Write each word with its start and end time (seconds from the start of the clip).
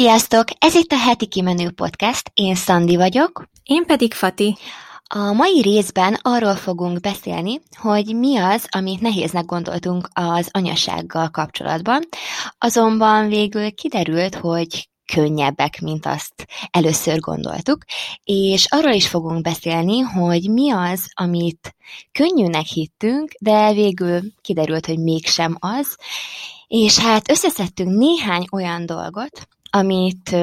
Sziasztok! 0.00 0.44
Ez 0.58 0.74
itt 0.74 0.92
a 0.92 0.98
heti 0.98 1.26
kimenő 1.26 1.70
podcast. 1.70 2.30
Én 2.34 2.54
Szandi 2.54 2.96
vagyok. 2.96 3.44
Én 3.62 3.84
pedig 3.86 4.14
Fati. 4.14 4.56
A 5.04 5.32
mai 5.32 5.60
részben 5.60 6.18
arról 6.22 6.54
fogunk 6.54 7.00
beszélni, 7.00 7.60
hogy 7.76 8.16
mi 8.16 8.36
az, 8.36 8.66
amit 8.70 9.00
nehéznek 9.00 9.44
gondoltunk 9.44 10.08
az 10.12 10.48
anyasággal 10.50 11.30
kapcsolatban, 11.30 12.02
azonban 12.58 13.28
végül 13.28 13.74
kiderült, 13.74 14.34
hogy 14.34 14.88
könnyebbek, 15.12 15.80
mint 15.80 16.06
azt 16.06 16.46
először 16.70 17.18
gondoltuk, 17.18 17.84
és 18.24 18.66
arról 18.68 18.92
is 18.92 19.08
fogunk 19.08 19.42
beszélni, 19.42 19.98
hogy 19.98 20.50
mi 20.50 20.70
az, 20.70 21.10
amit 21.14 21.76
könnyűnek 22.12 22.66
hittünk, 22.66 23.32
de 23.40 23.72
végül 23.72 24.20
kiderült, 24.40 24.86
hogy 24.86 24.98
mégsem 24.98 25.56
az, 25.58 25.96
és 26.66 26.98
hát 26.98 27.30
összeszedtünk 27.30 27.98
néhány 27.98 28.44
olyan 28.50 28.86
dolgot, 28.86 29.48
amit 29.70 30.36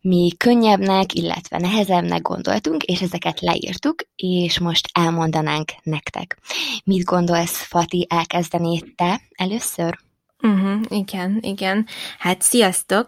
mi 0.00 0.32
könnyebbnek, 0.36 1.14
illetve 1.14 1.58
nehezebbnek 1.58 2.22
gondoltunk, 2.22 2.82
és 2.82 3.00
ezeket 3.00 3.40
leírtuk, 3.40 3.94
és 4.16 4.58
most 4.58 4.88
elmondanánk 4.92 5.72
nektek. 5.82 6.38
Mit 6.84 7.04
gondolsz, 7.04 7.56
Fati, 7.56 8.06
elkezdenéd 8.10 8.84
te 8.94 9.20
először? 9.34 9.98
Uh-huh, 10.42 10.80
igen, 10.88 11.38
igen. 11.40 11.86
Hát 12.18 12.42
sziasztok! 12.42 13.06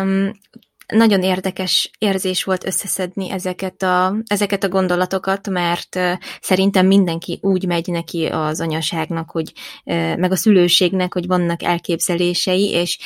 Um, 0.00 0.30
nagyon 0.86 1.22
érdekes 1.22 1.90
érzés 1.98 2.44
volt 2.44 2.66
összeszedni 2.66 3.30
ezeket 3.30 3.82
a, 3.82 4.16
ezeket 4.26 4.64
a 4.64 4.68
gondolatokat, 4.68 5.48
mert 5.48 5.98
szerintem 6.40 6.86
mindenki 6.86 7.38
úgy 7.42 7.66
megy 7.66 7.86
neki 7.86 8.26
az 8.26 8.60
anyaságnak, 8.60 9.30
hogy, 9.30 9.52
meg 10.16 10.32
a 10.32 10.36
szülőségnek, 10.36 11.12
hogy 11.12 11.26
vannak 11.26 11.62
elképzelései, 11.62 12.70
és 12.70 12.98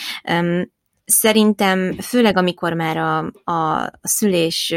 szerintem, 1.10 1.92
főleg 2.00 2.36
amikor 2.36 2.72
már 2.72 2.96
a, 2.96 3.18
a 3.52 3.90
szülés 4.02 4.74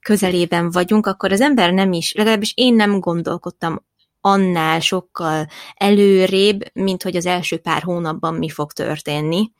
közelében 0.00 0.70
vagyunk, 0.70 1.06
akkor 1.06 1.32
az 1.32 1.40
ember 1.40 1.72
nem 1.72 1.92
is, 1.92 2.12
legalábbis 2.12 2.52
én 2.56 2.74
nem 2.74 3.00
gondolkodtam 3.00 3.84
annál 4.20 4.80
sokkal 4.80 5.46
előrébb, 5.74 6.60
mint 6.72 7.02
hogy 7.02 7.16
az 7.16 7.26
első 7.26 7.58
pár 7.58 7.82
hónapban 7.82 8.34
mi 8.34 8.48
fog 8.48 8.72
történni, 8.72 9.50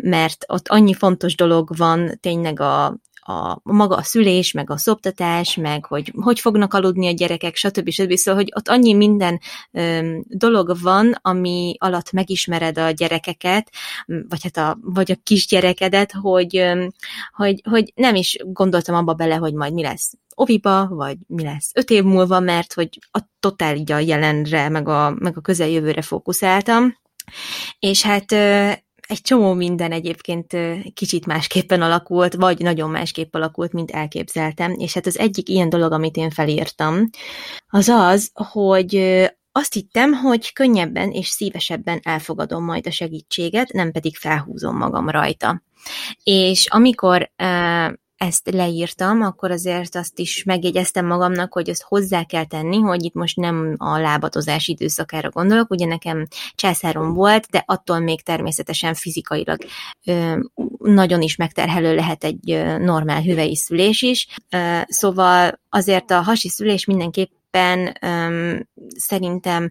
mert 0.00 0.44
ott 0.48 0.68
annyi 0.68 0.94
fontos 0.94 1.34
dolog 1.34 1.76
van 1.76 2.18
tényleg 2.20 2.60
a, 2.60 2.96
a 3.24 3.60
maga 3.62 3.96
a 3.96 4.02
szülés, 4.02 4.52
meg 4.52 4.70
a 4.70 4.76
szoptatás, 4.76 5.56
meg 5.56 5.84
hogy 5.84 6.12
hogy 6.20 6.40
fognak 6.40 6.74
aludni 6.74 7.08
a 7.08 7.12
gyerekek, 7.12 7.56
stb. 7.56 7.90
stb. 7.90 8.14
Szóval, 8.14 8.40
hogy 8.42 8.52
ott 8.56 8.68
annyi 8.68 8.92
minden 8.92 9.40
öm, 9.70 10.24
dolog 10.28 10.76
van, 10.82 11.18
ami 11.22 11.76
alatt 11.78 12.12
megismered 12.12 12.78
a 12.78 12.90
gyerekeket, 12.90 13.70
vagy 14.06 14.42
hát 14.42 14.56
a, 14.56 14.78
vagy 14.80 15.10
a 15.10 15.20
kisgyerekedet, 15.22 16.12
hogy, 16.12 16.56
öm, 16.56 16.92
hogy, 17.32 17.62
hogy 17.70 17.92
nem 17.94 18.14
is 18.14 18.36
gondoltam 18.44 18.94
abba 18.94 19.14
bele, 19.14 19.34
hogy 19.34 19.54
majd 19.54 19.72
mi 19.72 19.82
lesz 19.82 20.12
oviba, 20.34 20.88
vagy 20.88 21.16
mi 21.26 21.42
lesz 21.42 21.70
öt 21.74 21.90
év 21.90 22.04
múlva, 22.04 22.40
mert 22.40 22.72
hogy 22.72 22.98
a 23.10 23.20
totál 23.40 23.76
a 23.86 23.98
jelenre, 23.98 24.68
meg 24.68 24.88
a, 24.88 25.14
meg 25.18 25.36
a 25.36 25.40
közeljövőre 25.40 26.02
fókuszáltam. 26.02 26.96
És 27.78 28.02
hát 28.02 28.32
egy 29.12 29.20
csomó 29.20 29.52
minden 29.52 29.92
egyébként 29.92 30.56
kicsit 30.94 31.26
másképpen 31.26 31.82
alakult, 31.82 32.34
vagy 32.34 32.58
nagyon 32.58 32.90
másképp 32.90 33.34
alakult, 33.34 33.72
mint 33.72 33.90
elképzeltem. 33.90 34.74
És 34.78 34.94
hát 34.94 35.06
az 35.06 35.18
egyik 35.18 35.48
ilyen 35.48 35.68
dolog, 35.68 35.92
amit 35.92 36.16
én 36.16 36.30
felírtam, 36.30 37.08
az 37.68 37.88
az, 37.88 38.30
hogy 38.34 38.96
azt 39.52 39.72
hittem, 39.72 40.12
hogy 40.12 40.52
könnyebben 40.52 41.10
és 41.10 41.28
szívesebben 41.28 42.00
elfogadom 42.02 42.64
majd 42.64 42.86
a 42.86 42.90
segítséget, 42.90 43.72
nem 43.72 43.92
pedig 43.92 44.16
felhúzom 44.16 44.76
magam 44.76 45.08
rajta. 45.08 45.62
És 46.24 46.66
amikor 46.66 47.32
ezt 48.22 48.50
leírtam, 48.50 49.22
akkor 49.22 49.50
azért 49.50 49.94
azt 49.94 50.18
is 50.18 50.44
megjegyeztem 50.44 51.06
magamnak, 51.06 51.52
hogy 51.52 51.68
ezt 51.68 51.82
hozzá 51.82 52.24
kell 52.24 52.44
tenni, 52.44 52.78
hogy 52.80 53.04
itt 53.04 53.14
most 53.14 53.36
nem 53.36 53.74
a 53.78 53.98
lábatozás 53.98 54.68
időszakára 54.68 55.30
gondolok, 55.30 55.70
ugye 55.70 55.86
nekem 55.86 56.26
császárom 56.54 57.14
volt, 57.14 57.46
de 57.50 57.62
attól 57.66 57.98
még 57.98 58.22
természetesen 58.22 58.94
fizikailag 58.94 59.58
ö, 60.06 60.40
nagyon 60.78 61.22
is 61.22 61.36
megterhelő 61.36 61.94
lehet 61.94 62.24
egy 62.24 62.62
normál 62.78 63.22
hüvei 63.22 63.56
szülés 63.56 64.02
is, 64.02 64.26
ö, 64.50 64.80
szóval 64.86 65.60
azért 65.68 66.10
a 66.10 66.20
hasi 66.20 66.48
szülés 66.48 66.84
mindenképpen 66.84 67.96
öm, 68.00 68.68
szerintem 68.96 69.70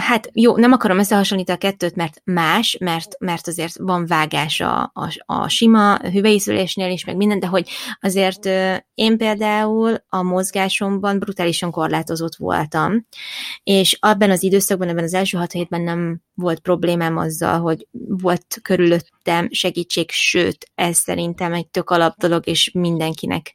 Hát 0.00 0.30
jó, 0.32 0.56
nem 0.56 0.72
akarom 0.72 0.98
összehasonlítani 0.98 1.58
a 1.58 1.60
kettőt, 1.60 1.94
mert 1.94 2.20
más, 2.24 2.76
mert, 2.80 3.18
mert 3.18 3.46
azért 3.46 3.78
van 3.78 4.06
vágás 4.06 4.60
a, 4.60 4.90
a, 4.94 5.22
a 5.26 5.48
sima 5.48 5.98
hüvelyszülésnél 5.98 6.90
is, 6.90 7.04
meg 7.04 7.16
minden, 7.16 7.38
de 7.40 7.46
hogy 7.46 7.68
azért 8.00 8.44
én 8.94 9.16
például 9.16 9.96
a 10.08 10.22
mozgásomban 10.22 11.18
brutálisan 11.18 11.70
korlátozott 11.70 12.36
voltam, 12.36 13.06
és 13.62 13.96
abban 14.00 14.30
az 14.30 14.42
időszakban, 14.42 14.88
ebben 14.88 15.04
az 15.04 15.14
első 15.14 15.38
hat 15.38 15.52
hétben 15.52 15.80
nem 15.80 16.20
volt 16.34 16.58
problémám 16.58 17.16
azzal, 17.16 17.60
hogy 17.60 17.86
volt 18.06 18.58
körülöttem 18.62 19.48
segítség, 19.50 20.10
sőt, 20.10 20.70
ez 20.74 20.98
szerintem 20.98 21.52
egy 21.52 21.66
tök 21.66 21.90
alap 21.90 22.16
dolog, 22.16 22.46
és 22.46 22.70
mindenkinek 22.74 23.52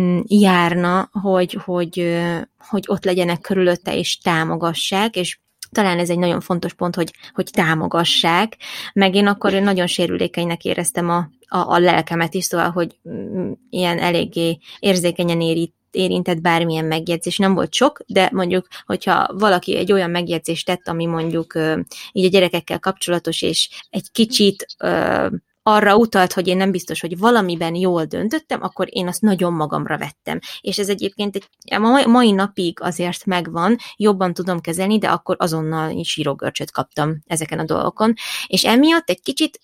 mm, 0.00 0.20
járna, 0.26 1.08
hogy, 1.12 1.58
hogy, 1.64 2.20
hogy 2.58 2.84
ott 2.86 3.04
legyenek 3.04 3.40
körülötte, 3.40 3.96
és 3.96 4.18
támogassák, 4.18 5.16
és 5.16 5.38
talán 5.72 5.98
ez 5.98 6.10
egy 6.10 6.18
nagyon 6.18 6.40
fontos 6.40 6.74
pont, 6.74 6.94
hogy, 6.94 7.12
hogy 7.32 7.50
támogassák, 7.52 8.56
meg 8.92 9.14
én 9.14 9.26
akkor 9.26 9.52
nagyon 9.52 9.86
sérülékenynek 9.86 10.64
éreztem 10.64 11.08
a, 11.08 11.30
a, 11.48 11.58
a 11.58 11.78
lelkemet 11.78 12.34
is, 12.34 12.44
szóval, 12.44 12.70
hogy 12.70 12.98
mm, 13.08 13.52
ilyen 13.70 13.98
eléggé 13.98 14.58
érzékenyen 14.78 15.40
érít, 15.40 15.74
érintett 15.90 16.40
bármilyen 16.40 16.84
megjegyzés. 16.84 17.38
Nem 17.38 17.54
volt 17.54 17.72
sok, 17.72 18.00
de 18.06 18.28
mondjuk, 18.32 18.66
hogyha 18.86 19.28
valaki 19.32 19.76
egy 19.76 19.92
olyan 19.92 20.10
megjegyzést 20.10 20.66
tett, 20.66 20.88
ami 20.88 21.06
mondjuk 21.06 21.58
így 22.12 22.24
a 22.24 22.28
gyerekekkel 22.28 22.78
kapcsolatos, 22.78 23.42
és 23.42 23.68
egy 23.90 24.10
kicsit 24.12 24.66
arra 25.62 25.96
utalt, 25.96 26.32
hogy 26.32 26.46
én 26.46 26.56
nem 26.56 26.70
biztos, 26.70 27.00
hogy 27.00 27.18
valamiben 27.18 27.74
jól 27.74 28.04
döntöttem, 28.04 28.62
akkor 28.62 28.86
én 28.90 29.06
azt 29.08 29.20
nagyon 29.20 29.52
magamra 29.52 29.98
vettem. 29.98 30.38
És 30.60 30.78
ez 30.78 30.88
egyébként 30.88 31.36
egy, 31.36 31.48
a 31.74 32.08
mai 32.08 32.30
napig 32.30 32.80
azért 32.80 33.26
megvan, 33.26 33.76
jobban 33.96 34.34
tudom 34.34 34.60
kezelni, 34.60 34.98
de 34.98 35.08
akkor 35.08 35.36
azonnal 35.38 35.90
is 35.90 36.10
sírógörcsöt 36.10 36.70
kaptam 36.70 37.18
ezeken 37.26 37.58
a 37.58 37.64
dolgokon. 37.64 38.14
És 38.46 38.64
emiatt 38.64 39.08
egy 39.08 39.20
kicsit 39.22 39.60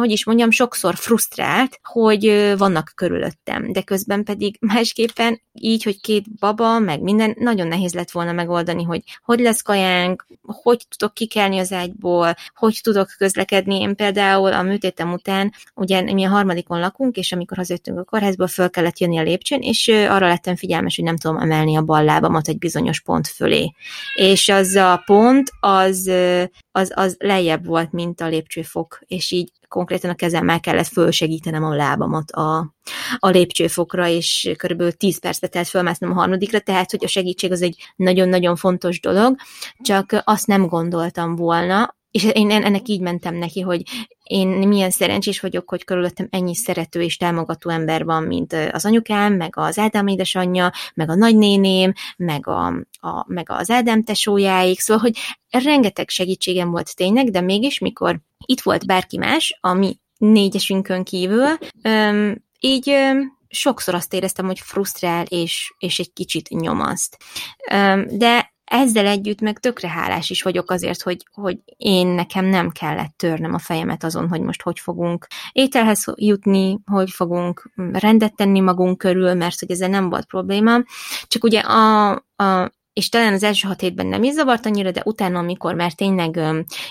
hogy 0.00 0.10
is 0.10 0.24
mondjam, 0.24 0.50
sokszor 0.50 0.94
frusztrált, 0.94 1.80
hogy 1.82 2.54
vannak 2.58 2.92
körülöttem, 2.94 3.72
de 3.72 3.82
közben 3.82 4.24
pedig 4.24 4.56
másképpen 4.74 5.40
így, 5.52 5.82
hogy 5.82 6.00
két 6.00 6.24
baba, 6.38 6.78
meg 6.78 7.00
minden, 7.00 7.34
nagyon 7.38 7.66
nehéz 7.66 7.94
lett 7.94 8.10
volna 8.10 8.32
megoldani, 8.32 8.82
hogy 8.82 9.02
hogy 9.24 9.40
lesz 9.40 9.62
kajánk, 9.62 10.26
hogy 10.42 10.86
tudok 10.96 11.14
kikelni 11.14 11.58
az 11.58 11.72
ágyból, 11.72 12.34
hogy 12.54 12.80
tudok 12.82 13.08
közlekedni. 13.18 13.80
Én 13.80 13.94
például 13.94 14.52
a 14.52 14.62
műtétem 14.62 15.12
után, 15.12 15.52
ugye 15.74 16.00
mi 16.00 16.24
a 16.24 16.28
harmadikon 16.28 16.80
lakunk, 16.80 17.16
és 17.16 17.32
amikor 17.32 17.56
hazajöttünk 17.56 17.98
a 17.98 18.04
kórházból, 18.04 18.46
föl 18.46 18.70
kellett 18.70 18.98
jönni 18.98 19.18
a 19.18 19.22
lépcsőn, 19.22 19.60
és 19.60 19.88
arra 19.88 20.28
lettem 20.28 20.56
figyelmes, 20.56 20.96
hogy 20.96 21.04
nem 21.04 21.16
tudom 21.16 21.36
emelni 21.38 21.76
a 21.76 21.82
bal 21.82 22.04
lábamat 22.04 22.48
egy 22.48 22.58
bizonyos 22.58 23.00
pont 23.00 23.26
fölé. 23.26 23.72
És 24.14 24.48
az 24.48 24.74
a 24.74 25.02
pont, 25.06 25.50
az, 25.60 26.10
az, 26.72 26.92
az 26.94 27.16
lejjebb 27.18 27.66
volt, 27.66 27.92
mint 27.92 28.20
a 28.20 28.26
lépcsőfok, 28.26 28.98
és 29.06 29.30
így 29.30 29.52
konkrétan 29.68 30.10
a 30.10 30.14
kezemmel 30.14 30.60
kellett 30.60 30.86
fölsegítenem 30.86 31.64
a 31.64 31.74
lábamat 31.74 32.30
a, 32.30 32.74
a 33.18 33.28
lépcsőfokra, 33.28 34.08
és 34.08 34.52
körülbelül 34.56 34.92
10 34.92 35.18
percet 35.18 35.50
telt 35.50 35.68
fölmásznom 35.68 36.10
a 36.10 36.14
harmadikra, 36.14 36.60
tehát 36.60 36.90
hogy 36.90 37.04
a 37.04 37.08
segítség 37.08 37.52
az 37.52 37.62
egy 37.62 37.92
nagyon-nagyon 37.96 38.56
fontos 38.56 39.00
dolog, 39.00 39.36
csak 39.78 40.22
azt 40.24 40.46
nem 40.46 40.66
gondoltam 40.66 41.36
volna, 41.36 41.94
és 42.16 42.24
én 42.32 42.50
ennek 42.50 42.88
így 42.88 43.00
mentem 43.00 43.34
neki, 43.34 43.60
hogy 43.60 43.82
én 44.22 44.48
milyen 44.48 44.90
szerencsés 44.90 45.40
vagyok, 45.40 45.68
hogy 45.68 45.84
körülöttem 45.84 46.26
ennyi 46.30 46.54
szerető 46.54 47.02
és 47.02 47.16
támogató 47.16 47.70
ember 47.70 48.04
van, 48.04 48.22
mint 48.22 48.52
az 48.72 48.84
anyukám, 48.84 49.34
meg 49.34 49.52
az 49.56 49.78
Ádám 49.78 50.06
édesanyja, 50.06 50.72
meg 50.94 51.10
a 51.10 51.14
nagynéném, 51.14 51.92
meg, 52.16 52.46
a, 52.46 52.66
a, 53.00 53.24
meg 53.26 53.46
az 53.50 53.70
Ádám 53.70 54.04
tesójáik, 54.04 54.80
szóval, 54.80 55.02
hogy 55.02 55.18
rengeteg 55.64 56.08
segítségem 56.08 56.70
volt 56.70 56.96
tényleg, 56.96 57.30
de 57.30 57.40
mégis, 57.40 57.78
mikor 57.78 58.20
itt 58.46 58.60
volt 58.60 58.86
bárki 58.86 59.18
más, 59.18 59.58
a 59.60 59.72
mi 59.72 59.98
négyesünkön 60.18 61.04
kívül, 61.04 61.58
öm, 61.82 62.44
így 62.60 62.90
öm, 62.90 63.38
sokszor 63.48 63.94
azt 63.94 64.14
éreztem, 64.14 64.46
hogy 64.46 64.60
frusztrál 64.60 65.24
és, 65.28 65.74
és 65.78 65.98
egy 65.98 66.12
kicsit 66.12 66.48
nyomaszt. 66.48 67.16
Öm, 67.70 68.06
de 68.18 68.54
ezzel 68.66 69.06
együtt 69.06 69.40
meg 69.40 69.58
tökre 69.58 69.88
hálás 69.88 70.30
is 70.30 70.42
vagyok 70.42 70.70
azért, 70.70 71.02
hogy, 71.02 71.26
hogy 71.32 71.58
én 71.76 72.06
nekem 72.06 72.44
nem 72.44 72.70
kellett 72.70 73.14
törnem 73.16 73.54
a 73.54 73.58
fejemet 73.58 74.04
azon, 74.04 74.28
hogy 74.28 74.40
most 74.40 74.62
hogy 74.62 74.78
fogunk 74.78 75.26
ételhez 75.52 76.04
jutni, 76.14 76.78
hogy 76.84 77.10
fogunk 77.10 77.70
rendet 77.92 78.36
tenni 78.36 78.60
magunk 78.60 78.98
körül, 78.98 79.34
mert 79.34 79.58
hogy 79.58 79.70
ezzel 79.70 79.88
nem 79.88 80.08
volt 80.08 80.24
probléma. 80.26 80.82
Csak 81.26 81.44
ugye 81.44 81.60
a, 81.60 82.10
a 82.36 82.70
és 82.96 83.08
talán 83.08 83.32
az 83.32 83.42
első 83.42 83.68
hat 83.68 83.80
hétben 83.80 84.06
nem 84.06 84.22
is 84.22 84.32
zavart 84.32 84.66
annyira, 84.66 84.90
de 84.90 85.02
utána, 85.04 85.38
amikor 85.38 85.74
már 85.74 85.92
tényleg 85.92 86.40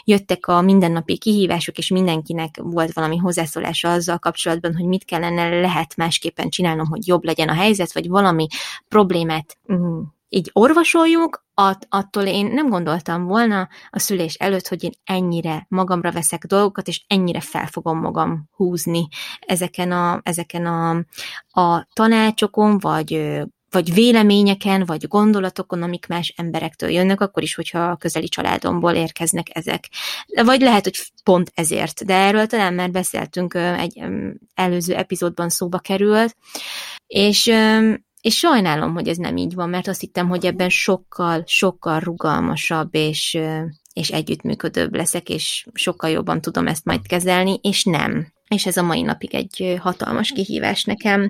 jöttek 0.04 0.48
a 0.48 0.62
mindennapi 0.62 1.18
kihívások, 1.18 1.78
és 1.78 1.88
mindenkinek 1.88 2.56
volt 2.62 2.94
valami 2.94 3.18
hozzászólása 3.18 3.92
azzal 3.92 4.18
kapcsolatban, 4.18 4.76
hogy 4.76 4.86
mit 4.86 5.06
kellene 5.06 5.60
lehet 5.60 5.96
másképpen 5.96 6.50
csinálnom, 6.50 6.88
hogy 6.88 7.08
jobb 7.08 7.24
legyen 7.24 7.50
a 7.50 7.54
helyzet, 7.54 7.94
vagy 7.94 8.08
valami 8.08 8.48
problémát 8.88 9.58
mm, 9.74 10.00
így 10.30 10.50
orvosoljuk, 10.54 11.46
att, 11.54 11.88
attól 11.90 12.24
én 12.24 12.46
nem 12.46 12.70
gondoltam 12.70 13.26
volna 13.26 13.68
a 13.90 14.00
szülés 14.00 14.34
előtt, 14.34 14.68
hogy 14.68 14.84
én 14.84 14.94
ennyire 15.04 15.66
magamra 15.70 16.12
veszek 16.12 16.46
dolgokat, 16.46 16.88
és 16.88 17.04
ennyire 17.08 17.40
fel 17.40 17.68
fogom 17.68 18.00
magam 18.00 18.50
húzni 18.56 19.08
ezeken 19.40 19.92
a, 19.92 20.20
ezeken 20.24 20.66
a, 20.66 20.90
a 21.62 21.88
tanácsokon, 21.94 22.78
vagy 22.78 23.42
vagy 23.76 23.94
véleményeken, 23.94 24.86
vagy 24.86 25.08
gondolatokon, 25.08 25.82
amik 25.82 26.08
más 26.08 26.34
emberektől 26.38 26.90
jönnek, 26.90 27.22
akkor 27.22 27.44
is, 27.44 27.56
hogyha 27.56 27.80
a 27.80 27.96
közeli 27.96 28.28
családomból 28.28 28.94
érkeznek 28.94 29.48
ezek. 29.52 29.90
Vagy 30.44 30.62
lehet, 30.62 30.84
hogy 30.84 30.98
pont 31.24 31.52
ezért, 31.56 32.06
de 32.06 32.14
erről 32.14 32.46
talán 32.46 32.74
már 32.74 32.92
beszéltünk, 32.92 33.54
egy 33.54 34.02
előző 34.54 34.96
epizódban 34.96 35.50
szóba 35.50 35.80
került, 35.80 36.36
és 37.08 37.54
és 38.22 38.38
sajnálom, 38.38 38.94
hogy 38.94 39.08
ez 39.08 39.18
nem 39.18 39.38
így 39.38 39.54
van, 39.54 39.70
mert 39.70 39.88
azt 39.88 40.00
hittem, 40.00 40.28
hogy 40.28 40.46
ebben 40.46 40.70
sokkal, 40.70 41.44
sokkal 41.46 42.00
rugalmasabb 42.00 42.96
és, 42.96 43.40
és 43.94 44.10
együttműködőbb 44.10 44.96
leszek, 44.96 45.30
és 45.30 45.68
sokkal 45.74 46.10
jobban 46.10 46.42
tudom 46.42 46.68
ezt 46.68 46.86
majd 46.86 47.08
kezelni, 47.08 47.60
és 47.62 47.84
nem. 47.84 48.34
És 48.48 48.66
ez 48.66 48.78
a 48.78 48.84
mai 48.84 49.02
napig 49.02 49.36
egy 49.36 49.78
hatalmas 49.80 50.32
kihívás 50.32 50.84
nekem. 50.84 51.30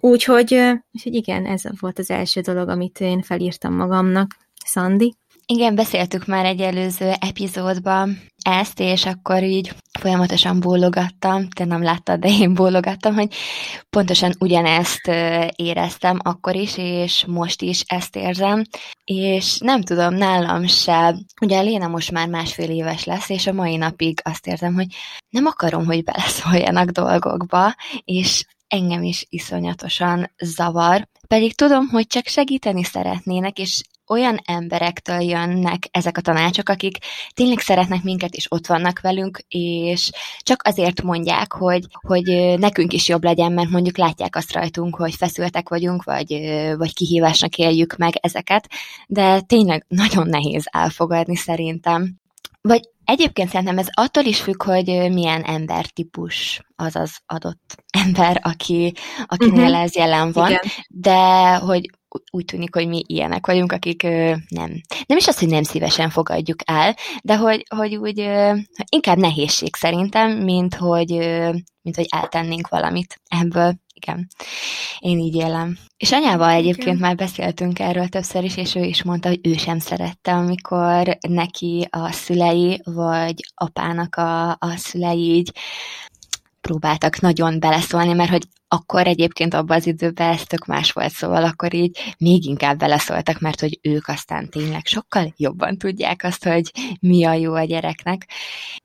Úgyhogy, 0.00 0.60
úgyhogy 0.92 1.14
igen, 1.14 1.46
ez 1.46 1.62
volt 1.80 1.98
az 1.98 2.10
első 2.10 2.40
dolog, 2.40 2.68
amit 2.68 3.00
én 3.00 3.22
felírtam 3.22 3.74
magamnak. 3.74 4.36
Szandi? 4.64 5.19
Igen, 5.52 5.74
beszéltük 5.74 6.26
már 6.26 6.44
egy 6.44 6.60
előző 6.60 7.12
epizódban 7.20 8.22
ezt, 8.44 8.80
és 8.80 9.06
akkor 9.06 9.42
így 9.42 9.72
folyamatosan 10.00 10.60
bólogattam, 10.60 11.48
te 11.48 11.64
nem 11.64 11.82
láttad, 11.82 12.20
de 12.20 12.28
én 12.28 12.54
bólogattam, 12.54 13.14
hogy 13.14 13.34
pontosan 13.90 14.32
ugyanezt 14.38 15.06
éreztem 15.56 16.18
akkor 16.22 16.54
is, 16.54 16.76
és 16.76 17.24
most 17.26 17.62
is 17.62 17.82
ezt 17.86 18.16
érzem, 18.16 18.62
és 19.04 19.58
nem 19.58 19.82
tudom, 19.82 20.14
nálam 20.14 20.66
se, 20.66 21.14
ugye 21.40 21.60
Léna 21.60 21.88
most 21.88 22.10
már 22.10 22.28
másfél 22.28 22.70
éves 22.70 23.04
lesz, 23.04 23.28
és 23.28 23.46
a 23.46 23.52
mai 23.52 23.76
napig 23.76 24.20
azt 24.24 24.46
érzem, 24.46 24.74
hogy 24.74 24.86
nem 25.28 25.46
akarom, 25.46 25.84
hogy 25.84 26.04
beleszóljanak 26.04 26.90
dolgokba, 26.90 27.74
és 28.04 28.44
engem 28.68 29.02
is 29.02 29.26
iszonyatosan 29.28 30.30
zavar, 30.38 31.08
pedig 31.28 31.54
tudom, 31.54 31.88
hogy 31.88 32.06
csak 32.06 32.26
segíteni 32.26 32.84
szeretnének, 32.84 33.58
és 33.58 33.82
olyan 34.10 34.38
emberektől 34.44 35.20
jönnek 35.20 35.88
ezek 35.90 36.16
a 36.16 36.20
tanácsok, 36.20 36.68
akik 36.68 36.98
tényleg 37.34 37.58
szeretnek 37.58 38.02
minket, 38.02 38.34
és 38.34 38.46
ott 38.48 38.66
vannak 38.66 39.00
velünk, 39.00 39.38
és 39.48 40.10
csak 40.38 40.62
azért 40.64 41.02
mondják, 41.02 41.52
hogy, 41.52 41.84
hogy 42.00 42.58
nekünk 42.58 42.92
is 42.92 43.08
jobb 43.08 43.24
legyen, 43.24 43.52
mert 43.52 43.70
mondjuk 43.70 43.96
látják 43.96 44.36
azt 44.36 44.52
rajtunk, 44.52 44.96
hogy 44.96 45.14
feszültek 45.14 45.68
vagyunk, 45.68 46.02
vagy, 46.02 46.28
vagy 46.76 46.94
kihívásnak 46.94 47.58
éljük 47.58 47.96
meg 47.96 48.12
ezeket, 48.20 48.68
de 49.06 49.40
tényleg 49.40 49.84
nagyon 49.88 50.26
nehéz 50.28 50.64
elfogadni 50.70 51.36
szerintem. 51.36 52.18
Vagy 52.60 52.80
egyébként 53.04 53.50
szerintem 53.50 53.78
ez 53.78 53.88
attól 53.90 54.24
is 54.24 54.40
függ, 54.40 54.62
hogy 54.62 54.86
milyen 54.86 55.42
embertípus 55.42 56.60
az 56.76 56.96
az 56.96 57.18
adott 57.26 57.84
ember, 58.04 58.40
aki, 58.42 58.92
akinél 59.26 59.62
uh-huh. 59.62 59.82
ez 59.82 59.94
jelen 59.94 60.32
van, 60.32 60.50
Igen. 60.50 60.62
de 60.88 61.54
hogy 61.54 61.90
úgy 62.30 62.44
tűnik, 62.44 62.74
hogy 62.74 62.88
mi 62.88 63.02
ilyenek 63.06 63.46
vagyunk, 63.46 63.72
akik 63.72 64.02
nem. 64.48 64.80
Nem 65.06 65.18
is 65.18 65.26
az, 65.26 65.38
hogy 65.38 65.48
nem 65.48 65.62
szívesen 65.62 66.10
fogadjuk 66.10 66.58
el, 66.64 66.96
de 67.22 67.36
hogy, 67.36 67.66
hogy 67.76 67.96
úgy 67.96 68.30
inkább 68.88 69.18
nehézség 69.18 69.76
szerintem, 69.76 70.30
mint 70.30 70.74
hogy, 70.74 71.10
mint 71.82 71.96
hogy 71.96 72.06
eltennénk 72.08 72.68
valamit 72.68 73.20
ebből. 73.28 73.74
Igen, 73.94 74.28
én 74.98 75.18
így 75.18 75.34
élem. 75.34 75.78
És 75.96 76.12
anyával 76.12 76.50
egyébként 76.50 76.86
Igen. 76.86 76.98
már 76.98 77.14
beszéltünk 77.14 77.78
erről 77.78 78.08
többször 78.08 78.44
is, 78.44 78.56
és 78.56 78.74
ő 78.74 78.82
is 78.82 79.02
mondta, 79.02 79.28
hogy 79.28 79.40
ő 79.42 79.52
sem 79.52 79.78
szerette, 79.78 80.32
amikor 80.32 81.18
neki 81.28 81.86
a 81.90 82.12
szülei, 82.12 82.80
vagy 82.84 83.34
apának 83.54 84.16
a, 84.16 84.50
a 84.50 84.76
szülei 84.76 85.34
így 85.34 85.52
próbáltak 86.70 87.20
nagyon 87.20 87.60
beleszólni, 87.60 88.12
mert 88.12 88.30
hogy 88.30 88.42
akkor 88.68 89.06
egyébként 89.06 89.54
abban 89.54 89.76
az 89.76 89.86
időben 89.86 90.32
ez 90.32 90.42
tök 90.42 90.66
más 90.66 90.92
volt, 90.92 91.12
szóval 91.12 91.44
akkor 91.44 91.74
így 91.74 92.14
még 92.18 92.44
inkább 92.44 92.78
beleszóltak, 92.78 93.38
mert 93.38 93.60
hogy 93.60 93.78
ők 93.82 94.08
aztán 94.08 94.48
tényleg 94.48 94.86
sokkal 94.86 95.34
jobban 95.36 95.76
tudják 95.78 96.24
azt, 96.24 96.44
hogy 96.44 96.70
mi 97.00 97.24
a 97.24 97.32
jó 97.32 97.54
a 97.54 97.64
gyereknek. 97.64 98.28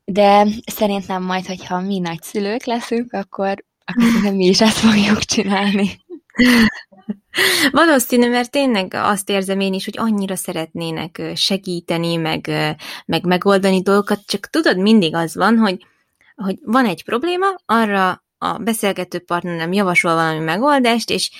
De 0.04 0.46
szerintem 0.66 1.22
majd, 1.22 1.46
hogyha 1.46 1.80
mi 1.80 1.98
nagyszülők 1.98 2.64
leszünk, 2.64 3.12
akkor, 3.12 3.64
akkor 3.84 4.32
mi 4.36 4.44
is 4.44 4.60
ezt 4.60 4.78
fogjuk 4.78 5.18
csinálni. 5.18 6.04
Valószínű, 7.70 8.30
mert 8.30 8.50
tényleg 8.50 8.94
azt 8.94 9.30
érzem 9.30 9.60
én 9.60 9.72
is, 9.72 9.84
hogy 9.84 9.98
annyira 9.98 10.36
szeretnének 10.36 11.22
segíteni, 11.34 12.16
meg, 12.16 12.50
meg 13.06 13.24
megoldani 13.24 13.82
dolgokat, 13.82 14.20
csak 14.26 14.46
tudod, 14.50 14.78
mindig 14.78 15.14
az 15.14 15.34
van, 15.34 15.58
hogy 15.58 15.86
hogy 16.36 16.58
van 16.62 16.86
egy 16.86 17.04
probléma, 17.04 17.46
arra 17.66 18.24
a 18.38 18.58
beszélgető 18.58 19.18
partnerem 19.18 19.72
javasol 19.72 20.14
valami 20.14 20.38
megoldást, 20.38 21.10
és, 21.10 21.30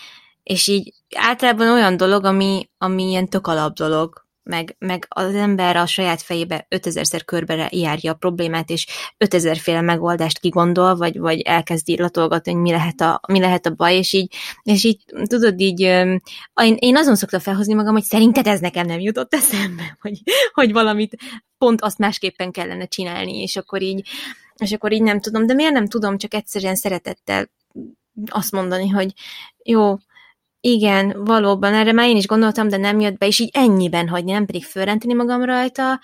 és 0.42 0.66
így 0.66 0.92
általában 1.16 1.68
olyan 1.68 1.96
dolog, 1.96 2.24
ami, 2.24 2.70
ami 2.78 3.08
ilyen 3.08 3.28
tök 3.28 3.46
alap 3.46 3.74
dolog, 3.74 4.26
meg, 4.46 4.76
meg 4.78 5.06
az 5.08 5.34
ember 5.34 5.76
a 5.76 5.86
saját 5.86 6.22
fejébe 6.22 6.66
5000-szer 6.70 7.20
körbe 7.24 7.68
járja 7.72 8.12
a 8.12 8.14
problémát, 8.14 8.70
és 8.70 8.86
5000 9.16 9.56
féle 9.56 9.80
megoldást 9.80 10.38
kigondol, 10.38 10.96
vagy, 10.96 11.18
vagy 11.18 11.40
elkezd 11.40 11.88
írlatolgatni, 11.88 12.52
hogy 12.52 12.60
mi 12.60 12.70
lehet, 12.70 13.00
a, 13.00 13.20
mi 13.28 13.40
lehet 13.40 13.66
a 13.66 13.70
baj, 13.70 13.96
és 13.96 14.12
így, 14.12 14.34
és 14.62 14.84
így 14.84 15.04
tudod, 15.26 15.60
így 15.60 15.80
én, 15.80 16.20
én 16.78 16.96
azon 16.96 17.16
szoktam 17.16 17.40
felhozni 17.40 17.74
magam, 17.74 17.92
hogy 17.92 18.02
szerinted 18.02 18.46
ez 18.46 18.60
nekem 18.60 18.86
nem 18.86 19.00
jutott 19.00 19.34
eszembe, 19.34 19.96
hogy, 20.02 20.22
hogy 20.52 20.72
valamit 20.72 21.16
pont 21.58 21.80
azt 21.80 21.98
másképpen 21.98 22.50
kellene 22.50 22.86
csinálni, 22.86 23.40
és 23.42 23.56
akkor 23.56 23.82
így 23.82 24.08
és 24.58 24.72
akkor 24.72 24.92
így 24.92 25.02
nem 25.02 25.20
tudom, 25.20 25.46
de 25.46 25.54
miért 25.54 25.72
nem 25.72 25.86
tudom 25.86 26.18
csak 26.18 26.34
egyszerűen 26.34 26.74
szeretettel 26.74 27.50
azt 28.26 28.52
mondani, 28.52 28.88
hogy 28.88 29.12
jó, 29.64 29.96
igen, 30.60 31.24
valóban, 31.24 31.74
erre 31.74 31.92
már 31.92 32.08
én 32.08 32.16
is 32.16 32.26
gondoltam, 32.26 32.68
de 32.68 32.76
nem 32.76 33.00
jött 33.00 33.18
be, 33.18 33.26
és 33.26 33.38
így 33.38 33.50
ennyiben 33.52 34.08
hagyni, 34.08 34.32
nem 34.32 34.46
pedig 34.46 34.64
fölrenteni 34.64 35.14
magam 35.14 35.44
rajta, 35.44 36.00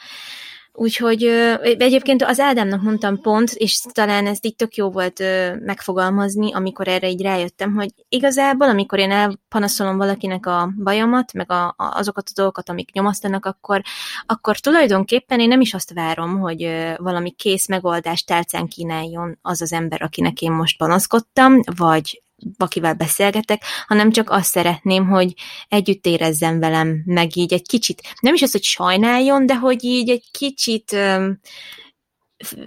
Úgyhogy 0.75 1.23
egyébként 1.63 2.23
az 2.23 2.41
Ádámnak 2.41 2.83
mondtam 2.83 3.21
pont, 3.21 3.51
és 3.51 3.81
talán 3.93 4.27
ezt 4.27 4.47
így 4.47 4.57
tök 4.57 4.75
jó 4.77 4.91
volt 4.91 5.23
megfogalmazni, 5.61 6.53
amikor 6.53 6.89
erre 6.89 7.09
így 7.09 7.23
rájöttem, 7.23 7.75
hogy 7.75 7.91
igazából, 8.09 8.69
amikor 8.69 8.99
én 8.99 9.11
elpanaszolom 9.11 9.97
valakinek 9.97 10.47
a 10.47 10.73
bajomat, 10.83 11.33
meg 11.33 11.51
a, 11.51 11.67
a, 11.67 11.75
azokat 11.77 12.29
a 12.29 12.33
dolgokat, 12.35 12.69
amik 12.69 12.93
nyomasztanak, 12.93 13.47
akkor, 13.47 13.83
akkor 14.27 14.59
tulajdonképpen 14.59 15.41
én 15.41 15.49
nem 15.49 15.61
is 15.61 15.75
azt 15.75 15.93
várom, 15.93 16.39
hogy 16.39 16.93
valami 16.97 17.31
kész 17.31 17.69
megoldást 17.69 18.27
tálcán 18.27 18.67
kínáljon 18.67 19.39
az 19.43 19.63
az 19.63 19.73
ember, 19.73 20.03
akinek 20.03 20.43
én 20.43 20.53
most 20.53 20.77
panaszkodtam, 20.77 21.61
vagy 21.77 22.23
akivel 22.57 22.95
beszélgetek, 22.95 23.63
hanem 23.87 24.11
csak 24.11 24.31
azt 24.31 24.51
szeretném, 24.51 25.07
hogy 25.07 25.35
együtt 25.69 26.07
érezzen 26.07 26.61
velem, 26.61 27.03
meg 27.05 27.37
így 27.37 27.53
egy 27.53 27.67
kicsit, 27.67 28.03
nem 28.21 28.35
is 28.35 28.43
az, 28.43 28.53
hogy 28.53 28.63
sajnáljon, 28.63 29.47
de 29.47 29.57
hogy 29.57 29.85
így 29.85 30.11
egy 30.11 30.25
kicsit 30.31 30.97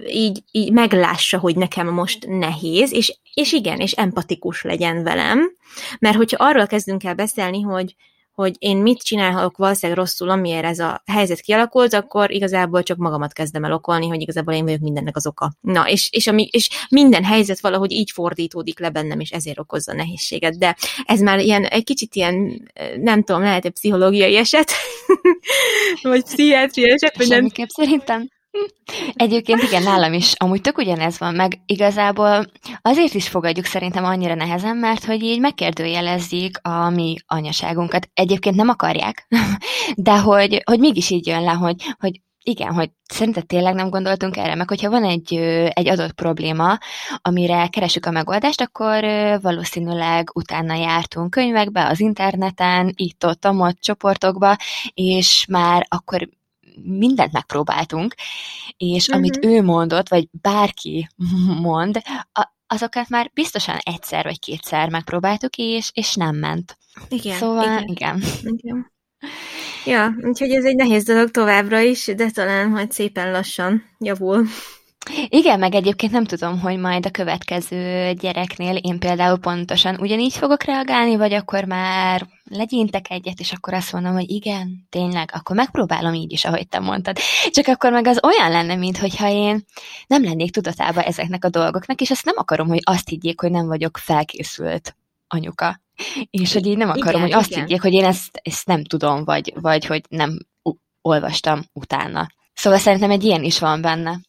így, 0.08 0.42
így 0.50 0.72
meglássa, 0.72 1.38
hogy 1.38 1.56
nekem 1.56 1.88
most 1.88 2.26
nehéz, 2.26 2.92
és, 2.92 3.18
és 3.34 3.52
igen, 3.52 3.80
és 3.80 3.92
empatikus 3.92 4.62
legyen 4.62 5.02
velem, 5.02 5.50
mert 5.98 6.16
hogyha 6.16 6.44
arról 6.44 6.66
kezdünk 6.66 7.04
el 7.04 7.14
beszélni, 7.14 7.60
hogy 7.60 7.94
hogy 8.36 8.54
én 8.58 8.76
mit 8.76 9.02
csinálok 9.02 9.56
valószínűleg 9.56 9.98
rosszul, 9.98 10.30
amiért 10.30 10.64
ez 10.64 10.78
a 10.78 11.02
helyzet 11.06 11.40
kialakult, 11.40 11.94
akkor 11.94 12.30
igazából 12.30 12.82
csak 12.82 12.96
magamat 12.96 13.32
kezdem 13.32 13.64
el 13.64 13.72
okolni, 13.72 14.08
hogy 14.08 14.20
igazából 14.20 14.54
én 14.54 14.64
vagyok 14.64 14.80
mindennek 14.80 15.16
az 15.16 15.26
oka. 15.26 15.52
Na, 15.60 15.88
és, 15.88 16.08
és, 16.12 16.26
ami, 16.26 16.48
és 16.50 16.70
minden 16.88 17.24
helyzet 17.24 17.60
valahogy 17.60 17.92
így 17.92 18.10
fordítódik 18.10 18.78
le 18.78 18.90
bennem, 18.90 19.20
és 19.20 19.30
ezért 19.30 19.58
okozza 19.58 19.92
nehézséget. 19.92 20.58
De 20.58 20.76
ez 21.04 21.20
már 21.20 21.38
ilyen, 21.38 21.64
egy 21.64 21.84
kicsit 21.84 22.14
ilyen, 22.14 22.62
nem 22.96 23.22
tudom, 23.22 23.42
lehet 23.42 23.64
egy 23.64 23.72
pszichológiai 23.72 24.36
eset, 24.36 24.72
vagy 26.02 26.22
pszichiátriai 26.22 26.90
eset, 26.90 27.16
vagy 27.16 27.28
nem. 27.28 27.48
szerintem. 27.66 28.28
Egyébként 29.12 29.62
igen, 29.62 29.82
nálam 29.82 30.12
is 30.12 30.32
amúgy 30.36 30.60
tök 30.60 30.78
ugyanez 30.78 31.18
van, 31.18 31.34
meg 31.34 31.60
igazából 31.66 32.46
azért 32.82 33.14
is 33.14 33.28
fogadjuk 33.28 33.66
szerintem 33.66 34.04
annyira 34.04 34.34
nehezen, 34.34 34.76
mert 34.76 35.04
hogy 35.04 35.22
így 35.22 35.40
megkérdőjelezik 35.40 36.58
a 36.62 36.90
mi 36.90 37.16
anyaságunkat. 37.26 38.08
Egyébként 38.14 38.56
nem 38.56 38.68
akarják, 38.68 39.26
de 39.96 40.18
hogy, 40.18 40.62
hogy 40.64 40.78
mégis 40.78 41.10
így 41.10 41.26
jön 41.26 41.42
le, 41.42 41.52
hogy, 41.52 41.76
hogy 41.98 42.20
igen, 42.48 42.72
hogy 42.72 42.90
szerinted 43.04 43.46
tényleg 43.46 43.74
nem 43.74 43.90
gondoltunk 43.90 44.36
erre, 44.36 44.54
meg 44.54 44.68
hogyha 44.68 44.90
van 44.90 45.04
egy, 45.04 45.34
egy 45.70 45.88
adott 45.88 46.12
probléma, 46.12 46.78
amire 47.22 47.68
keresünk 47.68 48.06
a 48.06 48.10
megoldást, 48.10 48.60
akkor 48.60 49.04
valószínűleg 49.42 50.30
utána 50.34 50.74
jártunk 50.74 51.30
könyvekbe, 51.30 51.86
az 51.86 52.00
interneten, 52.00 52.92
itt-ott, 52.94 53.44
amott 53.44 53.80
csoportokba, 53.80 54.56
és 54.94 55.46
már 55.48 55.86
akkor 55.88 56.28
mindent 56.82 57.32
megpróbáltunk, 57.32 58.14
és 58.76 59.06
uh-huh. 59.08 59.16
amit 59.16 59.44
ő 59.44 59.62
mondott, 59.62 60.08
vagy 60.08 60.28
bárki 60.30 61.08
mond, 61.62 62.00
a, 62.32 62.54
azokat 62.66 63.08
már 63.08 63.30
biztosan 63.34 63.76
egyszer 63.82 64.24
vagy 64.24 64.38
kétszer 64.38 64.88
megpróbáltuk, 64.88 65.56
és, 65.56 65.90
és 65.94 66.14
nem 66.14 66.36
ment. 66.36 66.78
Igen. 67.08 67.36
Szóval, 67.36 67.64
igen. 67.64 67.84
igen. 67.86 68.22
igen. 68.40 68.86
Ja, 69.84 70.14
úgyhogy 70.22 70.50
ez 70.50 70.64
egy 70.64 70.76
nehéz 70.76 71.04
dolog 71.04 71.30
továbbra 71.30 71.80
is, 71.80 72.04
de 72.04 72.30
talán 72.30 72.68
majd 72.68 72.92
szépen 72.92 73.30
lassan 73.30 73.82
javul. 73.98 74.46
Igen, 75.28 75.58
meg 75.58 75.74
egyébként 75.74 76.12
nem 76.12 76.24
tudom, 76.24 76.60
hogy 76.60 76.78
majd 76.78 77.06
a 77.06 77.10
következő 77.10 78.12
gyereknél 78.12 78.76
én 78.76 78.98
például 78.98 79.38
pontosan 79.38 79.96
ugyanígy 80.00 80.36
fogok 80.36 80.62
reagálni, 80.62 81.16
vagy 81.16 81.32
akkor 81.32 81.64
már 81.64 82.26
legyintek 82.48 83.10
egyet, 83.10 83.40
és 83.40 83.52
akkor 83.52 83.74
azt 83.74 83.92
mondom, 83.92 84.12
hogy 84.12 84.30
igen, 84.30 84.86
tényleg, 84.88 85.30
akkor 85.34 85.56
megpróbálom 85.56 86.14
így 86.14 86.32
is, 86.32 86.44
ahogy 86.44 86.68
te 86.68 86.78
mondtad. 86.78 87.18
Csak 87.50 87.66
akkor 87.66 87.92
meg 87.92 88.06
az 88.06 88.20
olyan 88.22 88.50
lenne, 88.50 88.74
mintha 88.74 89.28
én 89.28 89.64
nem 90.06 90.24
lennék 90.24 90.50
tudatában 90.50 91.04
ezeknek 91.04 91.44
a 91.44 91.48
dolgoknak, 91.48 92.00
és 92.00 92.10
azt 92.10 92.24
nem 92.24 92.34
akarom, 92.36 92.68
hogy 92.68 92.80
azt 92.82 93.08
higgyék, 93.08 93.40
hogy 93.40 93.50
nem 93.50 93.66
vagyok 93.66 93.98
felkészült 93.98 94.96
anyuka. 95.28 95.80
És 96.30 96.52
hogy 96.52 96.66
én 96.66 96.76
nem 96.76 96.88
akarom, 96.88 97.08
igen, 97.08 97.20
hogy 97.20 97.32
azt 97.32 97.50
igen. 97.50 97.60
higgyék, 97.60 97.82
hogy 97.82 97.92
én 97.92 98.04
ezt, 98.04 98.40
ezt 98.42 98.66
nem 98.66 98.84
tudom, 98.84 99.24
vagy, 99.24 99.52
vagy 99.60 99.86
hogy 99.86 100.04
nem 100.08 100.38
olvastam 101.02 101.64
utána. 101.72 102.26
Szóval 102.52 102.78
szerintem 102.78 103.10
egy 103.10 103.24
ilyen 103.24 103.42
is 103.42 103.58
van 103.58 103.80
benne. 103.80 104.20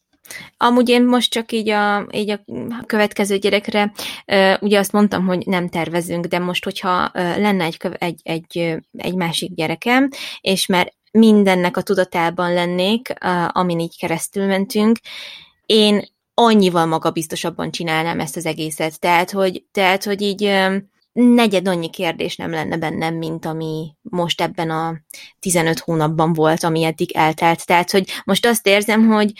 Amúgy 0.56 0.88
én 0.88 1.04
most 1.04 1.30
csak 1.30 1.52
így 1.52 1.68
a, 1.68 2.06
így 2.10 2.30
a 2.30 2.40
következő 2.86 3.36
gyerekre, 3.36 3.92
ugye 4.60 4.78
azt 4.78 4.92
mondtam, 4.92 5.26
hogy 5.26 5.46
nem 5.46 5.68
tervezünk, 5.68 6.24
de 6.26 6.38
most, 6.38 6.64
hogyha 6.64 7.10
lenne 7.14 7.64
egy, 7.64 7.78
egy, 7.98 8.20
egy, 8.22 8.76
egy 8.98 9.14
másik 9.14 9.54
gyerekem, 9.54 10.08
és 10.40 10.66
már 10.66 10.92
mindennek 11.10 11.76
a 11.76 11.82
tudatában 11.82 12.52
lennék, 12.52 13.14
amin 13.48 13.78
így 13.78 13.98
keresztül 13.98 14.46
mentünk, 14.46 14.98
én 15.66 16.04
annyival 16.34 16.86
magabiztosabban 16.86 17.70
csinálnám 17.70 18.20
ezt 18.20 18.36
az 18.36 18.46
egészet. 18.46 19.00
Tehát, 19.00 19.30
hogy, 19.30 19.64
tehát, 19.72 20.04
hogy 20.04 20.22
így 20.22 20.42
negyed 21.18 21.68
annyi 21.68 21.90
kérdés 21.90 22.36
nem 22.36 22.50
lenne 22.50 22.76
bennem, 22.76 23.14
mint 23.14 23.44
ami 23.44 23.94
most 24.02 24.40
ebben 24.40 24.70
a 24.70 25.00
15 25.38 25.78
hónapban 25.78 26.32
volt, 26.32 26.64
ami 26.64 26.84
eddig 26.84 27.16
eltelt. 27.16 27.66
Tehát, 27.66 27.90
hogy 27.90 28.10
most 28.24 28.46
azt 28.46 28.66
érzem, 28.66 29.06
hogy 29.06 29.32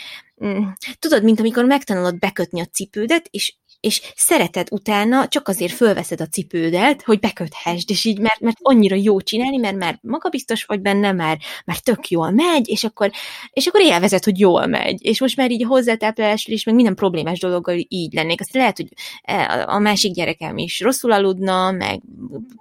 mm, 0.44 0.62
tudod, 0.98 1.22
mint 1.22 1.38
amikor 1.38 1.64
megtanulod 1.64 2.18
bekötni 2.18 2.60
a 2.60 2.64
cipődet, 2.64 3.28
és 3.30 3.56
és 3.80 4.12
szereted 4.16 4.68
utána, 4.70 5.28
csak 5.28 5.48
azért 5.48 5.72
fölveszed 5.72 6.20
a 6.20 6.26
cipődet, 6.26 7.02
hogy 7.02 7.18
beköthessd, 7.18 7.90
és 7.90 8.04
így, 8.04 8.18
mert, 8.18 8.40
mert 8.40 8.56
annyira 8.60 8.96
jó 8.96 9.20
csinálni, 9.20 9.56
mert 9.56 9.76
már 9.76 9.98
magabiztos 10.02 10.64
vagy 10.64 10.80
benne, 10.80 11.12
már, 11.12 11.38
már 11.64 11.78
tök 11.78 12.08
jól 12.08 12.30
megy, 12.30 12.68
és 12.68 12.84
akkor, 12.84 13.10
és 13.50 13.66
akkor 13.66 13.80
élvezed, 13.80 14.24
hogy 14.24 14.38
jól 14.38 14.66
megy. 14.66 15.04
És 15.04 15.20
most 15.20 15.36
már 15.36 15.50
így 15.50 15.64
a 15.64 15.66
hozzátáplálásról 15.66 16.56
is, 16.56 16.64
meg 16.64 16.74
minden 16.74 16.94
problémás 16.94 17.38
dologgal 17.38 17.76
így 17.88 18.12
lennék. 18.12 18.40
Azt 18.40 18.54
lehet, 18.54 18.76
hogy 18.76 18.88
e, 19.22 19.64
a 19.68 19.78
másik 19.78 20.12
gyerekem 20.12 20.56
is 20.56 20.80
rosszul 20.80 21.12
aludna, 21.12 21.70
meg 21.70 22.00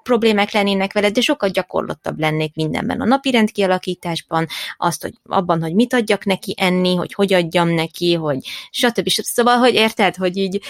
problémák 0.04 0.52
lennének 0.52 0.94
veled, 0.94 1.14
de 1.14 1.22
sokkal 1.22 1.50
gyakorlottabb 1.50 2.20
lennék 2.20 2.56
mindenben. 2.56 3.02
A 3.02 3.06
napi 3.06 3.32
rend 3.32 3.52
kialakításban, 3.52 4.48
azt, 4.78 5.02
hogy 5.02 5.14
abban, 5.24 5.62
hogy 5.62 5.74
mit 5.74 5.94
adjak 5.94 6.26
neki 6.26 6.56
enni, 6.58 6.96
hogy 6.96 7.14
hogy 7.14 7.34
adjam 7.34 7.70
neki, 7.70 8.14
hogy 8.14 8.38
stb. 8.72 9.08
stb. 9.08 9.24
Szóval, 9.24 9.58
hogy 9.58 9.74
érted, 9.74 10.16
hogy 10.16 10.38
így 10.38 10.62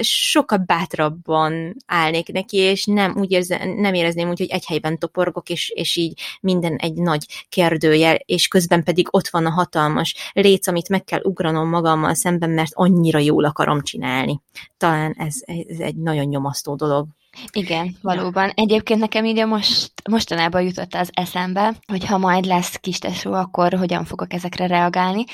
sokkal 0.00 0.58
bátrabban 0.58 1.76
állnék 1.86 2.32
neki, 2.32 2.56
és 2.56 2.84
nem, 2.84 3.16
úgy 3.16 3.30
érze, 3.30 3.64
nem 3.64 3.94
érezném 3.94 4.28
úgy, 4.28 4.38
hogy 4.38 4.50
egy 4.50 4.66
helyben 4.66 4.98
toporgok, 4.98 5.48
és, 5.48 5.72
és 5.74 5.96
így 5.96 6.20
minden 6.40 6.76
egy 6.76 6.94
nagy 6.94 7.46
kérdőjel, 7.48 8.14
és 8.24 8.48
közben 8.48 8.82
pedig 8.82 9.06
ott 9.10 9.28
van 9.28 9.46
a 9.46 9.50
hatalmas 9.50 10.30
léc, 10.32 10.66
amit 10.66 10.88
meg 10.88 11.04
kell 11.04 11.20
ugranom 11.22 11.68
magammal 11.68 12.14
szemben, 12.14 12.50
mert 12.50 12.72
annyira 12.74 13.18
jól 13.18 13.44
akarom 13.44 13.82
csinálni. 13.82 14.40
Talán 14.76 15.14
ez, 15.18 15.36
ez 15.44 15.78
egy 15.78 15.96
nagyon 15.96 16.24
nyomasztó 16.24 16.74
dolog. 16.74 17.06
Igen, 17.52 17.96
valóban. 18.02 18.44
Ja. 18.44 18.52
Egyébként 18.54 19.00
nekem 19.00 19.24
így 19.24 19.46
most, 19.46 19.92
mostanában 20.10 20.62
jutott 20.62 20.94
az 20.94 21.10
eszembe, 21.12 21.74
hogy 21.86 22.04
ha 22.04 22.18
majd 22.18 22.44
lesz 22.44 22.76
kis 22.76 22.98
tesó, 22.98 23.32
akkor 23.32 23.72
hogyan 23.72 24.04
fogok 24.04 24.32
ezekre 24.32 24.66
reagálni, 24.66 25.24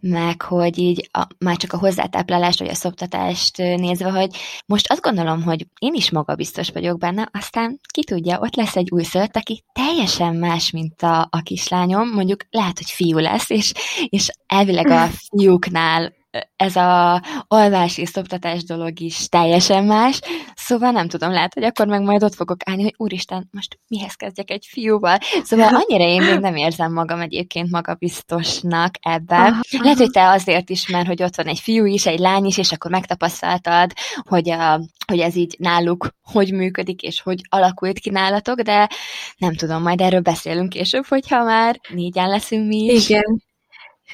meg 0.00 0.42
hogy 0.42 0.78
így 0.78 1.08
a, 1.12 1.26
már 1.38 1.56
csak 1.56 1.72
a 1.72 1.78
hozzátáplálást 1.78 2.58
vagy 2.58 2.68
a 2.68 2.74
szoptatást 2.74 3.56
nézve, 3.56 4.10
hogy 4.10 4.36
most 4.66 4.90
azt 4.90 5.02
gondolom, 5.02 5.42
hogy 5.42 5.66
én 5.78 5.94
is 5.94 6.10
magabiztos 6.10 6.70
vagyok 6.70 6.98
benne, 6.98 7.28
aztán 7.32 7.80
ki 7.92 8.04
tudja, 8.04 8.40
ott 8.40 8.54
lesz 8.54 8.76
egy 8.76 8.90
új 8.90 9.02
szőtt, 9.02 9.36
aki 9.36 9.64
teljesen 9.72 10.36
más, 10.36 10.70
mint 10.70 11.02
a, 11.02 11.28
a 11.30 11.40
kislányom, 11.42 12.08
mondjuk 12.08 12.46
lehet, 12.50 12.76
hogy 12.76 12.90
fiú 12.90 13.18
lesz, 13.18 13.50
és, 13.50 13.72
és 14.08 14.30
elvileg 14.46 14.90
a 14.90 15.06
fiúknál 15.28 16.12
ez 16.56 16.76
a 16.76 17.22
alvás 17.48 17.98
és 17.98 18.08
szoptatás 18.08 18.64
dolog 18.64 19.00
is 19.00 19.28
teljesen 19.28 19.84
más, 19.84 20.20
szóval 20.54 20.90
nem 20.90 21.08
tudom, 21.08 21.32
lehet, 21.32 21.54
hogy 21.54 21.64
akkor 21.64 21.86
meg 21.86 22.02
majd 22.02 22.22
ott 22.22 22.34
fogok 22.34 22.56
állni, 22.64 22.82
hogy 22.82 22.94
úristen, 22.96 23.48
most 23.50 23.78
mihez 23.88 24.14
kezdjek 24.14 24.50
egy 24.50 24.66
fiúval. 24.68 25.18
Szóval 25.42 25.68
annyira 25.82 26.04
én 26.04 26.22
még 26.22 26.38
nem 26.38 26.56
érzem 26.56 26.92
magam 26.92 27.20
egyébként 27.20 27.70
magabiztosnak 27.70 28.94
ebben. 29.00 29.60
Lehet, 29.70 29.98
hogy 29.98 30.10
te 30.10 30.28
azért 30.28 30.70
is, 30.70 30.88
mert 30.88 31.06
hogy 31.06 31.22
ott 31.22 31.36
van 31.36 31.46
egy 31.46 31.58
fiú 31.60 31.84
is, 31.84 32.06
egy 32.06 32.18
lány 32.18 32.44
is, 32.44 32.58
és 32.58 32.72
akkor 32.72 32.90
megtapasztaltad, 32.90 33.92
hogy, 34.28 34.50
a, 34.50 34.80
hogy 35.06 35.18
ez 35.18 35.36
így 35.36 35.56
náluk 35.58 36.08
hogy 36.22 36.52
működik, 36.52 37.02
és 37.02 37.20
hogy 37.20 37.40
alakult 37.48 37.98
ki 37.98 38.10
nálatok, 38.10 38.60
de 38.60 38.88
nem 39.36 39.54
tudom, 39.54 39.82
majd 39.82 40.00
erről 40.00 40.20
beszélünk 40.20 40.68
később, 40.68 41.04
hogyha 41.06 41.44
már 41.44 41.80
négyen 41.88 42.28
leszünk 42.28 42.66
mi 42.66 42.76
is. 42.76 43.08
Igen. 43.08 43.42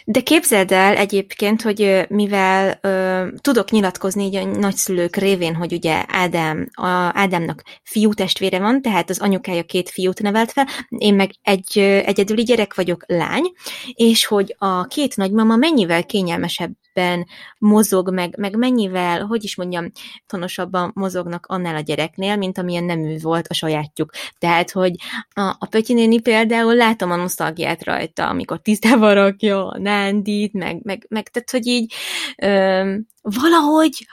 De 0.04 0.20
képzeld 0.20 0.72
el 0.72 0.96
egyébként, 0.96 1.62
hogy 1.62 2.06
mivel 2.08 2.78
ö, 2.80 3.26
tudok 3.40 3.70
nyilatkozni 3.70 4.24
így 4.24 4.36
a 4.36 4.44
nagyszülők 4.44 5.16
révén, 5.16 5.54
hogy 5.54 5.72
ugye 5.72 6.04
Ádám, 6.06 6.68
a, 6.72 6.86
Ádámnak 7.12 7.62
fiú 7.82 8.12
testvére 8.12 8.58
van, 8.58 8.82
tehát 8.82 9.10
az 9.10 9.20
anyukája 9.20 9.62
két 9.62 9.90
fiút 9.90 10.22
nevelt 10.22 10.52
fel, 10.52 10.66
én 10.88 11.14
meg 11.14 11.30
egy 11.42 11.78
egyedüli 11.78 12.42
gyerek 12.42 12.74
vagyok, 12.74 13.04
lány, 13.06 13.52
és 13.94 14.26
hogy 14.26 14.54
a 14.58 14.84
két 14.84 15.16
nagymama 15.16 15.56
mennyivel 15.56 16.04
kényelmesebb 16.04 16.70
mennyiben 16.98 17.26
mozog, 17.58 18.12
meg, 18.12 18.36
meg 18.38 18.56
mennyivel, 18.56 19.26
hogy 19.26 19.44
is 19.44 19.56
mondjam, 19.56 19.90
tonosabban 20.26 20.90
mozognak 20.94 21.46
annál 21.46 21.76
a 21.76 21.80
gyereknél, 21.80 22.36
mint 22.36 22.58
amilyen 22.58 22.84
nemű 22.84 23.18
volt 23.18 23.46
a 23.46 23.54
sajátjuk. 23.54 24.10
Tehát, 24.38 24.70
hogy 24.70 24.94
a, 25.34 25.40
a 25.58 25.66
Pötyi 25.70 25.92
néni 25.94 26.20
például 26.20 26.74
látom 26.74 27.10
a 27.10 27.16
nosztalgiát 27.16 27.84
rajta, 27.84 28.28
amikor 28.28 28.60
tisztában 28.60 29.14
rakja 29.14 29.68
a 29.68 29.78
nándit, 29.78 30.52
meg, 30.52 30.80
meg, 30.82 31.06
meg 31.08 31.28
tehát, 31.28 31.50
hogy 31.50 31.66
így 31.66 31.94
ö, 32.36 32.94
valahogy 33.22 34.06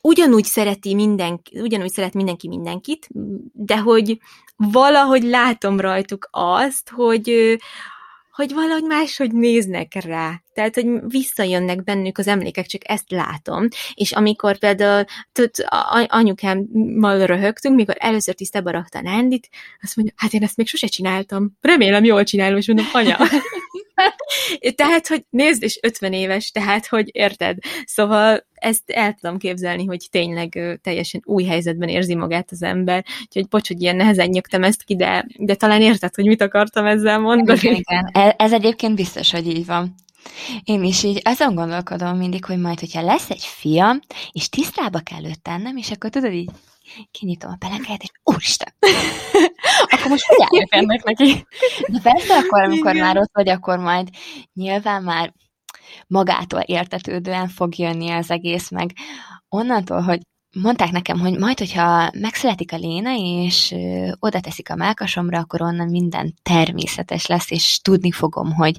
ugyanúgy 0.00 0.44
szereti 0.44 0.94
mindenki, 0.94 1.60
ugyanúgy 1.60 1.90
szeret 1.90 2.14
mindenki 2.14 2.48
mindenkit, 2.48 3.08
de 3.52 3.78
hogy 3.78 4.18
valahogy 4.56 5.22
látom 5.22 5.80
rajtuk 5.80 6.28
azt, 6.30 6.90
hogy, 6.90 7.58
hogy 8.38 8.54
valahogy 8.54 8.82
máshogy 8.82 9.32
néznek 9.32 9.94
rá. 10.04 10.42
Tehát, 10.54 10.74
hogy 10.74 10.86
visszajönnek 11.08 11.84
bennük 11.84 12.18
az 12.18 12.26
emlékek, 12.26 12.66
csak 12.66 12.80
ezt 12.84 13.10
látom. 13.10 13.68
És 13.94 14.12
amikor 14.12 14.58
például 14.58 15.04
tud, 15.32 15.50
anyukámmal 16.06 17.26
röhögtünk, 17.26 17.74
mikor 17.74 17.96
először 17.98 18.34
tisztába 18.34 18.70
rakta 18.70 19.00
Nándit, 19.00 19.48
azt 19.82 19.96
mondja, 19.96 20.14
hát 20.16 20.32
én 20.32 20.42
ezt 20.42 20.56
még 20.56 20.66
sose 20.66 20.86
csináltam. 20.86 21.56
Remélem 21.60 22.04
jól 22.04 22.24
csinálom, 22.24 22.56
és 22.56 22.66
mondom, 22.66 22.86
anya. 22.92 23.16
tehát, 24.76 25.06
hogy 25.06 25.24
nézd, 25.30 25.62
és 25.62 25.78
50 25.82 26.12
éves, 26.12 26.50
tehát, 26.50 26.86
hogy 26.86 27.08
érted. 27.12 27.58
Szóval 27.84 28.46
ezt 28.60 28.90
el 28.90 29.14
tudom 29.20 29.38
képzelni, 29.38 29.84
hogy 29.84 30.06
tényleg 30.10 30.78
teljesen 30.82 31.20
új 31.24 31.44
helyzetben 31.44 31.88
érzi 31.88 32.14
magát 32.14 32.50
az 32.50 32.62
ember. 32.62 33.04
Úgyhogy 33.20 33.48
bocs, 33.48 33.68
hogy 33.68 33.82
ilyen 33.82 33.96
nehezen 33.96 34.28
nyögtem 34.28 34.62
ezt 34.62 34.82
ki, 34.82 34.96
de, 34.96 35.26
de 35.38 35.54
talán 35.54 35.80
érted, 35.80 36.14
hogy 36.14 36.26
mit 36.26 36.42
akartam 36.42 36.86
ezzel 36.86 37.18
mondani. 37.18 37.58
Igen, 37.62 37.74
igen. 37.74 38.10
E, 38.12 38.34
ez 38.38 38.52
egyébként 38.52 38.94
biztos, 38.94 39.30
hogy 39.30 39.46
így 39.46 39.66
van. 39.66 39.94
Én 40.64 40.84
is 40.84 41.02
így 41.02 41.20
azon 41.24 41.54
gondolkodom 41.54 42.16
mindig, 42.16 42.44
hogy 42.44 42.58
majd, 42.58 42.80
hogyha 42.80 43.02
lesz 43.02 43.30
egy 43.30 43.44
fiam, 43.44 44.00
és 44.32 44.48
tisztába 44.48 44.98
kell 44.98 45.24
őt 45.24 45.42
tennem, 45.42 45.76
és 45.76 45.90
akkor 45.90 46.10
tudod 46.10 46.32
így, 46.32 46.50
kinyitom 47.10 47.50
a 47.50 47.56
pelenkát, 47.58 48.02
és 48.02 48.10
úristen, 48.22 48.72
akkor 49.90 50.10
most 50.10 50.24
hogy 50.26 50.66
ennek 50.68 51.02
neki? 51.04 51.46
De 51.86 52.00
persze 52.02 52.36
akkor, 52.36 52.62
amikor 52.62 52.94
Igen. 52.94 53.06
már 53.06 53.18
ott 53.18 53.30
vagy, 53.32 53.48
akkor 53.48 53.78
majd 53.78 54.08
nyilván 54.54 55.02
már 55.02 55.32
magától 56.06 56.60
értetődően 56.60 57.48
fog 57.48 57.78
jönni 57.78 58.10
az 58.10 58.30
egész, 58.30 58.70
meg 58.70 58.92
onnantól, 59.48 60.00
hogy 60.00 60.20
mondták 60.56 60.90
nekem, 60.90 61.18
hogy 61.18 61.38
majd, 61.38 61.58
hogyha 61.58 62.10
megszületik 62.18 62.72
a 62.72 62.76
léna, 62.76 63.10
és 63.16 63.74
oda 64.18 64.40
teszik 64.40 64.70
a 64.70 64.76
melkasomra, 64.76 65.38
akkor 65.38 65.62
onnan 65.62 65.88
minden 65.88 66.34
természetes 66.42 67.26
lesz, 67.26 67.50
és 67.50 67.80
tudni 67.82 68.10
fogom, 68.10 68.52
hogy, 68.52 68.76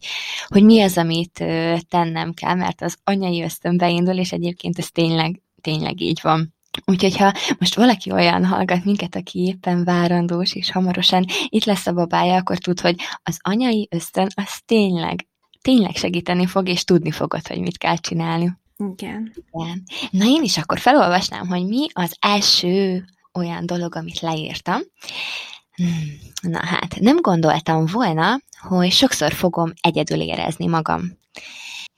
hogy 0.47 0.63
mi 0.63 0.81
az, 0.81 0.97
amit 0.97 1.43
tennem 1.89 2.33
kell, 2.33 2.55
mert 2.55 2.81
az 2.81 2.95
anyai 3.03 3.43
ösztön 3.43 3.77
beindul, 3.77 4.15
és 4.15 4.31
egyébként 4.31 4.77
ez 4.77 4.91
tényleg, 4.91 5.41
tényleg 5.61 6.01
így 6.01 6.19
van. 6.21 6.53
Úgyhogy 6.85 7.17
ha 7.17 7.33
most 7.59 7.75
valaki 7.75 8.11
olyan 8.11 8.45
hallgat 8.45 8.85
minket, 8.85 9.15
aki 9.15 9.39
éppen 9.39 9.83
várandós, 9.83 10.55
és 10.55 10.71
hamarosan 10.71 11.25
itt 11.47 11.63
lesz 11.63 11.87
a 11.87 11.93
babája, 11.93 12.35
akkor 12.35 12.57
tud, 12.57 12.79
hogy 12.79 12.95
az 13.23 13.37
anyai 13.41 13.87
ösztön 13.91 14.27
az 14.35 14.61
tényleg, 14.65 15.28
tényleg 15.61 15.95
segíteni 15.95 16.45
fog, 16.45 16.67
és 16.67 16.83
tudni 16.83 17.11
fogod, 17.11 17.47
hogy 17.47 17.59
mit 17.59 17.77
kell 17.77 17.97
csinálni. 17.97 18.57
Igen. 18.77 19.33
Igen. 19.51 19.83
Na 20.11 20.25
én 20.25 20.43
is 20.43 20.57
akkor 20.57 20.79
felolvasnám, 20.79 21.47
hogy 21.47 21.65
mi 21.65 21.87
az 21.93 22.15
első 22.19 23.03
olyan 23.33 23.65
dolog, 23.65 23.95
amit 23.95 24.19
leírtam. 24.19 24.81
Hmm, 25.75 26.17
na 26.41 26.65
hát, 26.65 26.99
nem 26.99 27.17
gondoltam 27.21 27.85
volna, 27.85 28.39
hogy 28.59 28.91
sokszor 28.91 29.33
fogom 29.33 29.73
egyedül 29.81 30.21
érezni 30.21 30.67
magam. 30.67 31.17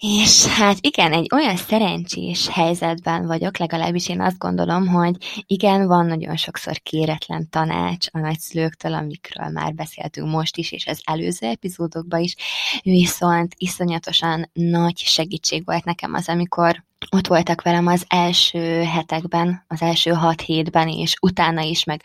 És 0.03 0.45
hát 0.45 0.77
igen, 0.79 1.13
egy 1.13 1.29
olyan 1.33 1.55
szerencsés 1.55 2.49
helyzetben 2.49 3.25
vagyok, 3.25 3.57
legalábbis 3.57 4.09
én 4.09 4.21
azt 4.21 4.37
gondolom, 4.37 4.87
hogy 4.87 5.43
igen, 5.45 5.87
van 5.87 6.05
nagyon 6.05 6.35
sokszor 6.35 6.79
kéretlen 6.79 7.49
tanács 7.49 8.07
a 8.11 8.19
nagyszülőktől, 8.19 8.93
amikről 8.93 9.49
már 9.49 9.73
beszéltünk 9.73 10.29
most 10.29 10.57
is, 10.57 10.71
és 10.71 10.87
az 10.87 11.01
előző 11.03 11.47
epizódokban 11.47 12.19
is, 12.19 12.35
viszont 12.81 13.53
iszonyatosan 13.57 14.49
nagy 14.53 14.97
segítség 14.97 15.65
volt 15.65 15.83
nekem 15.83 16.13
az, 16.13 16.29
amikor 16.29 16.83
ott 17.09 17.27
voltak 17.27 17.61
velem 17.61 17.87
az 17.87 18.05
első 18.07 18.83
hetekben, 18.83 19.65
az 19.67 19.81
első 19.81 20.11
hat 20.11 20.41
hétben, 20.41 20.87
és 20.87 21.15
utána 21.21 21.61
is, 21.61 21.83
meg 21.83 22.01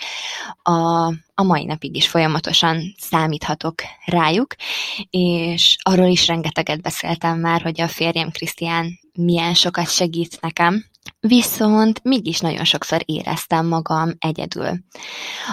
a, 0.63 1.07
a 1.35 1.43
mai 1.43 1.65
napig 1.65 1.97
is 1.97 2.09
folyamatosan 2.09 2.95
számíthatok 2.99 3.75
rájuk, 4.05 4.55
és 5.11 5.77
arról 5.83 6.07
is 6.07 6.27
rengeteget 6.27 6.83
beszéltem 6.83 7.39
már, 7.39 7.63
hogy 7.63 7.81
a 7.81 7.89
férjem 7.89 8.31
Krisztián 8.31 8.99
milyen 9.13 9.55
sokat 9.55 9.91
segít 9.91 10.39
nekem, 10.41 10.85
Viszont 11.21 12.05
mégis 12.05 12.41
nagyon 12.41 12.65
sokszor 12.65 13.03
éreztem 13.05 13.67
magam 13.67 14.11
egyedül. 14.19 14.71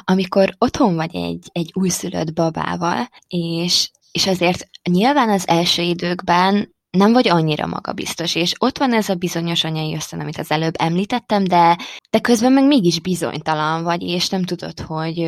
Amikor 0.04 0.56
otthon 0.58 0.96
vagy 0.96 1.16
egy, 1.16 1.50
egy 1.52 1.72
újszülött 1.74 2.34
babával, 2.34 3.10
és, 3.28 3.90
és 4.12 4.28
azért 4.28 4.70
nyilván 4.90 5.30
az 5.30 5.48
első 5.48 5.82
időkben 5.82 6.73
nem 6.98 7.14
vagy 7.14 7.30
annyira 7.30 7.68
magabiztos, 7.68 8.36
és 8.36 8.54
ott 8.60 8.78
van 8.78 8.94
ez 8.94 9.10
a 9.10 9.16
bizonyos 9.16 9.64
anyai 9.64 9.96
ösztön, 9.96 10.20
amit 10.20 10.38
az 10.38 10.52
előbb 10.52 10.74
említettem, 10.78 11.44
de, 11.44 11.78
de 12.10 12.20
közben 12.20 12.52
meg 12.52 12.66
mégis 12.66 13.00
bizonytalan 13.00 13.84
vagy, 13.84 14.02
és 14.02 14.30
nem 14.30 14.44
tudod, 14.44 14.80
hogy, 14.80 15.26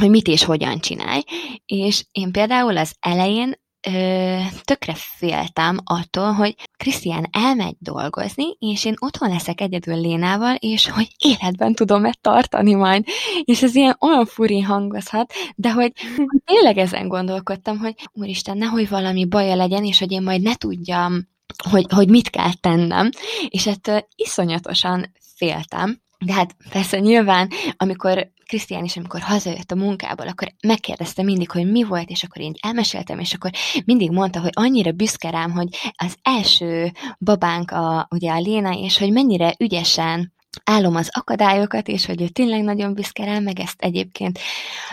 hogy 0.00 0.10
mit 0.10 0.28
és 0.28 0.44
hogyan 0.44 0.78
csinálj. 0.78 1.22
És 1.64 2.04
én 2.12 2.32
például 2.32 2.76
az 2.76 2.94
elején 3.00 3.54
ö, 3.90 4.38
tökre 4.64 4.94
féltem 4.94 5.78
attól, 5.84 6.32
hogy 6.32 6.54
Krisztián 6.76 7.26
elmegy 7.32 7.76
dolgozni, 7.78 8.56
és 8.58 8.84
én 8.84 8.94
otthon 8.98 9.28
leszek 9.28 9.60
egyedül 9.60 10.00
Lénával, 10.00 10.54
és 10.58 10.90
hogy 10.90 11.08
életben 11.18 11.74
tudom-e 11.74 12.14
tartani 12.20 12.74
majd. 12.74 13.04
És 13.44 13.62
ez 13.62 13.74
ilyen 13.74 13.96
olyan 14.00 14.26
furi 14.26 14.60
hangozhat, 14.60 15.32
de 15.56 15.72
hogy, 15.72 15.92
tényleg 16.52 16.78
ezen 16.78 17.08
gondolkodtam, 17.08 17.78
hogy 17.78 17.94
úristen, 18.12 18.58
nehogy 18.58 18.88
valami 18.88 19.24
baja 19.24 19.54
legyen, 19.54 19.84
és 19.84 19.98
hogy 19.98 20.12
én 20.12 20.22
majd 20.22 20.42
ne 20.42 20.54
tudjam, 20.54 21.28
hogy, 21.70 21.86
hogy 21.94 22.08
mit 22.08 22.30
kell 22.30 22.52
tennem. 22.60 23.10
És 23.48 23.66
ettől 23.66 24.06
iszonyatosan 24.16 25.12
féltem. 25.36 26.04
De 26.18 26.32
hát 26.32 26.56
persze 26.70 26.98
nyilván, 26.98 27.50
amikor 27.76 28.30
Krisztián 28.46 28.84
is, 28.84 28.96
amikor 28.96 29.20
hazajött 29.20 29.70
a 29.70 29.74
munkából, 29.74 30.28
akkor 30.28 30.52
megkérdezte 30.66 31.22
mindig, 31.22 31.50
hogy 31.50 31.70
mi 31.70 31.82
volt, 31.82 32.10
és 32.10 32.22
akkor 32.22 32.42
én 32.42 32.54
elmeséltem, 32.60 33.18
és 33.18 33.34
akkor 33.34 33.50
mindig 33.84 34.10
mondta, 34.10 34.40
hogy 34.40 34.50
annyira 34.52 34.92
büszke 34.92 35.30
rám, 35.30 35.50
hogy 35.50 35.68
az 35.96 36.16
első 36.22 36.92
babánk 37.18 37.70
a, 37.70 38.08
ugye 38.10 38.32
a 38.32 38.38
Léna, 38.38 38.72
és 38.72 38.98
hogy 38.98 39.12
mennyire 39.12 39.54
ügyesen 39.58 40.34
állom 40.64 40.94
az 40.94 41.08
akadályokat, 41.12 41.88
és 41.88 42.06
hogy 42.06 42.22
ő 42.22 42.28
tényleg 42.28 42.62
nagyon 42.62 42.94
büszke 42.94 43.24
rám, 43.24 43.42
meg 43.42 43.58
ezt 43.58 43.82
egyébként 43.82 44.38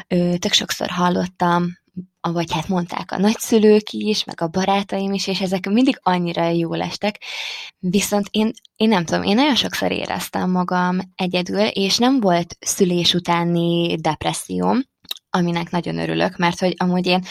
ö, 0.08 0.34
tök 0.38 0.54
sokszor 0.54 0.90
hallottam 0.90 1.82
vagy 2.32 2.52
hát 2.52 2.68
mondták 2.68 3.12
a 3.12 3.18
nagyszülők 3.18 3.92
is, 3.92 4.24
meg 4.24 4.42
a 4.42 4.48
barátaim 4.48 5.14
is, 5.14 5.28
és 5.28 5.42
ezek 5.42 5.70
mindig 5.70 6.00
annyira 6.02 6.50
jól 6.50 6.82
estek, 6.82 7.22
viszont 7.80 8.28
én, 8.32 8.52
én 8.76 8.88
nem 8.88 9.06
tudom, 9.06 9.24
én 9.24 9.36
nagyon 9.36 9.56
sokszor 9.56 9.92
éreztem 9.92 10.50
magam 10.50 11.00
egyedül, 11.16 11.66
és 11.66 11.98
nem 11.98 12.20
volt 12.20 12.58
szülés 12.60 13.14
utáni 13.14 13.96
depresszióm, 13.96 14.82
aminek 15.30 15.70
nagyon 15.70 15.98
örülök, 15.98 16.38
mert 16.38 16.60
hogy 16.60 16.74
amúgy 16.78 17.08
én 17.08 17.24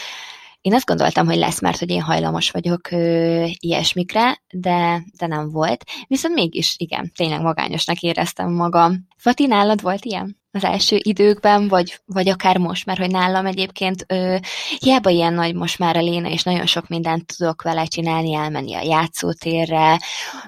én 0.61 0.73
azt 0.73 0.85
gondoltam, 0.85 1.25
hogy 1.25 1.37
lesz, 1.37 1.61
mert 1.61 1.79
hogy 1.79 1.89
én 1.89 2.01
hajlamos 2.01 2.51
vagyok 2.51 2.91
ö, 2.91 3.45
ilyesmikre, 3.59 4.41
de, 4.53 5.03
de 5.17 5.27
nem 5.27 5.49
volt. 5.49 5.83
Viszont 6.07 6.35
mégis, 6.35 6.75
igen, 6.77 7.11
tényleg 7.15 7.41
magányosnak 7.41 8.01
éreztem 8.01 8.51
magam. 8.51 9.07
Fati, 9.17 9.45
nálad 9.45 9.81
volt 9.81 10.05
ilyen? 10.05 10.42
Az 10.53 10.63
első 10.63 10.99
időkben, 11.03 11.67
vagy, 11.67 12.01
vagy 12.05 12.29
akár 12.29 12.57
most, 12.57 12.85
mert 12.85 12.99
hogy 12.99 13.11
nálam 13.11 13.45
egyébként 13.45 14.05
ö, 14.07 14.35
hiába 14.79 15.09
ilyen 15.09 15.33
nagy 15.33 15.55
most 15.55 15.79
már 15.79 15.97
a 15.97 16.01
léna, 16.01 16.29
és 16.29 16.43
nagyon 16.43 16.65
sok 16.65 16.87
mindent 16.87 17.35
tudok 17.37 17.61
vele 17.61 17.85
csinálni, 17.85 18.33
elmenni 18.35 18.73
a 18.73 18.81
játszótérre, 18.81 19.99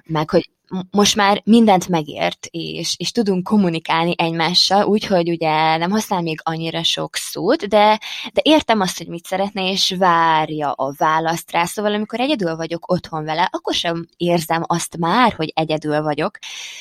meg 0.05 0.29
hogy 0.29 0.49
most 0.91 1.15
már 1.15 1.41
mindent 1.45 1.87
megért, 1.87 2.47
és, 2.51 2.95
és 2.97 3.11
tudunk 3.11 3.43
kommunikálni 3.43 4.13
egymással, 4.17 4.85
úgyhogy 4.85 5.29
ugye 5.29 5.77
nem 5.77 5.91
használ 5.91 6.21
még 6.21 6.39
annyira 6.43 6.83
sok 6.83 7.15
szót, 7.15 7.67
de, 7.67 7.99
de 8.33 8.41
értem 8.43 8.81
azt, 8.81 8.97
hogy 8.97 9.07
mit 9.07 9.25
szeretne, 9.25 9.69
és 9.71 9.95
várja 9.97 10.71
a 10.71 10.93
választ 10.97 11.51
rá. 11.51 11.65
Szóval 11.65 11.93
amikor 11.93 12.19
egyedül 12.19 12.55
vagyok 12.55 12.91
otthon 12.91 13.23
vele, 13.23 13.49
akkor 13.51 13.73
sem 13.73 14.05
érzem 14.17 14.63
azt 14.65 14.97
már, 14.97 15.33
hogy 15.33 15.51
egyedül 15.55 16.01
vagyok, 16.01 16.37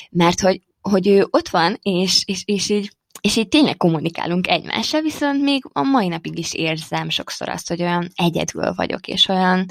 mert 0.09 0.39
hogy, 0.39 0.61
hogy 0.81 1.07
ő 1.07 1.27
ott 1.29 1.49
van, 1.49 1.79
és, 1.81 2.23
és, 2.25 2.43
és 2.45 2.69
így 2.69 2.91
és 3.21 3.35
így 3.35 3.47
tényleg 3.47 3.77
kommunikálunk 3.77 4.47
egymással, 4.47 5.01
viszont 5.01 5.41
még 5.41 5.63
a 5.73 5.83
mai 5.83 6.07
napig 6.07 6.37
is 6.37 6.53
érzem 6.53 7.09
sokszor 7.09 7.49
azt, 7.49 7.67
hogy 7.67 7.81
olyan 7.81 8.07
egyedül 8.15 8.73
vagyok, 8.75 9.07
és 9.07 9.27
olyan, 9.27 9.65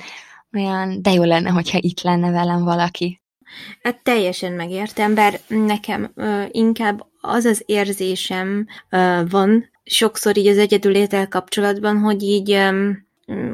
olyan 0.52 1.02
de 1.02 1.12
jó 1.12 1.22
lenne, 1.22 1.50
hogyha 1.50 1.78
itt 1.80 2.00
lenne 2.00 2.30
velem 2.30 2.64
valaki. 2.64 3.22
Hát 3.82 4.02
teljesen 4.02 4.52
megértem, 4.52 5.14
bár 5.14 5.40
nekem 5.48 6.10
ö, 6.14 6.42
inkább 6.50 7.06
az 7.20 7.44
az 7.44 7.62
érzésem 7.66 8.66
ö, 8.90 9.22
van, 9.28 9.70
sokszor 9.84 10.36
így 10.36 10.46
az 10.46 10.58
egyedülétel 10.58 11.28
kapcsolatban, 11.28 11.98
hogy 11.98 12.22
így, 12.22 12.50
ö, 12.50 12.90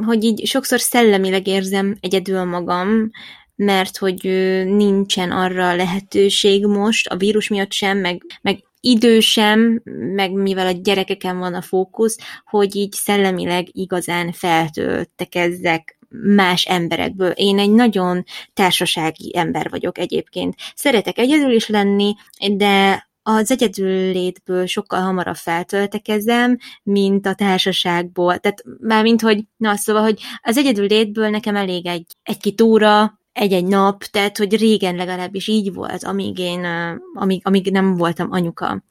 hogy 0.05 0.25
így 0.25 0.47
sokszor 0.47 0.81
szellemileg 0.81 1.47
érzem 1.47 1.97
egyedül 2.01 2.45
magam, 2.45 3.11
mert 3.55 3.97
hogy 3.97 4.23
nincsen 4.65 5.31
arra 5.31 5.75
lehetőség 5.75 6.67
most, 6.67 7.09
a 7.09 7.17
vírus 7.17 7.49
miatt 7.49 7.73
sem, 7.73 7.99
meg, 7.99 8.23
meg 8.43 8.65
idő 8.81 9.21
sem, 9.21 9.83
meg 10.15 10.33
mivel 10.33 10.67
a 10.67 10.71
gyerekeken 10.71 11.39
van 11.39 11.55
a 11.55 11.63
fókusz, 11.63 12.19
hogy 12.45 12.77
így 12.77 12.93
szellemileg 12.93 13.69
igazán 13.73 14.33
feltöltekezzek 14.33 15.99
más 16.09 16.65
emberekből. 16.65 17.31
Én 17.31 17.59
egy 17.59 17.71
nagyon 17.71 18.25
társasági 18.53 19.33
ember 19.37 19.71
vagyok 19.71 19.99
egyébként. 19.99 20.55
Szeretek 20.75 21.19
egyedül 21.19 21.53
is 21.53 21.69
lenni, 21.69 22.15
de 22.53 23.09
az 23.23 23.51
egyedül 23.51 24.13
létből 24.13 24.67
sokkal 24.67 25.01
hamarabb 25.01 25.37
feltöltekezem, 25.37 26.59
mint 26.83 27.27
a 27.27 27.35
társaságból. 27.35 28.39
Tehát 28.39 28.63
mármint, 28.81 29.21
hogy, 29.21 29.45
na 29.57 29.77
szóval, 29.77 30.03
hogy 30.03 30.21
az 30.43 30.57
egyedül 30.57 30.87
létből 30.87 31.29
nekem 31.29 31.57
elég 31.57 31.87
egy, 31.87 32.07
egy 32.23 32.53
túra, 32.57 33.20
egy-egy 33.41 33.65
nap, 33.65 34.05
tehát 34.05 34.39
hogy 34.39 34.57
régen 34.57 34.95
legalábbis 34.95 35.49
így 35.49 35.75
volt, 35.75 36.05
amíg 36.05 36.39
én, 36.39 36.67
amíg, 37.15 37.41
amíg 37.45 37.71
nem 37.71 37.97
voltam 37.97 38.33
anyuka. 38.33 38.83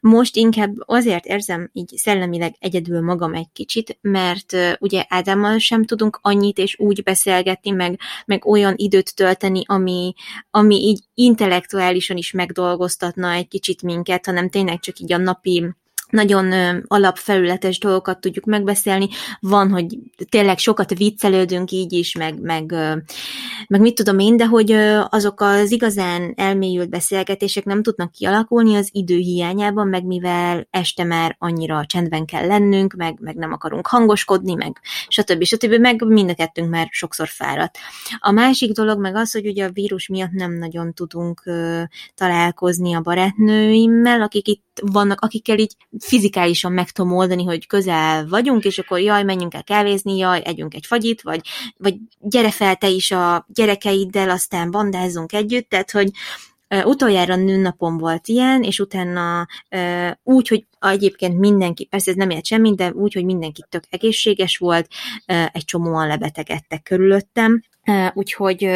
Most 0.00 0.36
inkább 0.36 0.74
azért 0.78 1.24
érzem 1.24 1.70
így 1.72 1.92
szellemileg 1.96 2.54
egyedül 2.58 3.00
magam 3.00 3.34
egy 3.34 3.48
kicsit, 3.52 3.98
mert 4.00 4.56
ugye 4.78 5.04
Ádámmal 5.08 5.58
sem 5.58 5.84
tudunk 5.84 6.18
annyit 6.22 6.58
és 6.58 6.78
úgy 6.78 7.02
beszélgetni, 7.02 7.70
meg, 7.70 7.98
meg 8.26 8.46
olyan 8.46 8.74
időt 8.76 9.14
tölteni, 9.14 9.62
ami, 9.66 10.14
ami 10.50 10.74
így 10.74 11.00
intellektuálisan 11.14 12.16
is 12.16 12.30
megdolgoztatna 12.30 13.32
egy 13.32 13.48
kicsit 13.48 13.82
minket, 13.82 14.26
hanem 14.26 14.48
tényleg 14.48 14.80
csak 14.80 14.98
így 14.98 15.12
a 15.12 15.18
napi 15.18 15.74
nagyon 16.10 16.52
alapfelületes 16.86 17.78
dolgokat 17.78 18.20
tudjuk 18.20 18.44
megbeszélni. 18.44 19.08
Van, 19.40 19.70
hogy 19.70 19.98
tényleg 20.28 20.58
sokat 20.58 20.94
viccelődünk 20.98 21.70
így 21.70 21.92
is, 21.92 22.16
meg, 22.16 22.40
meg, 22.40 22.74
meg 23.68 23.80
mit 23.80 23.94
tudom 23.94 24.18
én, 24.18 24.36
de 24.36 24.46
hogy 24.46 24.70
azok 25.08 25.40
az 25.40 25.70
igazán 25.70 26.32
elmélyült 26.36 26.88
beszélgetések 26.90 27.64
nem 27.64 27.82
tudnak 27.82 28.12
kialakulni 28.12 28.76
az 28.76 28.88
idő 28.92 29.16
hiányában, 29.16 29.88
meg 29.88 30.04
mivel 30.04 30.66
este 30.70 31.04
már 31.04 31.36
annyira 31.38 31.84
csendben 31.86 32.24
kell 32.24 32.46
lennünk, 32.46 32.92
meg, 32.92 33.16
meg 33.20 33.36
nem 33.36 33.52
akarunk 33.52 33.86
hangoskodni, 33.86 34.54
meg 34.54 34.80
stb. 35.08 35.44
stb. 35.44 35.74
meg 35.74 36.04
mind 36.04 36.30
a 36.30 36.34
kettőnk 36.34 36.70
már 36.70 36.88
sokszor 36.90 37.28
fáradt. 37.28 37.78
A 38.18 38.30
másik 38.30 38.72
dolog 38.72 39.00
meg 39.00 39.16
az, 39.16 39.32
hogy 39.32 39.46
ugye 39.46 39.64
a 39.64 39.70
vírus 39.72 40.08
miatt 40.08 40.32
nem 40.32 40.52
nagyon 40.52 40.92
tudunk 40.92 41.42
találkozni 42.14 42.94
a 42.94 43.00
barátnőimmel, 43.00 44.22
akik 44.22 44.48
itt 44.48 44.64
vannak, 44.82 45.20
akikkel 45.20 45.58
így 45.58 45.76
fizikálisan 45.98 46.72
meg 46.72 46.90
tudom 46.90 47.12
oldani, 47.12 47.44
hogy 47.44 47.66
közel 47.66 48.26
vagyunk, 48.26 48.64
és 48.64 48.78
akkor 48.78 49.00
jaj, 49.00 49.22
menjünk 49.22 49.54
el 49.54 49.64
kávézni, 49.64 50.16
jaj, 50.16 50.42
együnk 50.44 50.74
egy 50.74 50.86
fagyit, 50.86 51.22
vagy, 51.22 51.40
vagy 51.76 51.94
gyere 52.20 52.50
fel 52.50 52.76
te 52.76 52.88
is 52.88 53.10
a 53.10 53.46
gyerekeiddel, 53.48 54.30
aztán 54.30 54.70
bandázzunk 54.70 55.32
együtt, 55.32 55.68
tehát, 55.68 55.90
hogy 55.90 56.10
utoljára 56.84 57.36
nőnapom 57.36 57.98
volt 57.98 58.28
ilyen, 58.28 58.62
és 58.62 58.78
utána 58.78 59.46
úgy, 60.22 60.48
hogy 60.48 60.66
egyébként 60.80 61.38
mindenki, 61.38 61.84
persze 61.84 62.10
ez 62.10 62.16
nem 62.16 62.30
ért 62.30 62.44
semmi, 62.44 62.74
de 62.74 62.90
úgy, 62.92 63.14
hogy 63.14 63.24
mindenki 63.24 63.64
tök 63.68 63.84
egészséges 63.90 64.56
volt, 64.56 64.88
egy 65.52 65.64
csomóan 65.64 66.06
lebetegedtek 66.06 66.82
körülöttem, 66.82 67.62
úgyhogy, 68.14 68.68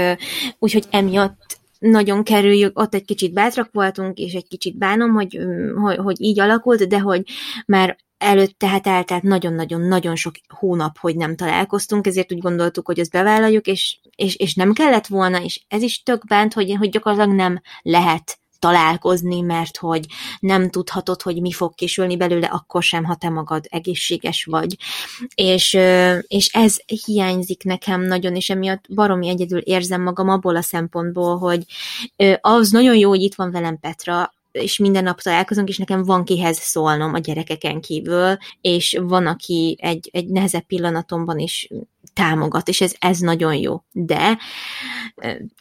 úgyhogy 0.59 0.85
emiatt 0.91 1.60
nagyon 1.81 2.23
kerüljük, 2.23 2.79
ott 2.79 2.95
egy 2.95 3.05
kicsit 3.05 3.33
bátrak 3.33 3.69
voltunk, 3.73 4.19
és 4.19 4.33
egy 4.33 4.49
kicsit 4.49 4.79
bánom, 4.79 5.11
hogy, 5.11 5.39
hogy, 5.75 5.97
hogy 5.97 6.21
így 6.21 6.41
alakult, 6.41 6.89
de 6.89 6.99
hogy 6.99 7.23
már 7.67 7.97
előtte 8.19 8.69
hát 8.69 8.87
eltelt 8.87 9.23
nagyon-nagyon-nagyon 9.23 10.17
sok 10.17 10.35
hónap, 10.49 10.99
hogy 10.99 11.17
nem 11.17 11.37
találkoztunk, 11.37 12.07
ezért 12.07 12.33
úgy 12.33 12.39
gondoltuk, 12.39 12.87
hogy 12.87 12.99
ezt 12.99 13.11
bevállaljuk, 13.11 13.67
és, 13.67 14.01
és, 14.17 14.37
és 14.37 14.55
nem 14.55 14.73
kellett 14.73 15.07
volna, 15.07 15.43
és 15.43 15.61
ez 15.69 15.83
is 15.83 16.03
tök 16.03 16.27
bánt, 16.27 16.53
hogy, 16.53 16.75
hogy 16.79 16.89
gyakorlatilag 16.89 17.37
nem 17.37 17.61
lehet 17.83 18.40
találkozni, 18.61 19.41
mert 19.41 19.77
hogy 19.77 20.07
nem 20.41 20.71
tudhatod, 20.71 21.23
hogy 21.23 21.41
mi 21.41 21.53
fog 21.53 21.75
kisülni 21.75 22.17
belőle, 22.17 22.47
akkor 22.47 22.83
sem, 22.83 23.05
ha 23.05 23.15
te 23.15 23.29
magad 23.29 23.65
egészséges 23.69 24.45
vagy. 24.45 24.77
És, 25.35 25.79
és 26.27 26.47
ez 26.53 26.77
hiányzik 27.05 27.65
nekem 27.65 28.01
nagyon, 28.01 28.37
és 28.37 28.51
emiatt 28.51 28.85
baromi 28.95 29.29
egyedül 29.29 29.59
érzem 29.59 30.03
magam 30.03 30.29
abból 30.29 30.57
a 30.57 30.63
szempontból, 30.63 31.39
hogy 31.39 31.65
az 32.41 32.71
nagyon 32.71 32.97
jó, 32.97 33.09
hogy 33.09 33.23
itt 33.23 33.35
van 33.35 33.51
velem 33.51 33.79
Petra, 33.79 34.33
és 34.53 34.79
minden 34.79 35.03
nap 35.03 35.21
találkozunk, 35.21 35.69
és 35.69 35.79
nekem 35.79 36.03
van 36.03 36.25
kihez 36.25 36.59
szólnom 36.59 37.15
a 37.15 37.19
gyerekeken 37.19 37.81
kívül, 37.81 38.37
és 38.61 38.99
van, 39.03 39.27
aki 39.27 39.77
egy, 39.81 40.09
egy 40.13 40.27
nehezebb 40.29 40.63
pillanatomban 40.67 41.39
is 41.39 41.69
támogat, 42.15 42.69
és 42.69 42.81
ez, 42.81 42.95
ez 42.99 43.19
nagyon 43.19 43.55
jó. 43.55 43.83
De 43.93 44.39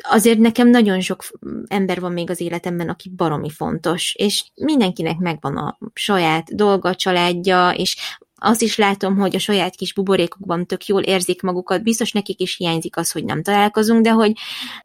azért 0.01 0.39
nekem 0.39 0.69
nagyon 0.69 0.99
sok 1.01 1.23
ember 1.67 1.99
van 1.99 2.11
még 2.11 2.29
az 2.29 2.41
életemben, 2.41 2.89
aki 2.89 3.09
baromi 3.09 3.49
fontos, 3.49 4.15
és 4.17 4.51
mindenkinek 4.55 5.17
megvan 5.17 5.57
a 5.57 5.77
saját 5.93 6.55
dolga, 6.55 6.95
családja, 6.95 7.69
és 7.69 8.17
azt 8.39 8.61
is 8.61 8.77
látom, 8.77 9.17
hogy 9.17 9.35
a 9.35 9.39
saját 9.39 9.75
kis 9.75 9.93
buborékokban 9.93 10.65
tök 10.65 10.85
jól 10.85 11.01
érzik 11.01 11.41
magukat, 11.41 11.83
biztos 11.83 12.11
nekik 12.11 12.39
is 12.39 12.55
hiányzik 12.55 12.97
az, 12.97 13.11
hogy 13.11 13.23
nem 13.23 13.43
találkozunk, 13.43 14.03
de 14.03 14.11
hogy, 14.11 14.33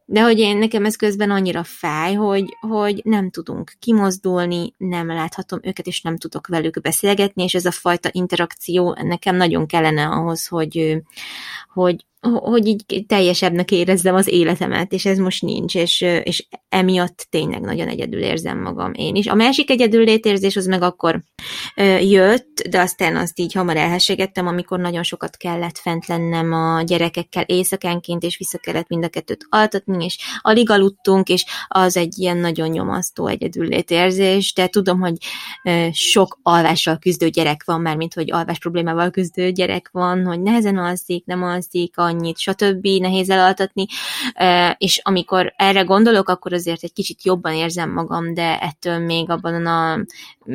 de 0.04 0.22
hogy 0.22 0.38
én 0.38 0.56
nekem 0.56 0.84
ez 0.84 0.96
közben 0.96 1.30
annyira 1.30 1.64
fáj, 1.64 2.14
hogy, 2.14 2.56
hogy 2.60 3.00
nem 3.04 3.30
tudunk 3.30 3.72
kimozdulni, 3.78 4.74
nem 4.76 5.06
láthatom 5.06 5.58
őket, 5.62 5.86
és 5.86 6.02
nem 6.02 6.16
tudok 6.16 6.46
velük 6.46 6.80
beszélgetni, 6.80 7.42
és 7.42 7.54
ez 7.54 7.64
a 7.64 7.70
fajta 7.70 8.08
interakció 8.12 8.96
nekem 9.02 9.36
nagyon 9.36 9.66
kellene 9.66 10.06
ahhoz, 10.06 10.46
hogy, 10.46 11.02
hogy, 11.72 12.04
hogy 12.32 12.66
így 12.66 13.04
teljesebbnek 13.06 13.70
érezzem 13.70 14.14
az 14.14 14.28
életemet, 14.28 14.92
és 14.92 15.04
ez 15.04 15.18
most 15.18 15.42
nincs, 15.42 15.74
és, 15.74 16.00
és 16.00 16.46
emiatt 16.68 17.26
tényleg 17.30 17.60
nagyon 17.60 17.88
egyedül 17.88 18.20
érzem 18.20 18.60
magam 18.62 18.92
én 18.94 19.14
is. 19.14 19.26
A 19.26 19.34
másik 19.34 19.70
egyedül 19.70 20.04
létérzés 20.04 20.56
az 20.56 20.66
meg 20.66 20.82
akkor 20.82 21.22
jött, 22.00 22.62
de 22.70 22.80
aztán 22.80 23.16
azt 23.16 23.38
így 23.38 23.52
hamar 23.52 23.76
elhessegettem, 23.76 24.46
amikor 24.46 24.78
nagyon 24.78 25.02
sokat 25.02 25.36
kellett 25.36 25.78
fent 25.78 26.06
lennem 26.06 26.52
a 26.52 26.82
gyerekekkel 26.82 27.42
éjszakánként, 27.42 28.22
és 28.22 28.36
vissza 28.36 28.58
kellett 28.58 28.88
mind 28.88 29.04
a 29.04 29.08
kettőt 29.08 29.46
altatni, 29.48 30.04
és 30.04 30.18
alig 30.40 30.70
aludtunk, 30.70 31.28
és 31.28 31.44
az 31.68 31.96
egy 31.96 32.18
ilyen 32.18 32.36
nagyon 32.36 32.68
nyomasztó 32.68 33.26
egyedül 33.26 33.66
létérzés, 33.66 34.52
de 34.52 34.66
tudom, 34.66 35.00
hogy 35.00 35.16
sok 35.92 36.38
alvással 36.42 36.98
küzdő 36.98 37.28
gyerek 37.28 37.62
van, 37.64 37.80
már 37.80 37.96
mint 37.96 38.14
hogy 38.14 38.32
alvás 38.32 38.58
problémával 38.58 39.10
küzdő 39.10 39.50
gyerek 39.50 39.88
van, 39.92 40.24
hogy 40.24 40.40
nehezen 40.40 40.76
alszik, 40.76 41.24
nem 41.24 41.42
alszik, 41.42 41.98
a 41.98 42.10
annyit, 42.14 42.38
stb. 42.38 42.86
nehéz 42.86 43.30
elaltatni, 43.30 43.86
és 44.76 45.00
amikor 45.02 45.52
erre 45.56 45.82
gondolok, 45.82 46.28
akkor 46.28 46.52
azért 46.52 46.82
egy 46.82 46.92
kicsit 46.92 47.24
jobban 47.24 47.52
érzem 47.52 47.92
magam, 47.92 48.34
de 48.34 48.58
ettől 48.60 48.98
még 48.98 49.30
abban 49.30 49.66
a 49.66 50.04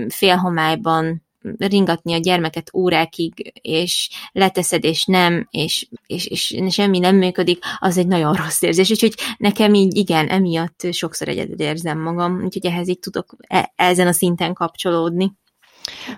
félhomályban 0.08 1.28
ringatni 1.58 2.14
a 2.14 2.18
gyermeket 2.18 2.70
órákig, 2.74 3.54
és 3.62 4.10
leteszed, 4.32 4.84
és 4.84 5.06
nem, 5.06 5.48
és, 5.52 5.88
és, 6.08 6.26
és 6.26 6.56
semmi 6.70 7.00
nem 7.00 7.16
működik, 7.16 7.64
az 7.80 7.98
egy 7.98 8.08
nagyon 8.08 8.34
rossz 8.34 8.62
érzés. 8.62 8.90
Úgyhogy 8.90 9.14
nekem 9.38 9.74
így 9.74 9.98
igen, 9.98 10.28
emiatt 10.28 10.88
sokszor 10.92 11.28
egyedül 11.28 11.60
érzem 11.60 12.00
magam, 12.00 12.44
úgyhogy 12.44 12.66
ehhez 12.66 12.88
így 12.88 13.00
tudok 13.00 13.36
e- 13.48 13.74
ezen 13.76 14.08
a 14.08 14.12
szinten 14.12 14.54
kapcsolódni. 14.54 15.32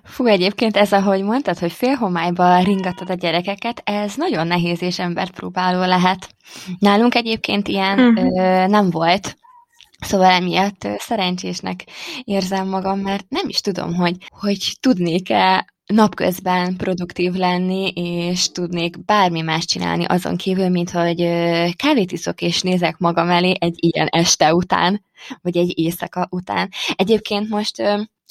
Fú, 0.03 0.25
egyébként 0.25 0.77
ez, 0.77 0.91
ahogy 0.91 1.23
mondtad, 1.23 1.57
hogy 1.57 1.71
félhomályba 1.71 2.59
ringatod 2.59 3.09
a 3.09 3.13
gyerekeket, 3.13 3.81
ez 3.85 4.15
nagyon 4.15 4.47
nehéz 4.47 4.81
és 4.81 4.99
emberpróbáló 4.99 5.85
lehet. 5.85 6.29
Nálunk 6.79 7.15
egyébként 7.15 7.67
ilyen 7.67 7.99
uh-huh. 7.99 8.37
ö, 8.37 8.67
nem 8.67 8.89
volt, 8.89 9.35
Szóval 10.05 10.31
emiatt 10.31 10.87
szerencsésnek 10.97 11.83
érzem 12.23 12.67
magam, 12.67 12.99
mert 12.99 13.25
nem 13.29 13.47
is 13.47 13.61
tudom, 13.61 13.95
hogy, 13.95 14.15
hogy 14.29 14.77
tudnék-e 14.79 15.65
napközben 15.85 16.75
produktív 16.75 17.33
lenni, 17.33 17.87
és 17.95 18.51
tudnék 18.51 19.05
bármi 19.05 19.41
más 19.41 19.65
csinálni 19.65 20.05
azon 20.05 20.37
kívül, 20.37 20.69
mint 20.69 20.89
hogy 20.89 21.17
kávét 21.75 22.11
iszok 22.11 22.41
és 22.41 22.61
nézek 22.61 22.97
magam 22.97 23.29
elé 23.29 23.53
egy 23.59 23.75
ilyen 23.77 24.07
este 24.07 24.53
után, 24.53 25.05
vagy 25.41 25.57
egy 25.57 25.79
éjszaka 25.79 26.27
után. 26.29 26.69
Egyébként 26.95 27.49
most 27.49 27.83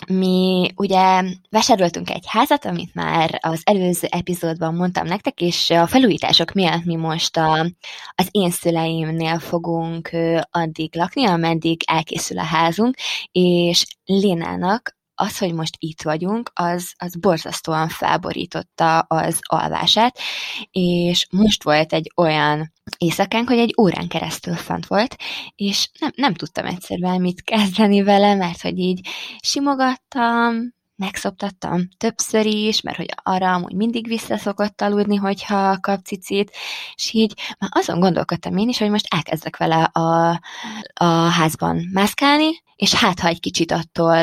mi 0.08 0.70
ugye 0.76 1.22
vásároltunk 1.50 2.10
egy 2.10 2.24
házat, 2.26 2.64
amit 2.64 2.94
már 2.94 3.38
az 3.42 3.60
előző 3.64 4.06
epizódban 4.10 4.74
mondtam 4.74 5.06
nektek, 5.06 5.40
és 5.40 5.70
a 5.70 5.86
felújítások 5.86 6.52
miatt 6.52 6.84
mi 6.84 6.96
most 6.96 7.36
a, 7.36 7.66
az 8.14 8.28
én 8.30 8.50
szüleimnél 8.50 9.38
fogunk 9.38 10.10
addig 10.50 10.96
lakni, 10.96 11.26
ameddig 11.26 11.80
elkészül 11.86 12.38
a 12.38 12.44
házunk, 12.44 12.94
és 13.32 13.84
Lénának 14.04 14.98
az, 15.20 15.38
hogy 15.38 15.54
most 15.54 15.74
itt 15.78 16.02
vagyunk, 16.02 16.50
az, 16.54 16.92
az 16.98 17.16
borzasztóan 17.16 17.88
felborította 17.88 18.98
az 18.98 19.38
alvását, 19.40 20.18
és 20.70 21.26
most 21.30 21.62
volt 21.62 21.92
egy 21.92 22.12
olyan 22.16 22.72
éjszakánk, 22.98 23.48
hogy 23.48 23.58
egy 23.58 23.74
órán 23.80 24.08
keresztül 24.08 24.54
fent 24.54 24.86
volt, 24.86 25.16
és 25.54 25.90
nem, 25.98 26.10
nem 26.14 26.34
tudtam 26.34 26.66
egyszerűen 26.66 27.20
mit 27.20 27.42
kezdeni 27.42 28.02
vele, 28.02 28.34
mert 28.34 28.60
hogy 28.60 28.78
így 28.78 29.08
simogattam, 29.42 30.78
megszoptattam 30.96 31.88
többször 31.96 32.46
is, 32.46 32.80
mert 32.80 32.96
hogy 32.96 33.08
arra 33.22 33.52
amúgy 33.52 33.74
mindig 33.74 34.06
visszaszokott 34.06 34.80
aludni, 34.80 35.16
hogyha 35.16 35.80
kap 35.80 36.04
cicit, 36.04 36.52
és 36.94 37.12
így 37.12 37.34
már 37.58 37.70
azon 37.72 38.00
gondolkodtam 38.00 38.56
én 38.56 38.68
is, 38.68 38.78
hogy 38.78 38.90
most 38.90 39.14
elkezdek 39.14 39.56
vele 39.56 39.82
a, 39.82 40.40
a 40.94 41.04
házban 41.04 41.88
mászkálni, 41.92 42.50
és 42.80 42.94
hát, 42.94 43.20
ha 43.20 43.28
egy 43.28 43.40
kicsit 43.40 43.72
attól 43.72 44.16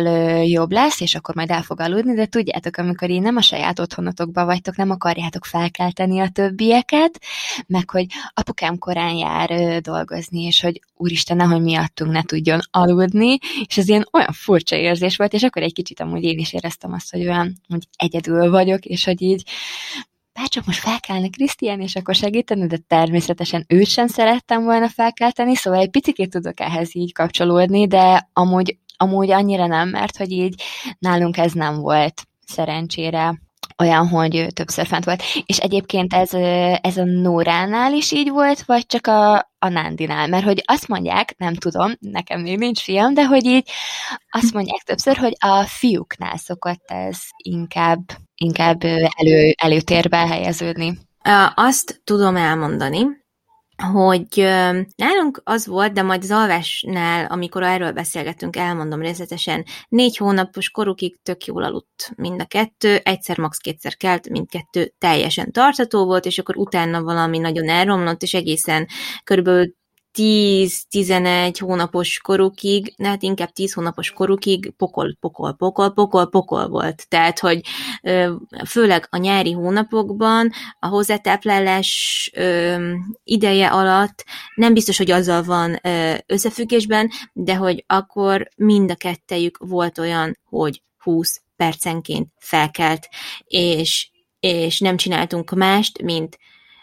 jobb 0.43 0.71
lesz, 0.71 1.01
és 1.01 1.15
akkor 1.15 1.35
majd 1.35 1.49
el 1.49 1.61
fog 1.61 1.79
aludni, 1.79 2.13
de 2.13 2.25
tudjátok, 2.25 2.77
amikor 2.77 3.09
én 3.09 3.21
nem 3.21 3.35
a 3.35 3.41
saját 3.41 3.79
otthonotokban 3.79 4.45
vagytok, 4.45 4.75
nem 4.75 4.89
akarjátok 4.89 5.45
felkelteni 5.45 6.19
a 6.19 6.29
többieket, 6.29 7.21
meg 7.67 7.89
hogy 7.89 8.05
apukám 8.33 8.77
korán 8.77 9.15
jár 9.15 9.81
dolgozni, 9.81 10.43
és 10.43 10.61
hogy 10.61 10.81
úristen, 10.95 11.37
nehogy 11.37 11.61
miattunk 11.61 12.11
ne 12.11 12.23
tudjon 12.23 12.59
aludni, 12.71 13.37
és 13.65 13.77
ez 13.77 13.87
ilyen 13.87 14.07
olyan 14.11 14.33
furcsa 14.33 14.75
érzés 14.75 15.17
volt, 15.17 15.33
és 15.33 15.43
akkor 15.43 15.61
egy 15.61 15.73
kicsit 15.73 15.99
amúgy 15.99 16.23
én 16.23 16.37
is 16.37 16.53
éreztem 16.53 16.93
azt, 16.93 17.11
hogy 17.11 17.21
olyan, 17.21 17.61
hogy 17.67 17.87
egyedül 17.95 18.49
vagyok, 18.49 18.85
és 18.85 19.03
hogy 19.03 19.21
így 19.21 19.43
bárcsak 20.37 20.65
most 20.65 20.79
felkelne 20.79 21.27
Krisztián, 21.27 21.81
és 21.81 21.95
akkor 21.95 22.15
segíteni, 22.15 22.67
de 22.67 22.77
természetesen 22.87 23.65
őt 23.67 23.87
sem 23.87 24.07
szerettem 24.07 24.63
volna 24.63 24.89
felkelteni, 24.89 25.55
szóval 25.55 25.79
egy 25.79 25.89
picit 25.89 26.29
tudok 26.29 26.59
ehhez 26.59 26.95
így 26.95 27.13
kapcsolódni, 27.13 27.87
de 27.87 28.29
amúgy, 28.33 28.77
amúgy 28.97 29.31
annyira 29.31 29.67
nem, 29.67 29.89
mert 29.89 30.17
hogy 30.17 30.31
így 30.31 30.63
nálunk 30.99 31.37
ez 31.37 31.51
nem 31.51 31.75
volt 31.79 32.21
szerencsére 32.45 33.41
olyan, 33.77 34.07
hogy 34.07 34.47
többször 34.53 34.85
fent 34.85 35.05
volt. 35.05 35.23
És 35.45 35.57
egyébként 35.57 36.13
ez, 36.13 36.33
ez 36.81 36.97
a 36.97 37.03
Nóránál 37.03 37.93
is 37.93 38.11
így 38.11 38.29
volt, 38.29 38.61
vagy 38.61 38.85
csak 38.85 39.07
a, 39.07 39.35
a 39.59 39.67
Nándinál? 39.69 40.27
Mert 40.27 40.43
hogy 40.43 40.63
azt 40.65 40.87
mondják, 40.87 41.35
nem 41.37 41.53
tudom, 41.53 41.93
nekem 41.99 42.41
még 42.41 42.57
nincs 42.57 42.79
fiam, 42.79 43.13
de 43.13 43.25
hogy 43.25 43.45
így 43.45 43.69
azt 44.29 44.53
mondják 44.53 44.81
többször, 44.81 45.17
hogy 45.17 45.35
a 45.39 45.63
fiúknál 45.63 46.37
szokott 46.37 46.83
ez 46.85 47.17
inkább, 47.37 47.99
inkább 48.37 48.83
elő, 49.17 49.53
előtérbe 49.57 50.17
helyeződni. 50.17 50.97
Azt 51.55 52.01
tudom 52.03 52.35
elmondani, 52.35 53.05
hogy 53.93 54.35
nálunk 54.95 55.41
az 55.43 55.67
volt, 55.67 55.93
de 55.93 56.01
majd 56.01 56.23
az 56.23 56.31
alvásnál, 56.31 57.25
amikor 57.25 57.63
erről 57.63 57.91
beszélgettünk, 57.91 58.55
elmondom 58.55 59.01
részletesen, 59.01 59.65
négy 59.89 60.17
hónapos 60.17 60.69
korukig 60.69 61.19
tök 61.23 61.45
jól 61.45 61.63
aludt 61.63 62.11
mind 62.15 62.41
a 62.41 62.45
kettő, 62.45 62.99
egyszer, 63.03 63.37
max. 63.37 63.57
kétszer 63.57 63.97
kelt, 63.97 64.29
mindkettő 64.29 64.93
teljesen 64.97 65.51
tartató 65.51 66.05
volt, 66.05 66.25
és 66.25 66.39
akkor 66.39 66.57
utána 66.57 67.01
valami 67.01 67.37
nagyon 67.37 67.69
elromlott, 67.69 68.21
és 68.21 68.33
egészen 68.33 68.87
körülbelül 69.23 69.73
10-11 70.17 71.55
hónapos 71.59 72.19
korukig, 72.19 72.93
hát 73.03 73.23
inkább 73.23 73.49
10 73.49 73.73
hónapos 73.73 74.11
korukig 74.11 74.73
pokol, 74.77 75.17
pokol, 75.19 75.53
pokol, 75.53 75.93
pokol, 75.93 76.29
pokol 76.29 76.67
volt. 76.67 77.05
Tehát, 77.09 77.39
hogy 77.39 77.61
főleg 78.65 79.07
a 79.09 79.17
nyári 79.17 79.51
hónapokban 79.51 80.51
a 80.79 80.87
hozzátáplálás 80.87 82.31
ideje 83.23 83.67
alatt 83.67 84.25
nem 84.55 84.73
biztos, 84.73 84.97
hogy 84.97 85.11
azzal 85.11 85.43
van 85.43 85.79
összefüggésben, 86.25 87.11
de 87.33 87.55
hogy 87.55 87.83
akkor 87.87 88.49
mind 88.55 88.91
a 88.91 88.95
kettejük 88.95 89.57
volt 89.57 89.97
olyan, 89.97 90.37
hogy 90.49 90.81
20 90.97 91.41
percenként 91.55 92.27
felkelt, 92.39 93.09
és, 93.45 94.09
és 94.39 94.79
nem 94.79 94.97
csináltunk 94.97 95.51
mást, 95.51 96.01
mint 96.01 96.37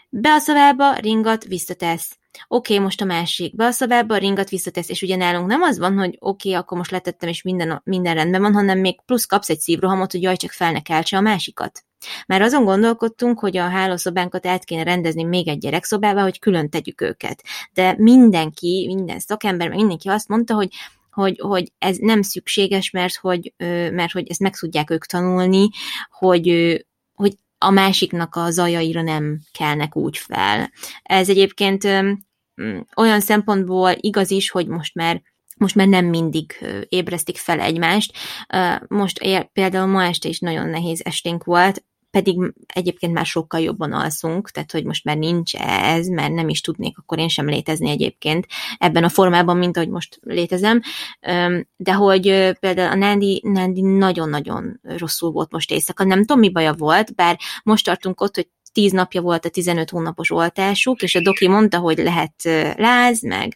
be 0.09 0.29
a 0.29 0.39
szavába, 0.39 0.93
ringat, 0.93 1.43
visszatesz 1.43 2.17
oké, 2.47 2.79
most 2.79 3.01
a 3.01 3.05
másik, 3.05 3.55
be 3.55 3.65
a 3.65 3.71
szobába, 3.71 4.15
a 4.15 4.17
ringat 4.17 4.49
visszatesz, 4.49 4.89
és 4.89 5.01
ugye 5.01 5.15
nálunk 5.15 5.47
nem 5.47 5.61
az 5.61 5.77
van, 5.77 5.97
hogy 5.97 6.15
oké, 6.19 6.53
akkor 6.53 6.77
most 6.77 6.91
letettem, 6.91 7.29
és 7.29 7.41
minden, 7.41 7.81
minden 7.83 8.13
rendben 8.13 8.41
van, 8.41 8.53
hanem 8.53 8.79
még 8.79 9.01
plusz 9.05 9.25
kapsz 9.25 9.49
egy 9.49 9.59
szívrohamot, 9.59 10.11
hogy 10.11 10.21
jaj, 10.21 10.35
csak 10.35 10.51
fel 10.51 10.71
ne 10.71 10.81
keltse 10.81 11.17
a 11.17 11.21
másikat. 11.21 11.83
Már 12.27 12.41
azon 12.41 12.63
gondolkodtunk, 12.63 13.39
hogy 13.39 13.57
a 13.57 13.69
hálószobánkat 13.69 14.45
át 14.45 14.63
kéne 14.63 14.83
rendezni 14.83 15.23
még 15.23 15.47
egy 15.47 15.57
gyerekszobába, 15.57 16.21
hogy 16.21 16.39
külön 16.39 16.69
tegyük 16.69 17.01
őket. 17.01 17.43
De 17.73 17.95
mindenki, 17.97 18.83
minden 18.87 19.19
szakember, 19.19 19.69
mindenki 19.69 20.09
azt 20.09 20.27
mondta, 20.27 20.53
hogy 20.53 20.69
hogy, 21.15 21.39
hogy 21.39 21.71
ez 21.77 21.97
nem 21.97 22.21
szükséges, 22.21 22.89
mert 22.89 23.15
hogy, 23.15 23.53
mert 23.91 24.11
hogy 24.11 24.29
ezt 24.29 24.39
meg 24.39 24.55
tudják 24.55 24.89
ők 24.89 25.05
tanulni, 25.05 25.69
hogy, 26.09 26.77
hogy 27.13 27.33
a 27.57 27.69
másiknak 27.69 28.35
a 28.35 28.51
zajaira 28.51 29.01
nem 29.01 29.39
kelnek 29.51 29.95
úgy 29.95 30.17
fel. 30.17 30.71
Ez 31.03 31.29
egyébként 31.29 31.83
olyan 32.95 33.19
szempontból 33.19 33.91
igaz 33.99 34.31
is, 34.31 34.49
hogy 34.49 34.67
most 34.67 34.95
már 34.95 35.21
most 35.57 35.75
már 35.75 35.87
nem 35.87 36.05
mindig 36.05 36.65
ébresztik 36.89 37.37
fel 37.37 37.59
egymást. 37.59 38.17
Most 38.87 39.19
például 39.53 39.87
ma 39.87 40.03
este 40.03 40.29
is 40.29 40.39
nagyon 40.39 40.69
nehéz 40.69 41.01
esténk 41.03 41.43
volt, 41.43 41.83
pedig 42.11 42.53
egyébként 42.73 43.13
már 43.13 43.25
sokkal 43.25 43.59
jobban 43.59 43.93
alszunk, 43.93 44.49
tehát 44.49 44.71
hogy 44.71 44.85
most 44.85 45.03
már 45.03 45.17
nincs 45.17 45.55
ez, 45.55 46.07
mert 46.07 46.33
nem 46.33 46.49
is 46.49 46.61
tudnék 46.61 46.97
akkor 46.97 47.19
én 47.19 47.27
sem 47.27 47.47
létezni 47.47 47.89
egyébként 47.89 48.47
ebben 48.77 49.03
a 49.03 49.09
formában, 49.09 49.57
mint 49.57 49.77
ahogy 49.77 49.89
most 49.89 50.19
létezem, 50.21 50.81
de 51.75 51.93
hogy 51.93 52.21
például 52.59 52.91
a 52.91 52.95
Nandi, 52.95 53.41
Nandi 53.43 53.81
nagyon-nagyon 53.81 54.79
rosszul 54.83 55.31
volt 55.31 55.51
most 55.51 55.71
éjszaka, 55.71 56.03
nem 56.03 56.19
tudom 56.19 56.39
mi 56.39 56.51
baja 56.51 56.73
volt, 56.73 57.15
bár 57.15 57.39
most 57.63 57.85
tartunk 57.85 58.21
ott, 58.21 58.35
hogy 58.35 58.49
10 58.75 58.91
napja 58.91 59.21
volt 59.21 59.45
a 59.45 59.49
15 59.49 59.89
hónapos 59.89 60.31
oltásuk, 60.31 61.01
és 61.01 61.15
a 61.15 61.21
doki 61.21 61.47
mondta, 61.47 61.77
hogy 61.77 61.97
lehet 61.97 62.33
láz, 62.77 63.21
meg 63.21 63.55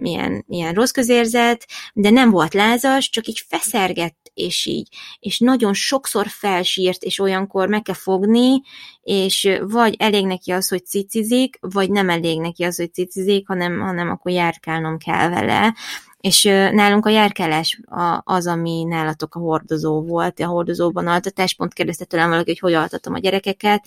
milyen, 0.00 0.44
milyen 0.46 0.74
rossz 0.74 0.90
közérzet, 0.90 1.66
de 1.94 2.10
nem 2.10 2.30
volt 2.30 2.54
lázas, 2.54 3.10
csak 3.10 3.26
így 3.26 3.44
feszergett, 3.48 4.30
és 4.34 4.66
így, 4.66 4.88
és 5.18 5.38
nagyon 5.38 5.74
sokszor 5.74 6.26
felsírt, 6.28 7.02
és 7.02 7.18
olyankor 7.18 7.68
meg 7.68 7.82
kell 7.82 7.94
fogni, 7.94 8.62
és 9.02 9.58
vagy 9.60 9.94
elég 9.98 10.26
neki 10.26 10.50
az, 10.50 10.68
hogy 10.68 10.86
cicizik, 10.86 11.58
vagy 11.60 11.90
nem 11.90 12.08
elég 12.08 12.40
neki 12.40 12.62
az, 12.62 12.76
hogy 12.76 12.92
cicizik, 12.92 13.46
hanem, 13.46 13.80
hanem 13.80 14.10
akkor 14.10 14.32
járkálnom 14.32 14.98
kell 14.98 15.28
vele, 15.28 15.74
és 16.20 16.42
nálunk 16.72 17.06
a 17.06 17.10
járkálás 17.10 17.80
az, 18.24 18.46
ami 18.46 18.84
nálatok 18.84 19.34
a 19.34 19.38
hordozó 19.38 20.02
volt, 20.02 20.40
a 20.40 20.46
hordozóban 20.46 21.06
altatás, 21.06 21.54
pont 21.54 21.72
kérdezte 21.72 22.04
tőlem 22.04 22.28
valaki, 22.28 22.50
hogy 22.50 22.58
hogy 22.58 22.72
altatom 22.72 23.14
a 23.14 23.18
gyerekeket. 23.18 23.84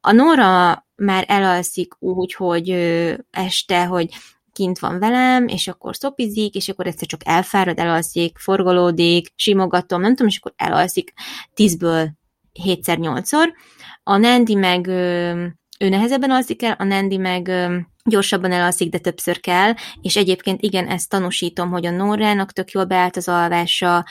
A 0.00 0.12
Nóra 0.12 0.86
már 0.96 1.24
elalszik 1.28 1.94
úgy, 1.98 2.34
hogy 2.34 2.70
este, 3.30 3.84
hogy 3.84 4.08
kint 4.52 4.78
van 4.78 4.98
velem, 4.98 5.46
és 5.46 5.68
akkor 5.68 5.96
szopizik, 5.96 6.54
és 6.54 6.68
akkor 6.68 6.86
egyszer 6.86 7.08
csak 7.08 7.20
elfárad, 7.24 7.78
elalszik, 7.78 8.38
forgolódik, 8.38 9.32
simogatom, 9.34 10.00
nem 10.00 10.10
tudom, 10.10 10.26
és 10.26 10.38
akkor 10.38 10.52
elalszik 10.56 11.12
tízből 11.54 12.10
hétszer, 12.52 12.98
nyolcszor. 12.98 13.52
A 14.02 14.16
Nandi 14.16 14.54
meg 14.54 14.86
ő 15.78 15.88
nehezebben 15.88 16.30
alszik 16.30 16.62
el, 16.62 16.74
a 16.78 16.84
Nandi 16.84 17.16
meg 17.16 17.50
gyorsabban 18.08 18.52
elalszik, 18.52 18.90
de 18.90 18.98
többször 18.98 19.40
kell, 19.40 19.72
és 20.00 20.16
egyébként 20.16 20.62
igen, 20.62 20.86
ezt 20.86 21.08
tanúsítom, 21.08 21.70
hogy 21.70 21.86
a 21.86 21.90
Nórának 21.90 22.52
tök 22.52 22.70
jól 22.70 22.84
beállt 22.84 23.16
az 23.16 23.28
alvása, 23.28 24.04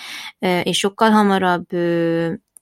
és 0.63 0.77
sokkal 0.77 1.09
hamarabb 1.09 1.65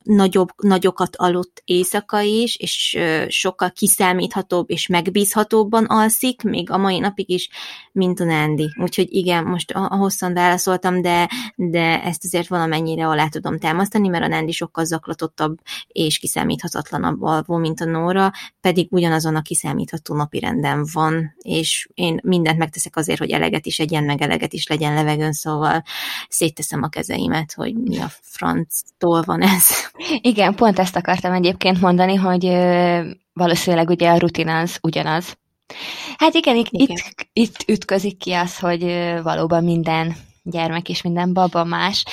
nagyobb, 0.06 0.50
nagyokat 0.58 1.16
aludt 1.16 1.62
éjszaka 1.66 2.22
is, 2.22 2.56
és 2.56 2.98
sokkal 3.28 3.72
kiszámíthatóbb 3.72 4.70
és 4.70 4.88
megbízhatóbban 4.88 5.86
alszik, 5.86 6.42
még 6.42 6.72
a 6.72 6.78
mai 6.78 7.00
napig 7.00 7.30
is, 7.30 7.50
mint 7.92 8.20
a 8.20 8.24
Nandi. 8.24 8.76
Úgyhogy 8.82 9.14
igen, 9.14 9.44
most 9.44 9.72
hosszan 9.72 10.34
válaszoltam, 10.34 11.02
de, 11.02 11.30
de 11.56 12.04
ezt 12.04 12.24
azért 12.24 12.48
valamennyire 12.48 13.08
alá 13.08 13.28
tudom 13.28 13.60
támasztani, 13.60 14.08
mert 14.08 14.24
a 14.24 14.28
Nandi 14.28 14.52
sokkal 14.52 14.86
zaklatottabb 14.86 15.58
és 15.88 16.18
kiszámíthatatlanabb 16.18 17.22
alvó, 17.22 17.58
mint 17.58 17.82
a 17.82 17.86
Nóra, 17.86 18.32
pedig 18.62 18.88
ugyanazon 18.92 19.36
a 19.36 19.42
kiszámítható 19.42 20.16
napi 20.16 20.40
renden 20.40 20.88
van, 20.94 21.36
és 21.42 21.90
én 21.94 22.20
mindent 22.24 22.58
megteszek 22.58 22.96
azért, 22.96 23.20
hogy 23.20 23.32
eleget 23.32 23.66
is 23.66 23.80
egyen, 23.80 24.04
meg 24.04 24.22
eleget 24.22 24.54
is 24.54 24.68
legyen 24.68 24.94
levegőn, 24.94 25.34
szóval 25.34 25.84
szétteszem 26.30 26.84
a 26.84 26.88
kezeimet, 26.88 27.54
hogy 27.54 27.74
mi 27.74 28.00
a 28.00 28.12
franctól 28.22 29.22
van 29.22 29.42
ez. 29.42 29.94
Igen, 30.22 30.56
pont 30.56 30.80
ezt 30.80 30.96
akartam 30.96 31.34
egyébként 31.34 31.82
mondani, 31.82 32.16
hogy 32.16 32.46
valószínűleg 33.34 33.90
ugye 33.90 34.10
a 34.10 34.18
rutin 34.18 34.48
az 34.48 34.78
ugyanaz. 34.82 35.38
Hát 36.18 36.34
igen, 36.34 36.56
igen. 36.56 36.78
Itt, 36.80 37.28
itt 37.34 37.64
ütközik 37.68 38.18
ki 38.18 38.32
az, 38.32 38.60
hogy 38.60 38.84
valóban 39.24 39.64
minden 39.64 40.16
gyermek 40.44 40.90
és 40.90 41.02
minden 41.02 41.34
baba 41.34 41.64
más. 41.64 42.06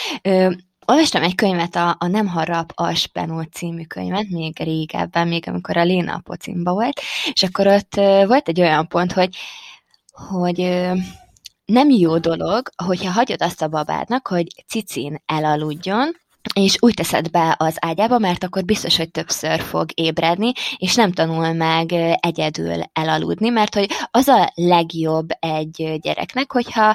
olvastam 0.87 1.23
egy 1.23 1.35
könyvet, 1.35 1.77
a, 1.77 1.97
a 1.99 2.07
Nem 2.07 2.27
harap 2.27 2.73
a 2.75 2.95
Spenót 2.95 3.53
című 3.53 3.85
könyvet, 3.85 4.29
még 4.29 4.59
régebben, 4.59 5.29
még 5.29 5.49
amikor 5.49 5.77
a 5.77 5.85
Léna 5.85 6.15
a 6.15 6.21
pocimba 6.25 6.73
volt, 6.73 7.01
és 7.33 7.43
akkor 7.43 7.67
ott 7.67 7.95
volt 8.27 8.49
egy 8.49 8.61
olyan 8.61 8.89
pont, 8.89 9.13
hogy, 9.13 9.37
hogy 10.13 10.59
nem 11.65 11.91
jó 11.91 12.19
dolog, 12.19 12.69
hogyha 12.85 13.11
hagyod 13.11 13.43
azt 13.43 13.63
a 13.63 13.69
babádnak, 13.69 14.27
hogy 14.29 14.47
cicin 14.67 15.23
elaludjon, 15.27 16.22
és 16.55 16.77
úgy 16.81 16.95
teszed 16.95 17.31
be 17.31 17.55
az 17.59 17.77
ágyába, 17.81 18.19
mert 18.19 18.45
akkor 18.45 18.65
biztos, 18.65 18.97
hogy 18.97 19.11
többször 19.11 19.61
fog 19.61 19.89
ébredni, 19.95 20.53
és 20.77 20.95
nem 20.95 21.13
tanul 21.13 21.53
meg 21.53 21.93
egyedül 22.21 22.83
elaludni, 22.93 23.49
mert 23.49 23.75
hogy 23.75 23.91
az 24.11 24.29
a 24.29 24.53
legjobb 24.55 25.29
egy 25.41 25.99
gyereknek, 26.01 26.53
hogyha 26.53 26.95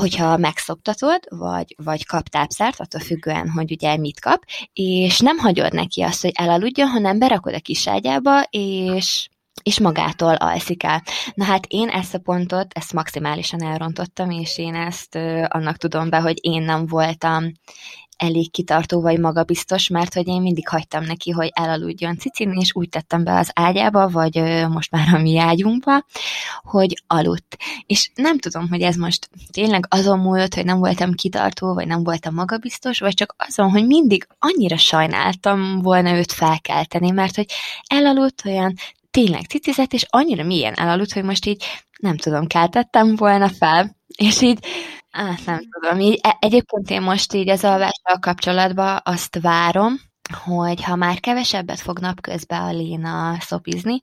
hogyha 0.00 0.36
megszoptatod, 0.36 1.20
vagy, 1.28 1.74
vagy 1.84 2.06
kap 2.06 2.28
tápszárt, 2.28 2.80
attól 2.80 3.00
függően, 3.00 3.48
hogy 3.48 3.70
ugye 3.70 3.96
mit 3.96 4.20
kap, 4.20 4.44
és 4.72 5.20
nem 5.20 5.38
hagyod 5.38 5.72
neki 5.72 6.02
azt, 6.02 6.22
hogy 6.22 6.32
elaludjon, 6.34 6.88
hanem 6.88 7.18
berakod 7.18 7.54
a 7.54 7.60
kis 7.60 7.88
ágyába, 7.88 8.42
és 8.50 9.28
és 9.62 9.80
magától 9.80 10.34
alszik 10.34 10.82
el. 10.82 11.02
Na 11.34 11.44
hát 11.44 11.66
én 11.68 11.88
ezt 11.88 12.14
a 12.14 12.18
pontot, 12.18 12.72
ezt 12.72 12.92
maximálisan 12.92 13.62
elrontottam, 13.62 14.30
és 14.30 14.58
én 14.58 14.74
ezt 14.74 15.14
ö, 15.14 15.44
annak 15.48 15.76
tudom 15.76 16.10
be, 16.10 16.20
hogy 16.20 16.38
én 16.40 16.62
nem 16.62 16.86
voltam 16.86 17.52
elég 18.16 18.50
kitartó 18.50 19.00
vagy 19.00 19.18
magabiztos, 19.18 19.88
mert 19.88 20.14
hogy 20.14 20.28
én 20.28 20.40
mindig 20.40 20.68
hagytam 20.68 21.04
neki, 21.04 21.30
hogy 21.30 21.50
elaludjon 21.54 22.16
cicin, 22.16 22.52
és 22.52 22.70
úgy 22.74 22.88
tettem 22.88 23.24
be 23.24 23.38
az 23.38 23.50
ágyába, 23.54 24.08
vagy 24.08 24.42
most 24.68 24.90
már 24.90 25.14
a 25.14 25.18
mi 25.18 25.38
ágyunkba, 25.38 26.04
hogy 26.62 27.02
aludt. 27.06 27.56
És 27.86 28.10
nem 28.14 28.38
tudom, 28.38 28.68
hogy 28.68 28.82
ez 28.82 28.96
most 28.96 29.28
tényleg 29.50 29.86
azon 29.88 30.18
múlott, 30.18 30.54
hogy 30.54 30.64
nem 30.64 30.78
voltam 30.78 31.12
kitartó, 31.12 31.74
vagy 31.74 31.86
nem 31.86 32.02
voltam 32.04 32.34
magabiztos, 32.34 32.98
vagy 32.98 33.14
csak 33.14 33.34
azon, 33.38 33.70
hogy 33.70 33.86
mindig 33.86 34.26
annyira 34.38 34.76
sajnáltam 34.76 35.80
volna 35.82 36.16
őt 36.16 36.32
felkelteni, 36.32 37.10
mert 37.10 37.36
hogy 37.36 37.46
elaludt 37.86 38.42
olyan 38.44 38.74
tényleg 39.10 39.44
cicizett, 39.44 39.92
és 39.92 40.06
annyira 40.08 40.44
milyen 40.44 40.74
elaludt, 40.74 41.12
hogy 41.12 41.24
most 41.24 41.46
így 41.46 41.64
nem 41.98 42.16
tudom, 42.16 42.46
keltettem 42.46 43.16
volna 43.16 43.48
fel, 43.48 43.96
és 44.16 44.40
így 44.40 44.64
Hát 45.16 45.44
nem 45.46 45.60
tudom. 45.70 46.00
Így, 46.00 46.18
e- 46.22 46.36
egyébként 46.40 46.90
én 46.90 47.02
most 47.02 47.32
így 47.32 47.48
az 47.48 47.64
alvással 47.64 48.18
kapcsolatban 48.20 49.00
azt 49.04 49.38
várom, 49.40 50.00
hogy 50.44 50.82
ha 50.82 50.96
már 50.96 51.20
kevesebbet 51.20 51.80
fog 51.80 51.98
napközben 51.98 52.62
a 52.62 52.70
Léna 52.72 53.36
szopizni, 53.40 54.00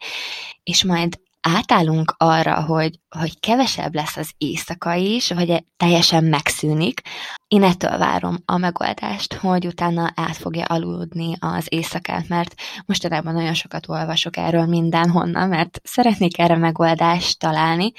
és 0.64 0.84
majd 0.84 1.20
átállunk 1.42 2.14
arra, 2.18 2.64
hogy, 2.64 3.00
hogy 3.20 3.40
kevesebb 3.40 3.96
lesz 3.96 4.18
az 4.18 4.32
éjszaka 4.38 4.94
is, 4.94 5.32
vagy 5.32 5.64
teljesen 5.78 6.24
megszűnik, 6.24 7.02
én 7.48 7.64
ettől 7.64 7.98
várom 7.98 8.38
a 8.46 8.58
megoldást, 8.58 9.34
hogy 9.34 9.66
utána 9.66 10.12
át 10.16 10.38
fogja 10.38 10.66
aludni 10.66 11.36
az 11.40 11.66
éjszakát, 11.70 12.28
mert 12.28 12.56
mostanában 12.86 13.34
nagyon 13.34 13.54
sokat 13.54 13.90
olvasok 13.90 14.38
erről 14.38 14.66
mindenhonnan, 14.66 15.50
mert 15.50 15.80
szeretnék 15.84 16.40
erre 16.40 16.58
megoldást 16.58 17.40
találni, 17.40 17.92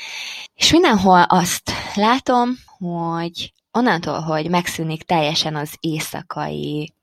és 0.55 0.73
mindenhol 0.73 1.23
azt 1.23 1.71
látom, 1.95 2.49
hogy 2.79 3.53
onnantól, 3.71 4.21
hogy 4.21 4.51
megszűnik 4.51 5.03
teljesen 5.03 5.57
az 5.57 5.75
éjszakai 5.81 6.95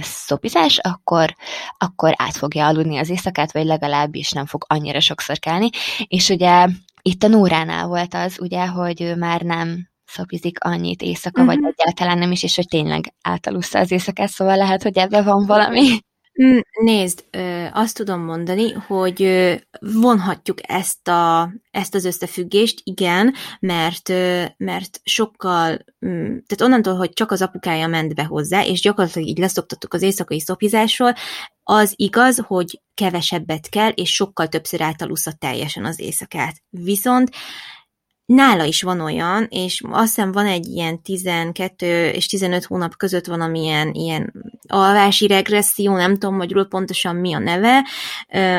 szopizás, 0.00 0.78
akkor, 0.78 1.34
akkor 1.78 2.14
át 2.16 2.36
fogja 2.36 2.66
aludni 2.66 2.98
az 2.98 3.08
éjszakát, 3.08 3.52
vagy 3.52 3.64
legalábbis 3.64 4.30
nem 4.30 4.46
fog 4.46 4.64
annyira 4.68 5.00
sokszor 5.00 5.38
kelni. 5.38 5.68
És 6.06 6.28
ugye 6.28 6.68
itt 7.02 7.22
a 7.22 7.28
Nóránál 7.28 7.86
volt 7.86 8.14
az, 8.14 8.40
ugye, 8.40 8.66
hogy 8.66 9.02
ő 9.02 9.16
már 9.16 9.40
nem 9.40 9.88
szopizik 10.04 10.64
annyit 10.64 11.02
éjszaka, 11.02 11.40
uh-huh. 11.40 11.54
vagy 11.54 11.64
mhm. 11.64 11.72
egyáltalán 11.76 12.18
nem 12.18 12.32
is, 12.32 12.42
és 12.42 12.56
hogy 12.56 12.68
tényleg 12.68 13.14
átalussza 13.22 13.78
az 13.78 13.90
éjszakát, 13.90 14.28
szóval 14.28 14.56
lehet, 14.56 14.82
hogy 14.82 14.98
ebben 14.98 15.24
van 15.24 15.46
valami. 15.46 15.98
Mm, 16.42 16.58
nézd, 16.82 17.24
azt 17.72 17.96
tudom 17.96 18.20
mondani, 18.20 18.72
hogy 18.72 19.22
vonhatjuk 19.80 20.58
ezt, 20.62 21.08
a, 21.08 21.52
ezt 21.70 21.94
az 21.94 22.04
összefüggést, 22.04 22.80
igen, 22.84 23.34
mert, 23.60 24.08
mert 24.56 25.00
sokkal, 25.02 25.84
mm, 26.06 26.24
tehát 26.24 26.60
onnantól, 26.60 26.94
hogy 26.94 27.12
csak 27.12 27.30
az 27.30 27.42
apukája 27.42 27.86
ment 27.86 28.14
be 28.14 28.24
hozzá, 28.24 28.64
és 28.64 28.80
gyakorlatilag 28.80 29.28
így 29.28 29.38
leszoktattuk 29.38 29.94
az 29.94 30.02
éjszakai 30.02 30.40
szopizásról, 30.40 31.14
az 31.62 31.92
igaz, 31.96 32.38
hogy 32.46 32.80
kevesebbet 32.94 33.68
kell, 33.68 33.90
és 33.90 34.14
sokkal 34.14 34.48
többször 34.48 34.82
átalussza 34.82 35.32
teljesen 35.32 35.84
az 35.84 36.00
éjszakát. 36.00 36.62
Viszont 36.70 37.30
nála 38.34 38.64
is 38.64 38.82
van 38.82 39.00
olyan, 39.00 39.46
és 39.50 39.82
azt 39.90 40.14
hiszem 40.14 40.32
van 40.32 40.46
egy 40.46 40.66
ilyen 40.66 41.02
12 41.02 42.08
és 42.08 42.26
15 42.26 42.64
hónap 42.64 42.96
között 42.96 43.26
van 43.26 43.40
amilyen 43.40 43.92
ilyen 43.92 44.32
alvási 44.66 45.26
regresszió, 45.26 45.96
nem 45.96 46.12
tudom 46.12 46.36
magyarul 46.36 46.68
pontosan 46.68 47.16
mi 47.16 47.34
a 47.34 47.38
neve, 47.38 47.86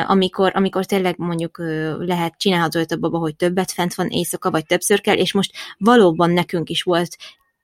amikor, 0.06 0.52
amikor 0.54 0.84
tényleg 0.84 1.14
mondjuk 1.18 1.58
lehet 1.98 2.34
csinálható 2.36 2.80
a 2.88 2.96
baba, 2.96 3.18
hogy 3.18 3.36
többet 3.36 3.70
fent 3.70 3.94
van 3.94 4.08
éjszaka, 4.08 4.50
vagy 4.50 4.66
többször 4.66 5.00
kell, 5.00 5.16
és 5.16 5.32
most 5.32 5.52
valóban 5.78 6.30
nekünk 6.30 6.70
is 6.70 6.82
volt 6.82 7.16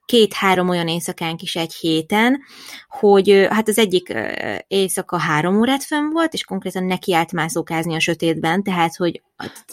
két-három 0.05 0.69
olyan 0.69 0.89
éjszakánk 0.89 1.43
is 1.43 1.57
egy 1.57 1.75
héten, 1.75 2.43
hogy 2.89 3.47
hát 3.51 3.69
az 3.69 3.79
egyik 3.79 4.15
éjszaka 4.69 5.19
három 5.19 5.59
órát 5.59 5.85
fenn 5.85 6.11
volt, 6.11 6.33
és 6.33 6.45
konkrétan 6.45 6.85
neki 6.85 7.15
állt 7.15 7.33
mászókázni 7.33 7.95
a 7.95 8.01
sötétben, 8.01 8.63
tehát 8.63 8.97
hogy 8.97 9.23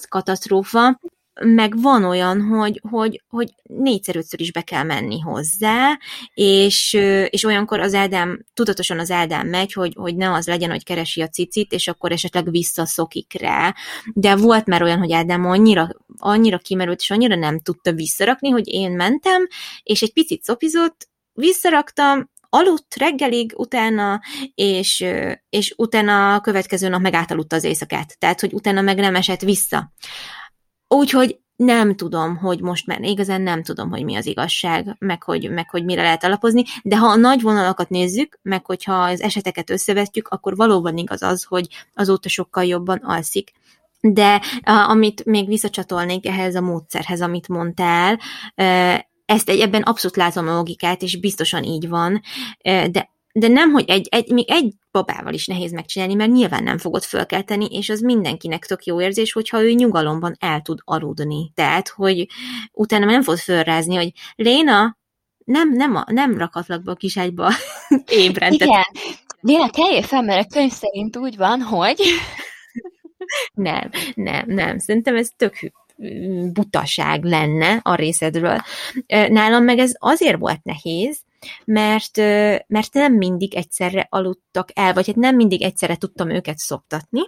katasztrófa, 0.09 0.99
meg 1.41 1.81
van 1.81 2.03
olyan, 2.03 2.41
hogy, 2.41 2.81
hogy, 2.89 3.23
hogy 3.29 3.53
négyszer-ötször 3.63 4.41
is 4.41 4.51
be 4.51 4.61
kell 4.61 4.83
menni 4.83 5.19
hozzá, 5.19 5.99
és, 6.33 6.93
és 7.29 7.43
olyankor 7.43 7.79
az 7.79 7.93
Ádám, 7.93 8.45
tudatosan 8.53 8.99
az 8.99 9.11
Ádám 9.11 9.47
megy, 9.47 9.73
hogy, 9.73 9.93
hogy 9.95 10.15
ne 10.15 10.31
az 10.31 10.47
legyen, 10.47 10.69
hogy 10.69 10.83
keresi 10.83 11.21
a 11.21 11.27
cicit, 11.27 11.71
és 11.71 11.87
akkor 11.87 12.11
esetleg 12.11 12.51
visszaszokik 12.51 13.33
rá. 13.39 13.75
De 14.13 14.35
volt 14.35 14.65
már 14.65 14.81
olyan, 14.81 14.99
hogy 14.99 15.11
Ádám 15.11 15.45
annyira, 15.45 15.89
annyira 16.17 16.57
kimerült, 16.57 16.99
és 16.99 17.11
annyira 17.11 17.35
nem 17.35 17.59
tudta 17.59 17.91
visszarakni, 17.91 18.49
hogy 18.49 18.67
én 18.67 18.91
mentem, 18.91 19.47
és 19.83 20.01
egy 20.01 20.13
picit 20.13 20.43
szopizott, 20.43 21.07
visszaraktam, 21.33 22.31
aludt 22.49 22.95
reggelig 22.95 23.53
utána, 23.57 24.21
és, 24.55 25.05
és 25.49 25.73
utána 25.77 26.33
a 26.33 26.41
következő 26.41 26.89
nap 26.89 27.01
meg 27.01 27.13
átaludta 27.13 27.55
az 27.55 27.63
éjszakát. 27.63 28.19
Tehát, 28.19 28.39
hogy 28.39 28.53
utána 28.53 28.81
meg 28.81 28.97
nem 28.97 29.15
esett 29.15 29.41
vissza. 29.41 29.93
Úgyhogy 30.93 31.37
nem 31.55 31.95
tudom, 31.95 32.37
hogy 32.37 32.61
most 32.61 32.87
már 32.87 33.01
igazán 33.01 33.41
nem 33.41 33.63
tudom, 33.63 33.89
hogy 33.89 34.03
mi 34.03 34.15
az 34.15 34.25
igazság, 34.25 34.95
meg 34.99 35.23
hogy, 35.23 35.49
meg 35.49 35.69
hogy 35.69 35.85
mire 35.85 36.01
lehet 36.01 36.23
alapozni, 36.23 36.63
de 36.83 36.97
ha 36.97 37.07
a 37.07 37.15
nagy 37.15 37.41
vonalakat 37.41 37.89
nézzük, 37.89 38.39
meg 38.41 38.65
hogyha 38.65 38.93
az 38.93 39.21
eseteket 39.21 39.69
összevetjük, 39.69 40.27
akkor 40.27 40.55
valóban 40.55 40.97
igaz 40.97 41.21
az, 41.21 41.43
hogy 41.43 41.67
azóta 41.93 42.29
sokkal 42.29 42.63
jobban 42.63 42.97
alszik. 42.97 43.51
De 44.01 44.41
amit 44.63 45.25
még 45.25 45.47
visszacsatolnék 45.47 46.27
ehhez 46.27 46.55
a 46.55 46.61
módszerhez, 46.61 47.21
amit 47.21 47.47
mondtál, 47.47 48.19
ezt 49.25 49.49
egy, 49.49 49.59
ebben 49.59 49.81
abszolút 49.81 50.17
látom 50.17 50.47
a 50.47 50.55
logikát, 50.55 51.01
és 51.01 51.19
biztosan 51.19 51.63
így 51.63 51.89
van, 51.89 52.21
de 52.63 53.12
de 53.35 53.47
nem, 53.47 53.71
hogy 53.71 53.89
egy, 53.89 54.07
egy, 54.11 54.31
még 54.31 54.51
egy 54.51 54.73
babával 54.91 55.33
is 55.33 55.47
nehéz 55.47 55.71
megcsinálni, 55.71 56.13
mert 56.13 56.31
nyilván 56.31 56.63
nem 56.63 56.77
fogod 56.77 57.03
fölkelteni, 57.03 57.65
és 57.65 57.89
az 57.89 57.99
mindenkinek 57.99 58.65
tök 58.65 58.85
jó 58.85 59.01
érzés, 59.01 59.31
hogyha 59.31 59.63
ő 59.63 59.71
nyugalomban 59.71 60.35
el 60.39 60.61
tud 60.61 60.79
aludni. 60.83 61.51
Tehát, 61.55 61.87
hogy 61.87 62.27
utána 62.71 63.05
nem 63.05 63.21
fogod 63.21 63.39
fölrázni, 63.39 63.95
hogy 63.95 64.11
Léna, 64.35 64.97
nem, 65.45 65.73
nem, 65.73 65.95
a, 65.95 66.03
nem 66.07 66.37
rakatlak 66.37 66.83
be 66.83 66.91
a 66.91 66.95
kiságyba 66.95 67.51
ébren. 68.05 68.53
Igen. 68.53 68.83
Léna, 69.41 69.69
kelljél 69.69 70.01
fel, 70.01 70.21
mert 70.21 70.45
a 70.45 70.53
könyv 70.53 70.71
szerint 70.71 71.17
úgy 71.17 71.37
van, 71.37 71.61
hogy... 71.61 72.01
nem, 73.53 73.89
nem, 74.13 74.43
nem. 74.47 74.77
Szerintem 74.77 75.15
ez 75.15 75.29
tök 75.35 75.71
butaság 76.53 77.23
lenne 77.23 77.79
a 77.81 77.95
részedről. 77.95 78.61
Nálam 79.07 79.63
meg 79.63 79.77
ez 79.77 79.91
azért 79.99 80.37
volt 80.37 80.63
nehéz, 80.63 81.21
mert, 81.65 82.17
mert 82.67 82.93
nem 82.93 83.13
mindig 83.13 83.55
egyszerre 83.55 84.07
aludtak 84.09 84.69
el, 84.73 84.93
vagy 84.93 85.07
hát 85.07 85.15
nem 85.15 85.35
mindig 85.35 85.61
egyszerre 85.61 85.95
tudtam 85.95 86.29
őket 86.29 86.57
szoktatni, 86.57 87.21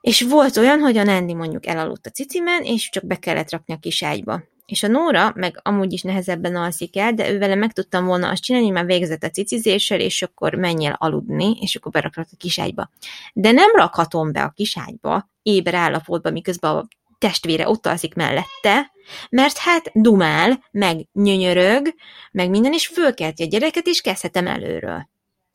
és 0.00 0.20
volt 0.20 0.56
olyan, 0.56 0.80
hogy 0.80 0.96
a 0.96 1.04
Nandi 1.04 1.34
mondjuk 1.34 1.66
elaludt 1.66 2.06
a 2.06 2.10
cicimen, 2.10 2.62
és 2.62 2.88
csak 2.88 3.06
be 3.06 3.16
kellett 3.16 3.50
rakni 3.50 3.74
a 3.74 3.78
kis 3.78 4.02
ágyba. 4.02 4.42
És 4.66 4.82
a 4.82 4.88
Nóra 4.88 5.32
meg 5.34 5.60
amúgy 5.62 5.92
is 5.92 6.02
nehezebben 6.02 6.56
alszik 6.56 6.96
el, 6.96 7.12
de 7.14 7.30
ővele 7.30 7.54
meg 7.54 7.72
tudtam 7.72 8.06
volna 8.06 8.28
azt 8.28 8.42
csinálni, 8.42 8.66
hogy 8.66 8.76
már 8.76 8.86
végzett 8.86 9.22
a 9.22 9.30
cicizéssel, 9.30 10.00
és 10.00 10.22
akkor 10.22 10.54
menj 10.54 10.90
aludni, 10.92 11.56
és 11.60 11.76
akkor 11.76 11.92
beraklak 11.92 12.26
a 12.32 12.36
kiságyba. 12.36 12.90
De 13.32 13.50
nem 13.50 13.70
rakhatom 13.74 14.32
be 14.32 14.42
a 14.42 14.52
kiságyba, 14.56 15.30
éber 15.42 15.74
állapotba, 15.74 16.30
miközben 16.30 16.76
a 16.76 16.88
testvére 17.20 17.68
ott 17.68 17.86
alszik 17.86 18.14
mellette, 18.14 18.92
mert 19.30 19.56
hát 19.56 19.90
dumál, 19.94 20.64
meg 20.70 21.08
nyönyörög, 21.12 21.94
meg 22.32 22.50
minden, 22.50 22.72
és 22.72 22.86
fölkelti 22.86 23.42
a 23.42 23.46
gyereket, 23.46 23.86
és 23.86 24.00
kezdhetem 24.00 24.46
előről. 24.46 25.08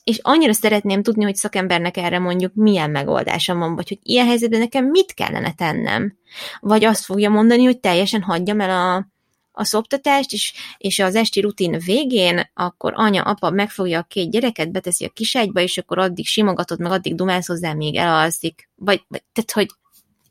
És 0.03 0.19
annyira 0.21 0.53
szeretném 0.53 1.03
tudni, 1.03 1.23
hogy 1.23 1.35
szakembernek 1.35 1.97
erre 1.97 2.19
mondjuk 2.19 2.53
milyen 2.53 2.89
megoldásom 2.89 3.59
van, 3.59 3.75
vagy 3.75 3.87
hogy 3.87 3.99
ilyen 4.01 4.25
helyzetben 4.25 4.59
nekem 4.59 4.85
mit 4.85 5.13
kellene 5.13 5.53
tennem. 5.53 6.17
Vagy 6.59 6.83
azt 6.83 7.05
fogja 7.05 7.29
mondani, 7.29 7.63
hogy 7.63 7.79
teljesen 7.79 8.21
hagyjam 8.21 8.61
el 8.61 8.69
a, 8.69 9.07
a 9.51 9.63
szoptatást, 9.63 10.33
és, 10.33 10.53
és 10.77 10.99
az 10.99 11.15
esti 11.15 11.41
rutin 11.41 11.79
végén 11.85 12.49
akkor 12.53 12.93
anya, 12.95 13.21
apa 13.21 13.49
megfogja 13.49 13.99
a 13.99 14.05
két 14.09 14.31
gyereket, 14.31 14.71
beteszi 14.71 15.05
a 15.05 15.09
kiságyba, 15.09 15.59
és 15.59 15.77
akkor 15.77 15.99
addig 15.99 16.25
simogatod, 16.25 16.79
meg 16.79 16.91
addig 16.91 17.15
dumálsz 17.15 17.47
hozzá, 17.47 17.73
még 17.73 17.95
elalszik. 17.95 18.69
Vagy, 18.75 19.03
vagy 19.07 19.23
tehát, 19.33 19.51
hogy 19.51 19.67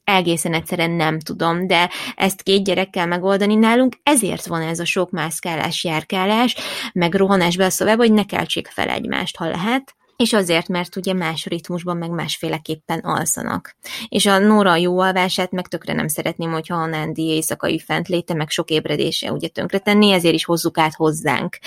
egészen 0.04 0.54
egyszerűen 0.54 0.90
nem 0.90 1.20
tudom, 1.20 1.66
de 1.66 1.90
ezt 2.16 2.42
két 2.42 2.64
gyerekkel 2.64 3.06
megoldani. 3.06 3.54
Nálunk, 3.54 3.96
ezért 4.02 4.46
van 4.46 4.62
ez 4.62 4.78
a 4.78 4.84
sok 4.84 5.10
mászkálás, 5.10 5.84
járkálás, 5.84 6.56
meg 6.92 7.14
rohanás 7.14 7.56
be 7.56 7.64
a 7.64 7.70
szobába, 7.70 8.02
hogy 8.02 8.12
ne 8.12 8.24
keltsék 8.24 8.66
fel 8.66 8.88
egymást, 8.88 9.36
ha 9.36 9.46
lehet 9.46 9.94
és 10.16 10.32
azért, 10.32 10.68
mert 10.68 10.96
ugye 10.96 11.12
más 11.12 11.44
ritmusban, 11.44 11.96
meg 11.96 12.10
másféleképpen 12.10 12.98
alszanak. 12.98 13.76
És 14.08 14.26
a 14.26 14.38
Nóra 14.38 14.76
jó 14.76 14.98
alvását 15.00 15.50
meg 15.50 15.68
tökre 15.68 15.92
nem 15.92 16.08
szeretném, 16.08 16.52
hogyha 16.52 16.74
a 16.74 16.86
Nandi 16.86 17.22
éjszakai 17.22 17.78
fentléte, 17.78 18.34
meg 18.34 18.50
sok 18.50 18.70
ébredése 18.70 19.32
ugye 19.32 19.48
tönkretenni, 19.48 20.12
ezért 20.12 20.34
is 20.34 20.44
hozzuk 20.44 20.78
át 20.78 20.94
hozzánk, 20.94 21.58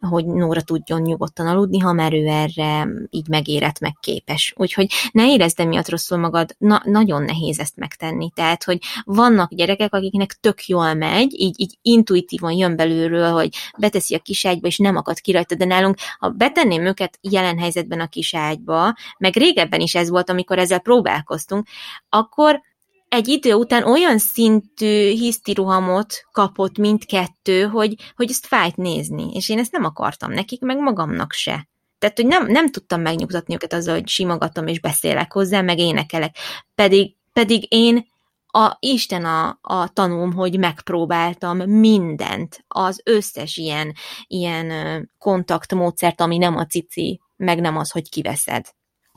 hogy 0.00 0.26
Nóra 0.26 0.60
tudjon 0.60 1.00
nyugodtan 1.00 1.46
aludni, 1.46 1.78
ha 1.78 1.92
már 1.92 2.12
ő 2.12 2.26
erre 2.26 2.88
így 3.10 3.28
megérett, 3.28 3.80
meg 3.80 3.96
képes. 4.00 4.54
Úgyhogy 4.56 4.86
ne 5.12 5.32
érezd 5.32 5.60
emiatt 5.60 5.88
rosszul 5.88 6.18
magad, 6.18 6.54
na, 6.58 6.82
nagyon 6.84 7.22
nehéz 7.22 7.58
ezt 7.58 7.76
megtenni. 7.76 8.30
Tehát, 8.34 8.64
hogy 8.64 8.78
vannak 9.04 9.54
gyerekek, 9.54 9.94
akiknek 9.94 10.32
tök 10.32 10.66
jól 10.66 10.94
megy, 10.94 11.40
így, 11.40 11.60
így 11.60 11.78
intuitívan 11.82 12.52
jön 12.52 12.76
belülről, 12.76 13.30
hogy 13.30 13.48
beteszi 13.78 14.14
a 14.14 14.18
kiságyba, 14.18 14.66
és 14.66 14.78
nem 14.78 14.96
akad 14.96 15.20
ki 15.20 15.32
rajta, 15.32 15.54
de 15.54 15.64
nálunk, 15.64 15.96
ha 16.18 16.28
betenném 16.28 16.86
őket 16.86 17.18
jelen 17.20 17.58
helyzetben 17.58 17.93
ebben 17.94 18.06
a 18.06 18.08
kis 18.08 18.34
ágyba, 18.34 18.94
meg 19.18 19.36
régebben 19.36 19.80
is 19.80 19.94
ez 19.94 20.08
volt, 20.08 20.30
amikor 20.30 20.58
ezzel 20.58 20.78
próbálkoztunk, 20.78 21.66
akkor 22.08 22.60
egy 23.08 23.28
idő 23.28 23.54
után 23.54 23.84
olyan 23.84 24.18
szintű 24.18 25.10
hisztiruhamot 25.10 26.14
kapott 26.32 26.78
mindkettő, 26.78 27.62
hogy, 27.62 27.94
hogy 28.16 28.30
ezt 28.30 28.46
fájt 28.46 28.76
nézni, 28.76 29.30
és 29.34 29.48
én 29.48 29.58
ezt 29.58 29.72
nem 29.72 29.84
akartam 29.84 30.32
nekik, 30.32 30.60
meg 30.60 30.78
magamnak 30.78 31.32
se. 31.32 31.68
Tehát, 31.98 32.16
hogy 32.16 32.26
nem, 32.26 32.46
nem 32.46 32.70
tudtam 32.70 33.00
megnyugtatni 33.00 33.54
őket 33.54 33.72
azzal, 33.72 33.94
hogy 33.94 34.08
simogatom 34.08 34.66
és 34.66 34.80
beszélek 34.80 35.32
hozzá, 35.32 35.60
meg 35.60 35.78
énekelek. 35.78 36.36
Pedig, 36.74 37.14
pedig 37.32 37.72
én 37.72 38.06
a 38.46 38.76
Isten 38.78 39.24
a, 39.24 39.58
a 39.62 39.88
tanúm, 39.88 40.32
hogy 40.32 40.58
megpróbáltam 40.58 41.56
mindent, 41.56 42.64
az 42.68 43.00
összes 43.04 43.56
ilyen, 43.56 43.92
ilyen 44.26 44.70
kontaktmódszert, 45.18 46.20
ami 46.20 46.38
nem 46.38 46.56
a 46.56 46.66
cici 46.66 47.20
meg 47.36 47.60
nem 47.60 47.76
az, 47.76 47.90
hogy 47.90 48.08
kiveszed. 48.08 48.66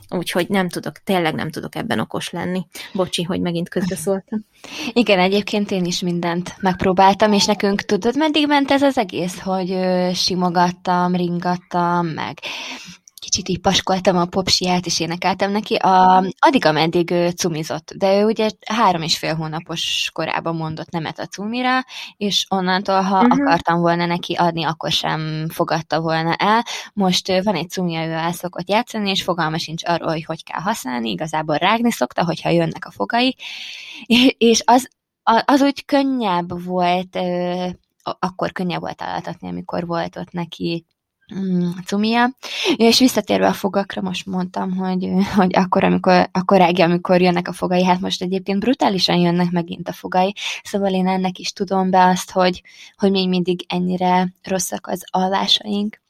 Úgyhogy 0.09 0.49
nem 0.49 0.69
tudok, 0.69 0.97
tényleg 0.97 1.33
nem 1.33 1.49
tudok 1.49 1.75
ebben 1.75 1.99
okos 1.99 2.29
lenni. 2.29 2.67
Bocsi, 2.93 3.23
hogy 3.23 3.41
megint 3.41 3.69
közbeszóltam. 3.69 4.45
Igen, 4.93 5.19
egyébként 5.19 5.71
én 5.71 5.85
is 5.85 5.99
mindent 5.99 6.55
megpróbáltam, 6.59 7.33
és 7.33 7.45
nekünk 7.45 7.81
tudod, 7.81 8.17
meddig 8.17 8.47
ment 8.47 8.71
ez 8.71 8.81
az 8.81 8.97
egész, 8.97 9.39
hogy 9.39 9.77
simogattam, 10.13 11.15
ringattam, 11.15 12.07
meg 12.07 12.39
kicsit 13.29 13.49
így 13.49 13.59
paskoltam 13.59 14.17
a 14.17 14.25
popsiát, 14.25 14.85
és 14.85 14.99
énekeltem 14.99 15.51
neki, 15.51 15.75
a, 15.75 16.23
addig, 16.39 16.65
ameddig 16.65 17.11
ő 17.11 17.29
cumizott. 17.29 17.93
De 17.97 18.19
ő 18.19 18.25
ugye 18.25 18.49
három 18.65 19.01
és 19.01 19.17
fél 19.17 19.35
hónapos 19.35 20.09
korában 20.13 20.55
mondott 20.55 20.89
nemet 20.89 21.19
a 21.19 21.25
cumira, 21.25 21.85
és 22.17 22.45
onnantól, 22.49 23.01
ha 23.01 23.21
uh-huh. 23.21 23.41
akartam 23.41 23.79
volna 23.79 24.05
neki 24.05 24.33
adni, 24.33 24.63
akkor 24.63 24.91
sem 24.91 25.47
fogadta 25.49 26.01
volna 26.01 26.33
el. 26.33 26.63
Most 26.93 27.43
van 27.43 27.55
egy 27.55 27.69
cumia, 27.69 28.05
ő 28.05 28.11
el 28.11 28.31
szokott 28.31 28.69
játszani, 28.69 29.09
és 29.09 29.23
fogalma 29.23 29.57
sincs 29.57 29.83
arról, 29.85 30.11
hogy 30.11 30.25
hogy 30.25 30.43
kell 30.43 30.61
használni, 30.61 31.09
igazából 31.09 31.55
rágni 31.55 31.91
szokta, 31.91 32.25
hogyha 32.25 32.49
jönnek 32.49 32.85
a 32.85 32.91
fogai, 32.91 33.35
és 34.51 34.61
az, 34.65 34.89
az 35.45 35.61
úgy 35.61 35.85
könnyebb 35.85 36.63
volt, 36.65 37.19
akkor 38.19 38.51
könnyebb 38.51 38.81
volt 38.81 39.01
állatni, 39.01 39.47
amikor 39.47 39.85
volt 39.85 40.15
ott 40.17 40.31
neki 40.31 40.85
cumia. 41.85 42.29
És 42.75 42.99
visszatérve 42.99 43.47
a 43.47 43.53
fogakra, 43.53 44.01
most 44.01 44.25
mondtam, 44.25 44.75
hogy, 44.75 45.09
hogy 45.35 45.55
akkor, 45.55 45.83
amikor, 45.83 46.29
akkor 46.31 46.57
rágja, 46.57 46.85
amikor 46.85 47.21
jönnek 47.21 47.47
a 47.47 47.53
fogai, 47.53 47.83
hát 47.83 47.99
most 47.99 48.21
egyébként 48.21 48.59
brutálisan 48.59 49.17
jönnek 49.17 49.51
megint 49.51 49.89
a 49.89 49.93
fogai, 49.93 50.33
szóval 50.63 50.93
én 50.93 51.07
ennek 51.07 51.37
is 51.37 51.51
tudom 51.51 51.89
be 51.89 52.05
azt, 52.05 52.31
hogy, 52.31 52.61
hogy 52.97 53.11
még 53.11 53.29
mindig 53.29 53.65
ennyire 53.67 54.33
rosszak 54.43 54.87
az 54.87 55.03
alvásaink. 55.09 56.01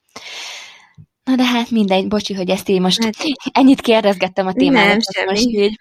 Na 1.24 1.36
de 1.36 1.44
hát 1.44 1.72
mindegy, 1.72 2.08
bocsi, 2.08 2.34
hogy 2.34 2.50
ezt 2.50 2.70
én 2.70 2.82
most 2.82 3.04
hát, 3.04 3.16
ennyit 3.52 3.82
kérdezgettem 3.82 4.48
a 4.48 4.54
témámat, 4.54 5.26
most 5.26 5.46
így 5.46 5.80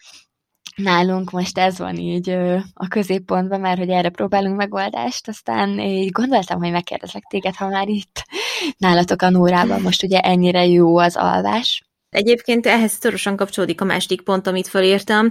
nálunk 0.77 1.31
most 1.31 1.59
ez 1.59 1.79
van 1.79 1.97
így 1.97 2.31
a 2.75 2.89
középpontban, 2.89 3.61
mert 3.61 3.79
hogy 3.79 3.89
erre 3.89 4.09
próbálunk 4.09 4.57
megoldást, 4.57 5.29
aztán 5.29 5.81
így 5.81 6.11
gondoltam, 6.11 6.59
hogy 6.59 6.71
megkérdezlek 6.71 7.23
téged, 7.23 7.55
ha 7.55 7.69
már 7.69 7.89
itt 7.89 8.25
nálatok 8.79 9.23
a 9.23 9.31
Nórában 9.31 9.81
most 9.81 10.03
ugye 10.03 10.21
ennyire 10.21 10.67
jó 10.67 10.99
az 10.99 11.17
alvás. 11.17 11.86
Egyébként 12.11 12.67
ehhez 12.67 12.93
szorosan 12.93 13.37
kapcsolódik 13.37 13.81
a 13.81 13.85
második 13.85 14.21
pont, 14.21 14.47
amit 14.47 14.69
felírtam, 14.69 15.31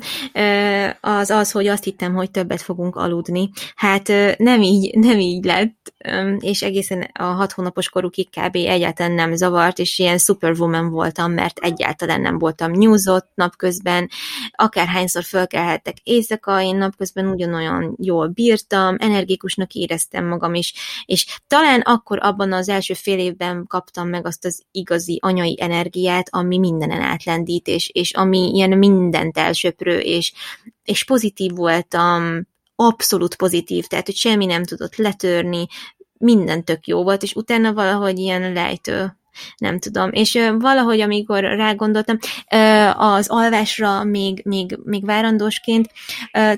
az 1.01 1.30
az, 1.30 1.51
hogy 1.51 1.67
azt 1.67 1.84
hittem, 1.84 2.13
hogy 2.13 2.32
többet 2.32 2.61
fogunk 2.61 2.95
aludni. 2.95 3.49
Hát 3.76 4.07
nem 4.38 4.61
így, 4.61 4.97
nem 4.97 5.19
így 5.19 5.45
lett, 5.45 5.93
és 6.39 6.61
egészen 6.61 7.09
a 7.13 7.23
hat 7.23 7.51
hónapos 7.51 7.89
korukig 7.89 8.30
kb. 8.30 8.55
egyáltalán 8.55 9.11
nem 9.11 9.36
zavart, 9.36 9.80
és 9.80 9.99
ilyen 9.99 10.17
superwoman 10.17 10.89
voltam, 10.89 11.32
mert 11.32 11.59
egyáltalán 11.59 12.21
nem 12.21 12.38
voltam 12.38 12.71
nyúzott 12.71 13.30
napközben, 13.36 14.09
akárhányszor 14.51 15.23
fölkelhettek 15.23 15.97
éjszaka, 16.03 16.61
én 16.61 16.76
napközben 16.76 17.28
ugyanolyan 17.28 17.95
jól 18.01 18.28
bírtam, 18.28 18.95
energikusnak 18.99 19.73
éreztem 19.73 20.28
magam 20.28 20.53
is, 20.53 20.73
és 21.05 21.39
talán 21.47 21.82
akkor 21.82 22.19
abban 22.21 22.53
az 22.53 22.69
első 22.69 22.93
fél 22.93 23.19
évben 23.19 23.65
kaptam 23.67 24.07
meg 24.09 24.26
azt 24.26 24.45
az 24.45 24.63
igazi 24.71 25.19
anyai 25.21 25.57
energiát, 25.61 26.28
ami 26.30 26.63
mindenen 26.66 27.01
átlendít, 27.01 27.68
és, 27.68 27.89
és 27.93 28.13
ami 28.13 28.51
ilyen 28.53 28.78
mindent 28.78 29.38
elsöprő, 29.38 29.99
és, 29.99 30.34
és 30.84 31.05
pozitív 31.05 31.51
voltam, 31.51 32.47
abszolút 32.76 33.36
pozitív, 33.36 33.86
tehát 33.86 34.05
hogy 34.05 34.16
semmi 34.16 34.45
nem 34.45 34.63
tudott 34.63 34.95
letörni, 34.95 35.68
minden 36.18 36.63
tök 36.63 36.88
jó 36.88 37.03
volt, 37.03 37.24
és 37.24 37.34
utána 37.34 37.74
valahogy 37.74 38.20
ilyen 38.20 38.53
lejtő 38.53 39.18
nem 39.57 39.79
tudom. 39.79 40.09
És 40.11 40.39
valahogy, 40.59 41.01
amikor 41.01 41.39
rágondoltam, 41.39 42.17
az 42.97 43.27
alvásra 43.29 44.03
még, 44.03 44.41
még, 44.45 44.77
még 44.83 45.05
várandósként, 45.05 45.89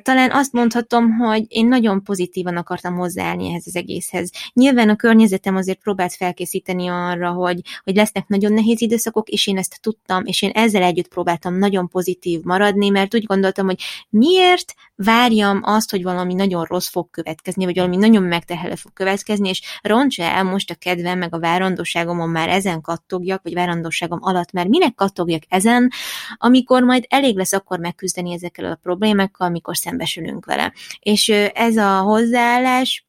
talán 0.01 0.31
azt 0.31 0.51
mondhatom, 0.51 1.11
hogy 1.11 1.43
én 1.47 1.67
nagyon 1.67 2.03
pozitívan 2.03 2.57
akartam 2.57 2.95
hozzáállni 2.95 3.49
ehhez 3.49 3.63
az 3.65 3.75
egészhez. 3.75 4.31
Nyilván 4.53 4.89
a 4.89 4.95
környezetem 4.95 5.55
azért 5.55 5.79
próbált 5.79 6.13
felkészíteni 6.13 6.87
arra, 6.87 7.31
hogy, 7.31 7.61
hogy 7.83 7.95
lesznek 7.95 8.27
nagyon 8.27 8.53
nehéz 8.53 8.81
időszakok, 8.81 9.29
és 9.29 9.47
én 9.47 9.57
ezt 9.57 9.81
tudtam, 9.81 10.25
és 10.25 10.41
én 10.41 10.49
ezzel 10.53 10.83
együtt 10.83 11.07
próbáltam 11.07 11.57
nagyon 11.57 11.87
pozitív 11.87 12.41
maradni, 12.43 12.89
mert 12.89 13.15
úgy 13.15 13.25
gondoltam, 13.25 13.65
hogy 13.65 13.79
miért 14.09 14.73
várjam 14.95 15.59
azt, 15.63 15.91
hogy 15.91 16.03
valami 16.03 16.33
nagyon 16.33 16.63
rossz 16.63 16.89
fog 16.89 17.09
következni, 17.09 17.65
vagy 17.65 17.75
valami 17.75 17.95
nagyon 17.95 18.23
megtehelő 18.23 18.75
fog 18.75 18.93
következni, 18.93 19.49
és 19.49 19.61
roncsa 19.81 20.23
el 20.23 20.43
most 20.43 20.69
a 20.71 20.75
kedvem, 20.75 21.17
meg 21.17 21.33
a 21.33 21.39
várandóságomon 21.39 22.29
már 22.29 22.49
ez 22.49 22.65
ezen 22.67 22.81
kattogjak, 22.81 23.43
vagy 23.43 23.53
várandóságom 23.53 24.19
alatt, 24.21 24.51
mert 24.51 24.67
minek 24.67 24.95
kattogjak 24.95 25.43
ezen, 25.47 25.91
amikor 26.37 26.83
majd 26.83 27.05
elég 27.09 27.37
lesz 27.37 27.53
akkor 27.53 27.79
megküzdeni 27.79 28.33
ezekkel 28.33 28.71
a 28.71 28.79
problémákkal, 28.81 29.47
amikor 29.47 29.77
szembesülünk 29.77 30.45
vele. 30.45 30.73
És 30.99 31.29
ez 31.53 31.77
a 31.77 31.99
hozzáállás 31.99 33.05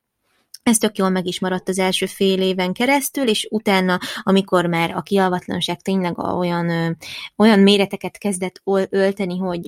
ez 0.63 0.79
tök 0.79 0.99
jól 0.99 1.09
meg 1.09 1.27
is 1.27 1.41
maradt 1.41 1.69
az 1.69 1.79
első 1.79 2.07
fél 2.07 2.41
éven 2.43 2.73
keresztül, 2.73 3.29
és 3.29 3.47
utána, 3.51 3.99
amikor 4.23 4.67
már 4.67 4.91
a 4.91 5.03
kialvatlanság 5.03 5.81
tényleg 5.81 6.19
olyan, 6.19 6.97
olyan 7.37 7.59
méreteket 7.59 8.19
kezdett 8.19 8.63
ölteni, 8.91 9.39
hogy, 9.39 9.67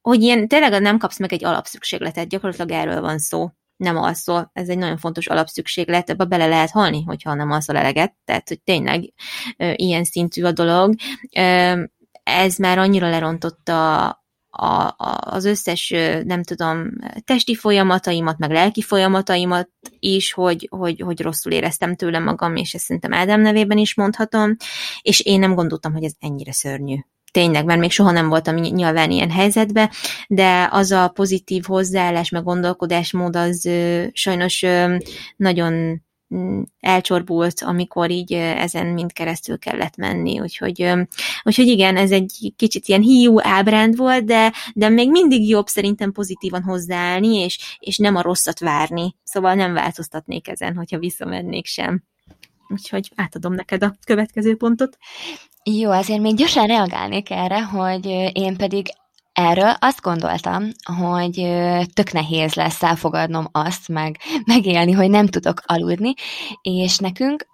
hogy 0.00 0.22
ilyen 0.22 0.48
tényleg 0.48 0.82
nem 0.82 0.98
kapsz 0.98 1.18
meg 1.18 1.32
egy 1.32 1.44
alapszükségletet, 1.44 2.28
gyakorlatilag 2.28 2.70
erről 2.70 3.00
van 3.00 3.18
szó 3.18 3.50
nem 3.82 3.96
alszol, 3.96 4.50
ez 4.52 4.68
egy 4.68 4.78
nagyon 4.78 4.96
fontos 4.96 5.26
alapszükséglet, 5.26 6.10
ebbe 6.10 6.24
bele 6.24 6.46
lehet 6.46 6.70
halni, 6.70 7.02
hogyha 7.02 7.34
nem 7.34 7.50
alszol 7.50 7.76
eleget, 7.76 8.14
tehát 8.24 8.48
hogy 8.48 8.60
tényleg 8.60 9.12
ö, 9.56 9.72
ilyen 9.76 10.04
szintű 10.04 10.42
a 10.42 10.52
dolog. 10.52 10.94
Ö, 11.36 11.82
ez 12.22 12.56
már 12.56 12.78
annyira 12.78 13.10
lerontotta 13.10 14.08
a, 14.54 14.94
a, 14.96 15.18
az 15.20 15.44
összes, 15.44 15.88
nem 16.24 16.42
tudom, 16.42 16.88
testi 17.24 17.54
folyamataimat, 17.54 18.38
meg 18.38 18.50
lelki 18.50 18.82
folyamataimat 18.82 19.68
is, 19.98 20.32
hogy, 20.32 20.68
hogy, 20.70 21.00
hogy 21.00 21.20
rosszul 21.20 21.52
éreztem 21.52 21.96
tőle 21.96 22.18
magam, 22.18 22.56
és 22.56 22.74
ezt 22.74 22.84
szerintem 22.84 23.12
Ádám 23.12 23.40
nevében 23.40 23.78
is 23.78 23.94
mondhatom, 23.94 24.56
és 25.02 25.20
én 25.20 25.38
nem 25.38 25.54
gondoltam, 25.54 25.92
hogy 25.92 26.04
ez 26.04 26.12
ennyire 26.18 26.52
szörnyű 26.52 26.96
tényleg, 27.32 27.64
mert 27.64 27.80
még 27.80 27.90
soha 27.90 28.10
nem 28.10 28.28
voltam 28.28 28.54
nyilván 28.54 29.10
ilyen 29.10 29.30
helyzetben, 29.30 29.90
de 30.28 30.68
az 30.70 30.90
a 30.90 31.08
pozitív 31.08 31.64
hozzáállás, 31.64 32.30
meg 32.30 32.42
gondolkodásmód 32.42 33.36
az 33.36 33.68
sajnos 34.12 34.64
nagyon 35.36 36.02
mm, 36.34 36.62
elcsorbult, 36.80 37.62
amikor 37.62 38.10
így 38.10 38.32
ezen 38.32 38.86
mind 38.86 39.12
keresztül 39.12 39.58
kellett 39.58 39.96
menni, 39.96 40.40
úgyhogy, 40.40 40.92
úgyhogy 41.42 41.66
igen, 41.66 41.96
ez 41.96 42.10
egy 42.10 42.52
kicsit 42.56 42.86
ilyen 42.88 43.02
hiú 43.02 43.40
ábránd 43.40 43.96
volt, 43.96 44.24
de, 44.24 44.52
de 44.74 44.88
még 44.88 45.10
mindig 45.10 45.48
jobb 45.48 45.66
szerintem 45.66 46.12
pozitívan 46.12 46.62
hozzáállni, 46.62 47.36
és, 47.36 47.76
és 47.78 47.98
nem 47.98 48.16
a 48.16 48.22
rosszat 48.22 48.60
várni, 48.60 49.16
szóval 49.24 49.54
nem 49.54 49.72
változtatnék 49.72 50.48
ezen, 50.48 50.76
hogyha 50.76 50.98
visszamennék 50.98 51.66
sem. 51.66 52.02
Úgyhogy 52.68 53.12
átadom 53.14 53.52
neked 53.52 53.82
a 53.82 53.94
következő 54.06 54.56
pontot. 54.56 54.98
Jó, 55.64 55.90
azért 55.90 56.20
még 56.20 56.36
gyorsan 56.36 56.66
reagálnék 56.66 57.30
erre, 57.30 57.62
hogy 57.62 58.06
én 58.32 58.56
pedig 58.56 58.86
erről 59.32 59.74
azt 59.78 60.00
gondoltam, 60.00 60.68
hogy 60.96 61.34
tök 61.92 62.12
nehéz 62.12 62.54
lesz 62.54 62.82
elfogadnom 62.82 63.48
azt, 63.52 63.88
meg 63.88 64.18
megélni, 64.54 64.92
hogy 64.92 65.10
nem 65.10 65.26
tudok 65.26 65.62
aludni, 65.66 66.14
és 66.62 66.98
nekünk 66.98 67.46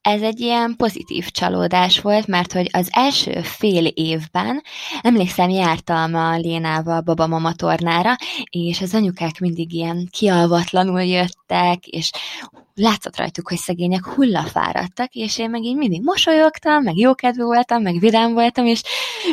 ez 0.00 0.22
egy 0.22 0.40
ilyen 0.40 0.74
pozitív 0.76 1.30
csalódás 1.30 2.00
volt, 2.00 2.26
mert 2.26 2.52
hogy 2.52 2.68
az 2.72 2.88
első 2.90 3.40
fél 3.42 3.86
évben, 3.86 4.62
emlékszem, 5.00 5.48
jártam 5.50 6.14
a 6.14 6.36
Lénával 6.36 7.00
babamama 7.00 7.52
tornára, 7.52 8.16
és 8.50 8.80
az 8.80 8.94
anyukák 8.94 9.38
mindig 9.38 9.72
ilyen 9.72 10.08
kialvatlanul 10.10 11.02
jöttek, 11.02 11.86
és 11.86 12.10
látszott 12.78 13.16
rajtuk, 13.16 13.48
hogy 13.48 13.58
szegények 13.58 14.04
hullafáradtak, 14.04 15.12
és 15.12 15.38
én 15.38 15.50
meg 15.50 15.62
így 15.62 15.76
mindig 15.76 16.02
mosolyogtam, 16.04 16.82
meg 16.82 16.96
jókedvű 16.96 17.42
voltam, 17.42 17.82
meg 17.82 17.98
vidám 17.98 18.32
voltam, 18.32 18.66
és 18.66 18.82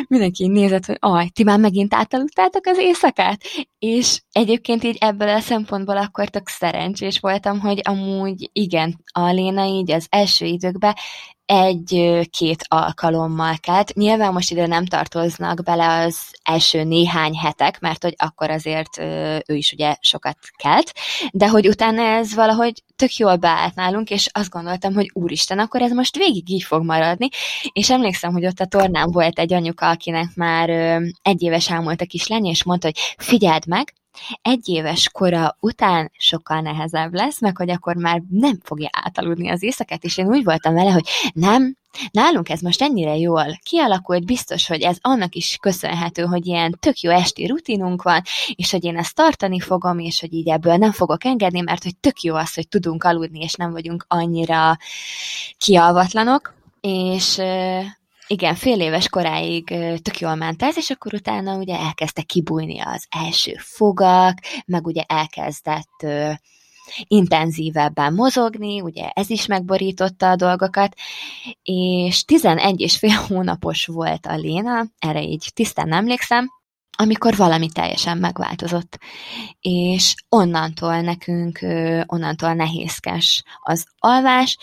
mindenki 0.08 0.46
nézett, 0.46 0.86
hogy 0.86 0.96
aj, 1.00 1.28
ti 1.28 1.42
már 1.42 1.58
megint 1.58 1.94
átaludtátok 1.94 2.66
az 2.66 2.78
éjszakát? 2.78 3.40
És 3.78 4.22
egyébként 4.32 4.84
így 4.84 4.96
ebből 5.00 5.28
a 5.28 5.40
szempontból 5.40 5.96
akkor 5.96 6.28
tök 6.28 6.48
szerencsés 6.48 7.18
voltam, 7.18 7.60
hogy 7.60 7.80
amúgy 7.84 8.50
igen, 8.52 9.04
a 9.12 9.30
Léna 9.30 9.64
így 9.64 9.90
az 9.90 10.06
első 10.10 10.44
időkben 10.44 10.94
egy-két 11.46 12.64
alkalommal 12.68 13.54
kelt. 13.60 13.94
Nyilván 13.94 14.32
most 14.32 14.50
ide 14.50 14.66
nem 14.66 14.86
tartoznak 14.86 15.62
bele 15.62 16.04
az 16.04 16.18
első 16.42 16.84
néhány 16.84 17.36
hetek, 17.36 17.80
mert 17.80 18.02
hogy 18.02 18.14
akkor 18.16 18.50
azért 18.50 18.98
ő 19.46 19.54
is 19.54 19.72
ugye 19.72 19.96
sokat 20.00 20.36
kelt, 20.56 20.92
de 21.32 21.48
hogy 21.48 21.68
utána 21.68 22.02
ez 22.02 22.34
valahogy 22.34 22.82
tök 22.96 23.16
jól 23.16 23.36
beállt 23.36 23.74
nálunk, 23.74 24.10
és 24.10 24.28
azt 24.32 24.50
gondoltam, 24.50 24.94
hogy 24.94 25.10
úristen, 25.12 25.58
akkor 25.58 25.82
ez 25.82 25.92
most 25.92 26.16
végig 26.16 26.50
így 26.50 26.62
fog 26.62 26.84
maradni, 26.84 27.28
és 27.72 27.90
emlékszem, 27.90 28.32
hogy 28.32 28.46
ott 28.46 28.60
a 28.60 28.66
tornán 28.66 29.10
volt 29.10 29.38
egy 29.38 29.52
anyuka, 29.52 29.88
akinek 29.88 30.34
már 30.34 30.68
egy 31.22 31.42
éves 31.42 31.70
elmúlt 31.70 32.00
a 32.00 32.06
kislány, 32.06 32.44
és 32.44 32.64
mondta, 32.64 32.86
hogy 32.86 33.14
figyeld 33.16 33.66
meg, 33.66 33.94
egy 34.42 34.68
éves 34.68 35.08
kora 35.08 35.56
után 35.60 36.10
sokkal 36.18 36.60
nehezebb 36.60 37.14
lesz, 37.14 37.40
meg 37.40 37.56
hogy 37.56 37.70
akkor 37.70 37.96
már 37.96 38.22
nem 38.30 38.58
fogja 38.62 38.88
átaludni 38.92 39.48
az 39.48 39.62
éjszakát, 39.62 40.04
és 40.04 40.16
én 40.18 40.26
úgy 40.26 40.44
voltam 40.44 40.74
vele, 40.74 40.90
hogy 40.90 41.08
nem, 41.32 41.76
nálunk 42.10 42.48
ez 42.48 42.60
most 42.60 42.82
ennyire 42.82 43.16
jól 43.16 43.58
kialakult, 43.62 44.24
biztos, 44.24 44.66
hogy 44.66 44.82
ez 44.82 44.96
annak 45.00 45.34
is 45.34 45.56
köszönhető, 45.60 46.22
hogy 46.22 46.46
ilyen 46.46 46.76
tök 46.80 47.00
jó 47.00 47.10
esti 47.10 47.46
rutinunk 47.46 48.02
van, 48.02 48.22
és 48.54 48.70
hogy 48.70 48.84
én 48.84 48.96
ezt 48.96 49.14
tartani 49.14 49.60
fogom, 49.60 49.98
és 49.98 50.20
hogy 50.20 50.32
így 50.32 50.48
ebből 50.48 50.76
nem 50.76 50.92
fogok 50.92 51.24
engedni, 51.24 51.60
mert 51.60 51.82
hogy 51.82 51.96
tök 51.96 52.20
jó 52.20 52.34
az, 52.34 52.54
hogy 52.54 52.68
tudunk 52.68 53.04
aludni, 53.04 53.40
és 53.40 53.54
nem 53.54 53.70
vagyunk 53.70 54.04
annyira 54.08 54.76
kialvatlanok, 55.58 56.54
és 56.80 57.40
igen, 58.28 58.54
fél 58.54 58.80
éves 58.80 59.08
koráig 59.08 59.64
tök 60.02 60.18
jól 60.18 60.34
ment 60.34 60.62
ez, 60.62 60.76
és 60.76 60.90
akkor 60.90 61.14
utána 61.14 61.56
ugye 61.56 61.78
elkezdte 61.78 62.22
kibújni 62.22 62.80
az 62.80 63.06
első 63.10 63.54
fogak, 63.58 64.38
meg 64.66 64.86
ugye 64.86 65.02
elkezdett 65.06 66.06
intenzívebben 67.06 68.14
mozogni, 68.14 68.80
ugye 68.80 69.08
ez 69.08 69.30
is 69.30 69.46
megborította 69.46 70.30
a 70.30 70.36
dolgokat, 70.36 70.94
és 71.62 72.24
11 72.24 72.80
és 72.80 72.98
fél 72.98 73.24
hónapos 73.28 73.86
volt 73.86 74.26
a 74.26 74.36
Léna, 74.36 74.86
erre 74.98 75.22
így 75.22 75.50
tisztán 75.54 75.92
emlékszem, 75.92 76.48
amikor 76.96 77.36
valami 77.36 77.68
teljesen 77.68 78.18
megváltozott. 78.18 78.98
És 79.60 80.14
onnantól 80.28 81.00
nekünk, 81.00 81.58
onnantól 82.06 82.54
nehézkes 82.54 83.42
az 83.62 83.86
alvás, 83.98 84.56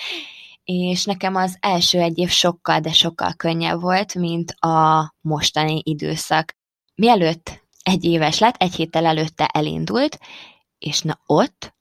és 0.63 1.05
nekem 1.05 1.35
az 1.35 1.57
első 1.59 1.99
egy 1.99 2.17
év 2.17 2.29
sokkal, 2.29 2.79
de 2.79 2.91
sokkal 2.91 3.33
könnyebb 3.33 3.81
volt, 3.81 4.15
mint 4.15 4.51
a 4.51 5.13
mostani 5.21 5.81
időszak. 5.83 6.55
Mielőtt 6.95 7.61
egy 7.83 8.03
éves 8.03 8.39
lett, 8.39 8.55
egy 8.55 8.75
héttel 8.75 9.05
előtte 9.05 9.45
elindult, 9.45 10.19
és 10.77 11.01
na 11.01 11.19
ott, 11.25 11.73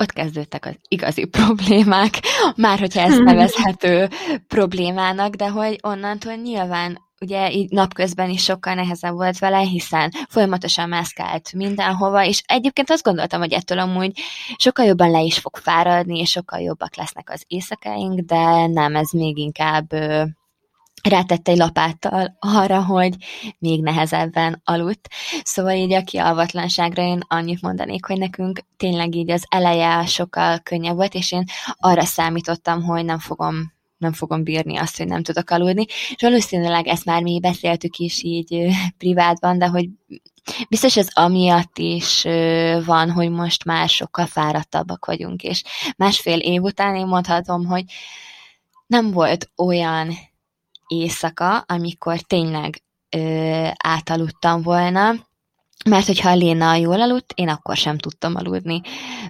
ott 0.00 0.12
kezdődtek 0.12 0.66
az 0.66 0.74
igazi 0.88 1.24
problémák, 1.38 2.20
már 2.56 2.78
hogyha 2.78 3.00
ez 3.00 3.18
nevezhető 3.18 4.08
problémának, 4.48 5.34
de 5.34 5.48
hogy 5.48 5.78
onnantól 5.82 6.34
nyilván 6.34 7.08
ugye 7.20 7.52
így 7.52 7.70
napközben 7.70 8.30
is 8.30 8.42
sokkal 8.42 8.74
nehezebb 8.74 9.12
volt 9.12 9.38
vele, 9.38 9.58
hiszen 9.58 10.10
folyamatosan 10.28 10.88
mászkált 10.88 11.52
mindenhova, 11.52 12.24
és 12.24 12.42
egyébként 12.46 12.90
azt 12.90 13.02
gondoltam, 13.02 13.40
hogy 13.40 13.52
ettől 13.52 13.78
amúgy 13.78 14.20
sokkal 14.56 14.84
jobban 14.84 15.10
le 15.10 15.20
is 15.20 15.38
fog 15.38 15.56
fáradni, 15.56 16.18
és 16.18 16.30
sokkal 16.30 16.60
jobbak 16.60 16.96
lesznek 16.96 17.30
az 17.30 17.44
éjszakáink, 17.46 18.20
de 18.20 18.66
nem, 18.66 18.96
ez 18.96 19.10
még 19.10 19.38
inkább 19.38 19.86
rátette 21.02 21.50
egy 21.50 21.58
lapáttal 21.58 22.36
arra, 22.38 22.84
hogy 22.84 23.14
még 23.58 23.82
nehezebben 23.82 24.60
aludt. 24.64 25.08
Szóval 25.42 25.72
így 25.72 25.92
a 25.92 26.04
kialvatlanságra 26.04 27.02
én 27.02 27.20
annyit 27.28 27.62
mondanék, 27.62 28.06
hogy 28.06 28.18
nekünk 28.18 28.60
tényleg 28.76 29.14
így 29.14 29.30
az 29.30 29.44
eleje 29.48 30.06
sokkal 30.06 30.58
könnyebb 30.58 30.96
volt, 30.96 31.14
és 31.14 31.32
én 31.32 31.44
arra 31.76 32.04
számítottam, 32.04 32.82
hogy 32.82 33.04
nem 33.04 33.18
fogom 33.18 33.78
nem 34.00 34.12
fogom 34.12 34.44
bírni 34.44 34.76
azt, 34.76 34.96
hogy 34.96 35.06
nem 35.06 35.22
tudok 35.22 35.50
aludni, 35.50 35.84
és 35.88 36.16
valószínűleg 36.18 36.86
ezt 36.86 37.04
már 37.04 37.22
mi 37.22 37.40
beszéltük 37.40 37.96
is 37.96 38.22
így 38.22 38.66
privátban, 38.98 39.58
de 39.58 39.66
hogy 39.66 39.88
biztos 40.68 40.96
ez 40.96 41.08
amiatt 41.12 41.78
is 41.78 42.22
van, 42.84 43.10
hogy 43.10 43.30
most 43.30 43.64
már 43.64 43.88
sokkal 43.88 44.26
fáradtabbak 44.26 45.06
vagyunk, 45.06 45.42
és 45.42 45.62
másfél 45.96 46.38
év 46.38 46.62
után 46.62 46.94
én 46.94 47.06
mondhatom, 47.06 47.66
hogy 47.66 47.84
nem 48.86 49.10
volt 49.10 49.50
olyan 49.56 50.18
éjszaka, 50.90 51.58
amikor 51.58 52.20
tényleg 52.20 52.82
ö, 53.16 53.68
átaludtam 53.76 54.62
volna, 54.62 55.14
mert 55.84 56.06
hogyha 56.06 56.30
a 56.30 56.34
Léna 56.34 56.74
jól 56.74 57.00
aludt, 57.00 57.32
én 57.34 57.48
akkor 57.48 57.76
sem 57.76 57.98
tudtam 57.98 58.34
aludni, 58.36 58.80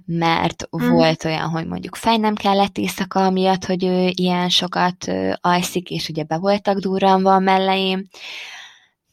mert 0.04 0.68
mm. 0.76 0.90
volt 0.90 1.24
olyan, 1.24 1.48
hogy 1.48 1.66
mondjuk 1.66 1.96
fej 1.96 2.16
nem 2.16 2.34
kellett 2.34 2.78
éjszaka 2.78 3.30
miatt, 3.30 3.64
hogy 3.64 3.84
ő 3.84 4.10
ilyen 4.14 4.48
sokat 4.48 5.08
ö, 5.08 5.32
alszik, 5.40 5.90
és 5.90 6.08
ugye 6.08 6.24
be 6.24 6.38
voltak 6.38 6.78
durranva 6.78 7.34
a 7.34 7.38
melleim, 7.38 8.08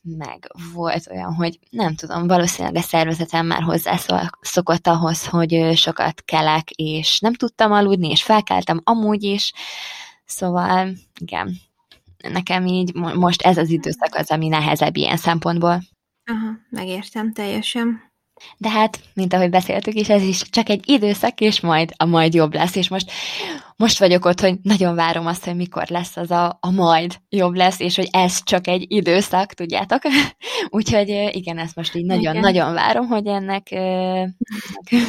meg 0.02 0.52
volt 0.74 1.08
olyan, 1.12 1.34
hogy 1.34 1.60
nem 1.70 1.96
tudom, 1.96 2.28
valószínűleg 2.28 2.76
a 2.76 2.82
szervezetem 2.82 3.46
már 3.46 3.62
hozzászokott 3.62 4.88
ahhoz, 4.88 5.26
hogy 5.26 5.72
sokat 5.76 6.22
kelek, 6.26 6.70
és 6.70 7.20
nem 7.20 7.34
tudtam 7.34 7.72
aludni, 7.72 8.10
és 8.10 8.24
felkeltem 8.24 8.82
amúgy 8.84 9.24
is, 9.24 9.54
szóval 10.26 10.90
igen, 11.20 11.60
nekem 12.32 12.66
így 12.66 12.94
most 12.94 13.42
ez 13.42 13.58
az 13.58 13.70
időszak 13.70 14.16
az, 14.16 14.32
ami 14.32 14.48
nehezebb 14.48 14.96
ilyen 14.96 15.18
szempontból. 15.18 15.82
Aha, 16.26 16.58
megértem 16.70 17.34
teljesen. 17.34 18.07
De 18.58 18.70
hát, 18.70 19.00
mint 19.14 19.34
ahogy 19.34 19.50
beszéltük 19.50 19.94
is, 19.94 20.10
ez 20.10 20.24
is 20.24 20.42
csak 20.50 20.70
egy 20.70 20.90
időszak, 20.90 21.42
és 21.42 21.60
majd 21.60 21.94
a 21.98 22.06
majd 22.06 22.34
jobb 22.34 22.54
lesz, 22.54 22.76
és 22.76 22.90
most 22.90 23.12
most 23.80 24.00
vagyok 24.00 24.26
ott, 24.26 24.40
hogy 24.40 24.58
nagyon 24.64 24.96
várom 24.96 25.26
azt, 25.26 25.46
hogy 25.46 25.56
mikor 25.56 25.88
lesz 25.88 26.18
az 26.18 26.32
a, 26.32 26.58
a 26.62 26.72
majd 26.72 27.16
jobb 27.30 27.54
lesz, 27.54 27.80
és 27.80 27.96
hogy 27.96 28.08
ez 28.12 28.44
csak 28.44 28.68
egy 28.68 28.86
időszak, 28.88 29.54
tudjátok? 29.54 30.02
Úgyhogy 30.70 31.30
igen, 31.32 31.58
ezt 31.58 31.76
most 31.76 31.96
így 31.96 32.06
nagyon-nagyon 32.06 32.74
várom, 32.74 33.08
hogy 33.08 33.28
ennek 33.28 33.68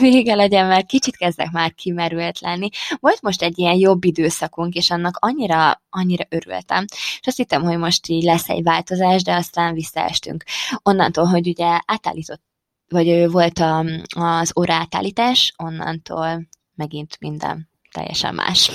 vége 0.01 0.35
legyen, 0.35 0.66
mert 0.66 0.87
kicsit 0.87 1.16
kezdek 1.16 1.51
már 1.51 1.74
kimerült 1.74 2.41
lenni. 2.41 2.68
Volt 3.01 3.22
most 3.22 3.43
egy 3.43 3.59
ilyen 3.59 3.76
jobb 3.76 4.05
időszakunk, 4.05 4.74
és 4.74 4.91
annak 4.91 5.16
annyira, 5.20 5.83
annyira 5.91 6.24
örültem. 6.29 6.85
És 6.91 7.26
azt 7.26 7.37
hittem, 7.37 7.62
hogy 7.62 7.79
most 7.79 8.09
így 8.09 8.24
lesz 8.24 8.49
egy 8.49 8.62
változás, 8.62 9.22
de 9.22 9.35
aztán 9.35 9.74
visszaestünk. 9.74 10.45
Onnantól, 10.83 11.24
hogy 11.24 11.49
ugye 11.49 11.79
átállított 11.87 12.47
vagy 12.89 13.30
volt 13.30 13.59
a, 13.59 13.84
az 14.09 14.53
óraátállítás, 14.59 15.55
onnantól 15.57 16.49
megint 16.74 17.16
minden 17.20 17.68
teljesen 17.93 18.34
más. 18.34 18.70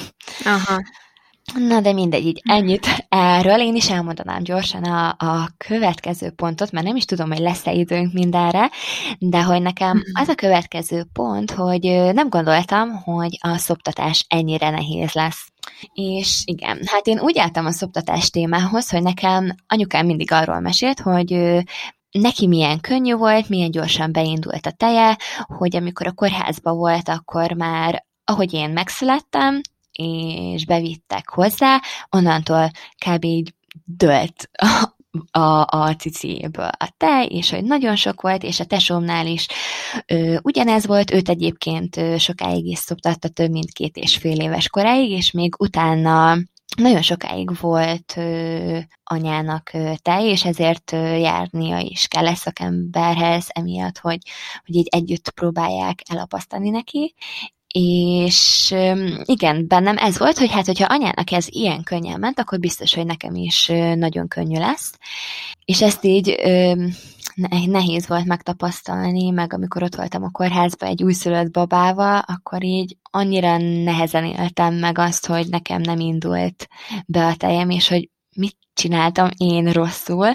Aha. 0.46 0.82
Na 1.54 1.82
de 1.82 1.94
mindegy, 1.94 2.26
így 2.26 2.42
ennyit 2.44 3.06
erről. 3.10 3.60
Én 3.60 3.76
is 3.76 3.90
elmondanám 3.90 4.44
gyorsan 4.44 4.84
a, 4.84 5.10
a 5.10 5.50
következő 5.58 6.30
pontot, 6.30 6.72
mert 6.72 6.86
nem 6.86 6.96
is 6.96 7.06
tudom, 7.06 7.30
hogy 7.30 7.40
lesz-e 7.40 7.72
időnk 7.72 8.14
mindenre, 8.14 8.70
de 9.20 9.44
hogy 9.44 9.62
nekem 9.62 9.98
mhm. 9.98 10.22
az 10.22 10.28
a 10.28 10.36
következő 10.36 11.04
pont, 11.14 11.52
hogy 11.52 11.82
nem 12.14 12.30
gondoltam, 12.30 12.92
hogy 12.92 13.38
a 13.42 13.58
szoptatás 13.58 14.26
ennyire 14.30 14.70
nehéz 14.70 15.12
lesz. 15.12 15.48
És 15.94 16.42
igen, 16.46 16.80
hát 16.86 17.08
én 17.08 17.20
úgy 17.20 17.38
álltam 17.38 17.66
a 17.66 17.72
szoptatás 17.72 18.30
témához, 18.30 18.90
hogy 18.90 19.02
nekem 19.02 19.56
anyukám 19.68 20.06
mindig 20.06 20.32
arról 20.32 20.60
mesélt, 20.60 21.00
hogy 21.00 21.64
neki 22.14 22.48
milyen 22.48 22.80
könnyű 22.80 23.14
volt, 23.14 23.50
milyen 23.50 23.72
gyorsan 23.72 24.12
beindult 24.12 24.66
a 24.66 24.72
teje, 24.72 25.18
hogy 25.40 25.76
amikor 25.76 26.08
a 26.08 26.12
kórházba 26.12 26.74
volt, 26.74 27.10
akkor 27.10 27.52
már 27.52 28.06
ahogy 28.24 28.54
én 28.54 28.70
megszülettem, 28.70 29.62
és 29.92 30.66
bevittek 30.66 31.30
hozzá, 31.30 31.82
onnantól 32.10 32.72
kb. 33.06 33.24
így 33.24 33.54
dölt 33.86 34.50
a, 35.32 35.66
a, 35.78 35.96
cicéből 35.98 36.70
a 36.78 36.94
tej, 36.98 37.26
és 37.26 37.50
hogy 37.50 37.64
nagyon 37.64 37.96
sok 37.96 38.22
volt, 38.22 38.44
és 38.44 38.60
a 38.60 38.66
tesómnál 38.66 39.28
is 39.28 39.48
ö, 40.08 40.38
ugyanez 40.42 40.86
volt, 40.86 41.12
őt 41.12 41.30
egyébként 41.30 41.98
ö, 41.98 42.18
sokáig 42.18 42.66
is 42.66 42.78
szoptatta, 42.78 43.28
több 43.28 43.50
mint 43.50 43.72
két 43.72 43.98
és 43.98 44.18
fél 44.18 44.40
éves 44.40 44.70
koráig, 44.70 45.12
és 45.12 45.32
még 45.32 45.54
utána 45.60 46.38
nagyon 46.76 47.02
sokáig 47.02 47.60
volt 47.60 48.14
ö, 48.18 48.78
anyának 49.04 49.70
ö, 49.74 49.92
tej, 50.02 50.26
és 50.26 50.46
ezért 50.46 50.92
ö, 50.92 51.16
járnia 51.16 51.80
is 51.80 52.08
kell 52.08 52.28
egy 52.28 52.36
szakemberhez, 52.36 53.48
emiatt, 53.50 53.98
hogy, 53.98 54.20
hogy 54.66 54.76
így 54.76 54.88
együtt 54.92 55.30
próbálják 55.30 56.02
elapasztani 56.10 56.70
neki, 56.70 57.16
és 57.76 58.74
igen, 59.24 59.68
bennem 59.68 59.98
ez 59.98 60.18
volt, 60.18 60.38
hogy 60.38 60.52
hát, 60.52 60.66
hogyha 60.66 60.86
anyának 60.86 61.32
ez 61.32 61.48
ilyen 61.50 61.84
könnyen 61.84 62.20
ment, 62.20 62.40
akkor 62.40 62.60
biztos, 62.60 62.94
hogy 62.94 63.06
nekem 63.06 63.36
is 63.36 63.68
nagyon 63.96 64.28
könnyű 64.28 64.60
lesz. 64.60 64.98
És 65.66 65.82
ezt 65.82 66.04
így 66.04 66.36
nehéz 67.66 68.08
volt 68.08 68.26
megtapasztalni, 68.26 69.30
meg 69.30 69.54
amikor 69.54 69.84
ott 69.84 69.96
voltam 69.96 70.24
a 70.24 70.32
kórházban 70.32 70.90
egy 70.90 71.04
újszülött 71.04 71.52
babával, 71.52 72.24
akkor 72.26 72.64
így 72.64 72.98
annyira 73.02 73.58
nehezen 73.58 74.26
éltem 74.26 74.74
meg 74.74 74.98
azt, 74.98 75.26
hogy 75.26 75.48
nekem 75.50 75.82
nem 75.82 76.00
indult 76.00 76.68
be 77.06 77.26
a 77.26 77.36
tejem, 77.36 77.70
és 77.70 77.88
hogy 77.88 78.10
mit 78.36 78.58
csináltam 78.74 79.30
én 79.38 79.72
rosszul, 79.72 80.32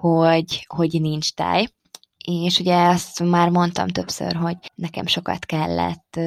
hogy, 0.00 0.64
hogy 0.66 1.00
nincs 1.00 1.32
tej 1.32 1.68
és 2.28 2.58
ugye 2.58 2.86
azt 2.86 3.22
már 3.22 3.48
mondtam 3.48 3.88
többször, 3.88 4.34
hogy 4.34 4.56
nekem 4.74 5.06
sokat 5.06 5.44
kellett 5.44 6.20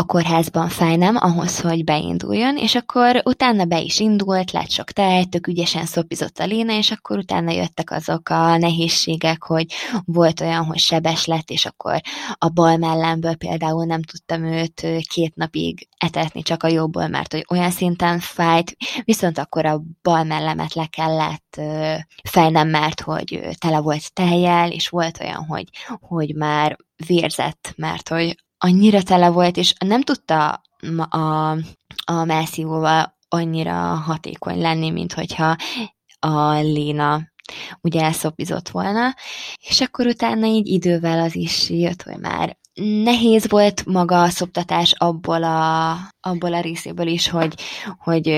a 0.00 0.04
kórházban 0.04 0.68
fájnem 0.68 1.16
ahhoz, 1.16 1.60
hogy 1.60 1.84
beinduljon, 1.84 2.56
és 2.56 2.74
akkor 2.74 3.22
utána 3.24 3.64
be 3.64 3.80
is 3.80 3.98
indult, 3.98 4.52
lett 4.52 4.70
sok 4.70 4.90
tej, 4.90 5.24
tök 5.24 5.46
ügyesen 5.46 5.84
szopizott 5.84 6.38
a 6.38 6.44
Léna, 6.44 6.72
és 6.72 6.90
akkor 6.90 7.18
utána 7.18 7.50
jöttek 7.50 7.90
azok 7.90 8.28
a 8.28 8.56
nehézségek, 8.56 9.42
hogy 9.42 9.66
volt 10.04 10.40
olyan, 10.40 10.64
hogy 10.64 10.78
sebes 10.78 11.26
lett, 11.26 11.50
és 11.50 11.66
akkor 11.66 12.00
a 12.38 12.48
bal 12.48 12.76
mellemből 12.76 13.34
például 13.34 13.84
nem 13.84 14.02
tudtam 14.02 14.44
őt 14.44 14.86
két 15.08 15.34
napig 15.34 15.88
etetni 15.98 16.42
csak 16.42 16.62
a 16.62 16.68
jobból, 16.68 17.08
mert 17.08 17.32
hogy 17.32 17.44
olyan 17.50 17.70
szinten 17.70 18.18
fájt, 18.18 18.76
viszont 19.04 19.38
akkor 19.38 19.66
a 19.66 19.82
bal 20.02 20.24
mellemet 20.24 20.74
le 20.74 20.86
kellett 20.86 21.60
fejnem, 22.22 22.68
mert 22.68 23.00
hogy 23.00 23.40
tele 23.58 23.78
volt 23.78 24.12
tejjel, 24.12 24.70
és 24.70 24.88
volt 24.88 25.20
olyan, 25.20 25.44
hogy, 25.44 25.68
hogy 26.00 26.34
már 26.34 26.76
vérzett, 27.06 27.72
mert 27.76 28.08
hogy 28.08 28.36
annyira 28.62 29.02
tele 29.02 29.28
volt, 29.28 29.56
és 29.56 29.74
nem 29.86 30.02
tudta 30.02 30.62
a, 31.10 31.50
a 32.04 32.24
melszívóval 32.24 33.18
annyira 33.28 33.74
hatékony 33.94 34.60
lenni, 34.60 34.90
mint 34.90 35.12
hogyha 35.12 35.56
a 36.18 36.52
Léna 36.52 37.20
ugye 37.80 38.02
elszopizott 38.02 38.68
volna, 38.68 39.14
és 39.68 39.80
akkor 39.80 40.06
utána 40.06 40.46
így 40.46 40.66
idővel 40.66 41.20
az 41.20 41.36
is 41.36 41.70
jött, 41.70 42.02
hogy 42.02 42.18
már 42.18 42.58
nehéz 42.74 43.48
volt 43.48 43.86
maga 43.86 44.22
a 44.22 44.28
szoptatás 44.28 44.94
abból 44.98 45.44
a, 45.44 45.90
abból 46.20 46.54
a 46.54 46.60
részéből 46.60 47.06
is, 47.06 47.28
hogy, 47.28 47.54
hogy 47.98 48.28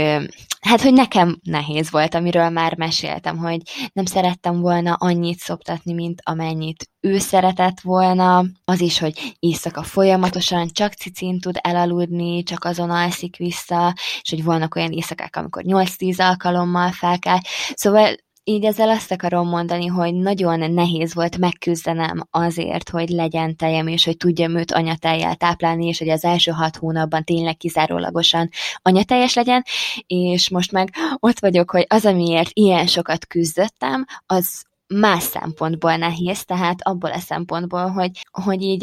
hát, 0.60 0.80
hogy 0.80 0.92
nekem 0.92 1.38
nehéz 1.42 1.90
volt, 1.90 2.14
amiről 2.14 2.48
már 2.48 2.76
meséltem, 2.76 3.36
hogy 3.38 3.60
nem 3.92 4.04
szerettem 4.04 4.60
volna 4.60 4.92
annyit 4.92 5.38
szoptatni, 5.38 5.92
mint 5.92 6.20
amennyit 6.24 6.90
ő 7.00 7.18
szeretett 7.18 7.80
volna, 7.80 8.44
az 8.64 8.80
is, 8.80 8.98
hogy 8.98 9.34
éjszaka 9.38 9.82
folyamatosan 9.82 10.68
csak 10.68 10.92
cicin 10.92 11.40
tud 11.40 11.58
elaludni, 11.60 12.42
csak 12.42 12.64
azon 12.64 12.90
alszik 12.90 13.36
vissza, 13.36 13.94
és 14.22 14.30
hogy 14.30 14.44
vannak 14.44 14.74
olyan 14.74 14.92
éjszakák, 14.92 15.36
amikor 15.36 15.62
8-10 15.66 16.28
alkalommal 16.28 16.90
fel 16.90 17.18
kell. 17.18 17.38
Szóval 17.74 18.14
így 18.45 18.64
ezzel 18.64 18.88
azt 18.88 19.12
akarom 19.12 19.49
mondani, 19.49 19.86
hogy 19.86 20.14
nagyon 20.14 20.72
nehéz 20.72 21.14
volt 21.14 21.38
megküzdenem 21.38 22.26
azért, 22.30 22.88
hogy 22.88 23.09
legyen 23.09 23.57
tejem, 23.57 23.86
és 23.86 24.05
hogy 24.05 24.16
tudjam 24.16 24.57
őt 24.57 24.72
anyatejjel 24.72 25.34
táplálni, 25.34 25.86
és 25.86 25.99
hogy 25.99 26.09
az 26.09 26.24
első 26.24 26.51
hat 26.51 26.76
hónapban 26.76 27.24
tényleg 27.24 27.57
kizárólagosan 27.57 28.49
anyateljes 28.82 29.34
legyen, 29.34 29.62
és 30.07 30.51
most 30.51 30.72
meg 30.72 30.90
ott 31.18 31.38
vagyok, 31.38 31.70
hogy 31.70 31.86
az, 31.88 32.05
amiért 32.05 32.51
ilyen 32.53 32.86
sokat 32.86 33.26
küzdöttem, 33.26 34.05
az 34.26 34.64
más 34.86 35.22
szempontból 35.22 35.96
nehéz, 35.96 36.44
tehát 36.44 36.82
abból 36.82 37.10
a 37.10 37.18
szempontból, 37.18 37.86
hogy, 37.86 38.10
hogy 38.30 38.62
így, 38.62 38.82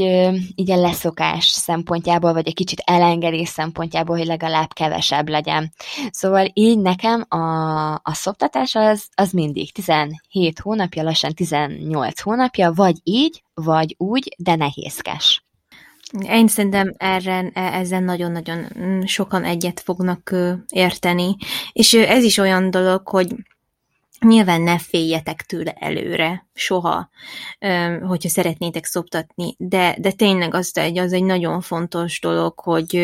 így 0.55 0.71
a 0.71 0.81
leszokás 0.81 1.47
szempontjából, 1.47 2.33
vagy 2.33 2.47
egy 2.47 2.53
kicsit 2.53 2.81
elengedés 2.85 3.49
szempontjából, 3.49 4.17
hogy 4.17 4.25
legalább 4.25 4.73
kevesebb 4.73 5.29
legyen. 5.29 5.71
Szóval 6.11 6.47
így 6.53 6.79
nekem 6.79 7.25
a, 7.27 7.93
a 7.93 8.13
szoptatás 8.13 8.75
az, 8.75 9.07
az 9.15 9.31
mindig 9.31 9.71
17 9.71 10.59
hónapja, 10.61 11.03
lassan 11.03 11.33
18 11.33 12.21
hónapja, 12.21 12.71
vagy 12.71 12.95
így, 13.03 13.43
vagy 13.53 13.95
úgy, 13.97 14.35
de 14.37 14.55
nehézkes. 14.55 15.43
Én 16.21 16.47
szerintem 16.47 16.93
erre, 16.97 17.51
e, 17.53 17.61
ezen 17.61 18.03
nagyon-nagyon 18.03 18.67
sokan 19.05 19.43
egyet 19.43 19.79
fognak 19.79 20.35
érteni, 20.69 21.35
és 21.71 21.93
ez 21.93 22.23
is 22.23 22.37
olyan 22.37 22.71
dolog, 22.71 23.07
hogy 23.07 23.35
Nyilván 24.20 24.61
ne 24.61 24.80
féljetek 24.80 25.41
tőle 25.41 25.72
előre, 25.72 26.47
soha, 26.53 27.09
hogyha 28.01 28.30
szeretnétek 28.30 28.86
szoptatni, 28.86 29.55
de, 29.57 29.95
de 29.99 30.11
tényleg 30.11 30.53
az 30.53 30.78
egy, 30.78 30.97
az 30.97 31.13
egy 31.13 31.24
nagyon 31.24 31.61
fontos 31.61 32.20
dolog, 32.20 32.59
hogy, 32.59 32.95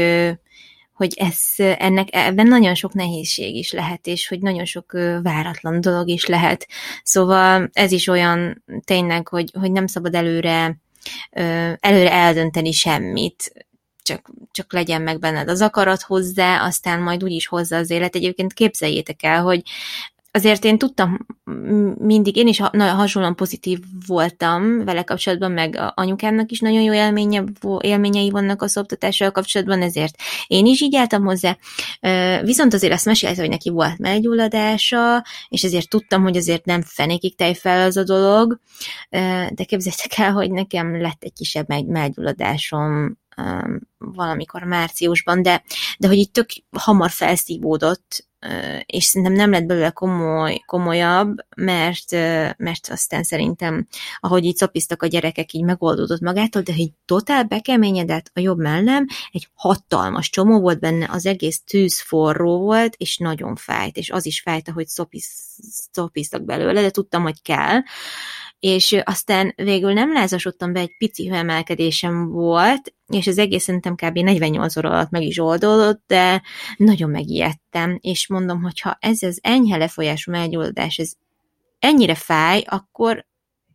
hogy 0.93 1.13
ez, 1.16 1.39
ennek 1.57 2.07
ebben 2.11 2.47
nagyon 2.47 2.76
sok 2.76 2.93
nehézség 2.93 3.55
is 3.55 3.72
lehet, 3.72 4.07
és 4.07 4.28
hogy 4.28 4.39
nagyon 4.39 4.66
sok 4.66 4.91
váratlan 5.22 5.82
dolog 5.82 6.07
is 6.07 6.26
lehet. 6.26 6.68
Szóval 7.03 7.70
ez 7.74 7.91
is 7.91 8.07
olyan 8.07 8.63
tényleg, 8.84 9.28
hogy, 9.28 9.51
hogy 9.59 9.72
nem 9.72 9.88
szabad 9.88 10.16
előre, 10.16 10.78
előre 11.80 12.11
eldönteni 12.11 12.72
semmit, 12.72 13.66
csak, 14.05 14.32
csak 14.51 14.74
legyen 14.74 15.01
meg 15.01 15.20
benned 15.20 15.49
az 15.49 15.61
akarat 15.61 16.01
hozzá, 16.01 16.66
aztán 16.66 17.01
majd 17.01 17.24
úgyis 17.24 17.47
hozza 17.47 17.78
az 17.78 17.89
élet. 17.89 18.16
Egyébként 18.16 18.53
képzeljétek 18.53 19.24
el, 19.24 19.41
hogy 19.41 19.61
azért 20.36 20.65
én 20.65 20.77
tudtam 20.77 21.25
mindig, 21.97 22.36
én 22.36 22.47
is 22.47 22.57
nagyon 22.57 22.95
hasonlóan 22.95 23.36
pozitív 23.36 23.79
voltam 24.07 24.86
vele 24.86 25.03
kapcsolatban, 25.03 25.51
meg 25.51 25.75
a 25.75 25.93
anyukámnak 25.95 26.51
is 26.51 26.59
nagyon 26.59 26.81
jó 26.81 26.93
élménye, 26.93 27.43
élményei 27.79 28.29
vannak 28.29 28.61
a 28.61 28.67
szoptatással 28.67 29.31
kapcsolatban, 29.31 29.81
ezért 29.81 30.15
én 30.47 30.65
is 30.65 30.81
így 30.81 30.95
álltam 30.95 31.23
hozzá. 31.23 31.57
Viszont 32.43 32.73
azért 32.73 32.93
azt 32.93 33.05
mesélte, 33.05 33.41
hogy 33.41 33.49
neki 33.49 33.69
volt 33.69 33.97
meggyulladása, 33.97 35.23
és 35.49 35.63
ezért 35.63 35.89
tudtam, 35.89 36.23
hogy 36.23 36.38
azért 36.38 36.65
nem 36.65 36.81
fenékig 36.81 37.36
fel 37.53 37.86
az 37.86 37.97
a 37.97 38.03
dolog, 38.03 38.59
de 39.49 39.63
képzeljétek 39.65 40.17
el, 40.17 40.31
hogy 40.31 40.51
nekem 40.51 41.01
lett 41.01 41.23
egy 41.23 41.33
kisebb 41.33 41.67
meggyulladásom 41.88 43.17
valamikor 43.97 44.63
márciusban, 44.63 45.41
de, 45.41 45.63
de 45.97 46.07
hogy 46.07 46.17
így 46.17 46.31
tök 46.31 46.49
hamar 46.71 47.09
felszívódott, 47.09 48.25
és 48.85 49.03
szerintem 49.03 49.35
nem 49.35 49.51
lett 49.51 49.65
belőle 49.65 49.89
komoly, 49.89 50.61
komolyabb, 50.65 51.37
mert, 51.55 52.11
mert 52.57 52.87
aztán 52.89 53.23
szerintem, 53.23 53.87
ahogy 54.19 54.45
így 54.45 54.55
szapiztak 54.55 55.03
a 55.03 55.07
gyerekek, 55.07 55.53
így 55.53 55.63
megoldódott 55.63 56.21
magától, 56.21 56.61
de 56.61 56.73
hogy 56.75 56.91
totál 57.05 57.43
bekeményedett 57.43 58.31
a 58.33 58.39
jobb 58.39 58.57
mellem, 58.57 59.05
egy 59.31 59.49
hatalmas 59.53 60.29
csomó 60.29 60.59
volt 60.59 60.79
benne, 60.79 61.07
az 61.11 61.25
egész 61.25 61.61
tűz 61.63 62.01
forró 62.01 62.59
volt, 62.59 62.95
és 62.97 63.17
nagyon 63.17 63.55
fájt, 63.55 63.97
és 63.97 64.09
az 64.09 64.25
is 64.25 64.41
fájt, 64.41 64.69
hogy 64.69 64.87
szopiz, 64.87 65.29
szopiztak 65.91 66.43
belőle, 66.43 66.81
de 66.81 66.89
tudtam, 66.89 67.23
hogy 67.23 67.41
kell, 67.41 67.81
és 68.60 69.01
aztán 69.03 69.53
végül 69.56 69.93
nem 69.93 70.14
lázasodtam 70.14 70.74
be, 70.74 70.80
egy 70.80 70.97
pici 70.97 71.28
hőemelkedésem 71.28 72.30
volt, 72.30 72.93
és 73.08 73.28
az 73.28 73.38
egész 73.38 73.64
szerintem 73.64 73.95
kb. 73.95 74.18
48 74.18 74.78
óra 74.78 74.89
alatt 74.89 75.10
meg 75.10 75.24
is 75.24 75.39
oldódott, 75.39 76.03
de 76.08 76.41
nagyon 76.78 77.10
megijedtem, 77.10 77.97
és 78.01 78.28
mondom, 78.28 78.62
hogy 78.62 78.80
ha 78.80 78.97
ez 78.99 79.22
az 79.22 79.39
enyhe 79.41 79.78
lefolyású 79.78 80.32
meggyulladás, 80.32 80.97
ez 80.97 81.14
ennyire 81.80 82.16
fáj, 82.16 82.64
akkor 82.68 83.26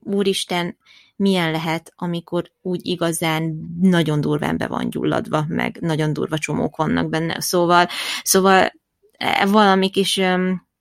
úristen, 0.00 0.76
milyen 1.16 1.50
lehet, 1.50 1.92
amikor 1.96 2.50
úgy 2.62 2.86
igazán 2.86 3.70
nagyon 3.80 4.20
durván 4.20 4.56
be 4.56 4.66
van 4.66 4.90
gyulladva, 4.90 5.44
meg 5.48 5.78
nagyon 5.80 6.12
durva 6.12 6.38
csomók 6.38 6.76
vannak 6.76 7.08
benne. 7.08 7.40
Szóval, 7.40 7.86
szóval 8.22 8.72
e, 9.12 9.46
valami 9.46 9.90
kis 9.90 10.20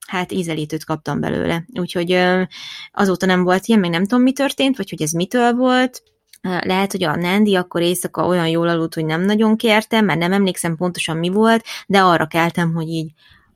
hát 0.09 0.31
ízelítőt 0.31 0.85
kaptam 0.85 1.19
belőle. 1.19 1.65
Úgyhogy 1.73 2.19
azóta 2.91 3.25
nem 3.25 3.43
volt 3.43 3.65
ilyen, 3.65 3.79
még 3.79 3.91
nem 3.91 4.05
tudom, 4.05 4.23
mi 4.23 4.33
történt, 4.33 4.77
vagy 4.77 4.89
hogy 4.89 5.01
ez 5.01 5.11
mitől 5.11 5.53
volt, 5.53 6.03
lehet, 6.41 6.91
hogy 6.91 7.03
a 7.03 7.15
Nandi 7.15 7.55
akkor 7.55 7.81
éjszaka 7.81 8.25
olyan 8.25 8.47
jól 8.47 8.67
aludt, 8.67 8.93
hogy 8.93 9.05
nem 9.05 9.21
nagyon 9.21 9.57
kértem, 9.57 10.05
mert 10.05 10.19
nem 10.19 10.33
emlékszem 10.33 10.75
pontosan 10.75 11.17
mi 11.17 11.29
volt, 11.29 11.65
de 11.87 12.01
arra 12.01 12.27
keltem, 12.27 12.73
hogy 12.73 12.87
így 12.87 13.11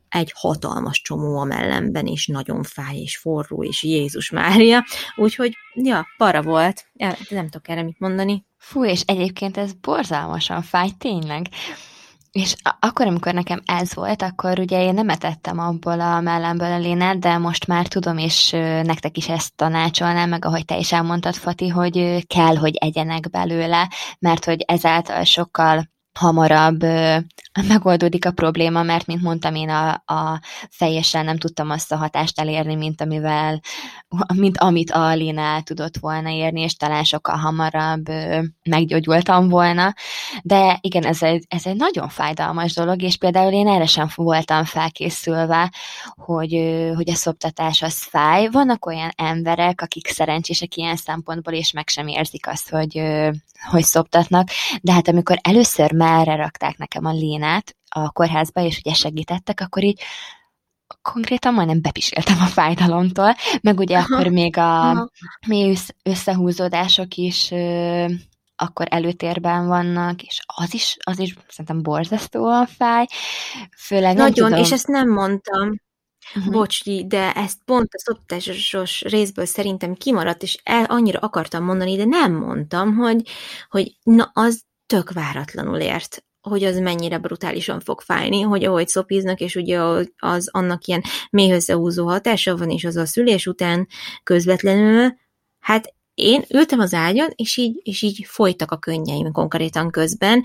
egy 0.09 0.31
hatalmas 0.35 1.01
csomó 1.01 1.37
a 1.37 1.43
mellemben, 1.43 2.05
és 2.05 2.27
nagyon 2.27 2.63
fáj, 2.63 2.97
és 2.97 3.17
forró, 3.17 3.63
és 3.63 3.83
Jézus 3.83 4.29
Mária. 4.29 4.85
Úgyhogy, 5.15 5.57
ja, 5.73 6.07
para 6.17 6.41
volt. 6.41 6.85
Nem 7.29 7.49
tudok 7.49 7.67
erre 7.69 7.83
mit 7.83 7.99
mondani. 7.99 8.45
Fú, 8.57 8.85
és 8.85 9.01
egyébként 9.05 9.57
ez 9.57 9.73
borzalmasan 9.73 10.61
fáj, 10.61 10.89
tényleg. 10.97 11.47
És 12.33 12.55
akkor, 12.79 13.07
amikor 13.07 13.33
nekem 13.33 13.61
ez 13.65 13.93
volt, 13.93 14.21
akkor 14.21 14.59
ugye 14.59 14.81
én 14.81 14.93
nem 14.93 15.09
etettem 15.09 15.59
abból 15.59 15.99
a 15.99 16.19
mellemből 16.19 16.71
a 16.71 16.77
lénet, 16.77 17.19
de 17.19 17.37
most 17.37 17.67
már 17.67 17.87
tudom, 17.87 18.17
és 18.17 18.49
nektek 18.83 19.17
is 19.17 19.29
ezt 19.29 19.55
tanácsolnám, 19.55 20.29
meg 20.29 20.45
ahogy 20.45 20.65
te 20.65 20.77
is 20.77 20.91
elmondtad, 20.91 21.35
Fati, 21.35 21.67
hogy 21.67 22.25
kell, 22.27 22.55
hogy 22.55 22.75
egyenek 22.75 23.29
belőle, 23.29 23.89
mert 24.19 24.45
hogy 24.45 24.63
ezáltal 24.67 25.23
sokkal 25.23 25.91
hamarabb 26.19 26.83
megoldódik 27.67 28.25
a 28.25 28.31
probléma, 28.31 28.83
mert, 28.83 29.05
mint 29.05 29.21
mondtam, 29.21 29.55
én 29.55 29.69
a, 29.69 29.89
a 30.05 30.41
fejesen 30.69 31.25
nem 31.25 31.37
tudtam 31.37 31.69
azt 31.69 31.91
a 31.91 31.97
hatást 31.97 32.39
elérni, 32.39 32.75
mint 32.75 33.01
amivel, 33.01 33.59
mint 34.35 34.57
amit 34.57 34.91
a 34.91 35.13
Lina 35.13 35.41
el 35.41 35.61
tudott 35.61 35.97
volna 35.97 36.29
érni, 36.29 36.61
és 36.61 36.75
talán 36.75 37.03
sokkal 37.03 37.35
hamarabb 37.35 38.07
meggyógyultam 38.63 39.49
volna. 39.49 39.93
De 40.43 40.77
igen, 40.81 41.05
ez 41.05 41.23
egy, 41.23 41.45
ez 41.47 41.65
egy 41.65 41.75
nagyon 41.75 42.09
fájdalmas 42.09 42.73
dolog, 42.73 43.01
és 43.01 43.17
például 43.17 43.51
én 43.51 43.67
erre 43.67 43.85
sem 43.85 44.07
voltam 44.15 44.63
felkészülve, 44.63 45.71
hogy, 46.15 46.51
hogy 46.95 47.09
a 47.09 47.15
szoptatás 47.15 47.81
az 47.81 48.03
fáj. 48.03 48.47
Vannak 48.47 48.85
olyan 48.85 49.11
emberek, 49.15 49.81
akik 49.81 50.07
szerencsések 50.07 50.75
ilyen 50.75 50.95
szempontból, 50.95 51.53
és 51.53 51.71
meg 51.71 51.87
sem 51.87 52.07
érzik 52.07 52.47
azt, 52.47 52.69
hogy, 52.69 53.01
hogy 53.69 53.83
szoptatnak, 53.83 54.47
de 54.81 54.93
hát 54.93 55.07
amikor 55.07 55.37
először 55.41 55.91
merre 55.91 56.35
rakták 56.35 56.77
nekem 56.77 57.05
a 57.05 57.11
lénát 57.11 57.75
a 57.89 58.11
kórházba, 58.11 58.61
és 58.61 58.77
ugye 58.77 58.93
segítettek, 58.93 59.61
akkor 59.61 59.83
így 59.83 60.01
konkrétan 61.01 61.53
majdnem 61.53 61.81
bepiséltem 61.81 62.37
a 62.41 62.45
fájdalomtól, 62.45 63.35
meg 63.61 63.79
ugye 63.79 63.97
Aha. 63.97 64.15
akkor 64.15 64.27
még 64.27 64.57
a 64.57 65.09
mély 65.47 65.75
összehúzódások 66.03 67.15
is 67.15 67.51
ö, 67.51 68.05
akkor 68.55 68.87
előtérben 68.89 69.67
vannak, 69.67 70.21
és 70.21 70.39
az 70.55 70.73
is, 70.73 70.97
az 71.03 71.19
is 71.19 71.35
szerintem 71.47 71.81
borzasztóan 71.81 72.65
fáj. 72.65 73.05
Főleg 73.77 74.15
Nagyon, 74.15 74.33
tudom, 74.33 74.53
és 74.59 74.71
ezt 74.71 74.87
nem 74.87 75.09
mondtam. 75.09 75.81
Uh-huh. 76.35 76.53
Bocsi, 76.53 77.05
de 77.07 77.31
ezt 77.31 77.57
pont 77.65 77.93
a 77.93 77.99
szoptásos 77.99 79.01
részből 79.01 79.45
szerintem 79.45 79.93
kimaradt, 79.93 80.43
és 80.43 80.57
el, 80.63 80.83
annyira 80.83 81.19
akartam 81.19 81.63
mondani, 81.63 81.95
de 81.95 82.05
nem 82.05 82.33
mondtam, 82.33 82.95
hogy, 82.95 83.29
hogy 83.69 83.97
na, 84.03 84.31
az 84.33 84.63
tök 84.85 85.11
váratlanul 85.11 85.79
ért 85.79 86.23
hogy 86.49 86.63
az 86.63 86.77
mennyire 86.77 87.17
brutálisan 87.17 87.79
fog 87.79 88.01
fájni, 88.01 88.41
hogy 88.41 88.63
ahogy 88.63 88.87
szopiznak, 88.87 89.39
és 89.39 89.55
ugye 89.55 89.79
az 90.17 90.49
annak 90.51 90.85
ilyen 90.85 91.03
mély 91.29 91.51
összehúzó 91.51 92.07
hatása 92.07 92.57
van, 92.57 92.69
és 92.69 92.83
az 92.83 92.95
a 92.95 93.05
szülés 93.05 93.47
után 93.47 93.87
közvetlenül, 94.23 95.15
hát 95.59 95.93
én 96.13 96.43
ültem 96.49 96.79
az 96.79 96.93
ágyon, 96.93 97.29
és 97.35 97.57
így, 97.57 97.79
és 97.83 98.01
így 98.01 98.25
folytak 98.27 98.71
a 98.71 98.77
könnyeim 98.77 99.31
konkrétan 99.31 99.91
közben, 99.91 100.43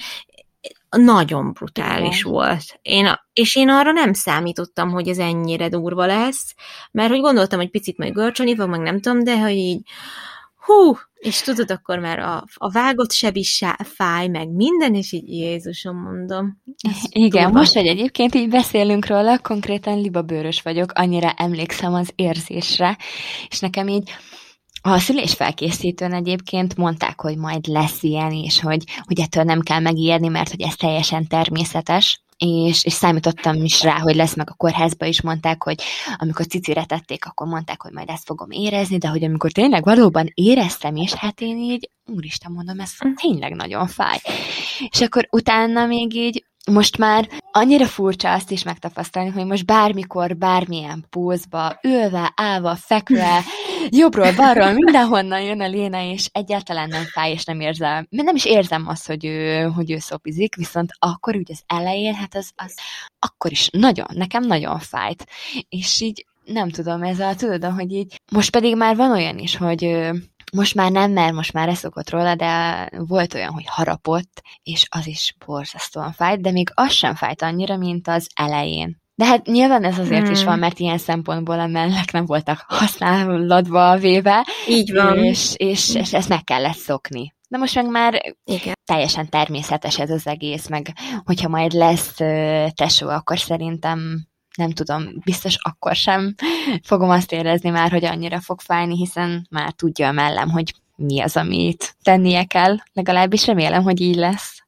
nagyon 0.90 1.52
brutális 1.52 2.20
Igen. 2.20 2.32
volt. 2.32 2.78
Én, 2.82 3.06
és 3.32 3.56
én 3.56 3.68
arra 3.68 3.92
nem 3.92 4.12
számítottam, 4.12 4.90
hogy 4.90 5.08
ez 5.08 5.18
ennyire 5.18 5.68
durva 5.68 6.06
lesz, 6.06 6.54
mert 6.90 7.10
hogy 7.10 7.20
gondoltam, 7.20 7.58
hogy 7.58 7.70
picit 7.70 7.98
majd 7.98 8.12
görcsölni 8.12 8.56
fog, 8.56 8.68
meg 8.68 8.80
nem 8.80 9.00
tudom, 9.00 9.24
de 9.24 9.40
hogy 9.40 9.56
így 9.56 9.80
hú, 10.68 10.96
és 11.14 11.40
tudod, 11.40 11.70
akkor 11.70 11.98
már 11.98 12.18
a, 12.18 12.44
a 12.54 12.70
vágott 12.70 13.12
seb 13.12 13.36
is 13.36 13.64
fáj, 13.84 14.28
meg 14.28 14.48
minden, 14.48 14.94
és 14.94 15.12
így 15.12 15.28
Jézusom 15.28 15.96
mondom. 15.96 16.62
Igen, 17.08 17.44
durva. 17.44 17.58
most, 17.58 17.72
hogy 17.72 17.86
egyébként 17.86 18.34
így 18.34 18.48
beszélünk 18.48 19.06
róla, 19.06 19.38
konkrétan 19.38 20.00
libabőrös 20.00 20.62
vagyok, 20.62 20.92
annyira 20.92 21.32
emlékszem 21.36 21.94
az 21.94 22.12
érzésre, 22.14 22.96
és 23.48 23.60
nekem 23.60 23.88
így 23.88 24.10
a 24.80 24.98
szülésfelkészítőn 24.98 26.12
egyébként 26.12 26.76
mondták, 26.76 27.20
hogy 27.20 27.36
majd 27.36 27.66
lesz 27.66 28.02
ilyen, 28.02 28.32
és 28.32 28.60
hogy, 28.60 28.84
hogy 29.04 29.20
ettől 29.20 29.44
nem 29.44 29.60
kell 29.60 29.80
megijedni, 29.80 30.28
mert 30.28 30.50
hogy 30.50 30.60
ez 30.60 30.76
teljesen 30.76 31.26
természetes, 31.26 32.22
és, 32.38 32.84
és 32.84 32.92
számítottam 32.92 33.64
is 33.64 33.82
rá, 33.82 33.98
hogy 33.98 34.14
lesz, 34.14 34.34
meg 34.34 34.50
a 34.50 34.54
kórházba 34.54 35.06
is 35.06 35.20
mondták, 35.20 35.62
hogy 35.62 35.82
amikor 36.16 36.46
cicire 36.46 36.84
tették, 36.84 37.24
akkor 37.24 37.46
mondták, 37.46 37.82
hogy 37.82 37.92
majd 37.92 38.08
ezt 38.08 38.24
fogom 38.24 38.50
érezni, 38.50 38.98
de 38.98 39.08
hogy 39.08 39.24
amikor 39.24 39.52
tényleg 39.52 39.84
valóban 39.84 40.30
éreztem 40.34 40.96
is, 40.96 41.14
hát 41.14 41.40
én 41.40 41.56
így, 41.56 41.90
úristen 42.06 42.52
mondom, 42.52 42.80
ez 42.80 42.98
hm. 42.98 43.08
tényleg 43.14 43.54
nagyon 43.54 43.86
fáj. 43.86 44.18
És 44.90 45.00
akkor 45.00 45.28
utána 45.30 45.86
még 45.86 46.14
így 46.14 46.44
most 46.70 46.98
már 46.98 47.28
annyira 47.52 47.86
furcsa 47.86 48.32
azt 48.32 48.50
is 48.50 48.62
megtapasztalni, 48.62 49.30
hogy 49.30 49.44
most 49.44 49.66
bármikor, 49.66 50.36
bármilyen 50.36 51.04
pózba, 51.10 51.78
ülve, 51.82 52.32
állva, 52.36 52.74
fekve, 52.74 53.40
jobbról, 54.00 54.32
balról, 54.32 54.72
mindenhonnan 54.72 55.40
jön 55.40 55.60
a 55.60 55.66
Léna, 55.66 56.02
és 56.02 56.28
egyáltalán 56.32 56.88
nem 56.88 57.04
fáj, 57.04 57.30
és 57.30 57.44
nem 57.44 57.60
érzem, 57.60 58.06
nem 58.10 58.34
is 58.34 58.44
érzem 58.44 58.88
azt, 58.88 59.06
hogy 59.06 59.24
ő, 59.24 59.62
hogy 59.62 59.90
ő 59.90 59.98
szopizik, 59.98 60.56
viszont 60.56 60.90
akkor 60.98 61.36
úgy 61.36 61.50
az 61.50 61.62
elején, 61.66 62.14
hát 62.14 62.34
az, 62.34 62.50
az 62.56 62.74
akkor 63.18 63.50
is 63.50 63.68
nagyon, 63.72 64.06
nekem 64.14 64.42
nagyon 64.42 64.78
fájt. 64.78 65.26
És 65.68 66.00
így 66.00 66.26
nem 66.44 66.68
tudom, 66.70 67.02
ez 67.02 67.20
a, 67.20 67.34
tudod, 67.34 67.64
hogy 67.64 67.92
így, 67.92 68.20
most 68.32 68.50
pedig 68.50 68.76
már 68.76 68.96
van 68.96 69.10
olyan 69.10 69.38
is, 69.38 69.56
hogy 69.56 70.10
most 70.52 70.74
már 70.74 70.90
nem, 70.90 71.10
mert 71.10 71.32
most 71.32 71.52
már 71.52 71.66
leszokott 71.66 72.10
róla, 72.10 72.34
de 72.34 72.88
volt 72.96 73.34
olyan, 73.34 73.52
hogy 73.52 73.66
harapott, 73.66 74.42
és 74.62 74.86
az 74.88 75.06
is 75.06 75.34
borzasztóan 75.46 76.12
fájt, 76.12 76.40
de 76.40 76.50
még 76.50 76.70
az 76.74 76.92
sem 76.92 77.14
fájt 77.14 77.42
annyira, 77.42 77.76
mint 77.76 78.08
az 78.08 78.28
elején. 78.34 78.96
De 79.14 79.24
hát 79.24 79.46
nyilván 79.46 79.84
ez 79.84 79.98
azért 79.98 80.22
hmm. 80.22 80.32
is 80.32 80.44
van, 80.44 80.58
mert 80.58 80.78
ilyen 80.78 80.98
szempontból 80.98 81.60
a 81.60 81.66
mellek 81.66 82.12
nem 82.12 82.24
voltak 82.24 82.64
használatba 82.66 83.96
véve. 83.96 84.46
Így 84.68 84.92
van. 84.92 85.24
És, 85.24 85.54
és, 85.56 85.94
és 85.94 86.12
ezt 86.12 86.28
meg 86.28 86.44
kellett 86.44 86.76
szokni. 86.76 87.34
De 87.48 87.58
most 87.58 87.74
meg 87.74 87.90
már 87.90 88.34
Igen. 88.44 88.74
teljesen 88.84 89.28
természetes 89.28 89.98
ez 89.98 90.10
az 90.10 90.26
egész, 90.26 90.68
meg 90.68 90.92
hogyha 91.24 91.48
majd 91.48 91.72
lesz 91.72 92.14
tesó, 92.74 93.08
akkor 93.08 93.38
szerintem 93.38 94.26
nem 94.58 94.70
tudom, 94.70 95.08
biztos 95.24 95.56
akkor 95.60 95.94
sem 95.94 96.34
fogom 96.82 97.10
azt 97.10 97.32
érezni 97.32 97.70
már, 97.70 97.90
hogy 97.90 98.04
annyira 98.04 98.40
fog 98.40 98.60
fájni, 98.60 98.96
hiszen 98.96 99.46
már 99.50 99.72
tudja 99.72 100.08
a 100.08 100.12
mellem, 100.12 100.48
hogy 100.48 100.74
mi 100.96 101.20
az, 101.20 101.36
amit 101.36 101.96
tennie 102.02 102.44
kell. 102.44 102.76
Legalábbis 102.92 103.46
remélem, 103.46 103.82
hogy 103.82 104.00
így 104.00 104.16
lesz. 104.16 104.62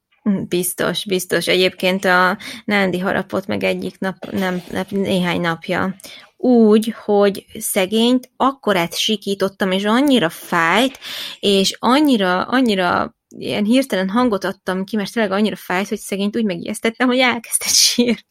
Biztos, 0.49 1.05
biztos. 1.05 1.47
Egyébként 1.47 2.05
a 2.05 2.39
Nándi 2.65 2.99
harapott 2.99 3.47
meg 3.47 3.65
egyik 3.65 3.99
nap, 3.99 4.31
nem, 4.31 4.63
néhány 4.89 5.41
napja 5.41 5.95
úgy, 6.37 6.95
hogy 7.05 7.45
szegényt 7.59 8.31
akkorát 8.37 8.97
sikítottam, 8.97 9.73
és 9.73 9.85
annyira 9.85 10.29
fájt, 10.29 10.99
és 11.41 11.77
annyira, 11.79 12.43
annyira 12.43 13.15
ilyen 13.29 13.65
hirtelen 13.65 14.09
hangot 14.09 14.45
adtam 14.45 14.85
ki, 14.85 14.97
mert 14.97 15.13
tényleg 15.13 15.33
annyira 15.33 15.57
fájt, 15.57 15.89
hogy 15.89 15.99
szegényt 15.99 16.37
úgy 16.37 16.45
megijesztettem, 16.45 17.07
hogy 17.07 17.19
elkezdett 17.19 17.75
sír. 17.75 18.25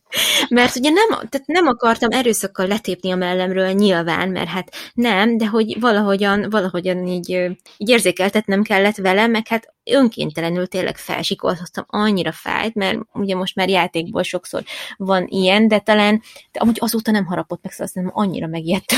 Mert 0.50 0.76
ugye 0.76 0.90
nem, 0.90 1.08
tehát 1.08 1.44
nem 1.46 1.68
akartam 1.68 2.12
erőszakkal 2.12 2.68
letépni 2.68 3.12
a 3.12 3.16
mellemről 3.16 3.72
nyilván, 3.72 4.30
mert 4.30 4.48
hát 4.48 4.76
nem, 4.94 5.38
de 5.38 5.46
hogy 5.46 5.80
valahogyan, 5.80 6.50
valahogyan 6.50 7.08
így, 7.08 7.30
így 7.78 7.90
érzékeltetnem 7.90 8.64
kellett 8.64 8.96
velem, 8.96 9.32
meg 9.32 9.48
hát 9.48 9.74
önkéntelenül 9.84 10.68
tényleg 10.68 10.98
felsikoltottam, 10.98 11.86
annyira 11.88 12.32
fájt, 12.32 12.76
mert 12.76 12.98
ugye 13.14 13.36
most 13.36 13.56
már 13.56 13.70
játékból 13.70 14.24
sokszor 14.24 14.64
van 14.98 15.26
ilyen, 15.28 15.68
de 15.68 15.80
talán, 15.80 16.22
de 16.52 16.60
amúgy 16.60 16.78
azóta 16.80 17.12
nem 17.12 17.26
harapott 17.26 17.64
meg, 17.64 17.72
szóval 17.72 17.92
nem 17.94 18.12
annyira 18.14 18.48
megijedt 18.48 18.94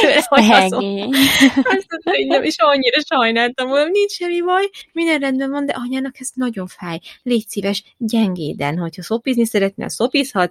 hogy 0.00 0.12
azt 0.12 0.28
hogy 2.04 2.26
nem, 2.26 2.42
és 2.42 2.54
annyira 2.58 3.00
sajnáltam, 3.08 3.68
hogy 3.68 3.90
nincs 3.90 4.12
semmi 4.12 4.40
baj, 4.42 4.70
minden 4.92 5.18
rendben 5.18 5.50
van, 5.50 5.66
de 5.66 5.72
anyának 5.72 6.20
ez 6.20 6.28
nagyon 6.34 6.66
fáj. 6.66 7.00
Légy 7.22 7.48
szíves, 7.48 7.94
gyengéden, 7.98 8.78
hogyha 8.78 9.02
szopizni 9.02 9.46
szeretnél, 9.46 9.88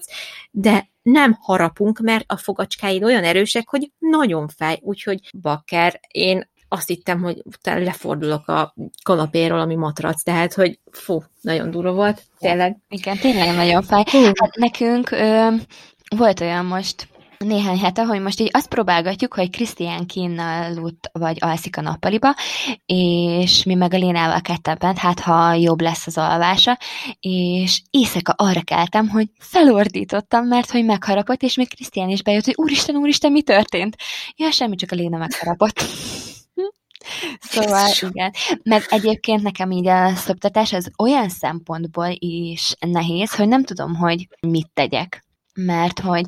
szopizhatsz, 0.02 0.06
de 0.52 0.90
nem 1.02 1.38
harapunk, 1.42 2.00
mert 2.00 2.26
a 2.28 2.38
fogacskáid 2.38 3.04
olyan 3.04 3.24
erősek, 3.24 3.70
hogy 3.70 3.92
nagyon 4.00 4.48
fáj. 4.48 4.80
Úgyhogy 4.82 5.30
bakker, 5.42 6.00
én 6.08 6.52
azt 6.68 6.88
hittem, 6.88 7.22
hogy 7.22 7.42
utána 7.44 7.84
lefordulok 7.84 8.48
a 8.48 8.76
kanapéról, 9.04 9.60
ami 9.60 9.76
matrac, 9.76 10.24
tehát, 10.24 10.54
hogy 10.54 10.80
fú, 10.92 11.24
nagyon 11.42 11.72
durva 11.72 11.92
volt, 11.92 12.24
tényleg. 12.40 12.78
Igen, 12.90 13.18
tényleg 13.18 13.56
nagyon 13.56 13.84
fáj. 13.84 14.04
Hát 14.36 14.56
nekünk 14.56 15.12
ö, 15.12 15.48
volt 16.16 16.40
olyan 16.40 16.66
most 16.66 17.08
néhány 17.38 17.80
hete, 17.80 18.04
hogy 18.04 18.22
most 18.22 18.40
így 18.40 18.50
azt 18.54 18.68
próbálgatjuk, 18.68 19.34
hogy 19.34 19.50
Krisztián 19.50 20.06
kínnal 20.06 20.64
aludt, 20.64 21.10
vagy 21.12 21.38
alszik 21.40 21.78
a 21.78 21.82
nappaliba, 21.82 22.36
és 22.86 23.64
mi 23.64 23.74
meg 23.74 23.94
a 23.94 23.98
Lénával 23.98 24.42
ketten 24.42 24.78
bent, 24.80 24.98
hát 24.98 25.20
ha 25.20 25.54
jobb 25.54 25.82
lesz 25.82 26.08
az 26.08 26.18
alvása, 26.18 26.78
és 27.20 27.82
éjszaka 27.90 28.34
arra 28.38 28.62
keltem, 28.62 29.10
hogy 29.10 29.28
felordítottam, 29.40 30.48
mert 30.48 30.72
hogy 30.72 30.86
megharapott, 30.86 31.42
és 31.42 31.56
még 31.56 31.76
Krisztián 31.76 32.10
is 32.10 32.24
bejött, 32.24 32.46
hogy 32.46 32.56
úristen, 32.58 32.96
úristen, 32.96 33.32
mi 33.32 33.42
történt? 33.42 33.96
Ja, 34.36 34.52
semmi, 34.52 34.76
csak 34.76 34.92
a 34.92 34.96
Léna 34.96 35.18
megharapott. 35.18 35.84
Szóval 37.40 37.90
igen. 38.00 38.34
Meg 38.64 38.84
egyébként 38.90 39.42
nekem 39.42 39.72
így 39.72 39.88
a 39.88 40.16
szoptatás 40.16 40.74
az 40.74 40.92
olyan 40.98 41.30
szempontból 41.30 42.16
is 42.18 42.74
nehéz, 42.80 43.36
hogy 43.36 43.48
nem 43.48 43.64
tudom, 43.64 43.96
hogy 43.96 44.28
mit 44.40 44.70
tegyek. 44.74 45.26
Mert 45.54 46.00
hogy 46.00 46.26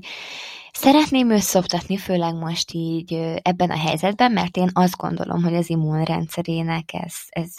Szeretném 0.77 1.31
őt 1.31 1.99
főleg 1.99 2.33
most 2.33 2.71
így 2.71 3.13
ebben 3.41 3.69
a 3.69 3.77
helyzetben, 3.77 4.31
mert 4.31 4.57
én 4.57 4.69
azt 4.73 4.97
gondolom, 4.97 5.43
hogy 5.43 5.55
az 5.55 5.69
immunrendszerének 5.69 6.93
ez, 6.93 7.13
ez, 7.29 7.51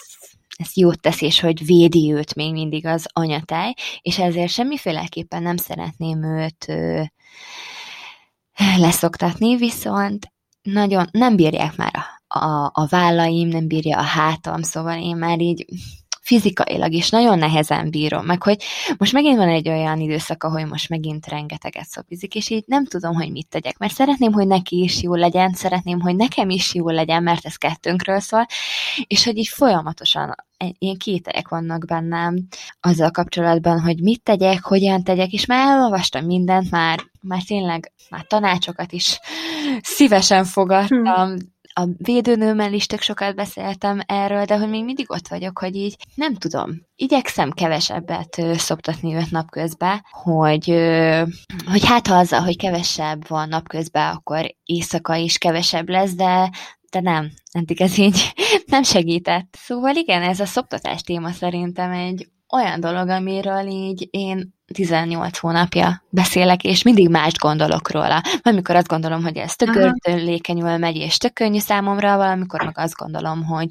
ez 0.57 0.77
jót 0.77 1.01
tesz, 1.01 1.21
és 1.21 1.41
hogy 1.41 1.67
védi 1.67 2.13
őt 2.13 2.35
még 2.35 2.53
mindig 2.53 2.87
az 2.87 3.07
anyatáj, 3.13 3.75
és 4.01 4.19
ezért 4.19 4.53
semmiféleképpen 4.53 5.43
nem 5.43 5.57
szeretném 5.57 6.25
őt 6.25 6.65
ö, 6.69 7.03
leszoktatni, 8.77 9.57
viszont 9.57 10.33
nagyon 10.63 11.07
nem 11.11 11.37
bírják 11.37 11.77
már 11.77 11.93
a, 12.29 12.39
a, 12.39 12.71
a 12.75 12.87
vállaim, 12.87 13.49
nem 13.49 13.67
bírja 13.67 13.99
a 13.99 14.03
hátam, 14.03 14.63
szóval 14.63 15.03
én 15.03 15.17
már 15.17 15.41
így 15.41 15.65
fizikailag 16.27 16.93
is 16.93 17.11
nagyon 17.11 17.39
nehezen 17.39 17.91
bírom, 17.91 18.25
meg 18.25 18.43
hogy 18.43 18.63
most 18.99 19.13
megint 19.13 19.37
van 19.37 19.49
egy 19.49 19.69
olyan 19.69 20.01
időszak, 20.01 20.45
ahol 20.45 20.65
most 20.65 20.89
megint 20.89 21.27
rengeteget 21.27 21.87
szopizik, 21.87 22.35
és 22.35 22.51
így 22.51 22.65
nem 22.67 22.87
tudom, 22.87 23.15
hogy 23.15 23.31
mit 23.31 23.49
tegyek, 23.49 23.79
mert 23.79 23.93
szeretném, 23.93 24.33
hogy 24.33 24.47
neki 24.47 24.83
is 24.83 25.03
jó 25.03 25.15
legyen, 25.15 25.53
szeretném, 25.53 26.01
hogy 26.01 26.17
nekem 26.17 26.51
is 26.51 26.75
jó 26.75 26.89
legyen, 26.89 27.23
mert 27.23 27.45
ez 27.45 27.57
kettőnkről 27.57 28.21
szól, 28.21 28.47
és 29.07 29.25
hogy 29.25 29.37
így 29.37 29.49
folyamatosan 29.49 30.35
ilyen 30.79 30.97
kételyek 30.97 31.49
vannak 31.49 31.85
bennem 31.85 32.47
azzal 32.81 33.11
kapcsolatban, 33.11 33.81
hogy 33.81 34.01
mit 34.01 34.23
tegyek, 34.23 34.65
hogyan 34.65 35.03
tegyek, 35.03 35.31
és 35.31 35.47
már 35.47 35.69
elolvastam 35.69 36.25
mindent, 36.25 36.71
már, 36.71 36.99
már 37.21 37.43
tényleg 37.47 37.93
már 38.11 38.27
tanácsokat 38.27 38.93
is 38.93 39.19
szívesen 39.83 40.45
fogadtam, 40.45 41.29
hmm 41.29 41.55
a 41.81 41.89
védőnőmmel 41.97 42.73
is 42.73 42.87
tök 42.87 43.01
sokat 43.01 43.35
beszéltem 43.35 44.01
erről, 44.07 44.45
de 44.45 44.59
hogy 44.59 44.69
még 44.69 44.85
mindig 44.85 45.11
ott 45.11 45.29
vagyok, 45.29 45.59
hogy 45.59 45.77
így 45.77 45.97
nem 46.15 46.35
tudom. 46.35 46.71
Igyekszem 46.95 47.51
kevesebbet 47.51 48.43
szoptatni 48.55 49.15
őt 49.15 49.31
napközben, 49.31 50.05
hogy, 50.11 50.67
hogy 51.71 51.85
hát 51.85 52.07
ha 52.07 52.15
azzal, 52.15 52.41
hogy 52.41 52.57
kevesebb 52.57 53.29
van 53.29 53.49
napközben, 53.49 54.15
akkor 54.15 54.55
éjszaka 54.65 55.15
is 55.15 55.39
kevesebb 55.39 55.89
lesz, 55.89 56.15
de, 56.15 56.51
de 56.91 57.01
nem, 57.01 57.31
eddig 57.53 57.81
ez 57.81 57.99
így 57.99 58.33
nem 58.67 58.83
segített. 58.83 59.57
Szóval 59.59 59.95
igen, 59.95 60.23
ez 60.23 60.41
a 60.41 60.47
szoptatás 60.47 61.03
téma 61.03 61.31
szerintem 61.31 61.91
egy 61.91 62.29
olyan 62.53 62.81
dolog, 62.81 63.09
amiről 63.09 63.67
így 63.67 64.09
én 64.11 64.55
18 64.73 65.39
hónapja 65.39 66.03
beszélek, 66.09 66.65
és 66.65 66.83
mindig 66.83 67.09
mást 67.09 67.39
gondolok 67.39 67.91
róla. 67.91 68.23
Valamikor 68.43 68.77
azt 68.77 68.89
gondolom, 68.89 69.23
hogy 69.23 69.37
ez 69.37 69.57
tök 69.57 69.95
lékenyül 70.03 70.77
megy, 70.77 70.97
és 70.97 71.17
tök 71.17 71.33
könnyű 71.33 71.59
számomra, 71.59 72.17
valamikor 72.17 72.65
meg 72.65 72.79
azt 72.79 72.95
gondolom, 72.95 73.45
hogy, 73.45 73.71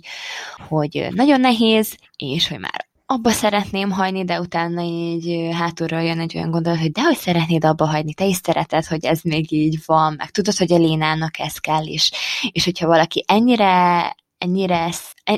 hogy 0.67 1.07
nagyon 1.11 1.39
nehéz, 1.39 1.97
és 2.15 2.47
hogy 2.47 2.59
már 2.59 2.86
abba 3.05 3.30
szeretném 3.30 3.91
hagyni, 3.91 4.23
de 4.23 4.39
utána 4.39 4.82
így 4.82 5.49
hátulról 5.53 6.01
jön 6.01 6.19
egy 6.19 6.36
olyan 6.36 6.51
gondolat, 6.51 6.80
hogy 6.80 6.91
dehogy 6.91 7.17
szeretnéd 7.17 7.65
abba 7.65 7.86
hagyni, 7.86 8.13
te 8.13 8.26
is 8.26 8.36
szereted, 8.36 8.86
hogy 8.86 9.05
ez 9.05 9.21
még 9.21 9.51
így 9.51 9.80
van, 9.86 10.13
meg 10.17 10.30
tudod, 10.30 10.55
hogy 10.55 10.73
a 10.73 10.78
Lénának 10.78 11.39
ez 11.39 11.57
kell 11.57 11.86
is. 11.86 12.11
És 12.51 12.63
hogyha 12.63 12.88
valaki 12.88 13.23
ennyire 13.28 14.15
ennyire, 14.46 14.89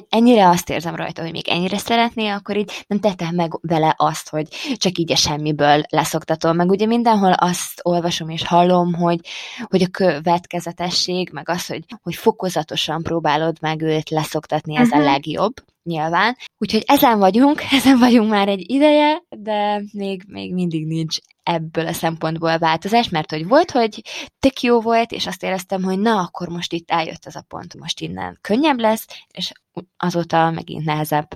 ennyire 0.10 0.48
azt 0.48 0.70
érzem 0.70 0.96
rajta, 0.96 1.22
hogy 1.22 1.32
még 1.32 1.48
ennyire 1.48 1.78
szeretné, 1.78 2.28
akkor 2.28 2.58
így 2.58 2.72
nem 2.88 3.00
tettem 3.00 3.36
meg 3.36 3.52
vele 3.62 3.94
azt, 3.98 4.30
hogy 4.30 4.48
csak 4.76 4.98
így 4.98 5.12
a 5.12 5.16
semmiből 5.16 5.82
leszoktatom. 5.90 6.56
Meg 6.56 6.70
ugye 6.70 6.86
mindenhol 6.86 7.32
azt 7.32 7.80
olvasom 7.84 8.30
és 8.30 8.48
hallom, 8.48 8.94
hogy, 8.94 9.20
hogy 9.64 9.82
a 9.82 9.88
következetesség, 9.88 11.30
meg 11.32 11.50
az, 11.50 11.68
hogy, 11.68 11.84
hogy 12.02 12.16
fokozatosan 12.16 13.04
próbálod 13.04 13.58
meg 13.62 13.82
őt 13.82 14.10
leszoktatni, 14.10 14.76
ez 14.76 14.88
uh-huh. 14.88 15.00
a 15.00 15.04
mhm. 15.04 15.12
legjobb 15.12 15.54
nyilván. 15.84 16.36
Úgyhogy 16.58 16.84
ezen 16.88 17.20
vagyunk, 17.20 17.62
ezen 17.80 17.98
vagyunk 17.98 18.30
már 18.30 18.48
egy 18.48 18.72
ideje, 18.72 19.24
de 19.30 19.84
még, 19.92 20.24
még 20.28 20.54
mindig 20.54 20.86
nincs 20.88 21.18
ebből 21.48 21.88
a 21.88 21.94
szempontból 21.94 22.58
változás, 22.58 23.10
mert 23.10 23.32
hogy 23.32 23.48
volt, 23.48 23.72
hogy 23.72 24.02
tök 24.40 24.62
jó 24.62 24.82
volt, 24.82 25.12
és 25.12 25.28
azt 25.28 25.44
éreztem, 25.44 25.84
hogy 25.84 26.00
na, 26.00 26.22
akkor 26.22 26.48
most 26.48 26.74
itt 26.74 26.92
eljött 26.92 27.26
az 27.26 27.36
a 27.36 27.46
pont, 27.48 27.80
most 27.80 28.00
innen 28.00 28.38
könnyebb 28.42 28.80
lesz, 28.80 29.06
és 29.32 29.52
azóta 29.98 30.52
megint 30.52 30.86
nehezebb. 30.86 31.28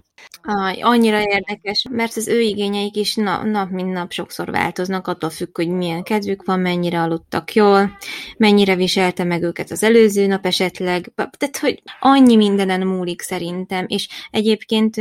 Aj, 0.43 0.81
annyira 0.81 1.21
érdekes, 1.21 1.85
mert 1.89 2.17
az 2.17 2.27
ő 2.27 2.41
igényeik 2.41 2.95
is 2.95 3.15
nap, 3.15 3.43
nap 3.43 3.69
mint 3.69 3.91
nap 3.91 4.11
sokszor 4.11 4.51
változnak, 4.51 5.07
attól 5.07 5.29
függ, 5.29 5.55
hogy 5.55 5.67
milyen 5.67 6.03
kedvük 6.03 6.45
van, 6.45 6.59
mennyire 6.59 7.01
aludtak 7.01 7.53
jól, 7.53 7.97
mennyire 8.37 8.75
viselte 8.75 9.23
meg 9.23 9.43
őket 9.43 9.71
az 9.71 9.83
előző 9.83 10.27
nap 10.27 10.45
esetleg, 10.45 11.11
tehát 11.15 11.57
hogy 11.57 11.81
annyi 11.99 12.35
mindenen 12.35 12.87
múlik 12.87 13.21
szerintem, 13.21 13.85
és 13.87 14.07
egyébként 14.31 14.95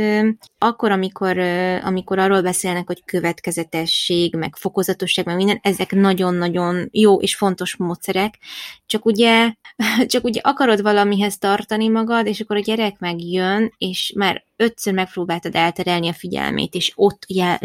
akkor, 0.57 0.91
amikor, 0.91 1.37
amikor 1.83 2.19
arról 2.19 2.41
beszélnek, 2.41 2.87
hogy 2.87 3.03
következetesség, 3.05 4.35
meg 4.35 4.55
fokozatosság, 4.55 5.25
meg 5.25 5.35
minden, 5.35 5.59
ezek 5.61 5.91
nagyon-nagyon 5.91 6.89
jó 6.91 7.19
és 7.19 7.35
fontos 7.35 7.75
módszerek, 7.75 8.37
csak 8.85 9.05
ugye, 9.05 9.53
csak 10.11 10.23
ugye 10.23 10.39
akarod 10.43 10.81
valamihez 10.81 11.37
tartani 11.37 11.87
magad, 11.87 12.27
és 12.27 12.39
akkor 12.39 12.55
a 12.55 12.59
gyerek 12.59 12.99
megjön, 12.99 13.73
és 13.77 14.13
már 14.15 14.49
ötször 14.61 14.93
megpróbáltad 14.93 15.55
elterelni 15.55 16.07
a 16.07 16.13
figyelmét, 16.13 16.73
és 16.73 16.91
ott 16.95 17.23
jel, 17.27 17.57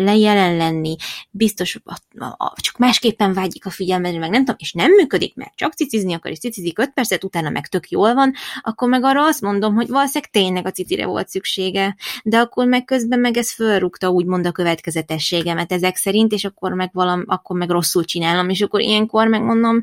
lenni, 0.57 0.97
biztos, 1.31 1.79
a, 1.85 2.25
a, 2.25 2.53
csak 2.57 2.79
másképpen 2.79 3.33
vágyik 3.33 3.67
a 3.67 3.71
figyelmedre, 3.71 4.19
meg 4.19 4.31
nem 4.31 4.41
tudom, 4.41 4.57
és 4.59 4.73
nem 4.73 4.91
működik, 4.93 5.35
mert 5.35 5.57
csak 5.57 5.73
cicizni 5.73 6.15
akar, 6.15 6.31
és 6.31 6.39
cicizik 6.39 6.79
öt 6.79 6.91
percet, 6.91 7.25
utána 7.25 7.51
meg 7.51 7.67
tök 7.67 7.91
jól 7.91 8.15
van, 8.15 8.33
akkor 8.63 8.89
meg 8.89 9.05
arra 9.05 9.25
azt 9.25 9.41
mondom, 9.41 9.75
hogy 9.75 9.89
valószínűleg 9.89 10.31
tényleg 10.31 10.67
a 10.67 10.71
cicire 10.71 11.07
volt 11.07 11.29
szüksége, 11.29 11.97
de 12.23 12.39
akkor 12.39 12.67
meg 12.67 12.85
közben 12.85 13.19
meg 13.19 13.37
ez 13.37 13.53
fölrúgta 13.53 14.09
úgymond 14.09 14.47
a 14.47 14.53
következetességemet 14.53 15.73
ezek 15.73 15.97
szerint, 15.97 16.33
és 16.33 16.45
akkor 16.45 16.73
meg 16.73 16.91
valam, 16.93 17.25
akkor 17.27 17.57
meg 17.57 17.71
rosszul 17.71 18.05
csinálom, 18.05 18.49
és 18.49 18.61
akkor 18.61 18.81
ilyenkor 18.81 19.29
megmondom, 19.29 19.83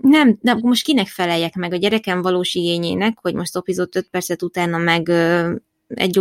nem, 0.00 0.38
nem, 0.40 0.58
most 0.62 0.84
kinek 0.84 1.06
feleljek 1.06 1.54
meg 1.54 1.72
a 1.72 1.76
gyerekem 1.76 2.22
valós 2.22 2.54
igényének, 2.54 3.18
hogy 3.20 3.34
most 3.34 3.50
szopizott 3.50 3.96
öt 3.96 4.08
percet 4.10 4.42
utána 4.42 4.78
meg 4.78 5.10
egy, 5.88 6.20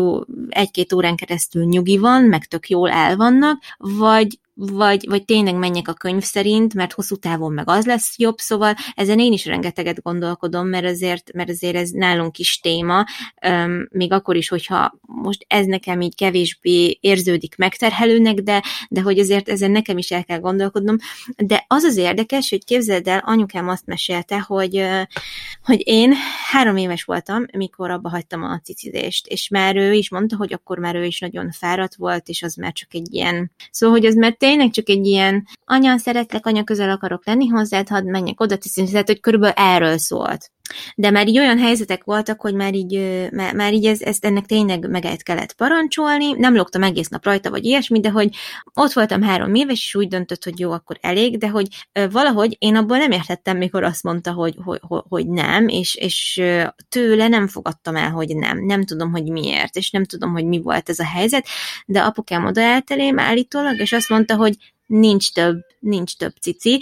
egy-két 0.50 0.94
órán 0.94 1.16
keresztül 1.16 1.64
nyugi 1.64 1.98
van, 1.98 2.24
meg 2.24 2.46
tök 2.46 2.70
jól 2.70 2.90
el 2.90 3.16
vannak, 3.16 3.62
vagy 3.78 4.40
vagy, 4.56 5.06
vagy 5.10 5.26
tényleg 5.26 5.56
menjek 5.56 5.88
a 5.88 5.94
könyv 5.94 6.24
szerint, 6.24 6.74
mert 6.74 6.94
hosszú 6.94 7.16
távon 7.16 7.54
meg 7.54 7.70
az 7.70 7.86
lesz 7.86 8.18
jobb, 8.18 8.38
szóval 8.38 8.76
ezen 8.96 9.20
én 9.20 9.32
is 9.32 9.46
rengeteget 9.46 10.02
gondolkodom, 10.02 10.68
mert 10.68 10.86
azért, 10.86 11.34
mert 11.34 11.50
azért 11.50 11.76
ez 11.76 11.90
nálunk 11.90 12.38
is 12.38 12.60
téma, 12.60 13.06
um, 13.48 13.88
még 13.92 14.12
akkor 14.12 14.36
is, 14.36 14.50
hogyha 14.50 14.94
most 15.02 15.46
ez 15.48 15.66
nekem 15.66 16.02
így 16.02 16.16
kevésbé 16.16 16.98
érződik 17.02 17.56
megterhelőnek, 17.58 18.36
de, 18.36 18.64
de 18.90 19.02
hogy 19.02 19.20
azért 19.20 19.50
ezen 19.50 19.72
nekem 19.72 19.98
is 19.98 20.12
el 20.12 20.24
kell 20.24 20.40
gondolkodnom, 20.40 20.96
de 21.38 21.66
az 21.68 21.84
az 21.84 21.98
érdekes, 21.98 22.50
hogy 22.50 22.66
képzeld 22.66 23.08
el, 23.08 23.22
anyukám 23.26 23.70
azt 23.70 23.86
mesélte, 23.86 24.40
hogy, 24.40 24.86
hogy 25.64 25.82
én 25.84 26.14
három 26.52 26.78
éves 26.78 27.04
voltam, 27.04 27.46
mikor 27.58 27.90
abba 27.90 28.10
hagytam 28.10 28.44
a 28.44 28.60
cicizést, 28.60 29.28
és 29.28 29.48
már 29.50 29.76
ő 29.76 29.94
is 29.94 30.10
mondta, 30.10 30.36
hogy 30.36 30.54
akkor 30.54 30.78
már 30.78 30.96
ő 30.96 31.06
is 31.06 31.20
nagyon 31.20 31.52
fáradt 31.52 31.96
volt, 31.96 32.28
és 32.28 32.44
az 32.44 32.56
már 32.56 32.72
csak 32.72 32.94
egy 32.94 33.14
ilyen, 33.14 33.52
szóval, 33.72 33.98
hogy 33.98 34.06
az 34.06 34.16
már 34.16 34.36
tényleg 34.44 34.70
csak 34.70 34.90
egy 34.90 35.06
ilyen 35.06 35.48
anya, 35.66 35.98
szeretlek, 35.98 36.46
anya, 36.46 36.64
közel 36.64 36.90
akarok 36.90 37.26
lenni 37.26 37.48
hozzád, 37.48 37.88
hadd 37.88 38.06
menjek 38.06 38.42
oda, 38.42 38.58
tehát, 38.92 39.08
hogy 39.08 39.20
körülbelül 39.20 39.56
erről 39.56 39.98
szólt. 39.98 40.52
De 40.96 41.12
már 41.12 41.28
így 41.28 41.40
olyan 41.40 41.60
helyzetek 41.60 42.04
voltak, 42.04 42.42
hogy 42.42 42.54
már 42.54 42.74
így, 42.74 43.30
már, 43.32 43.56
már 43.56 43.74
így 43.74 43.86
ez, 43.86 44.02
ezt 44.02 44.26
ennek 44.26 44.46
tényleg 44.46 44.90
meg 44.90 45.18
kellett 45.24 45.54
parancsolni, 45.54 46.32
nem 46.32 46.56
lógtam 46.56 46.84
egész 46.84 47.08
nap 47.08 47.24
rajta, 47.26 47.50
vagy 47.50 47.66
ilyesmi, 47.66 48.00
de 48.00 48.10
hogy 48.10 48.36
ott 48.74 48.94
voltam 48.94 49.22
három 49.22 49.56
éves, 49.56 49.86
és 49.86 49.96
úgy 49.96 50.08
döntött, 50.08 50.44
hogy 50.44 50.60
jó, 50.60 50.72
akkor 50.72 50.98
elég, 51.02 51.38
de 51.38 51.50
hogy 51.50 51.68
valahogy 52.12 52.56
én 52.60 52.76
abból 52.76 52.98
nem 52.98 53.12
értettem, 53.12 53.58
mikor 53.58 53.84
azt 53.84 54.04
mondta, 54.04 54.32
hogy, 54.32 54.56
hogy, 54.64 54.80
hogy 55.10 55.28
nem, 55.28 55.68
és, 55.68 55.96
és 55.96 56.42
tőle 56.90 57.28
nem 57.28 57.48
fogadtam 57.48 57.96
el, 57.96 58.10
hogy 58.10 58.36
nem. 58.36 58.66
Nem 58.66 58.86
tudom, 58.86 59.12
hogy 59.12 59.24
miért, 59.24 59.76
és 59.76 59.92
nem 59.92 60.06
tudom, 60.06 60.32
hogy 60.32 60.46
mi 60.46 60.62
volt 60.62 60.90
ez 60.90 61.00
a 61.00 61.06
helyzet, 61.06 61.48
de 61.86 62.02
apukám 62.02 62.46
odaállt 62.46 62.92
elém 62.92 63.20
állítólag, 63.20 63.80
és 63.80 63.92
azt 63.92 64.10
mondta, 64.10 64.36
hogy 64.36 64.56
nincs 64.86 65.32
több, 65.32 65.62
nincs 65.84 66.18
több 66.18 66.34
cici. 66.42 66.82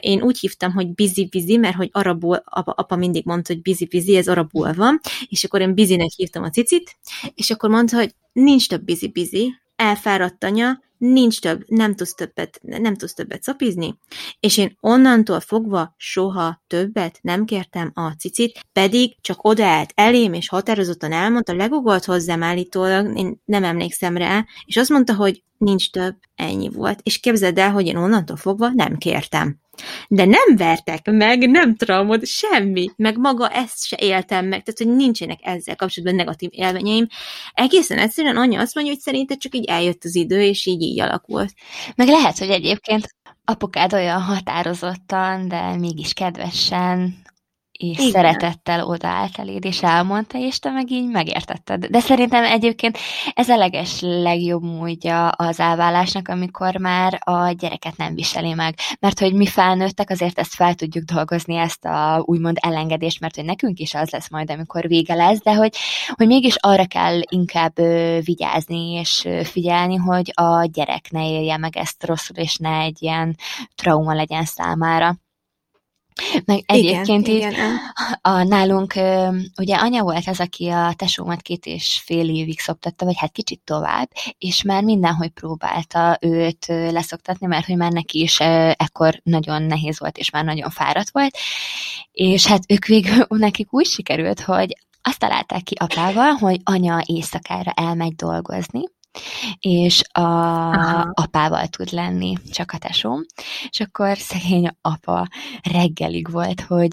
Én 0.00 0.22
úgy 0.22 0.38
hívtam, 0.38 0.72
hogy 0.72 0.94
busy-busy, 0.94 1.56
mert 1.56 1.76
hogy 1.76 1.88
arabul, 1.92 2.42
apa, 2.44 2.72
apa 2.72 2.96
mindig 2.96 3.24
mondta, 3.24 3.52
hogy 3.52 3.62
busy-busy, 3.62 4.16
ez 4.16 4.28
arabul 4.28 4.72
van, 4.72 5.00
és 5.28 5.44
akkor 5.44 5.60
én 5.60 5.74
busynek 5.74 6.10
hívtam 6.16 6.42
a 6.42 6.50
cicit, 6.50 6.96
és 7.34 7.50
akkor 7.50 7.70
mondta, 7.70 7.96
hogy 7.96 8.14
nincs 8.32 8.68
több 8.68 8.84
busy-busy, 8.84 9.54
elfáradt 9.76 10.44
anya, 10.44 10.84
nincs 10.98 11.40
több, 11.40 11.64
nem 11.66 11.94
tudsz 11.94 12.14
többet, 12.14 12.60
nem 12.62 12.96
tudsz 12.96 13.14
többet 13.14 13.42
szapizni, 13.42 13.98
és 14.40 14.56
én 14.56 14.76
onnantól 14.80 15.40
fogva 15.40 15.94
soha 15.96 16.62
többet 16.66 17.18
nem 17.22 17.44
kértem 17.44 17.90
a 17.94 18.10
cicit, 18.10 18.60
pedig 18.72 19.16
csak 19.20 19.44
odaállt 19.44 19.92
elém, 19.94 20.32
és 20.32 20.48
határozottan 20.48 21.12
elmondta, 21.12 21.54
legugolt 21.54 22.04
hozzám 22.04 22.42
állítólag, 22.42 23.18
én 23.18 23.40
nem 23.44 23.64
emlékszem 23.64 24.16
rá, 24.16 24.44
és 24.64 24.76
azt 24.76 24.90
mondta, 24.90 25.14
hogy 25.14 25.42
nincs 25.58 25.90
több, 25.90 26.16
ennyi 26.34 26.68
volt. 26.68 27.00
És 27.02 27.18
képzeld 27.18 27.58
el, 27.58 27.70
hogy 27.70 27.86
én 27.86 27.96
onnantól 27.96 28.36
fogva 28.36 28.70
nem 28.74 28.96
kértem. 28.96 29.60
De 30.08 30.24
nem 30.24 30.56
vertek 30.56 31.10
meg, 31.10 31.50
nem 31.50 31.76
traumod, 31.76 32.26
semmi, 32.26 32.90
meg 32.96 33.18
maga 33.18 33.48
ezt 33.48 33.86
se 33.86 33.96
éltem 34.00 34.46
meg, 34.46 34.62
tehát 34.62 34.78
hogy 34.78 34.96
nincsenek 34.96 35.38
ezzel 35.42 35.76
kapcsolatban 35.76 36.16
negatív 36.18 36.50
élményeim. 36.52 37.06
Egészen 37.52 37.98
egyszerűen 37.98 38.36
anya 38.36 38.60
azt 38.60 38.74
mondja, 38.74 38.92
hogy 38.92 39.02
szerinted 39.02 39.38
csak 39.38 39.54
így 39.54 39.64
eljött 39.64 40.04
az 40.04 40.14
idő, 40.14 40.42
és 40.42 40.66
így 40.66 40.82
így 40.82 41.00
alakult. 41.00 41.52
Meg 41.94 42.08
lehet, 42.08 42.38
hogy 42.38 42.50
egyébként 42.50 43.14
apukád 43.44 43.92
olyan 43.92 44.20
határozottan, 44.20 45.48
de 45.48 45.76
mégis 45.76 46.12
kedvesen 46.12 47.14
és 47.78 47.98
Igen. 47.98 48.10
szeretettel 48.10 48.84
odaállt 48.84 49.38
eléd, 49.38 49.64
és 49.64 49.82
elmondta, 49.82 50.38
és 50.38 50.58
te 50.58 50.70
meg 50.70 50.90
így 50.90 51.08
megértetted. 51.08 51.86
De 51.86 52.00
szerintem 52.00 52.44
egyébként 52.44 52.98
ez 53.34 53.48
a 53.48 53.56
leges 53.56 54.00
legjobb 54.00 54.62
módja 54.62 55.28
az 55.28 55.60
elvállásnak, 55.60 56.28
amikor 56.28 56.76
már 56.76 57.18
a 57.24 57.50
gyereket 57.50 57.96
nem 57.96 58.14
viseli 58.14 58.52
meg. 58.52 58.74
Mert 59.00 59.18
hogy 59.18 59.32
mi 59.32 59.46
felnőttek, 59.46 60.10
azért 60.10 60.38
ezt 60.38 60.54
fel 60.54 60.74
tudjuk 60.74 61.04
dolgozni, 61.04 61.56
ezt 61.56 61.84
a 61.84 62.22
úgymond 62.24 62.56
elengedést, 62.60 63.20
mert 63.20 63.34
hogy 63.34 63.44
nekünk 63.44 63.78
is 63.78 63.94
az 63.94 64.10
lesz 64.10 64.30
majd, 64.30 64.50
amikor 64.50 64.88
vége 64.88 65.14
lesz, 65.14 65.42
de 65.42 65.54
hogy, 65.54 65.76
hogy 66.14 66.26
mégis 66.26 66.56
arra 66.56 66.86
kell 66.86 67.20
inkább 67.30 67.74
vigyázni 68.24 68.92
és 68.92 69.28
figyelni, 69.42 69.96
hogy 69.96 70.32
a 70.34 70.64
gyerek 70.64 71.10
ne 71.10 71.30
élje 71.30 71.56
meg 71.56 71.76
ezt 71.76 72.04
rosszul, 72.04 72.36
és 72.36 72.56
ne 72.56 72.78
egy 72.80 73.02
ilyen 73.02 73.36
trauma 73.74 74.14
legyen 74.14 74.44
számára. 74.44 75.16
Meg 76.44 76.62
egyébként 76.66 77.26
igen, 77.26 77.40
így 77.40 77.52
igen. 77.52 77.78
A, 78.20 78.42
nálunk 78.42 78.94
ugye 79.56 79.76
anya 79.76 80.02
volt 80.02 80.28
az, 80.28 80.40
aki 80.40 80.68
a 80.68 80.92
tesómat 80.96 81.42
két 81.42 81.66
és 81.66 82.00
fél 82.04 82.28
évig 82.28 82.60
szoptatta, 82.60 83.04
vagy 83.04 83.16
hát 83.18 83.32
kicsit 83.32 83.60
tovább, 83.64 84.10
és 84.38 84.62
már 84.62 84.82
mindenhogy 84.82 85.30
próbálta 85.30 86.18
őt 86.20 86.66
leszoktatni, 86.66 87.46
mert 87.46 87.66
hogy 87.66 87.76
már 87.76 87.92
neki 87.92 88.20
is 88.20 88.40
ekkor 88.40 89.20
nagyon 89.22 89.62
nehéz 89.62 89.98
volt, 89.98 90.18
és 90.18 90.30
már 90.30 90.44
nagyon 90.44 90.70
fáradt 90.70 91.10
volt, 91.10 91.36
és 92.12 92.46
hát 92.46 92.62
ők 92.68 92.84
végül 92.84 93.26
nekik 93.38 93.72
úgy 93.72 93.86
sikerült, 93.86 94.40
hogy 94.40 94.76
azt 95.02 95.18
találták 95.18 95.62
ki 95.62 95.74
apával, 95.78 96.30
hogy 96.30 96.60
anya 96.64 97.02
éjszakára 97.06 97.70
elmegy 97.70 98.14
dolgozni, 98.14 98.82
és 99.60 100.02
a 100.12 100.20
Aha. 100.20 101.10
apával 101.14 101.66
tud 101.66 101.92
lenni, 101.92 102.36
csak 102.50 102.72
a 102.72 102.78
tesóm. 102.78 103.20
És 103.68 103.80
akkor 103.80 104.18
szegény 104.18 104.68
apa 104.80 105.28
reggelig 105.72 106.30
volt, 106.30 106.60
hogy 106.60 106.92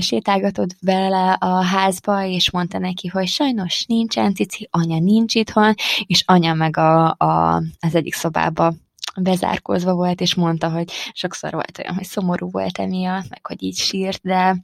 sétálgatott 0.00 0.76
vele 0.80 1.32
a 1.32 1.64
házba, 1.64 2.24
és 2.24 2.50
mondta 2.50 2.78
neki, 2.78 3.08
hogy 3.08 3.26
sajnos 3.26 3.84
nincsen 3.86 4.34
cici, 4.34 4.68
anya 4.70 4.98
nincs 4.98 5.34
itthon, 5.34 5.74
és 6.06 6.22
anya 6.26 6.54
meg 6.54 6.76
a, 6.76 7.08
a, 7.08 7.62
az 7.80 7.94
egyik 7.94 8.14
szobába 8.14 8.72
bezárkózva 9.16 9.94
volt, 9.94 10.20
és 10.20 10.34
mondta, 10.34 10.70
hogy 10.70 10.90
sokszor 11.12 11.52
volt 11.52 11.78
olyan, 11.78 11.94
hogy 11.94 12.04
szomorú 12.04 12.50
volt 12.50 12.78
emiatt, 12.78 13.28
meg 13.28 13.46
hogy 13.46 13.62
így 13.62 13.76
sírt, 13.76 14.20
de 14.22 14.56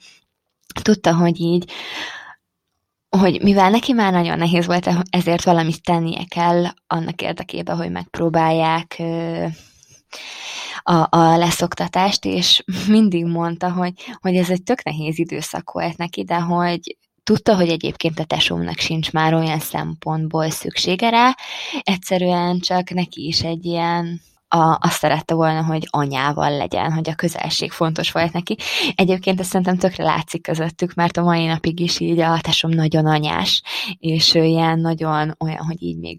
tudta, 0.83 1.15
hogy 1.15 1.41
így 1.41 1.71
hogy 3.09 3.43
mivel 3.43 3.71
neki 3.71 3.93
már 3.93 4.13
nagyon 4.13 4.39
nehéz 4.39 4.67
volt, 4.67 4.89
ezért 5.11 5.45
valamit 5.45 5.83
tennie 5.83 6.25
kell 6.29 6.65
annak 6.87 7.23
érdekében, 7.23 7.77
hogy 7.77 7.91
megpróbálják 7.91 9.03
a, 10.83 11.07
a 11.11 11.37
leszoktatást, 11.37 12.25
és 12.25 12.65
mindig 12.87 13.25
mondta, 13.25 13.73
hogy, 13.73 13.93
hogy 14.21 14.37
ez 14.37 14.51
egy 14.51 14.63
tök 14.63 14.85
nehéz 14.85 15.19
időszak 15.19 15.71
volt 15.71 15.97
neki, 15.97 16.25
de 16.25 16.37
hogy 16.39 16.97
tudta, 17.23 17.57
hogy 17.57 17.69
egyébként 17.69 18.19
a 18.19 18.25
tesómnak 18.25 18.79
sincs 18.79 19.13
már 19.13 19.35
olyan 19.35 19.59
szempontból 19.59 20.51
szüksége 20.51 21.09
rá, 21.09 21.37
egyszerűen 21.81 22.59
csak 22.59 22.91
neki 22.91 23.27
is 23.27 23.43
egy 23.43 23.65
ilyen 23.65 24.21
a, 24.49 24.79
azt 24.81 24.99
szerette 24.99 25.35
volna, 25.35 25.65
hogy 25.65 25.87
anyával 25.91 26.57
legyen, 26.57 26.93
hogy 26.93 27.09
a 27.09 27.15
közelség 27.15 27.71
fontos 27.71 28.13
volt 28.13 28.33
neki. 28.33 28.57
Egyébként 28.95 29.41
ezt 29.41 29.49
szerintem 29.49 29.77
tökre 29.77 30.05
látszik 30.05 30.43
közöttük, 30.43 30.95
mert 30.95 31.17
a 31.17 31.23
mai 31.23 31.47
napig 31.47 31.81
is 31.81 32.01
így 32.01 32.19
a 32.19 32.41
tesom 32.41 32.71
nagyon 32.71 33.07
anyás, 33.07 33.63
és 33.99 34.35
ő 34.35 34.45
ilyen 34.45 34.79
nagyon 34.79 35.35
olyan, 35.39 35.65
hogy 35.67 35.83
így 35.83 35.99
még 35.99 36.19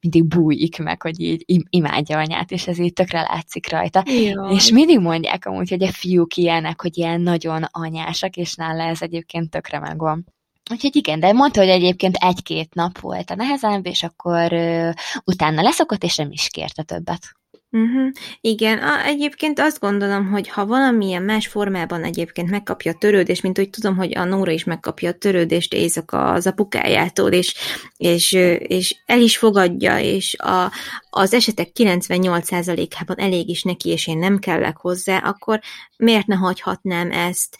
mindig 0.00 0.24
bújik 0.24 0.78
meg, 0.78 1.02
hogy 1.02 1.20
így 1.20 1.44
imádja 1.70 2.18
anyát, 2.18 2.50
és 2.50 2.66
ez 2.66 2.78
így 2.78 2.92
tökre 2.92 3.20
látszik 3.20 3.70
rajta. 3.70 4.02
Jaj. 4.06 4.54
És 4.54 4.70
mindig 4.70 4.98
mondják 4.98 5.46
amúgy, 5.46 5.70
hogy 5.70 5.82
a 5.82 5.92
fiúk 5.92 6.36
ilyenek, 6.36 6.80
hogy 6.80 6.98
ilyen 6.98 7.20
nagyon 7.20 7.62
anyásak, 7.70 8.36
és 8.36 8.54
nála 8.54 8.82
ez 8.82 9.02
egyébként 9.02 9.50
tökre 9.50 9.78
megvan. 9.78 10.26
Úgyhogy 10.70 10.96
igen, 10.96 11.20
de 11.20 11.32
mondta, 11.32 11.60
hogy 11.60 11.68
egyébként 11.68 12.16
egy-két 12.16 12.74
nap 12.74 12.98
volt 12.98 13.30
a 13.30 13.34
nehezebb, 13.34 13.86
és 13.86 14.02
akkor 14.02 14.52
ö, 14.52 14.90
utána 15.24 15.62
leszokott, 15.62 16.02
és 16.02 16.16
nem 16.16 16.30
is 16.30 16.48
kérte 16.48 16.82
többet. 16.82 17.37
Uh-huh. 17.70 18.10
Igen, 18.40 18.78
a, 18.78 19.04
egyébként 19.04 19.58
azt 19.58 19.80
gondolom, 19.80 20.28
hogy 20.30 20.48
ha 20.48 20.66
valamilyen 20.66 21.22
más 21.22 21.46
formában 21.46 22.04
egyébként 22.04 22.50
megkapja 22.50 22.92
a 22.92 22.98
törődést, 22.98 23.42
mint 23.42 23.56
hogy 23.56 23.70
tudom, 23.70 23.96
hogy 23.96 24.16
a 24.16 24.24
Nóra 24.24 24.50
is 24.50 24.64
megkapja 24.64 25.08
a 25.08 25.12
törődést 25.12 25.74
éjszaka 25.74 26.32
az 26.32 26.46
apukájától, 26.46 27.32
és, 27.32 27.54
és, 27.96 28.32
és 28.58 28.96
el 29.06 29.20
is 29.20 29.38
fogadja, 29.38 29.98
és 29.98 30.34
a, 30.38 30.72
az 31.10 31.34
esetek 31.34 31.68
98%-ában 31.74 33.18
elég 33.18 33.48
is 33.48 33.62
neki, 33.62 33.88
és 33.88 34.06
én 34.06 34.18
nem 34.18 34.38
kellek 34.38 34.76
hozzá, 34.76 35.18
akkor 35.18 35.60
miért 35.96 36.26
ne 36.26 36.34
hagyhatnám 36.34 37.10
ezt? 37.10 37.58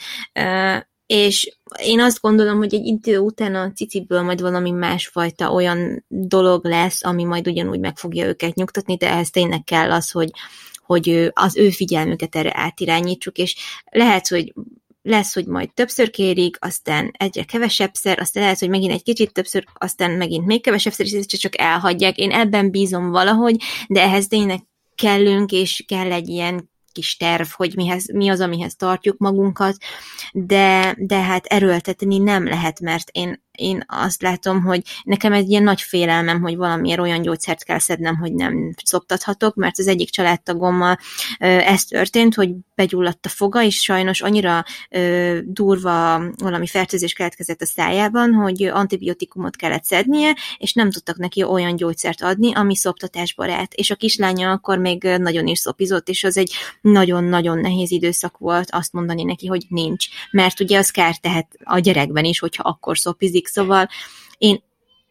És 1.08 1.58
én 1.82 2.00
azt 2.00 2.20
gondolom, 2.20 2.58
hogy 2.58 2.74
egy 2.74 2.86
idő 2.86 3.18
után 3.18 3.54
a 3.54 3.72
ciciből 3.72 4.22
majd 4.22 4.40
valami 4.40 4.70
másfajta 4.70 5.52
olyan 5.52 6.04
dolog 6.08 6.64
lesz, 6.64 7.04
ami 7.04 7.24
majd 7.24 7.48
ugyanúgy 7.48 7.78
meg 7.80 7.96
fogja 7.96 8.26
őket 8.26 8.54
nyugtatni, 8.54 8.96
de 8.96 9.10
ehhez 9.10 9.30
tényleg 9.30 9.64
kell 9.64 9.92
az, 9.92 10.10
hogy, 10.10 10.30
hogy 10.84 11.30
az 11.32 11.56
ő 11.56 11.70
figyelmüket 11.70 12.36
erre 12.36 12.52
átirányítsuk, 12.54 13.36
és 13.36 13.56
lehet, 13.90 14.28
hogy 14.28 14.52
lesz, 15.02 15.34
hogy 15.34 15.46
majd 15.46 15.74
többször 15.74 16.10
kérik, 16.10 16.56
aztán 16.60 17.10
egyre 17.18 17.44
kevesebbszer, 17.44 18.18
aztán 18.18 18.42
lehet, 18.42 18.58
hogy 18.58 18.68
megint 18.68 18.92
egy 18.92 19.02
kicsit 19.02 19.32
többször, 19.32 19.64
aztán 19.74 20.10
megint 20.10 20.46
még 20.46 20.62
kevesebbszer, 20.62 21.06
és 21.06 21.26
csak 21.26 21.60
elhagyják. 21.60 22.16
Én 22.18 22.30
ebben 22.30 22.70
bízom 22.70 23.10
valahogy, 23.10 23.56
de 23.88 24.02
ehhez 24.02 24.26
tényleg 24.26 24.60
kellünk, 24.94 25.52
és 25.52 25.84
kell 25.86 26.12
egy 26.12 26.28
ilyen 26.28 26.70
kis 26.98 27.16
terv, 27.16 27.46
hogy 27.48 27.76
mihez, 27.76 28.12
mi 28.12 28.28
az, 28.28 28.40
amihez 28.40 28.76
tartjuk 28.76 29.18
magunkat, 29.18 29.76
de, 30.32 30.94
de 30.98 31.22
hát 31.22 31.46
erőltetni 31.46 32.18
nem 32.18 32.44
lehet, 32.44 32.80
mert 32.80 33.08
én 33.12 33.46
én 33.58 33.84
azt 33.86 34.22
látom, 34.22 34.62
hogy 34.62 34.82
nekem 35.04 35.32
egy 35.32 35.50
ilyen 35.50 35.62
nagy 35.62 35.80
félelmem, 35.80 36.40
hogy 36.40 36.56
valamiért 36.56 37.00
olyan 37.00 37.22
gyógyszert 37.22 37.64
kell 37.64 37.78
szednem, 37.78 38.16
hogy 38.16 38.34
nem 38.34 38.74
szoptathatok, 38.84 39.54
mert 39.54 39.78
az 39.78 39.86
egyik 39.86 40.10
családtagommal 40.10 40.98
ez 41.38 41.84
történt, 41.84 42.34
hogy 42.34 42.50
begyulladt 42.74 43.26
a 43.26 43.28
foga, 43.28 43.62
és 43.62 43.82
sajnos 43.82 44.20
annyira 44.20 44.64
ö, 44.90 45.38
durva 45.44 46.22
valami 46.36 46.66
fertőzés 46.66 47.12
keletkezett 47.12 47.60
a 47.60 47.66
szájában, 47.66 48.32
hogy 48.32 48.62
antibiotikumot 48.62 49.56
kellett 49.56 49.84
szednie, 49.84 50.36
és 50.58 50.72
nem 50.72 50.90
tudtak 50.90 51.16
neki 51.16 51.42
olyan 51.42 51.76
gyógyszert 51.76 52.22
adni, 52.22 52.54
ami 52.54 52.76
szoptatásbarát. 52.76 53.74
És 53.74 53.90
a 53.90 53.96
kislánya 53.96 54.50
akkor 54.50 54.78
még 54.78 55.02
nagyon 55.02 55.46
is 55.46 55.58
szopizott, 55.58 56.08
és 56.08 56.24
az 56.24 56.36
egy 56.36 56.52
nagyon-nagyon 56.80 57.58
nehéz 57.58 57.90
időszak 57.90 58.38
volt 58.38 58.70
azt 58.70 58.92
mondani 58.92 59.22
neki, 59.22 59.46
hogy 59.46 59.66
nincs. 59.68 60.06
Mert 60.30 60.60
ugye 60.60 60.78
az 60.78 60.90
kár 60.90 61.16
tehet 61.16 61.46
a 61.64 61.78
gyerekben 61.78 62.24
is, 62.24 62.38
hogyha 62.38 62.62
akkor 62.62 62.98
szopizik, 62.98 63.47
szóval 63.48 63.88
én, 64.38 64.62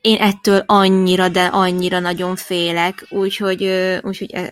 én 0.01 0.17
ettől 0.17 0.63
annyira, 0.65 1.29
de 1.29 1.45
annyira 1.45 1.99
nagyon 1.99 2.35
félek, 2.35 3.05
úgyhogy, 3.09 3.63
úgyhogy 4.01 4.51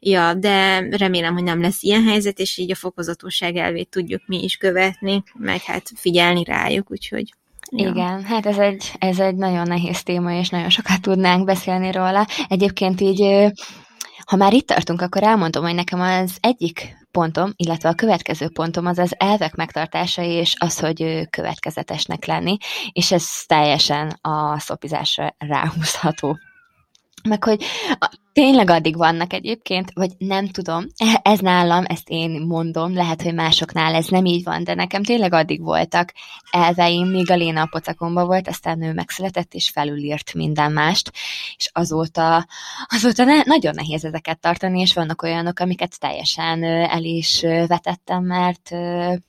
ja, 0.00 0.34
de 0.34 0.86
remélem, 0.96 1.34
hogy 1.34 1.42
nem 1.42 1.60
lesz 1.60 1.82
ilyen 1.82 2.04
helyzet, 2.04 2.38
és 2.38 2.56
így 2.56 2.70
a 2.70 2.74
fokozatosság 2.74 3.56
elvét 3.56 3.88
tudjuk 3.88 4.22
mi 4.26 4.42
is 4.42 4.56
követni, 4.56 5.22
meg 5.34 5.60
hát 5.62 5.90
figyelni 5.94 6.44
rájuk, 6.44 6.90
úgyhogy 6.90 7.32
Ja. 7.72 7.88
Igen, 7.88 8.24
hát 8.24 8.46
ez 8.46 8.58
egy, 8.58 8.92
ez 8.98 9.18
egy 9.18 9.34
nagyon 9.34 9.66
nehéz 9.66 10.02
téma, 10.02 10.32
és 10.32 10.48
nagyon 10.48 10.70
sokat 10.70 11.00
tudnánk 11.00 11.44
beszélni 11.44 11.92
róla. 11.92 12.26
Egyébként 12.48 13.00
így, 13.00 13.50
ha 14.26 14.36
már 14.36 14.52
itt 14.52 14.66
tartunk, 14.66 15.00
akkor 15.00 15.22
elmondom, 15.22 15.64
hogy 15.64 15.74
nekem 15.74 16.00
az 16.00 16.36
egyik 16.40 16.99
pontom, 17.10 17.52
illetve 17.56 17.88
a 17.88 17.94
következő 17.94 18.48
pontom 18.48 18.86
az 18.86 18.98
az 18.98 19.14
elvek 19.18 19.54
megtartása 19.54 20.22
és 20.22 20.54
az, 20.58 20.78
hogy 20.78 21.28
következetesnek 21.30 22.24
lenni, 22.24 22.56
és 22.92 23.12
ez 23.12 23.26
teljesen 23.46 24.18
a 24.20 24.58
szopizásra 24.58 25.34
ráhúzható. 25.52 26.38
Meg 27.22 27.44
hogy 27.44 27.64
Tényleg 28.32 28.70
addig 28.70 28.96
vannak 28.96 29.32
egyébként, 29.32 29.90
vagy 29.94 30.10
nem 30.18 30.48
tudom, 30.48 30.86
ez 31.22 31.38
nálam, 31.38 31.84
ezt 31.86 32.08
én 32.08 32.30
mondom, 32.48 32.94
lehet, 32.94 33.22
hogy 33.22 33.34
másoknál 33.34 33.94
ez 33.94 34.06
nem 34.06 34.24
így 34.24 34.44
van, 34.44 34.64
de 34.64 34.74
nekem 34.74 35.02
tényleg 35.02 35.32
addig 35.32 35.62
voltak 35.62 36.12
elveim, 36.50 37.08
míg 37.08 37.30
a 37.30 37.34
Léna 37.34 37.62
a 37.62 37.68
pocakomba 37.70 38.24
volt, 38.24 38.48
aztán 38.48 38.78
nő 38.78 38.92
megszületett, 38.92 39.54
és 39.54 39.70
felülírt 39.70 40.34
minden 40.34 40.72
mást, 40.72 41.12
és 41.56 41.70
azóta, 41.72 42.46
azóta 42.88 43.24
ne, 43.24 43.42
nagyon 43.44 43.74
nehéz 43.74 44.04
ezeket 44.04 44.40
tartani, 44.40 44.80
és 44.80 44.94
vannak 44.94 45.22
olyanok, 45.22 45.58
amiket 45.58 46.00
teljesen 46.00 46.64
el 46.64 47.04
is 47.04 47.40
vetettem, 47.66 48.24
mert 48.24 48.70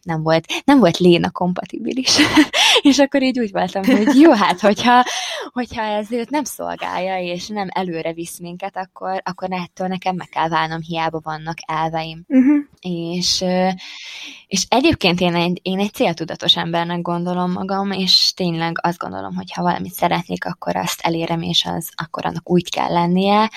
nem 0.02 0.24
volt, 0.24 0.46
nem 0.64 0.80
volt 0.80 0.98
Léna 0.98 1.32
kompatibilis, 1.32 2.18
és 2.82 3.00
akkor 3.00 3.24
így 3.24 3.40
úgy 3.40 3.52
voltam, 3.52 3.84
hogy 3.84 4.16
jó, 4.20 4.32
hát, 4.32 4.60
hogyha, 4.60 5.06
hogyha 5.52 5.82
ez 5.82 6.12
őt 6.12 6.30
nem 6.30 6.44
szolgálja, 6.44 7.18
és 7.34 7.48
nem 7.48 7.68
előre 7.72 8.14
visz 8.14 8.40
minket, 8.40 8.78
akkor, 8.78 9.22
akkor 9.26 9.48
ettől 9.52 9.88
nekem 9.88 10.16
meg 10.16 10.28
kell 10.28 10.50
válnom, 10.50 10.82
hiába 10.82 11.20
vannak 11.24 11.58
elveim. 11.66 12.24
Uh-huh. 12.28 12.64
És, 12.80 13.46
és 14.48 14.66
egyébként 14.70 15.20
én 15.20 15.36
egy, 15.36 15.60
én 15.62 15.80
egy 15.80 15.94
céltudatos 15.94 16.56
embernek 16.58 17.02
gondolom 17.02 17.52
magam, 17.52 17.92
és 17.92 18.34
tényleg 18.36 18.80
azt 18.82 18.98
gondolom, 18.98 19.36
hogy 19.36 19.52
ha 19.54 19.62
valamit 19.62 19.94
szeretnék, 19.94 20.46
akkor 20.46 20.76
azt 20.76 21.02
elérem, 21.02 21.42
és 21.42 21.66
az 21.66 21.90
akkor 21.96 22.26
annak 22.26 22.50
úgy 22.50 22.70
kell 22.70 22.92
lennie. 22.92 23.50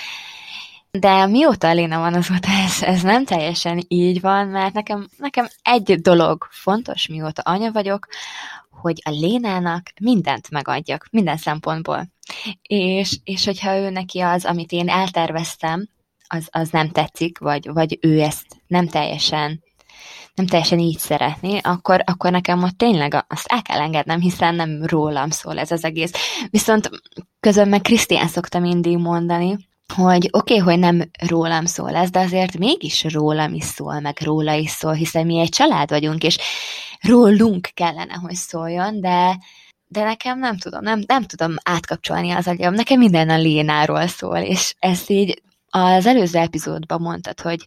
De 0.91 1.26
mióta 1.26 1.72
Léna 1.72 1.99
van, 1.99 2.14
azóta 2.14 2.49
ez, 2.64 2.82
ez 2.82 3.03
nem 3.03 3.24
teljesen 3.24 3.85
így 3.89 4.20
van, 4.20 4.47
mert 4.47 4.74
nekem, 4.74 5.09
nekem 5.16 5.49
egy 5.62 6.01
dolog 6.01 6.47
fontos, 6.51 7.09
mióta 7.09 7.43
anya 7.45 7.72
vagyok, 7.72 8.07
hogy 8.85 9.01
a 9.05 9.11
Lénának 9.11 9.93
mindent 10.01 10.51
megadjak, 10.51 11.07
minden 11.11 11.37
szempontból. 11.37 12.09
És, 12.62 13.18
és 13.24 13.45
hogyha 13.45 13.76
ő 13.76 13.91
neki 13.91 14.20
az, 14.20 14.45
amit 14.45 14.72
én 14.72 14.89
elterveztem, 14.89 15.89
az, 16.28 16.49
az 16.51 16.70
nem 16.70 16.91
tetszik, 16.91 17.39
vagy, 17.39 17.72
vagy 17.72 17.99
ő 18.01 18.20
ezt 18.20 18.47
nem 18.66 18.87
teljesen 18.87 19.62
nem 20.35 20.47
teljesen 20.47 20.78
így 20.78 20.99
szeretné, 20.99 21.59
akkor, 21.62 22.03
akkor 22.05 22.30
nekem 22.30 22.62
ott 22.62 22.78
tényleg 22.78 23.24
azt 23.28 23.47
el 23.47 23.62
kell 23.62 23.80
engednem, 23.80 24.20
hiszen 24.20 24.55
nem 24.55 24.85
rólam 24.85 25.30
szól 25.30 25.59
ez 25.59 25.70
az 25.70 25.85
egész. 25.85 26.12
Viszont 26.51 26.91
közben 27.41 27.68
meg 27.68 27.80
Krisztián 27.80 28.28
szokta 28.28 28.59
mindig 28.59 28.97
mondani, 28.97 29.57
hogy 29.93 30.28
oké, 30.30 30.55
okay, 30.55 30.59
hogy 30.59 30.78
nem 30.78 31.11
rólam 31.28 31.64
szól 31.64 31.95
ez, 31.95 32.11
de 32.11 32.20
azért 32.20 32.59
mégis 32.59 33.05
rólam 33.05 33.55
is 33.55 33.64
szól, 33.64 34.01
meg 34.01 34.20
róla 34.20 34.53
is 34.53 34.70
szól, 34.70 34.93
hiszen 34.93 35.26
mi 35.26 35.39
egy 35.39 35.49
család 35.49 35.91
vagyunk, 35.91 36.22
és 36.22 36.39
rólunk 37.01 37.68
kellene, 37.74 38.14
hogy 38.14 38.35
szóljon, 38.35 39.01
de, 39.01 39.39
de 39.87 40.05
nekem 40.05 40.39
nem 40.39 40.57
tudom, 40.57 40.82
nem, 40.82 41.03
nem 41.07 41.22
tudom 41.22 41.55
átkapcsolni 41.62 42.30
az 42.30 42.47
agyam. 42.47 42.74
Nekem 42.74 42.99
minden 42.99 43.30
a 43.30 43.37
Lénáról 43.37 44.07
szól, 44.07 44.39
és 44.39 44.74
ezt 44.78 45.11
így 45.11 45.43
az 45.68 46.07
előző 46.07 46.39
epizódban 46.39 47.01
mondtad, 47.01 47.41
hogy, 47.41 47.64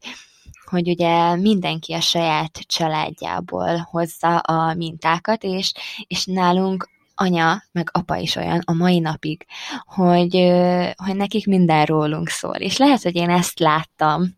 hogy 0.70 0.90
ugye 0.90 1.36
mindenki 1.36 1.94
a 1.94 2.02
saját 2.02 2.60
családjából 2.66 3.88
hozza 3.92 4.38
a 4.38 4.74
mintákat, 4.74 5.44
és, 5.44 5.74
és 6.08 6.26
nálunk 6.26 6.90
anya, 7.20 7.64
meg 7.72 7.90
apa 7.92 8.16
is 8.16 8.36
olyan 8.36 8.62
a 8.66 8.74
mai 8.74 9.00
napig, 9.00 9.46
hogy, 9.86 10.34
hogy 10.96 11.16
nekik 11.16 11.46
minden 11.46 11.86
rólunk 11.86 12.30
szól. 12.30 12.56
És 12.56 12.78
lehet, 12.78 13.02
hogy 13.02 13.16
én 13.16 13.30
ezt 13.30 13.60
láttam, 13.60 14.38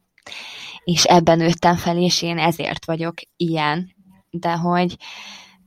és 0.84 1.04
ebben 1.04 1.38
nőttem 1.38 1.76
fel, 1.76 1.98
és 1.98 2.22
én 2.22 2.38
ezért 2.38 2.86
vagyok 2.86 3.14
ilyen, 3.38 3.96
de 4.30 4.52
hogy, 4.52 4.96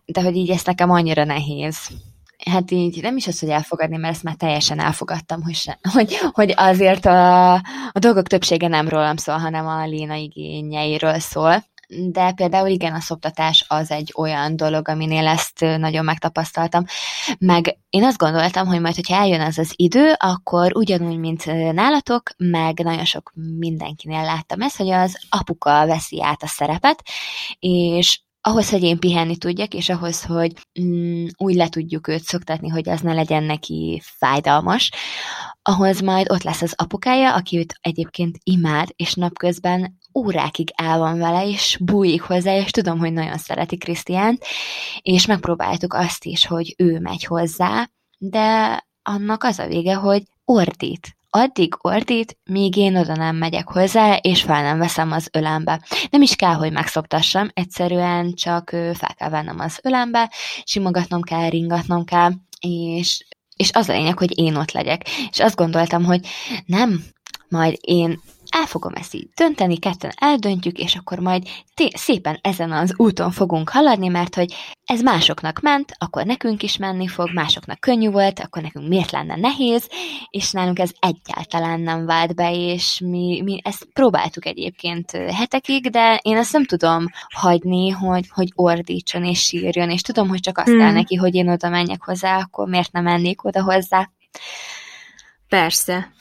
de 0.04 0.22
hogy 0.22 0.36
így 0.36 0.50
ezt 0.50 0.66
nekem 0.66 0.90
annyira 0.90 1.24
nehéz. 1.24 1.88
Hát 2.50 2.70
így 2.70 3.02
nem 3.02 3.16
is 3.16 3.26
az, 3.26 3.38
hogy 3.38 3.48
elfogadni, 3.48 3.96
mert 3.96 4.14
ezt 4.14 4.22
már 4.22 4.34
teljesen 4.34 4.80
elfogadtam, 4.80 5.42
hogy, 5.42 5.54
se, 5.54 5.78
hogy, 5.92 6.16
hogy 6.32 6.52
azért 6.56 7.06
a, 7.06 7.52
a 7.92 7.98
dolgok 7.98 8.26
többsége 8.26 8.68
nem 8.68 8.88
rólam 8.88 9.16
szól, 9.16 9.38
hanem 9.38 9.66
a 9.66 9.86
Léna 9.86 10.14
igényeiről 10.14 11.18
szól. 11.18 11.64
De 12.10 12.32
például 12.32 12.68
igen, 12.68 12.94
a 12.94 13.00
szoptatás 13.00 13.64
az 13.68 13.90
egy 13.90 14.12
olyan 14.16 14.56
dolog, 14.56 14.88
aminél 14.88 15.26
ezt 15.26 15.60
nagyon 15.60 16.04
megtapasztaltam. 16.04 16.84
Meg 17.38 17.78
én 17.90 18.04
azt 18.04 18.18
gondoltam, 18.18 18.66
hogy 18.66 18.80
majd, 18.80 18.94
hogyha 18.94 19.16
eljön 19.16 19.40
az 19.40 19.58
az 19.58 19.72
idő, 19.76 20.12
akkor 20.16 20.76
ugyanúgy, 20.76 21.18
mint 21.18 21.44
nálatok, 21.72 22.30
meg 22.36 22.78
nagyon 22.78 23.04
sok 23.04 23.32
mindenkinél 23.58 24.22
láttam 24.22 24.60
ezt, 24.60 24.76
hogy 24.76 24.90
az 24.90 25.18
apuka 25.28 25.86
veszi 25.86 26.22
át 26.22 26.42
a 26.42 26.46
szerepet, 26.46 27.02
és 27.58 28.20
ahhoz, 28.44 28.70
hogy 28.70 28.82
én 28.82 28.98
pihenni 28.98 29.36
tudjak, 29.36 29.74
és 29.74 29.88
ahhoz, 29.88 30.24
hogy 30.24 30.52
mm, 30.80 31.26
úgy 31.36 31.54
le 31.54 31.68
tudjuk 31.68 32.08
őt 32.08 32.22
szoktatni, 32.22 32.68
hogy 32.68 32.88
az 32.88 33.00
ne 33.00 33.12
legyen 33.12 33.42
neki 33.42 34.02
fájdalmas, 34.04 34.90
ahhoz 35.62 36.00
majd 36.00 36.30
ott 36.30 36.42
lesz 36.42 36.62
az 36.62 36.74
apukája, 36.76 37.34
aki 37.34 37.58
őt 37.58 37.74
egyébként 37.80 38.38
imád, 38.42 38.88
és 38.96 39.14
napközben 39.14 39.98
órákig 40.14 40.72
el 40.76 40.98
van 40.98 41.18
vele, 41.18 41.46
és 41.46 41.78
bújik 41.80 42.22
hozzá, 42.22 42.56
és 42.56 42.70
tudom, 42.70 42.98
hogy 42.98 43.12
nagyon 43.12 43.38
szereti 43.38 43.76
Krisztiánt, 43.76 44.44
és 45.02 45.26
megpróbáltuk 45.26 45.94
azt 45.94 46.24
is, 46.24 46.46
hogy 46.46 46.74
ő 46.78 46.98
megy 46.98 47.24
hozzá, 47.24 47.88
de 48.18 48.78
annak 49.02 49.44
az 49.44 49.58
a 49.58 49.66
vége, 49.66 49.94
hogy 49.94 50.22
ordít. 50.44 51.16
Addig 51.30 51.74
ordít, 51.80 52.38
míg 52.44 52.76
én 52.76 52.96
oda 52.96 53.14
nem 53.14 53.36
megyek 53.36 53.68
hozzá, 53.68 54.14
és 54.14 54.42
fel 54.42 54.62
nem 54.62 54.78
veszem 54.78 55.12
az 55.12 55.28
ölembe. 55.32 55.82
Nem 56.10 56.22
is 56.22 56.36
kell, 56.36 56.54
hogy 56.54 56.72
megszoptassam, 56.72 57.48
egyszerűen 57.54 58.32
csak 58.34 58.68
fel 58.70 59.14
kell 59.16 59.28
vennem 59.28 59.58
az 59.58 59.78
ölembe, 59.82 60.32
simogatnom 60.64 61.22
kell, 61.22 61.48
ringatnom 61.48 62.04
kell, 62.04 62.30
és, 62.60 63.24
és 63.56 63.70
az 63.72 63.88
a 63.88 63.92
lényeg, 63.92 64.18
hogy 64.18 64.38
én 64.38 64.56
ott 64.56 64.72
legyek. 64.72 65.08
És 65.30 65.40
azt 65.40 65.56
gondoltam, 65.56 66.04
hogy 66.04 66.26
nem, 66.66 67.04
majd 67.48 67.78
én 67.80 68.20
el 68.52 68.66
fogom 68.66 68.92
ezt 68.94 69.14
így 69.14 69.28
dönteni, 69.34 69.78
ketten 69.78 70.12
eldöntjük, 70.16 70.78
és 70.78 70.94
akkor 70.94 71.18
majd 71.18 71.48
szépen 71.94 72.38
ezen 72.42 72.72
az 72.72 72.94
úton 72.96 73.30
fogunk 73.30 73.68
haladni, 73.68 74.08
mert 74.08 74.34
hogy 74.34 74.54
ez 74.84 75.00
másoknak 75.00 75.60
ment, 75.60 75.92
akkor 75.98 76.24
nekünk 76.24 76.62
is 76.62 76.76
menni 76.76 77.06
fog, 77.06 77.32
másoknak 77.32 77.80
könnyű 77.80 78.10
volt, 78.10 78.40
akkor 78.40 78.62
nekünk 78.62 78.88
miért 78.88 79.10
lenne 79.10 79.36
nehéz, 79.36 79.88
és 80.30 80.50
nálunk 80.50 80.78
ez 80.78 80.90
egyáltalán 81.00 81.80
nem 81.80 82.06
vált 82.06 82.34
be, 82.34 82.52
és 82.52 83.00
mi, 83.04 83.40
mi 83.44 83.60
ezt 83.64 83.86
próbáltuk 83.92 84.46
egyébként 84.46 85.10
hetekig, 85.10 85.90
de 85.90 86.20
én 86.22 86.36
ezt 86.36 86.52
nem 86.52 86.64
tudom 86.64 87.06
hagyni, 87.34 87.90
hogy, 87.90 88.28
hogy 88.28 88.52
ordítson 88.54 89.24
és 89.24 89.40
sírjon, 89.40 89.90
és 89.90 90.00
tudom, 90.00 90.28
hogy 90.28 90.40
csak 90.40 90.58
azt 90.58 90.68
hmm. 90.68 90.78
kell 90.78 90.92
neki, 90.92 91.14
hogy 91.14 91.34
én 91.34 91.48
oda 91.48 91.68
menjek 91.68 92.04
hozzá, 92.04 92.38
akkor 92.38 92.68
miért 92.68 92.92
nem 92.92 93.02
mennék 93.02 93.44
oda 93.44 93.62
hozzá. 93.62 94.10
Persze. 95.48 96.12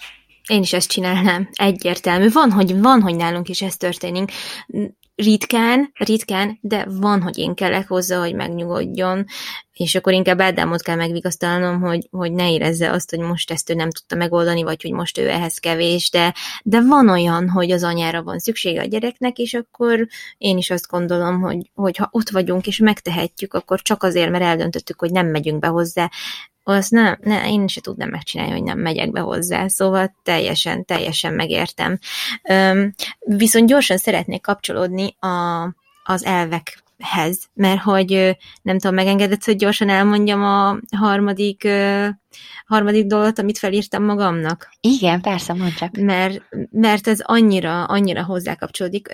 Én 0.47 0.61
is 0.61 0.73
ezt 0.73 0.89
csinálnám, 0.89 1.49
egyértelmű. 1.53 2.29
Van, 2.31 2.51
hogy, 2.51 2.79
van, 2.79 3.01
hogy 3.01 3.15
nálunk 3.15 3.49
is 3.49 3.61
ez 3.61 3.77
történik. 3.77 4.31
Ritkán, 5.15 5.91
ritkán, 5.93 6.57
de 6.61 6.85
van, 6.89 7.21
hogy 7.21 7.37
én 7.37 7.53
kellek 7.53 7.87
hozzá, 7.87 8.19
hogy 8.19 8.35
megnyugodjon, 8.35 9.25
és 9.73 9.95
akkor 9.95 10.13
inkább 10.13 10.41
Ádámot 10.41 10.81
kell 10.81 10.95
megvigasztalnom, 10.95 11.81
hogy, 11.81 12.07
hogy 12.11 12.31
ne 12.31 12.51
érezze 12.51 12.91
azt, 12.91 13.09
hogy 13.09 13.19
most 13.19 13.51
ezt 13.51 13.69
ő 13.69 13.73
nem 13.73 13.89
tudta 13.89 14.15
megoldani, 14.15 14.63
vagy 14.63 14.81
hogy 14.81 14.91
most 14.91 15.17
ő 15.17 15.29
ehhez 15.29 15.57
kevés, 15.57 16.09
de, 16.09 16.33
de 16.63 16.81
van 16.81 17.09
olyan, 17.09 17.49
hogy 17.49 17.71
az 17.71 17.83
anyára 17.83 18.23
van 18.23 18.39
szüksége 18.39 18.81
a 18.81 18.85
gyereknek, 18.85 19.37
és 19.37 19.53
akkor 19.53 20.07
én 20.37 20.57
is 20.57 20.69
azt 20.69 20.87
gondolom, 20.87 21.41
hogy, 21.41 21.71
hogy 21.73 21.97
ha 21.97 22.09
ott 22.11 22.29
vagyunk, 22.29 22.67
és 22.67 22.77
megtehetjük, 22.77 23.53
akkor 23.53 23.81
csak 23.81 24.03
azért, 24.03 24.31
mert 24.31 24.43
eldöntöttük, 24.43 24.99
hogy 24.99 25.11
nem 25.11 25.27
megyünk 25.27 25.59
be 25.59 25.67
hozzá, 25.67 26.09
azt 26.71 26.91
nem, 26.91 27.17
ne, 27.21 27.49
én 27.49 27.67
se 27.67 27.81
tudnám 27.81 28.09
megcsinálni, 28.09 28.51
hogy 28.51 28.63
nem 28.63 28.79
megyek 28.79 29.11
be 29.11 29.19
hozzá, 29.19 29.67
szóval 29.67 30.15
teljesen, 30.23 30.85
teljesen 30.85 31.33
megértem. 31.33 31.99
Üm, 32.49 32.93
viszont 33.19 33.67
gyorsan 33.67 33.97
szeretnék 33.97 34.41
kapcsolódni 34.41 35.15
a, 35.19 35.63
az 36.03 36.25
elvekhez, 36.25 37.49
mert 37.53 37.81
hogy 37.81 38.37
nem 38.61 38.79
tudom, 38.79 38.95
megengedett, 38.95 39.43
hogy 39.43 39.55
gyorsan 39.55 39.89
elmondjam 39.89 40.43
a 40.43 40.77
harmadik 40.97 41.67
harmadik 42.65 43.05
dolgot, 43.05 43.39
amit 43.39 43.57
felírtam 43.57 44.03
magamnak. 44.03 44.69
Igen, 44.81 45.21
persze, 45.21 45.53
mondd 45.53 45.71
csak. 45.71 45.97
Mert, 45.97 46.41
mert 46.71 47.07
ez 47.07 47.19
annyira, 47.23 47.83
annyira 47.83 48.23
hozzá 48.23 48.55
kapcsolódik. 48.55 49.09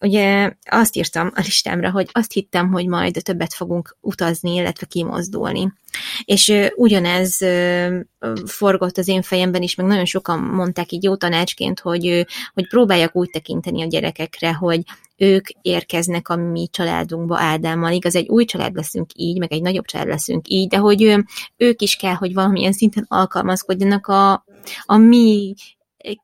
Ugye 0.00 0.52
azt 0.70 0.96
írtam 0.96 1.30
a 1.34 1.40
listámra, 1.40 1.90
hogy 1.90 2.08
azt 2.12 2.32
hittem, 2.32 2.72
hogy 2.72 2.86
majd 2.86 3.20
többet 3.22 3.54
fogunk 3.54 3.96
utazni, 4.00 4.54
illetve 4.54 4.86
kimozdulni. 4.86 5.72
És 6.24 6.52
ugyanez 6.74 7.38
forgott 8.44 8.98
az 8.98 9.08
én 9.08 9.22
fejemben 9.22 9.62
is, 9.62 9.74
meg 9.74 9.86
nagyon 9.86 10.04
sokan 10.04 10.40
mondták 10.40 10.92
így 10.92 11.02
jó 11.02 11.16
tanácsként, 11.16 11.80
hogy, 11.80 12.26
hogy 12.54 12.68
próbáljak 12.68 13.16
úgy 13.16 13.30
tekinteni 13.30 13.82
a 13.82 13.86
gyerekekre, 13.86 14.52
hogy 14.52 14.80
ők 15.16 15.48
érkeznek 15.62 16.28
a 16.28 16.36
mi 16.36 16.68
családunkba 16.70 17.38
Ádámmal. 17.38 17.92
Igaz, 17.92 18.16
egy 18.16 18.28
új 18.28 18.44
család 18.44 18.74
leszünk 18.74 19.10
így, 19.14 19.38
meg 19.38 19.52
egy 19.52 19.62
nagyobb 19.62 19.84
család 19.84 20.06
leszünk 20.06 20.48
így, 20.48 20.68
de 20.68 20.76
hogy 20.76 21.14
ők 21.56 21.82
is 21.82 21.96
kell, 21.96 22.14
hogy 22.14 22.27
valamilyen 22.34 22.72
szinten 22.72 23.04
alkalmazkodjanak 23.08 24.06
a, 24.06 24.44
a 24.84 24.96
mi 24.96 25.54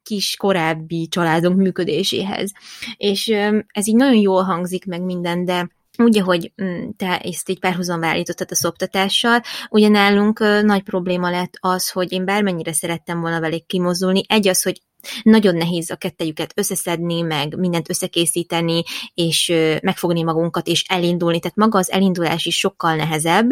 kis 0.03 0.37
korábbi 0.37 1.09
családunk 1.09 1.57
működéséhez. 1.57 2.53
És 2.97 3.29
ez 3.67 3.89
így 3.89 3.97
nagyon 3.97 4.21
jól 4.21 4.43
hangzik 4.43 4.85
meg 4.85 5.03
minden, 5.03 5.45
de 5.45 5.69
úgy, 5.99 6.19
hogy 6.19 6.53
mm, 6.63 6.89
te 6.97 7.19
ezt 7.19 7.49
így 7.49 7.59
párhuzamba 7.59 8.07
állítottad 8.07 8.51
a 8.51 8.55
szoptatással, 8.55 9.41
ugye 9.71 9.89
nálunk 9.89 10.39
nagy 10.63 10.83
probléma 10.83 11.31
lett 11.31 11.53
az, 11.61 11.91
hogy 11.91 12.13
én 12.13 12.25
bármennyire 12.25 12.73
szerettem 12.73 13.21
volna 13.21 13.41
velük 13.41 13.67
kimozdulni, 13.67 14.23
egy 14.29 14.49
az, 14.49 14.63
hogy 14.63 14.81
nagyon 15.23 15.57
nehéz 15.57 15.91
a 15.91 15.97
kettejüket 15.97 16.53
összeszedni, 16.57 17.21
meg 17.21 17.59
mindent 17.59 17.91
összekészíteni, 17.91 18.83
és 19.15 19.53
megfogni 19.83 20.23
magunkat, 20.23 20.67
és 20.67 20.85
elindulni. 20.89 21.41
Tehát 21.41 21.57
maga 21.57 21.79
az 21.79 21.91
elindulás 21.91 22.45
is 22.45 22.59
sokkal 22.59 22.97
nehezebb, 22.97 23.51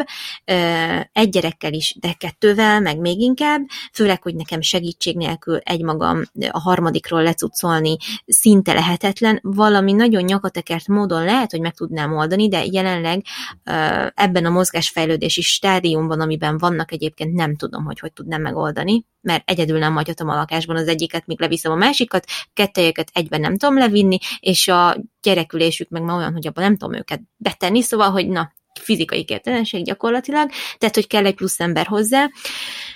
egy 1.11 1.29
gyerekkel 1.29 1.73
is, 1.73 1.95
de 1.99 2.13
kettővel, 2.13 2.79
meg 2.79 2.99
még 2.99 3.19
inkább, 3.19 3.61
főleg, 3.93 4.21
hogy 4.23 4.35
nekem 4.35 4.61
segítség 4.61 5.17
nélkül 5.17 5.57
egymagam 5.57 6.21
a 6.51 6.59
harmadikról 6.59 7.23
lecucolni 7.23 7.97
szinte 8.25 8.73
lehetetlen. 8.73 9.39
Valami 9.41 9.91
nagyon 9.91 10.23
nyakatekert 10.23 10.87
módon 10.87 11.23
lehet, 11.23 11.51
hogy 11.51 11.61
meg 11.61 11.73
tudnám 11.73 12.15
oldani, 12.15 12.47
de 12.47 12.63
jelenleg 12.71 13.25
ebben 14.13 14.45
a 14.45 14.49
mozgásfejlődési 14.49 15.41
stádiumban, 15.41 16.21
amiben 16.21 16.57
vannak 16.57 16.91
egyébként, 16.91 17.33
nem 17.33 17.55
tudom, 17.55 17.85
hogy 17.85 17.99
hogy 17.99 18.13
tudnám 18.13 18.41
megoldani, 18.41 19.05
mert 19.23 19.49
egyedül 19.49 19.79
nem 19.79 19.93
hagyhatom 19.93 20.29
a 20.29 20.35
lakásban 20.35 20.75
az 20.75 20.87
egyiket, 20.87 21.25
míg 21.25 21.39
leviszem 21.39 21.71
a 21.71 21.75
másikat, 21.75 22.25
kettejeket 22.53 23.09
egyben 23.13 23.41
nem 23.41 23.57
tudom 23.57 23.77
levinni, 23.77 24.17
és 24.39 24.67
a 24.67 24.97
gyerekülésük 25.21 25.89
meg 25.89 26.01
ma 26.01 26.15
olyan, 26.15 26.33
hogy 26.33 26.47
abban 26.47 26.63
nem 26.63 26.77
tudom 26.77 26.95
őket 26.95 27.21
betenni, 27.37 27.81
szóval, 27.81 28.09
hogy 28.09 28.27
na, 28.27 28.53
fizikai 28.79 29.23
képtelenség 29.23 29.83
gyakorlatilag, 29.83 30.49
tehát, 30.77 30.95
hogy 30.95 31.07
kell 31.07 31.25
egy 31.25 31.35
plusz 31.35 31.59
ember 31.59 31.85
hozzá, 31.85 32.29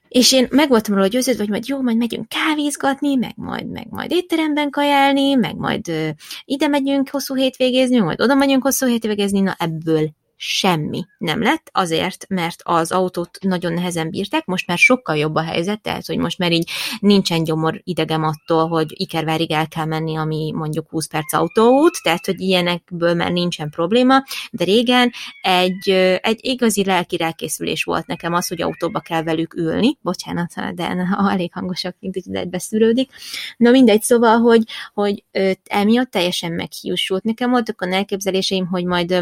és 0.08 0.32
én 0.32 0.48
meg 0.50 0.70
voltam 0.70 0.96
róla 0.96 1.08
győződve, 1.08 1.42
hogy 1.42 1.52
majd 1.52 1.68
jó, 1.68 1.82
majd 1.82 1.98
megyünk 1.98 2.28
kávézgatni, 2.28 3.16
meg 3.16 3.34
majd, 3.36 3.68
meg 3.68 3.88
majd 3.90 4.12
étteremben 4.12 4.70
kajálni, 4.70 5.34
meg 5.34 5.56
majd 5.56 5.88
ö, 5.88 6.10
ide 6.46 6.68
megyünk 6.68 7.10
hosszú 7.10 7.36
hétvégézni, 7.36 8.00
majd 8.00 8.22
oda 8.22 8.36
megyünk 8.36 8.64
hosszú 8.64 8.88
hétvégézni, 8.88 9.40
na 9.40 9.56
ebből 9.60 10.10
semmi 10.40 11.06
nem 11.18 11.42
lett, 11.42 11.70
azért, 11.72 12.26
mert 12.30 12.62
az 12.64 12.92
autót 12.92 13.38
nagyon 13.42 13.74
nehezen 13.74 14.10
bírták, 14.10 14.46
most 14.46 14.68
már 14.68 14.78
sokkal 14.78 15.18
jobb 15.18 15.36
a 15.36 15.42
helyzet, 15.42 15.82
tehát, 15.82 16.06
hogy 16.06 16.18
most 16.18 16.38
már 16.38 16.52
így 16.52 16.70
nincsen 17.00 17.44
gyomor 17.44 17.82
idegem 17.84 18.24
attól, 18.24 18.68
hogy 18.68 18.86
Ikervárig 18.90 19.52
el 19.52 19.68
kell 19.68 19.86
menni, 19.86 20.16
ami 20.18 20.52
mondjuk 20.56 20.90
20 20.90 21.08
perc 21.08 21.34
autóút, 21.34 22.00
tehát, 22.04 22.26
hogy 22.26 22.40
ilyenekből 22.40 23.14
már 23.14 23.32
nincsen 23.32 23.70
probléma, 23.70 24.24
de 24.52 24.64
régen 24.64 25.12
egy, 25.42 25.90
egy 26.22 26.40
igazi 26.42 26.84
lelki 26.84 27.18
rákészülés 27.18 27.84
volt 27.84 28.08
nekem 28.08 28.34
az, 28.34 28.48
hogy 28.48 28.62
autóba 28.62 29.00
kell 29.00 29.24
velük 29.24 29.54
ülni, 29.54 29.98
bocsánat, 30.02 30.76
de 30.76 30.88
elég 31.32 31.54
hangosak, 31.54 31.96
de 32.26 32.46
beszűrődik. 32.46 33.12
Na 33.58 33.72
mindegy, 33.72 34.02
szóval, 34.02 34.38
hogy, 34.38 34.64
hogy 34.94 35.24
emiatt 35.64 36.12
teljesen 36.12 36.52
meghiúsult. 36.52 37.24
Nekem 37.24 37.50
voltak 37.50 37.82
a 37.82 37.86
elképzeléseim, 37.88 38.68
hogy 38.68 38.86
majd 38.86 39.16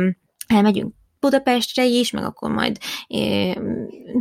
elmegyünk 0.48 0.94
Budapestre 1.26 1.86
is, 1.86 2.12
meg 2.12 2.24
akkor 2.24 2.52
majd 2.52 2.78
é, 3.08 3.58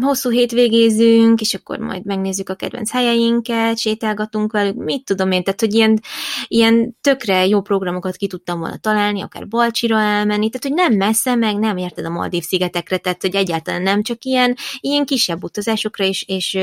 hosszú 0.00 0.30
hétvégézünk, 0.30 1.40
és 1.40 1.55
akkor 1.55 1.78
majd 1.78 2.05
megnézzük 2.05 2.48
a 2.48 2.55
kedvenc 2.55 2.90
helyeinket, 2.90 3.78
sétálgatunk 3.78 4.52
velük, 4.52 4.76
mit 4.76 5.05
tudom 5.05 5.30
én, 5.30 5.42
tehát 5.42 5.61
hogy 5.61 5.74
ilyen, 5.74 6.00
ilyen 6.46 6.96
tökre 7.00 7.46
jó 7.46 7.61
programokat 7.61 8.16
ki 8.16 8.26
tudtam 8.26 8.59
volna 8.59 8.76
találni, 8.76 9.22
akár 9.22 9.48
Balcsira 9.48 10.00
elmenni, 10.00 10.50
tehát 10.50 10.62
hogy 10.62 10.72
nem 10.72 10.92
messze, 10.92 11.34
meg 11.34 11.59
nem 11.59 11.76
érted 11.76 12.05
a 12.05 12.11
Maldív 12.11 12.42
szigetekre, 12.42 12.96
tehát 12.96 13.22
hogy 13.22 13.34
egyáltalán 13.34 13.82
nem, 13.82 14.02
csak 14.02 14.24
ilyen, 14.24 14.57
ilyen 14.80 15.05
kisebb 15.05 15.44
utazásokra 15.44 16.05
is, 16.05 16.22
és 16.22 16.59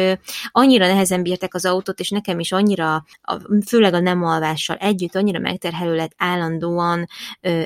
annyira 0.52 0.88
nehezen 0.88 1.24
bírtak 1.24 1.54
az 1.54 1.66
autót, 1.66 2.00
és 2.00 2.10
nekem 2.10 2.40
is 2.40 2.52
annyira, 2.52 3.06
főleg 3.68 3.94
a 3.94 4.00
nem 4.00 4.24
alvással 4.24 4.76
együtt, 4.76 5.16
annyira 5.16 5.40
megterhelő 5.40 5.96
lett 5.96 6.14
állandóan 6.18 7.08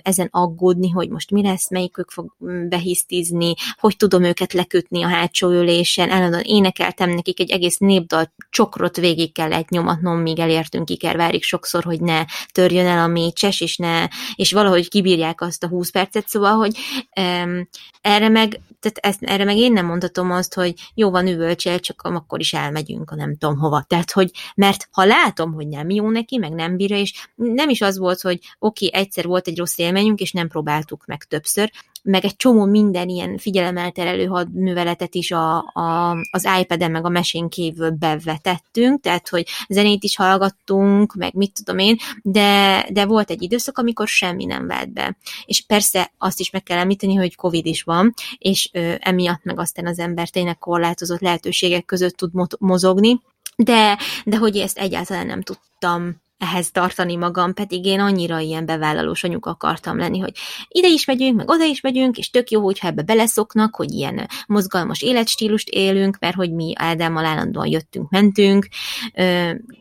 ezen 0.02 0.28
aggódni, 0.32 0.90
hogy 0.90 1.10
most 1.10 1.32
mi 1.32 1.42
lesz, 1.42 1.70
melyikük 1.70 2.12
fog 2.12 2.36
behisztizni, 2.70 3.54
hogy 3.80 3.98
tudom 3.98 4.24
őket 4.24 4.54
lekötni 4.54 5.04
a 5.04 5.08
hátsó 5.08 5.50
ülésen, 5.50 6.10
állandóan 6.10 6.44
énekeltem 6.44 7.10
nekik 7.10 7.40
egy 7.40 7.52
egész 7.52 7.78
népdal, 7.78 8.34
csokrot 8.50 8.98
végig 8.98 9.34
kellett 9.34 9.70
nyomatnom, 9.70 10.18
míg 10.18 10.40
elértünk 10.40 10.90
Ikervárig 10.90 11.44
sokszor, 11.44 11.84
hogy 11.84 12.02
ne 12.02 12.26
törjön 12.52 12.86
el 12.86 13.04
a 13.04 13.08
mécses, 13.08 13.62
és 13.62 13.78
ne, 13.78 14.08
és 14.36 14.52
valahogy 14.52 14.90
kibírják 14.90 15.42
azt 15.42 15.64
a 15.64 15.68
20 15.68 15.90
percet, 15.90 16.28
szóval, 16.28 16.54
hogy 16.54 16.78
um, 17.20 17.68
erre 18.02 18.30
meg, 18.30 18.62
tehát 18.80 18.98
ezt, 19.02 19.24
erre 19.24 19.44
meg 19.44 19.58
én 19.58 19.72
nem 19.72 19.86
mondhatom 19.86 20.32
azt, 20.32 20.54
hogy 20.54 20.74
jó 20.94 21.10
van 21.10 21.28
üvölcsel, 21.28 21.80
csak 21.80 22.02
akkor 22.02 22.40
is 22.40 22.54
elmegyünk 22.54 23.12
a 23.12 23.16
nem 23.16 23.38
tudom 23.38 23.58
hova. 23.58 23.86
Tehát, 23.88 24.12
hogy 24.12 24.32
mert 24.56 24.88
ha 24.92 25.06
látom, 25.06 25.54
hogy 25.54 25.68
nem 25.68 25.90
jó 25.90 26.10
neki, 26.10 26.38
meg 26.38 26.52
nem 26.52 26.76
bírja, 26.76 26.98
és 26.98 27.28
nem 27.36 27.70
is 27.70 27.82
az 27.82 27.98
volt, 27.98 28.22
hogy 28.22 28.40
oké, 28.60 28.86
okay, 28.86 29.02
egyszer 29.02 29.26
volt 29.26 29.48
egy 29.48 29.58
rossz 29.58 29.78
élményünk, 29.78 30.20
és 30.20 30.32
nem 30.32 30.48
próbáltuk 30.48 31.06
meg 31.06 31.24
többször, 31.24 31.72
meg 32.06 32.26
egy 32.26 32.36
csomó 32.36 32.66
minden 32.66 33.10
ilyen 33.10 33.38
figyelemelterelő 33.38 34.26
hadműveletet 34.26 35.16
is 35.16 35.32
a, 35.32 35.58
a, 35.58 36.12
az 36.32 36.48
iPad-en, 36.60 36.92
meg 36.92 37.06
a 37.06 37.10
mesén 37.10 37.50
kívül 37.50 37.90
bevetettünk, 37.90 39.02
tehát, 39.02 39.30
hogy 39.30 39.48
zenét 39.68 40.04
is 40.04 40.16
hallgattunk, 40.16 41.14
meg 41.14 41.34
mit 41.34 41.54
tudom 41.54 41.78
én, 41.78 41.98
de, 42.22 42.86
de 42.92 43.06
volt 43.06 43.30
egy 43.30 43.42
időszak, 43.42 43.78
amikor 43.78 44.08
semmi 44.08 44.46
nem 44.46 44.68
vált 44.68 44.94
be. 44.94 45.18
És 45.46 45.62
persze 45.62 46.12
azt 46.18 46.40
is 46.40 46.50
meg 46.50 46.64
kell 46.64 46.78
említeni, 46.78 47.16
hogy 47.16 47.36
Covid 47.36 47.66
is 47.66 47.84
van, 47.84 48.14
és 48.38 48.70
ö, 48.74 48.94
emiatt 49.00 49.44
meg 49.44 49.60
aztán 49.60 49.88
az 49.88 50.00
ember 50.00 50.30
tényleg 50.30 50.58
korlátozott 50.58 51.20
lehetőségek 51.20 51.86
között 51.86 52.16
tud 52.16 52.32
mozogni, 52.60 53.22
de, 53.56 53.98
de 54.26 54.38
hogy 54.38 54.58
ezt 54.58 54.78
egyáltalán 54.78 55.26
nem 55.26 55.42
tudtam 55.42 56.24
ehhez 56.38 56.72
tartani 56.72 57.16
magam, 57.16 57.54
pedig 57.54 57.86
én 57.86 58.00
annyira 58.00 58.40
ilyen 58.40 58.66
bevállalós 58.66 59.24
anyuk 59.24 59.46
akartam 59.46 59.98
lenni, 59.98 60.20
hogy 60.20 60.32
ide 60.68 60.88
is 60.88 61.06
megyünk, 61.06 61.36
meg 61.36 61.50
oda 61.50 61.64
is 61.64 61.82
megyünk, 61.82 62.18
és 62.18 62.30
tök 62.30 62.50
jó, 62.50 62.62
hogyha 62.62 62.88
ebbe 62.88 63.02
beleszoknak, 63.02 63.76
hogy 63.76 63.92
ilyen 63.92 64.28
mozgalmas 64.48 65.02
életstílust 65.02 65.70
élünk, 65.70 66.18
mert 66.20 66.36
hogy 66.36 66.54
mi 66.54 66.74
Ádámmal 66.76 67.26
állandóan 67.26 67.68
jöttünk, 67.68 68.10
mentünk, 68.10 68.68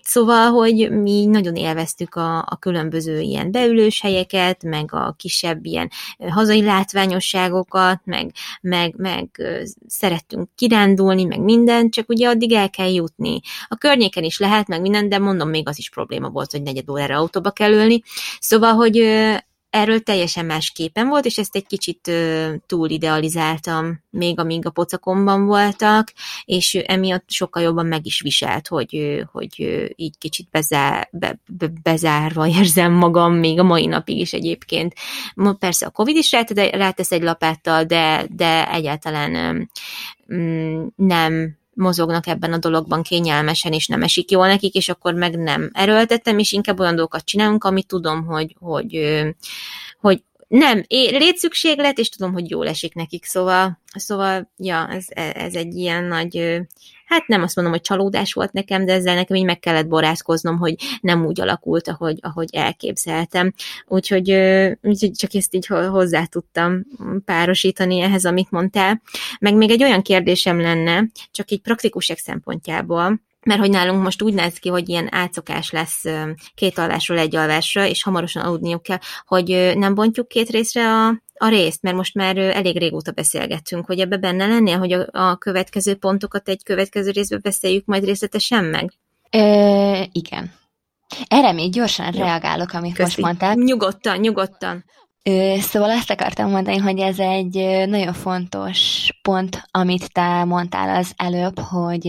szóval, 0.02 0.50
hogy 0.50 0.90
mi 0.90 1.26
nagyon 1.26 1.54
élveztük 1.54 2.14
a, 2.14 2.38
a 2.38 2.56
különböző 2.58 3.20
ilyen 3.20 3.50
beülős 3.50 4.00
helyeket, 4.00 4.62
meg 4.62 4.94
a 4.94 5.14
kisebb 5.18 5.64
ilyen 5.64 5.90
hazai 6.28 6.62
látványosságokat, 6.62 8.00
meg, 8.04 8.32
meg, 8.60 8.94
meg 8.96 9.42
szerettünk 9.86 10.48
kirándulni, 10.54 11.24
meg 11.24 11.40
minden, 11.40 11.90
csak 11.90 12.08
ugye 12.08 12.28
addig 12.28 12.52
el 12.52 12.70
kell 12.70 12.92
jutni. 12.92 13.40
A 13.68 13.76
környéken 13.76 14.24
is 14.24 14.38
lehet, 14.38 14.68
meg 14.68 14.80
minden, 14.80 15.08
de 15.08 15.18
mondom, 15.18 15.48
még 15.48 15.68
az 15.68 15.78
is 15.78 15.90
probléma 15.90 16.28
volt, 16.28 16.43
hogy 16.50 16.62
negyed 16.62 16.90
órára 16.90 17.16
autóba 17.16 17.50
kell 17.50 17.72
ülni. 17.72 18.02
Szóval, 18.40 18.72
hogy 18.72 18.96
erről 19.74 20.00
teljesen 20.00 20.44
más 20.44 20.70
képen 20.70 21.08
volt, 21.08 21.24
és 21.24 21.38
ezt 21.38 21.56
egy 21.56 21.66
kicsit 21.66 22.10
túl 22.66 22.90
idealizáltam, 22.90 24.02
még 24.10 24.38
amíg 24.38 24.66
a 24.66 24.70
pocakomban 24.70 25.46
voltak, 25.46 26.12
és 26.44 26.74
emiatt 26.74 27.30
sokkal 27.30 27.62
jobban 27.62 27.86
meg 27.86 28.06
is 28.06 28.20
viselt, 28.20 28.68
hogy, 28.68 29.22
hogy 29.32 29.84
így 29.96 30.18
kicsit 30.18 30.48
bezár, 30.50 31.08
be, 31.12 31.38
be, 31.48 31.72
bezárva 31.82 32.46
érzem 32.58 32.92
magam, 32.92 33.34
még 33.34 33.58
a 33.58 33.62
mai 33.62 33.86
napig 33.86 34.18
is 34.18 34.32
egyébként. 34.32 34.94
Persze 35.58 35.86
a 35.86 35.90
Covid 35.90 36.16
is 36.16 36.32
rátesz 36.70 37.12
egy 37.12 37.22
lapáttal, 37.22 37.84
de, 37.84 38.26
de 38.30 38.72
egyáltalán 38.72 39.68
mm, 40.34 40.86
nem 40.96 41.56
mozognak 41.74 42.26
ebben 42.26 42.52
a 42.52 42.58
dologban 42.58 43.02
kényelmesen, 43.02 43.72
és 43.72 43.86
nem 43.86 44.02
esik 44.02 44.30
jól 44.30 44.46
nekik, 44.46 44.74
és 44.74 44.88
akkor 44.88 45.14
meg 45.14 45.38
nem 45.38 45.70
erőltettem, 45.72 46.38
és 46.38 46.52
inkább 46.52 46.80
olyan 46.80 46.94
dolgokat 46.94 47.24
csinálunk, 47.24 47.64
amit 47.64 47.86
tudom, 47.86 48.24
hogy, 48.24 48.56
hogy, 48.60 49.22
hogy 50.00 50.22
nem, 50.48 50.82
létszükséglet, 50.88 51.98
és 51.98 52.08
tudom, 52.08 52.32
hogy 52.32 52.50
jól 52.50 52.68
esik 52.68 52.94
nekik, 52.94 53.24
szóval, 53.24 53.80
szóval 53.94 54.52
ja, 54.56 54.88
ez, 54.88 55.04
ez 55.34 55.54
egy 55.54 55.74
ilyen 55.74 56.04
nagy 56.04 56.62
hát 57.06 57.26
nem 57.26 57.42
azt 57.42 57.56
mondom, 57.56 57.74
hogy 57.74 57.82
csalódás 57.82 58.32
volt 58.32 58.52
nekem, 58.52 58.84
de 58.84 58.92
ezzel 58.92 59.14
nekem 59.14 59.36
így 59.36 59.44
meg 59.44 59.58
kellett 59.58 59.88
borázkoznom, 59.88 60.58
hogy 60.58 60.74
nem 61.00 61.26
úgy 61.26 61.40
alakult, 61.40 61.88
ahogy, 61.88 62.18
ahogy 62.22 62.48
elképzeltem. 62.52 63.52
Úgyhogy, 63.86 64.30
úgyhogy 64.82 65.10
csak 65.12 65.34
ezt 65.34 65.54
így 65.54 65.66
hozzá 65.66 66.24
tudtam 66.24 66.84
párosítani 67.24 68.00
ehhez, 68.00 68.24
amit 68.24 68.50
mondtál. 68.50 69.02
Meg 69.40 69.54
még 69.54 69.70
egy 69.70 69.82
olyan 69.82 70.02
kérdésem 70.02 70.60
lenne, 70.60 71.04
csak 71.30 71.50
így 71.50 71.60
praktikusek 71.60 72.18
szempontjából, 72.18 73.20
mert 73.44 73.60
hogy 73.60 73.70
nálunk 73.70 74.02
most 74.02 74.22
úgy 74.22 74.34
néz 74.34 74.58
ki, 74.58 74.68
hogy 74.68 74.88
ilyen 74.88 75.08
átszokás 75.10 75.70
lesz 75.70 76.02
két 76.54 76.78
alvásról 76.78 77.18
egy 77.18 77.36
alvásra, 77.36 77.86
és 77.86 78.02
hamarosan 78.02 78.42
aludniuk 78.42 78.82
kell, 78.82 78.98
hogy 79.26 79.72
nem 79.76 79.94
bontjuk 79.94 80.28
két 80.28 80.48
részre 80.48 80.88
a, 80.88 81.08
a 81.34 81.48
részt, 81.48 81.82
mert 81.82 81.96
most 81.96 82.14
már 82.14 82.36
elég 82.36 82.78
régóta 82.78 83.12
beszélgettünk, 83.12 83.86
hogy 83.86 84.00
ebbe 84.00 84.16
benne 84.16 84.46
lennél, 84.46 84.78
hogy 84.78 84.92
a, 84.92 85.06
a 85.12 85.36
következő 85.36 85.94
pontokat 85.94 86.48
egy 86.48 86.62
következő 86.62 87.10
részbe 87.10 87.38
beszéljük 87.38 87.84
majd 87.86 88.04
részletesen 88.04 88.64
meg? 88.64 88.92
Ö, 89.30 90.02
igen. 90.12 90.52
Erre 91.28 91.52
még 91.52 91.72
gyorsan 91.72 92.14
Jó. 92.14 92.20
reagálok, 92.20 92.72
amit 92.72 92.94
Köszi. 92.94 93.02
most 93.02 93.18
mondtál. 93.18 93.54
Nyugodtan, 93.54 94.18
nyugodtan. 94.18 94.84
Szóval 95.60 95.90
azt 95.90 96.10
akartam 96.10 96.50
mondani, 96.50 96.76
hogy 96.76 96.98
ez 96.98 97.18
egy 97.18 97.86
nagyon 97.88 98.12
fontos 98.12 99.08
pont, 99.22 99.62
amit 99.70 100.12
te 100.12 100.44
mondtál 100.44 100.96
az 100.96 101.12
előbb, 101.16 101.58
hogy, 101.58 102.06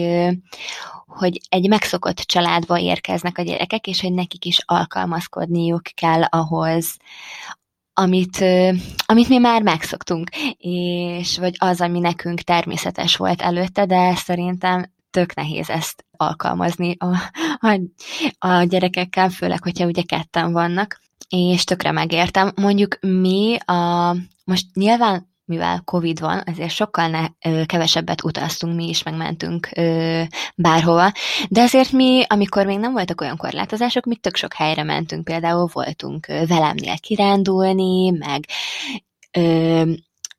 hogy 1.15 1.41
egy 1.49 1.67
megszokott 1.67 2.17
családba 2.17 2.79
érkeznek 2.79 3.37
a 3.37 3.41
gyerekek, 3.41 3.87
és 3.87 4.01
hogy 4.01 4.13
nekik 4.13 4.45
is 4.45 4.59
alkalmazkodniuk 4.65 5.81
kell 5.93 6.23
ahhoz, 6.23 6.97
amit, 7.93 8.43
amit 9.05 9.29
mi 9.29 9.37
már 9.37 9.61
megszoktunk, 9.61 10.29
és 10.57 11.37
vagy 11.37 11.55
az, 11.57 11.81
ami 11.81 11.99
nekünk 11.99 12.41
természetes 12.41 13.15
volt 13.15 13.41
előtte, 13.41 13.85
de 13.85 14.15
szerintem 14.15 14.93
tök 15.11 15.35
nehéz 15.35 15.69
ezt 15.69 16.05
alkalmazni 16.17 16.95
a, 16.99 17.05
a, 17.67 17.79
a 18.47 18.63
gyerekekkel, 18.63 19.29
főleg, 19.29 19.63
hogyha 19.63 19.85
ugye 19.85 20.01
ketten 20.01 20.51
vannak, 20.51 21.01
és 21.29 21.63
tökre 21.63 21.91
megértem. 21.91 22.51
Mondjuk 22.55 22.97
mi 23.01 23.57
a, 23.65 24.15
most 24.43 24.65
nyilván 24.73 25.33
mivel 25.45 25.81
Covid 25.85 26.19
van, 26.19 26.41
ezért 26.45 26.71
sokkal 26.71 27.07
ne, 27.07 27.25
ö, 27.51 27.65
kevesebbet 27.65 28.23
utaztunk 28.23 28.75
mi 28.75 28.87
is, 28.87 29.03
megmentünk 29.03 29.69
ö, 29.75 30.21
bárhova, 30.55 31.11
de 31.49 31.61
azért 31.61 31.91
mi, 31.91 32.23
amikor 32.27 32.65
még 32.65 32.79
nem 32.79 32.91
voltak 32.91 33.21
olyan 33.21 33.37
korlátozások, 33.37 34.05
mi 34.05 34.15
tök 34.15 34.35
sok 34.35 34.53
helyre 34.53 34.83
mentünk, 34.83 35.23
például 35.23 35.69
voltunk 35.73 36.27
ö, 36.27 36.45
velemnél 36.45 36.99
kirándulni, 36.99 38.09
meg 38.09 38.45
ö, 39.37 39.91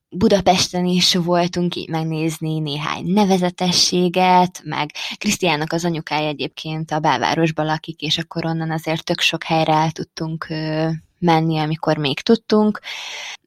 Budapesten 0.08 0.84
is 0.84 1.14
voltunk 1.14 1.74
így 1.74 1.88
megnézni 1.88 2.58
néhány 2.58 3.04
nevezetességet, 3.06 4.60
meg 4.64 4.90
Krisztiának 5.18 5.72
az 5.72 5.84
anyukája 5.84 6.28
egyébként 6.28 6.90
a 6.90 6.98
belvárosban 6.98 7.66
lakik, 7.66 8.00
és 8.00 8.18
akkor 8.18 8.44
onnan 8.44 8.70
azért 8.70 9.04
tök 9.04 9.20
sok 9.20 9.42
helyre 9.42 9.72
el 9.72 9.90
tudtunk 9.90 10.46
ö, 10.48 10.88
menni, 11.18 11.58
amikor 11.58 11.96
még 11.96 12.20
tudtunk. 12.20 12.80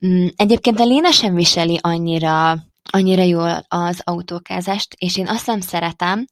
Mm, 0.05 0.27
egyébként 0.35 0.79
a 0.79 0.85
Léna 0.85 1.11
sem 1.11 1.35
viseli 1.35 1.79
annyira 1.81 2.67
annyira 2.91 3.21
jól 3.21 3.65
az 3.67 4.01
autókázást, 4.03 4.95
és 4.97 5.17
én 5.17 5.27
azt 5.27 5.47
nem 5.47 5.59
szeretem, 5.59 6.25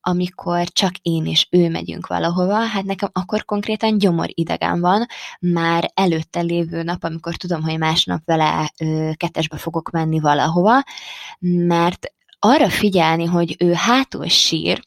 amikor 0.00 0.68
csak 0.68 0.92
én 1.02 1.26
és 1.26 1.46
ő 1.50 1.68
megyünk 1.68 2.06
valahova, 2.06 2.54
hát 2.54 2.84
nekem 2.84 3.08
akkor 3.12 3.44
konkrétan 3.44 3.98
gyomor 3.98 4.28
idegen 4.28 4.80
van, 4.80 5.06
már 5.40 5.90
előtte 5.94 6.40
lévő 6.40 6.82
nap, 6.82 7.04
amikor 7.04 7.34
tudom, 7.34 7.62
hogy 7.62 7.78
másnap 7.78 8.20
vele 8.24 8.72
ö, 8.80 9.10
kettesbe 9.16 9.56
fogok 9.56 9.90
menni 9.90 10.20
valahova, 10.20 10.82
mert 11.40 12.12
arra 12.38 12.70
figyelni, 12.70 13.24
hogy 13.24 13.56
ő 13.58 13.72
hátul 13.72 14.28
sír, 14.28 14.82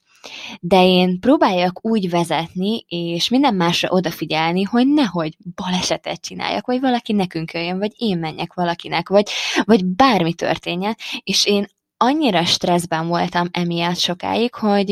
de 0.59 0.83
én 0.83 1.19
próbáljak 1.19 1.85
úgy 1.85 2.09
vezetni, 2.09 2.85
és 2.87 3.29
minden 3.29 3.55
másra 3.55 3.89
odafigyelni, 3.89 4.63
hogy 4.63 4.87
nehogy 4.87 5.37
balesetet 5.55 6.21
csináljak, 6.21 6.65
vagy 6.65 6.79
valaki 6.79 7.13
nekünk 7.13 7.53
jöjjön, 7.53 7.77
vagy 7.77 7.91
én 7.97 8.17
menjek 8.17 8.53
valakinek, 8.53 9.09
vagy, 9.09 9.29
vagy 9.63 9.85
bármi 9.85 10.33
történjen, 10.33 10.95
és 11.23 11.45
én 11.45 11.67
annyira 11.97 12.45
stresszben 12.45 13.07
voltam 13.07 13.47
emiatt 13.51 13.97
sokáig, 13.97 14.53
hogy, 14.53 14.91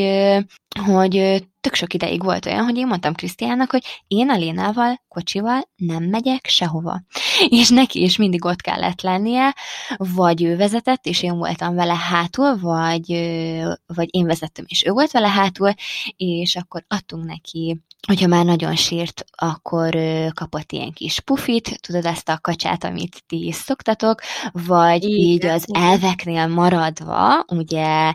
hogy 0.85 1.43
tök 1.65 1.73
sok 1.75 1.93
ideig 1.93 2.23
volt 2.23 2.45
olyan, 2.45 2.63
hogy 2.63 2.77
én 2.77 2.87
mondtam 2.87 3.13
Krisztiának, 3.13 3.71
hogy 3.71 3.83
én 4.07 4.29
a 4.29 4.37
Lénával, 4.37 5.01
kocsival 5.07 5.69
nem 5.75 6.03
megyek 6.03 6.45
sehova. 6.47 7.01
És 7.59 7.69
neki 7.69 8.01
is 8.01 8.17
mindig 8.17 8.45
ott 8.45 8.61
kellett 8.61 9.01
lennie, 9.01 9.55
vagy 9.97 10.43
ő 10.43 10.55
vezetett, 10.55 11.05
és 11.05 11.23
én 11.23 11.37
voltam 11.37 11.75
vele 11.75 11.95
hátul, 11.95 12.57
vagy, 12.59 13.11
vagy 13.85 14.07
én 14.11 14.25
vezettem, 14.25 14.65
és 14.67 14.85
ő 14.85 14.91
volt 14.91 15.11
vele 15.11 15.27
hátul, 15.27 15.73
és 16.15 16.55
akkor 16.55 16.85
adtunk 16.87 17.25
neki 17.25 17.83
hogyha 18.07 18.27
már 18.27 18.45
nagyon 18.45 18.75
sírt, 18.75 19.25
akkor 19.31 19.97
kapott 20.33 20.71
ilyen 20.71 20.91
kis 20.91 21.19
pufit, 21.19 21.81
tudod 21.81 22.05
ezt 22.05 22.29
a 22.29 22.39
kacsát, 22.41 22.83
amit 22.83 23.23
ti 23.27 23.45
is 23.45 23.55
szoktatok, 23.55 24.21
vagy 24.51 25.03
igen, 25.03 25.17
így 25.17 25.45
az 25.45 25.65
elveknél 25.73 26.47
maradva, 26.47 27.45
ugye 27.47 28.13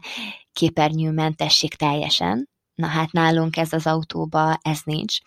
képernyőmentesség 0.52 1.74
teljesen, 1.74 2.49
na 2.81 2.86
hát 2.86 3.12
nálunk 3.12 3.57
ez 3.57 3.73
az 3.73 3.86
autóba, 3.86 4.59
ez 4.62 4.78
nincs. 4.85 5.19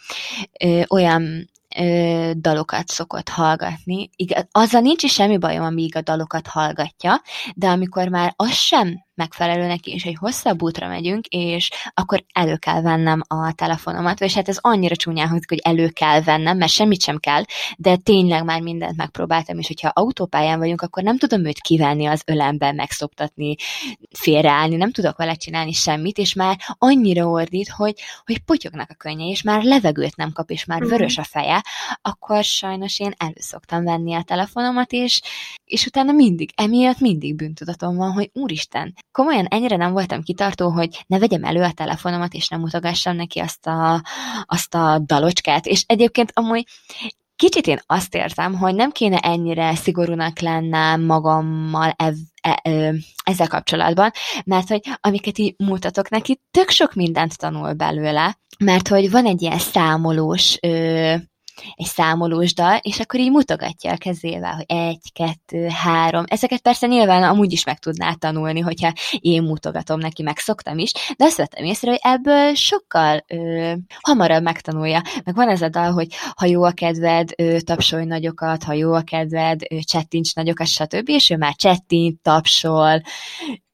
Olyan 0.89 1.49
ö, 1.77 2.31
dalokat 2.35 2.87
szokott 2.87 3.29
hallgatni. 3.29 4.09
Igaz, 4.15 4.47
azzal 4.51 4.81
nincs 4.81 5.03
is 5.03 5.13
semmi 5.13 5.37
bajom, 5.37 5.63
amíg 5.63 5.95
a 5.95 6.01
dalokat 6.01 6.47
hallgatja, 6.47 7.21
de 7.55 7.67
amikor 7.67 8.07
már 8.07 8.33
az 8.35 8.51
sem 8.51 9.02
megfelelő 9.15 9.67
neki, 9.67 9.91
és 9.91 10.03
egy 10.03 10.17
hosszabb 10.19 10.61
útra 10.61 10.87
megyünk, 10.87 11.25
és 11.27 11.71
akkor 11.93 12.23
elő 12.33 12.55
kell 12.55 12.81
vennem 12.81 13.21
a 13.27 13.53
telefonomat, 13.53 14.21
és 14.21 14.33
hát 14.33 14.49
ez 14.49 14.57
annyira 14.61 14.95
csúnyán 14.95 15.27
hangzik, 15.27 15.49
hogy 15.49 15.61
elő 15.63 15.89
kell 15.89 16.21
vennem, 16.21 16.57
mert 16.57 16.71
semmit 16.71 17.01
sem 17.01 17.17
kell, 17.17 17.43
de 17.77 17.95
tényleg 17.95 18.43
már 18.43 18.61
mindent 18.61 18.97
megpróbáltam, 18.97 19.59
és 19.59 19.67
hogyha 19.67 19.91
autópályán 19.93 20.59
vagyunk, 20.59 20.81
akkor 20.81 21.03
nem 21.03 21.17
tudom 21.17 21.45
őt 21.45 21.61
kivenni 21.61 22.05
az 22.05 22.23
ölembe, 22.25 22.71
megszoptatni, 22.71 23.55
félreállni, 24.09 24.75
nem 24.75 24.91
tudok 24.91 25.17
vele 25.17 25.35
csinálni 25.35 25.71
semmit, 25.71 26.17
és 26.17 26.33
már 26.33 26.59
annyira 26.77 27.25
ordít, 27.25 27.69
hogy, 27.69 27.95
hogy 28.25 28.39
potyognak 28.39 28.89
a 28.89 28.95
könnye, 28.95 29.25
és 29.25 29.41
már 29.41 29.63
levegőt 29.63 30.15
nem 30.15 30.31
kap, 30.31 30.49
és 30.49 30.65
már 30.65 30.79
mhm. 30.79 30.89
vörös 30.89 31.17
a 31.17 31.23
feje, 31.23 31.63
akkor 32.01 32.43
sajnos 32.43 32.99
én 32.99 33.13
előszoktam 33.17 33.83
venni 33.83 34.13
a 34.13 34.23
telefonomat, 34.23 34.91
és, 34.91 35.21
és 35.65 35.85
utána 35.85 36.11
mindig, 36.11 36.51
emiatt 36.55 36.99
mindig 36.99 37.35
bűntudatom 37.35 37.95
van, 37.95 38.11
hogy 38.11 38.29
úristen, 38.33 38.93
komolyan 39.13 39.45
ennyire 39.45 39.75
nem 39.75 39.91
voltam 39.91 40.23
kitartó, 40.23 40.69
hogy 40.69 41.03
ne 41.07 41.19
vegyem 41.19 41.43
elő 41.43 41.61
a 41.61 41.71
telefonomat, 41.71 42.33
és 42.33 42.47
nem 42.47 42.59
mutogassam 42.59 43.15
neki 43.15 43.39
azt 43.39 43.67
a, 43.67 44.03
azt 44.45 44.75
a 44.75 44.99
dalocskát. 44.99 45.65
És 45.65 45.83
egyébként 45.87 46.31
amúgy 46.33 46.65
kicsit 47.35 47.67
én 47.67 47.79
azt 47.85 48.15
értem, 48.15 48.57
hogy 48.57 48.75
nem 48.75 48.91
kéne 48.91 49.17
ennyire 49.17 49.75
szigorúnak 49.75 50.39
lennem 50.39 51.01
magammal 51.01 51.93
ev, 51.95 52.13
e, 52.41 52.59
e, 52.63 52.93
ezzel 53.23 53.47
kapcsolatban, 53.47 54.11
mert 54.45 54.67
hogy 54.67 54.81
amiket 55.01 55.37
így 55.37 55.55
mutatok 55.57 56.09
neki, 56.09 56.41
tök 56.51 56.69
sok 56.69 56.93
mindent 56.93 57.37
tanul 57.37 57.73
belőle, 57.73 58.37
mert 58.59 58.87
hogy 58.87 59.11
van 59.11 59.25
egy 59.25 59.41
ilyen 59.41 59.59
számolós 59.59 60.57
ö, 60.61 61.15
egy 61.75 61.85
számolós 61.85 62.53
dal, 62.53 62.79
és 62.81 62.99
akkor 62.99 63.19
így 63.19 63.31
mutogatja 63.31 63.91
a 63.91 63.97
kezével, 63.97 64.53
hogy 64.55 64.65
egy, 64.67 65.11
kettő, 65.13 65.67
három. 65.67 66.23
Ezeket 66.27 66.61
persze 66.61 66.87
nyilván 66.87 67.23
amúgy 67.23 67.51
is 67.51 67.63
meg 67.63 67.79
tudná 67.79 68.13
tanulni, 68.13 68.59
hogyha 68.59 68.93
én 69.19 69.43
mutogatom 69.43 69.99
neki, 69.99 70.23
meg 70.23 70.37
szoktam 70.37 70.77
is, 70.77 70.91
de 71.17 71.25
azt 71.25 71.37
vettem 71.37 71.65
észre, 71.65 71.89
hogy 71.89 71.99
ebből 72.01 72.53
sokkal 72.53 73.23
ö, 73.27 73.73
hamarabb 74.01 74.43
megtanulja. 74.43 75.01
Meg 75.23 75.35
van 75.35 75.49
ez 75.49 75.61
a 75.61 75.69
dal, 75.69 75.91
hogy 75.91 76.07
ha 76.35 76.45
jó 76.45 76.63
a 76.63 76.71
kedved, 76.71 77.29
ö, 77.37 77.59
tapsolj 77.59 78.05
nagyokat, 78.05 78.63
ha 78.63 78.73
jó 78.73 78.93
a 78.93 79.01
kedved, 79.01 79.61
ö, 79.69 79.77
csettints 79.79 80.35
nagyokat, 80.35 80.67
stb. 80.67 81.09
És 81.09 81.29
ő 81.29 81.37
már 81.37 81.55
csettint, 81.55 82.21
tapsol, 82.21 83.01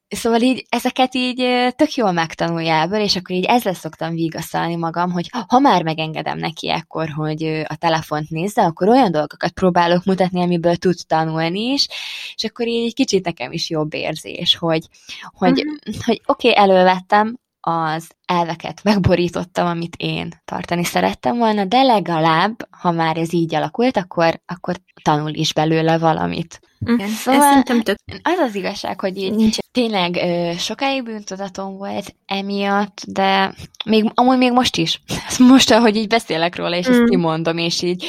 Szóval 0.09 0.41
így 0.41 0.65
ezeket 0.69 1.15
így 1.15 1.35
tök 1.75 1.93
jól 1.93 2.11
megtanulja 2.11 2.81
ebből, 2.81 2.99
és 2.99 3.15
akkor 3.15 3.35
így 3.35 3.45
ezzel 3.45 3.73
szoktam 3.73 4.13
vigasztalni 4.13 4.75
magam, 4.75 5.11
hogy 5.11 5.29
ha 5.47 5.59
már 5.59 5.83
megengedem 5.83 6.37
neki 6.37 6.69
ekkor, 6.69 7.09
hogy 7.09 7.43
a 7.67 7.75
telefont 7.75 8.29
nézze, 8.29 8.63
akkor 8.63 8.87
olyan 8.87 9.11
dolgokat 9.11 9.51
próbálok 9.51 10.03
mutatni, 10.03 10.41
amiből 10.41 10.75
tud 10.75 10.95
tanulni 11.07 11.59
is, 11.59 11.87
és 12.35 12.43
akkor 12.43 12.67
így 12.67 12.85
egy 12.85 12.93
kicsit 12.93 13.25
nekem 13.25 13.51
is 13.51 13.69
jobb 13.69 13.93
érzés, 13.93 14.57
hogy, 14.57 14.87
hogy, 15.33 15.65
uh-huh. 15.65 16.03
hogy 16.05 16.21
oké, 16.25 16.49
okay, 16.49 16.63
elővettem, 16.63 17.37
az 17.61 18.09
elveket 18.25 18.83
megborítottam, 18.83 19.67
amit 19.67 19.95
én 19.97 20.29
tartani 20.45 20.83
szerettem 20.83 21.37
volna, 21.37 21.65
de 21.65 21.81
legalább, 21.81 22.67
ha 22.69 22.91
már 22.91 23.17
ez 23.17 23.33
így 23.33 23.55
alakult, 23.55 23.97
akkor, 23.97 24.41
akkor 24.45 24.75
tanul 25.03 25.33
is 25.33 25.53
belőle 25.53 25.97
valamit. 25.97 26.59
Igen, 26.85 27.07
szóval 27.07 27.63
tök... 27.63 27.97
az 28.21 28.37
az 28.37 28.55
igazság, 28.55 28.99
hogy 28.99 29.17
így 29.17 29.35
Nincs. 29.35 29.57
tényleg 29.71 30.15
ö, 30.15 30.51
sokáig 30.57 31.03
bűntudatom 31.03 31.77
volt 31.77 32.15
emiatt, 32.25 33.01
de 33.07 33.53
még, 33.85 34.11
amúgy 34.13 34.37
még 34.37 34.51
most 34.51 34.77
is. 34.77 35.01
Most, 35.37 35.71
ahogy 35.71 35.95
így 35.95 36.07
beszélek 36.07 36.55
róla, 36.55 36.75
és 36.75 36.89
mm. 36.89 36.91
ezt 36.91 37.09
kimondom, 37.09 37.57
és 37.57 37.81
így, 37.81 38.05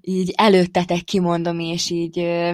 így 0.00 0.32
előttetek 0.36 1.02
kimondom, 1.04 1.58
és 1.58 1.90
így 1.90 2.18
ö, 2.18 2.52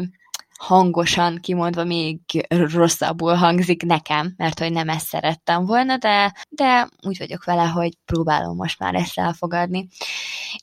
hangosan 0.57 1.39
kimondva 1.41 1.85
még 1.85 2.19
rosszabbul 2.49 3.35
hangzik 3.35 3.83
nekem, 3.83 4.35
mert 4.37 4.59
hogy 4.59 4.73
nem 4.73 4.89
ezt 4.89 5.07
szerettem 5.07 5.67
volna, 5.67 5.97
de, 5.97 6.35
de 6.49 6.89
úgy 7.07 7.19
vagyok 7.19 7.45
vele, 7.45 7.65
hogy 7.65 7.93
próbálom 8.05 8.57
most 8.57 8.79
már 8.79 8.95
ezt 8.95 9.19
elfogadni. 9.19 9.89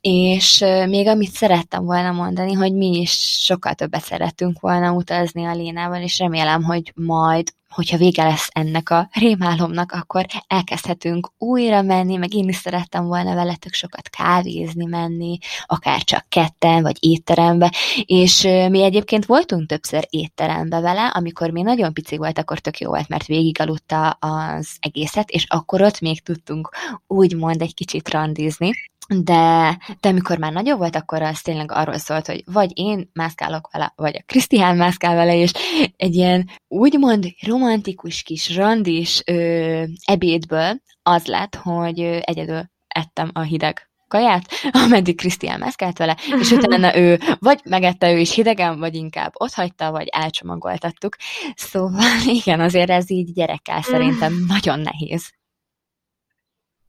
És 0.02 0.60
még 0.88 1.08
amit 1.08 1.32
szerettem 1.32 1.84
volna 1.86 2.12
mondani, 2.12 2.54
hogy 2.54 2.74
mi 2.74 3.00
is 3.00 3.42
sokkal 3.44 3.74
többet 3.74 4.04
szerettünk 4.04 4.60
volna 4.60 4.92
utazni 4.92 5.46
a 5.46 5.54
Lénával, 5.54 6.02
és 6.02 6.20
remélem, 6.20 6.64
hogy 6.64 6.92
majd 6.96 7.48
hogyha 7.74 7.98
vége 7.98 8.24
lesz 8.24 8.50
ennek 8.52 8.90
a 8.90 9.10
rémálomnak, 9.12 9.92
akkor 9.92 10.26
elkezdhetünk 10.48 11.32
újra 11.38 11.82
menni, 11.82 12.16
meg 12.16 12.34
én 12.34 12.48
is 12.48 12.56
szerettem 12.56 13.06
volna 13.06 13.36
veletek 13.36 13.74
sokat 13.74 14.10
kávézni 14.10 14.86
menni, 14.86 15.38
akár 15.66 16.04
csak 16.04 16.26
ketten, 16.30 16.82
vagy 16.82 16.98
étterembe, 17.00 17.74
és 18.06 18.42
mi 18.70 18.84
egyébként 18.84 19.26
voltunk 19.26 19.68
többször 19.68 20.08
étterembe 20.10 20.80
vele, 20.80 21.08
amikor 21.08 21.50
még 21.50 21.64
nagyon 21.64 21.94
pici 21.94 22.18
volt, 22.18 22.38
akkor 22.38 22.60
tök 22.60 22.80
jó 22.80 22.90
volt, 22.90 23.08
mert 23.08 23.26
végigaludta 23.26 24.10
az 24.10 24.70
egészet, 24.80 25.30
és 25.30 25.46
akkor 25.48 25.82
ott 25.82 26.00
még 26.00 26.22
tudtunk 26.22 26.70
úgymond 27.08 27.62
egy 27.62 27.74
kicsit 27.74 28.10
randizni, 28.10 28.72
de, 29.08 29.78
de 30.00 30.10
amikor 30.10 30.38
már 30.38 30.52
nagyobb 30.52 30.78
volt, 30.78 30.96
akkor 30.96 31.22
az 31.22 31.42
tényleg 31.42 31.72
arról 31.72 31.98
szólt, 31.98 32.26
hogy 32.26 32.44
vagy 32.46 32.72
én 32.74 33.10
mászkálok 33.14 33.70
vele, 33.72 33.94
vagy 33.96 34.16
a 34.16 34.24
Krisztián 34.26 34.78
mászkál 34.78 35.16
vele, 35.16 35.36
és 35.36 35.52
egy 35.96 36.16
ilyen 36.16 36.50
úgymond 36.68 37.28
romantikus 37.48 38.22
kis 38.22 38.56
randis 38.56 39.22
ö, 39.26 39.84
ebédből 40.06 40.82
az 41.04 41.26
lett, 41.26 41.56
hogy 41.56 42.00
egyedül 42.00 42.72
ettem 42.88 43.30
a 43.34 43.42
hideg 43.42 43.88
kaját, 44.08 44.50
ameddig 44.86 45.18
Krisztián 45.18 45.60
mászkált 45.60 45.98
vele, 45.98 46.18
és 46.40 46.52
utána 46.62 46.98
ő 46.98 47.20
vagy 47.40 47.60
megette 47.64 48.12
ő 48.12 48.18
is 48.18 48.34
hidegen, 48.34 48.80
vagy 48.80 48.96
inkább 48.96 49.32
ott 49.34 49.54
hagyta, 49.54 49.92
vagy 49.92 50.08
elcsomagoltattuk. 50.08 51.16
Szóval 51.56 52.20
igen, 52.42 52.60
azért 52.60 52.90
ez 52.90 53.10
így 53.10 53.34
gyerekkel 53.34 53.82
szerintem 53.82 54.44
nagyon 54.48 54.80
nehéz. 54.80 55.32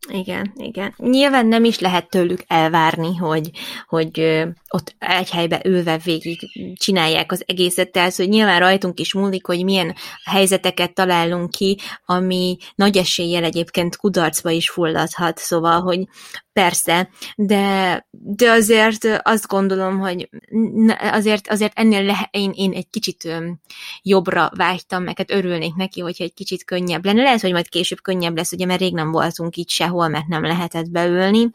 Igen, 0.09 0.53
igen. 0.57 0.95
Nyilván 0.97 1.47
nem 1.47 1.65
is 1.65 1.79
lehet 1.79 2.11
tőlük 2.11 2.45
elvárni, 2.47 3.17
hogy, 3.17 3.51
hogy 3.87 4.45
ott 4.69 4.95
egy 4.99 5.31
helybe 5.31 5.61
ülve 5.65 5.99
végig 6.05 6.39
csinálják 6.75 7.33
az 7.33 7.43
egészet, 7.47 7.93
tehát 7.93 8.17
hogy 8.17 8.29
nyilván 8.29 8.59
rajtunk 8.59 9.01
is 9.01 9.15
múlik, 9.15 9.47
hogy 9.47 9.65
milyen 9.65 9.95
helyzeteket 10.25 10.95
találunk 10.95 11.51
ki, 11.51 11.79
ami 12.05 12.57
nagy 12.75 12.97
eséllyel 12.97 13.45
egyébként 13.45 13.97
kudarcba 13.97 14.51
is 14.51 14.71
fulladhat, 14.71 15.39
szóval, 15.39 15.81
hogy 15.81 16.09
persze, 16.55 17.09
de, 17.37 18.07
de 18.11 18.51
azért 18.51 19.21
azt 19.23 19.47
gondolom, 19.47 19.99
hogy 19.99 20.29
azért, 20.99 21.49
azért 21.49 21.79
ennél 21.79 22.03
le, 22.03 22.29
én, 22.31 22.53
én 22.55 22.73
egy 22.73 22.91
kicsit 22.91 23.29
jobbra 24.03 24.51
vágytam, 24.57 25.03
meg 25.03 25.19
hát 25.19 25.31
örülnék 25.31 25.75
neki, 25.75 26.01
hogyha 26.01 26.25
egy 26.25 26.35
kicsit 26.35 26.65
könnyebb 26.65 27.05
lenne. 27.05 27.23
Lehet, 27.23 27.41
hogy 27.41 27.53
majd 27.53 27.69
később 27.69 28.01
könnyebb 28.03 28.37
lesz, 28.37 28.53
ugye, 28.53 28.67
mert 28.67 28.81
rég 28.81 28.95
nem 28.95 29.11
voltunk 29.11 29.57
itt 29.57 29.69
sehol, 29.95 30.09
mert 30.09 30.27
nem 30.27 30.43
lehetett 30.43 30.91
beülni, 30.91 31.51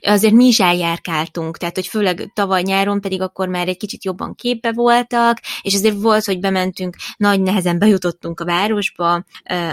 azért 0.00 0.34
mi 0.34 0.46
is 0.46 0.60
eljárkáltunk, 0.60 1.56
tehát 1.56 1.74
hogy 1.74 1.86
főleg 1.86 2.30
tavaly 2.34 2.62
nyáron 2.62 3.00
pedig 3.00 3.20
akkor 3.20 3.48
már 3.48 3.68
egy 3.68 3.76
kicsit 3.76 4.04
jobban 4.04 4.34
képbe 4.34 4.72
voltak, 4.72 5.40
és 5.62 5.74
azért 5.74 6.00
volt, 6.00 6.24
hogy 6.24 6.40
bementünk, 6.40 6.96
nagy 7.16 7.40
nehezen 7.40 7.78
bejutottunk 7.78 8.40
a 8.40 8.44
városba, 8.44 9.24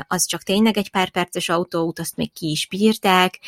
az 0.07 0.26
csak 0.26 0.43
tényleg 0.43 0.77
egy 0.77 0.91
pár 0.91 1.09
perces 1.09 1.49
autóút, 1.49 1.99
azt 1.99 2.15
még 2.15 2.34
ki 2.34 2.49
is 2.49 2.67
bírták, 2.67 3.39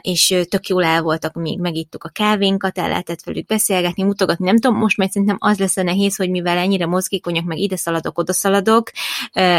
és 0.00 0.34
tök 0.48 0.68
jól 0.68 0.84
el 0.84 1.02
voltak, 1.02 1.34
még 1.34 1.58
megittuk 1.58 2.04
a 2.04 2.08
kávénkat, 2.08 2.78
el 2.78 2.88
lehetett 2.88 3.22
velük 3.24 3.46
beszélgetni, 3.46 4.02
mutogatni, 4.02 4.44
nem 4.44 4.58
tudom, 4.58 4.78
most 4.78 4.96
majd 4.96 5.10
szerintem 5.10 5.36
az 5.40 5.58
lesz 5.58 5.76
a 5.76 5.82
nehéz, 5.82 6.16
hogy 6.16 6.30
mivel 6.30 6.58
ennyire 6.58 6.86
mozgékonyak, 6.86 7.44
meg 7.44 7.58
ide 7.58 7.76
szaladok, 7.76 8.18
oda 8.18 8.32
szaladok, 8.32 8.90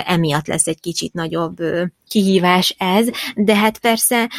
emiatt 0.05 0.47
lesz 0.47 0.67
egy 0.67 0.79
kicsit 0.79 1.13
nagyobb 1.13 1.55
kihívás 2.07 2.75
ez, 2.77 3.07
de 3.35 3.55
hát 3.55 3.79
persze 3.79 4.29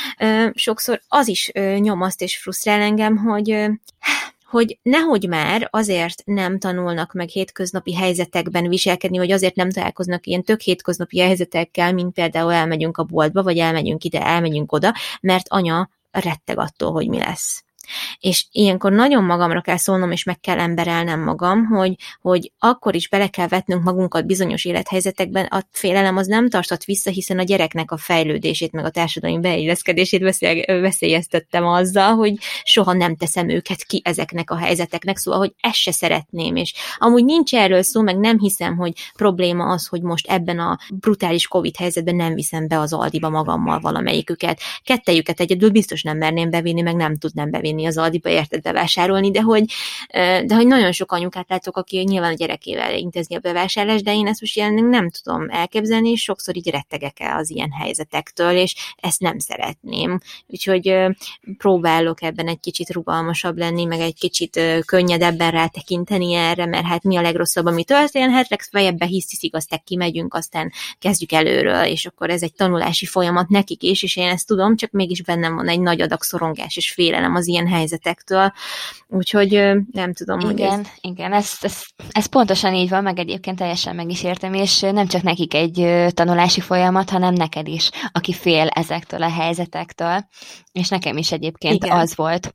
sokszor 0.54 1.00
az 1.08 1.28
is 1.28 1.50
nyomaszt 1.76 2.22
és 2.22 2.38
frusztrál 2.38 2.80
engem, 2.80 3.16
hogy 3.16 3.68
hogy 4.50 4.78
nehogy 4.82 5.28
már 5.28 5.68
azért 5.70 6.22
nem 6.24 6.58
tanulnak 6.58 7.12
meg 7.12 7.28
hétköznapi 7.28 7.94
helyzetekben 7.94 8.68
viselkedni, 8.68 9.18
vagy 9.18 9.30
azért 9.30 9.54
nem 9.54 9.70
találkoznak 9.70 10.26
ilyen 10.26 10.42
tök 10.42 10.60
hétköznapi 10.60 11.18
helyzetekkel, 11.18 11.92
mint 11.92 12.12
például 12.12 12.52
elmegyünk 12.52 12.96
a 12.96 13.04
boltba, 13.04 13.42
vagy 13.42 13.58
elmegyünk 13.58 14.04
ide, 14.04 14.22
elmegyünk 14.22 14.72
oda, 14.72 14.94
mert 15.20 15.48
anya 15.48 15.90
retteg 16.10 16.58
attól, 16.58 16.92
hogy 16.92 17.08
mi 17.08 17.18
lesz. 17.18 17.64
És 18.20 18.46
ilyenkor 18.52 18.92
nagyon 18.92 19.24
magamra 19.24 19.60
kell 19.60 19.76
szólnom, 19.76 20.10
és 20.10 20.24
meg 20.24 20.40
kell 20.40 20.58
emberelnem 20.58 21.20
magam, 21.20 21.64
hogy, 21.64 21.94
hogy 22.20 22.52
akkor 22.58 22.94
is 22.94 23.08
bele 23.08 23.28
kell 23.28 23.48
vetnünk 23.48 23.82
magunkat 23.82 24.26
bizonyos 24.26 24.64
élethelyzetekben, 24.64 25.44
a 25.44 25.62
félelem 25.70 26.16
az 26.16 26.26
nem 26.26 26.48
tartott 26.48 26.84
vissza, 26.84 27.10
hiszen 27.10 27.38
a 27.38 27.42
gyereknek 27.42 27.90
a 27.90 27.96
fejlődését, 27.96 28.72
meg 28.72 28.84
a 28.84 28.90
társadalmi 28.90 29.40
beilleszkedését 29.40 30.38
veszélyeztettem 30.66 31.66
azzal, 31.66 32.14
hogy 32.14 32.34
soha 32.62 32.92
nem 32.92 33.16
teszem 33.16 33.48
őket 33.48 33.84
ki 33.84 34.00
ezeknek 34.04 34.50
a 34.50 34.56
helyzeteknek, 34.56 35.16
szóval, 35.16 35.40
hogy 35.40 35.54
ezt 35.60 35.74
se 35.74 35.92
szeretném, 35.92 36.56
és 36.56 36.74
amúgy 36.98 37.24
nincs 37.24 37.54
erről 37.54 37.82
szó, 37.82 38.00
meg 38.00 38.18
nem 38.18 38.38
hiszem, 38.38 38.76
hogy 38.76 38.92
probléma 39.16 39.64
az, 39.64 39.86
hogy 39.86 40.02
most 40.02 40.26
ebben 40.28 40.58
a 40.58 40.78
brutális 40.92 41.48
Covid 41.48 41.76
helyzetben 41.76 42.16
nem 42.16 42.34
viszem 42.34 42.68
be 42.68 42.78
az 42.78 42.92
Aldiba 42.92 43.28
magammal 43.28 43.80
valamelyiküket. 43.80 44.60
Kettejüket 44.84 45.40
egyedül 45.40 45.70
biztos 45.70 46.02
nem 46.02 46.16
merném 46.16 46.50
bevinni, 46.50 46.80
meg 46.80 46.96
nem 46.96 47.16
tudnám 47.16 47.50
bevinni 47.50 47.77
bemenni 47.78 47.86
az 47.86 47.98
Aldiba 47.98 48.28
érted 48.28 48.62
bevásárolni, 48.62 49.30
de 49.30 49.40
hogy, 49.40 49.64
de 50.46 50.54
hogy 50.54 50.66
nagyon 50.66 50.92
sok 50.92 51.12
anyukát 51.12 51.48
látok, 51.48 51.76
aki 51.76 51.98
nyilván 51.98 52.32
a 52.32 52.36
gyerekével 52.36 52.94
intézni 52.94 53.36
a 53.36 53.38
bevásárlást, 53.38 54.04
de 54.04 54.14
én 54.14 54.26
ezt 54.26 54.40
most 54.40 54.56
jelenleg 54.56 54.84
nem 54.84 55.10
tudom 55.10 55.50
elképzelni, 55.50 56.10
és 56.10 56.22
sokszor 56.22 56.56
így 56.56 56.70
rettegek 56.70 57.20
el 57.20 57.38
az 57.38 57.50
ilyen 57.50 57.70
helyzetektől, 57.70 58.56
és 58.56 58.74
ezt 58.96 59.20
nem 59.20 59.38
szeretném. 59.38 60.20
Úgyhogy 60.46 60.94
próbálok 61.58 62.22
ebben 62.22 62.48
egy 62.48 62.60
kicsit 62.60 62.90
rugalmasabb 62.90 63.58
lenni, 63.58 63.84
meg 63.84 64.00
egy 64.00 64.18
kicsit 64.18 64.60
könnyedebben 64.86 65.50
rátekinteni 65.50 66.34
erre, 66.34 66.66
mert 66.66 66.86
hát 66.86 67.02
mi 67.02 67.16
a 67.16 67.20
legrosszabb, 67.20 67.66
ami 67.66 67.84
történhet, 67.84 68.48
legfeljebb 68.48 69.02
hisztiszik, 69.02 69.54
aztán 69.54 69.80
kimegyünk, 69.84 70.34
aztán 70.34 70.72
kezdjük 70.98 71.32
előről, 71.32 71.84
és 71.84 72.06
akkor 72.06 72.30
ez 72.30 72.42
egy 72.42 72.54
tanulási 72.54 73.06
folyamat 73.06 73.48
nekik 73.48 73.82
is, 73.82 74.02
és 74.02 74.16
én 74.16 74.28
ezt 74.28 74.46
tudom, 74.46 74.76
csak 74.76 74.90
mégis 74.90 75.22
bennem 75.22 75.54
van 75.54 75.68
egy 75.68 75.80
nagy 75.80 76.00
adag 76.00 76.22
szorongás 76.22 76.76
és 76.76 76.92
félelem 76.92 77.34
az 77.34 77.46
ilyen 77.46 77.67
helyzetektől. 77.68 78.52
Úgyhogy 79.06 79.50
nem 79.92 80.12
tudom, 80.12 80.38
igen, 80.40 80.50
hogy 80.50 80.60
ez... 80.60 80.86
Igen, 81.00 81.32
ez, 81.32 81.52
ez, 81.60 81.82
ez 82.10 82.26
pontosan 82.26 82.74
így 82.74 82.88
van, 82.88 83.02
meg 83.02 83.18
egyébként 83.18 83.58
teljesen 83.58 83.94
meg 83.94 84.10
is 84.10 84.22
értem, 84.22 84.54
és 84.54 84.80
nem 84.80 85.06
csak 85.06 85.22
nekik 85.22 85.54
egy 85.54 86.06
tanulási 86.14 86.60
folyamat, 86.60 87.10
hanem 87.10 87.34
neked 87.34 87.68
is, 87.68 87.90
aki 88.12 88.32
fél 88.32 88.66
ezektől 88.66 89.22
a 89.22 89.30
helyzetektől, 89.30 90.26
és 90.72 90.88
nekem 90.88 91.16
is 91.16 91.32
egyébként 91.32 91.84
igen. 91.84 91.98
az 91.98 92.16
volt, 92.16 92.54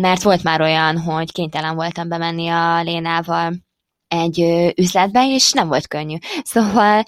mert 0.00 0.22
volt 0.22 0.42
már 0.42 0.60
olyan, 0.60 0.98
hogy 0.98 1.32
kénytelen 1.32 1.74
voltam 1.74 2.08
bemenni 2.08 2.48
a 2.48 2.82
Lénával 2.82 3.52
egy 4.08 4.38
üzletbe, 4.76 5.26
és 5.28 5.52
nem 5.52 5.68
volt 5.68 5.88
könnyű. 5.88 6.16
Szóval 6.42 7.02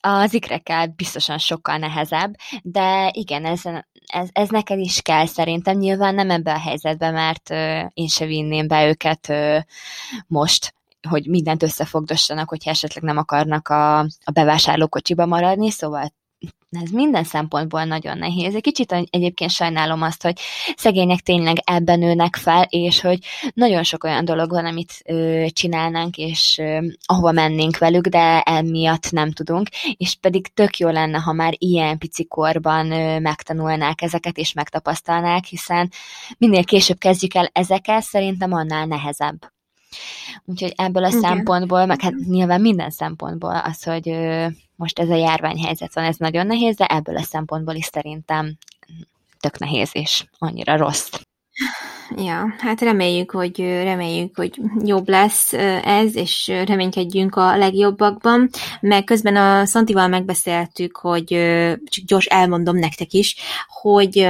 az 0.00 0.34
ikrekkel 0.34 0.86
biztosan 0.86 1.38
sokkal 1.38 1.76
nehezebb, 1.76 2.34
de 2.62 3.10
igen, 3.12 3.44
ez, 3.44 3.62
ez, 4.12 4.28
ez 4.32 4.48
neked 4.48 4.78
is 4.78 5.00
kell 5.02 5.26
szerintem. 5.26 5.76
Nyilván 5.76 6.14
nem 6.14 6.30
ebbe 6.30 6.52
a 6.52 6.58
helyzetbe, 6.58 7.10
mert 7.10 7.50
ö, 7.50 7.80
én 7.94 8.08
se 8.08 8.26
vinném 8.26 8.68
be 8.68 8.88
őket 8.88 9.28
ö, 9.28 9.58
most, 10.26 10.74
hogy 11.08 11.26
mindent 11.26 11.62
összefogdossanak, 11.62 12.48
hogyha 12.48 12.70
esetleg 12.70 13.04
nem 13.04 13.16
akarnak 13.16 13.68
a, 13.68 13.98
a 13.98 14.30
bevásárlókocsiba 14.32 15.26
maradni, 15.26 15.70
szóval 15.70 16.12
ez 16.70 16.90
minden 16.90 17.24
szempontból 17.24 17.84
nagyon 17.84 18.18
nehéz. 18.18 18.54
Egy 18.54 18.62
kicsit 18.62 18.92
egyébként 19.10 19.50
sajnálom 19.50 20.02
azt, 20.02 20.22
hogy 20.22 20.38
szegények 20.76 21.20
tényleg 21.20 21.56
ebben 21.64 21.98
nőnek 21.98 22.36
fel, 22.36 22.66
és 22.68 23.00
hogy 23.00 23.18
nagyon 23.54 23.82
sok 23.82 24.04
olyan 24.04 24.24
dolog 24.24 24.50
van, 24.50 24.64
amit 24.64 24.92
ö, 25.04 25.46
csinálnánk, 25.52 26.16
és 26.16 26.58
ö, 26.58 26.86
ahova 27.04 27.32
mennénk 27.32 27.78
velük, 27.78 28.06
de 28.06 28.40
emiatt 28.40 29.10
nem 29.10 29.32
tudunk, 29.32 29.68
és 29.96 30.14
pedig 30.20 30.46
tök 30.54 30.78
jó 30.78 30.88
lenne, 30.88 31.18
ha 31.18 31.32
már 31.32 31.54
ilyen 31.58 31.98
pici 31.98 32.26
korban 32.26 32.92
ö, 32.92 33.18
megtanulnák 33.18 34.02
ezeket, 34.02 34.36
és 34.36 34.52
megtapasztalnák, 34.52 35.44
hiszen 35.44 35.90
minél 36.38 36.64
később 36.64 36.98
kezdjük 36.98 37.34
el 37.34 37.50
ezeket, 37.52 38.02
szerintem 38.02 38.52
annál 38.52 38.86
nehezebb. 38.86 39.59
Úgyhogy 40.44 40.72
ebből 40.76 41.04
a 41.04 41.08
Igen. 41.08 41.20
szempontból, 41.20 41.86
meg 41.86 42.00
hát 42.00 42.14
nyilván 42.14 42.60
minden 42.60 42.90
szempontból 42.90 43.56
az, 43.56 43.82
hogy 43.82 44.16
most 44.76 44.98
ez 44.98 45.08
a 45.08 45.16
járványhelyzet 45.16 45.94
van, 45.94 46.04
ez 46.04 46.16
nagyon 46.16 46.46
nehéz, 46.46 46.76
de 46.76 46.86
ebből 46.86 47.16
a 47.16 47.22
szempontból 47.22 47.74
is 47.74 47.84
szerintem 47.84 48.56
tök 49.40 49.58
nehéz 49.58 49.90
és 49.92 50.24
annyira 50.38 50.76
rossz. 50.76 51.10
Ja, 52.16 52.54
hát 52.58 52.80
reméljük, 52.80 53.30
hogy 53.30 53.58
reméljük, 53.58 54.36
hogy 54.36 54.60
jobb 54.84 55.08
lesz 55.08 55.52
ez, 55.82 56.16
és 56.16 56.52
reménykedjünk 56.66 57.36
a 57.36 57.56
legjobbakban. 57.56 58.50
Meg 58.80 59.04
közben 59.04 59.36
a 59.36 59.66
Szantival 59.66 60.08
megbeszéltük, 60.08 60.96
hogy 60.96 61.26
csak 61.84 62.04
gyors 62.04 62.26
elmondom 62.26 62.76
nektek 62.76 63.12
is, 63.12 63.36
hogy 63.80 64.28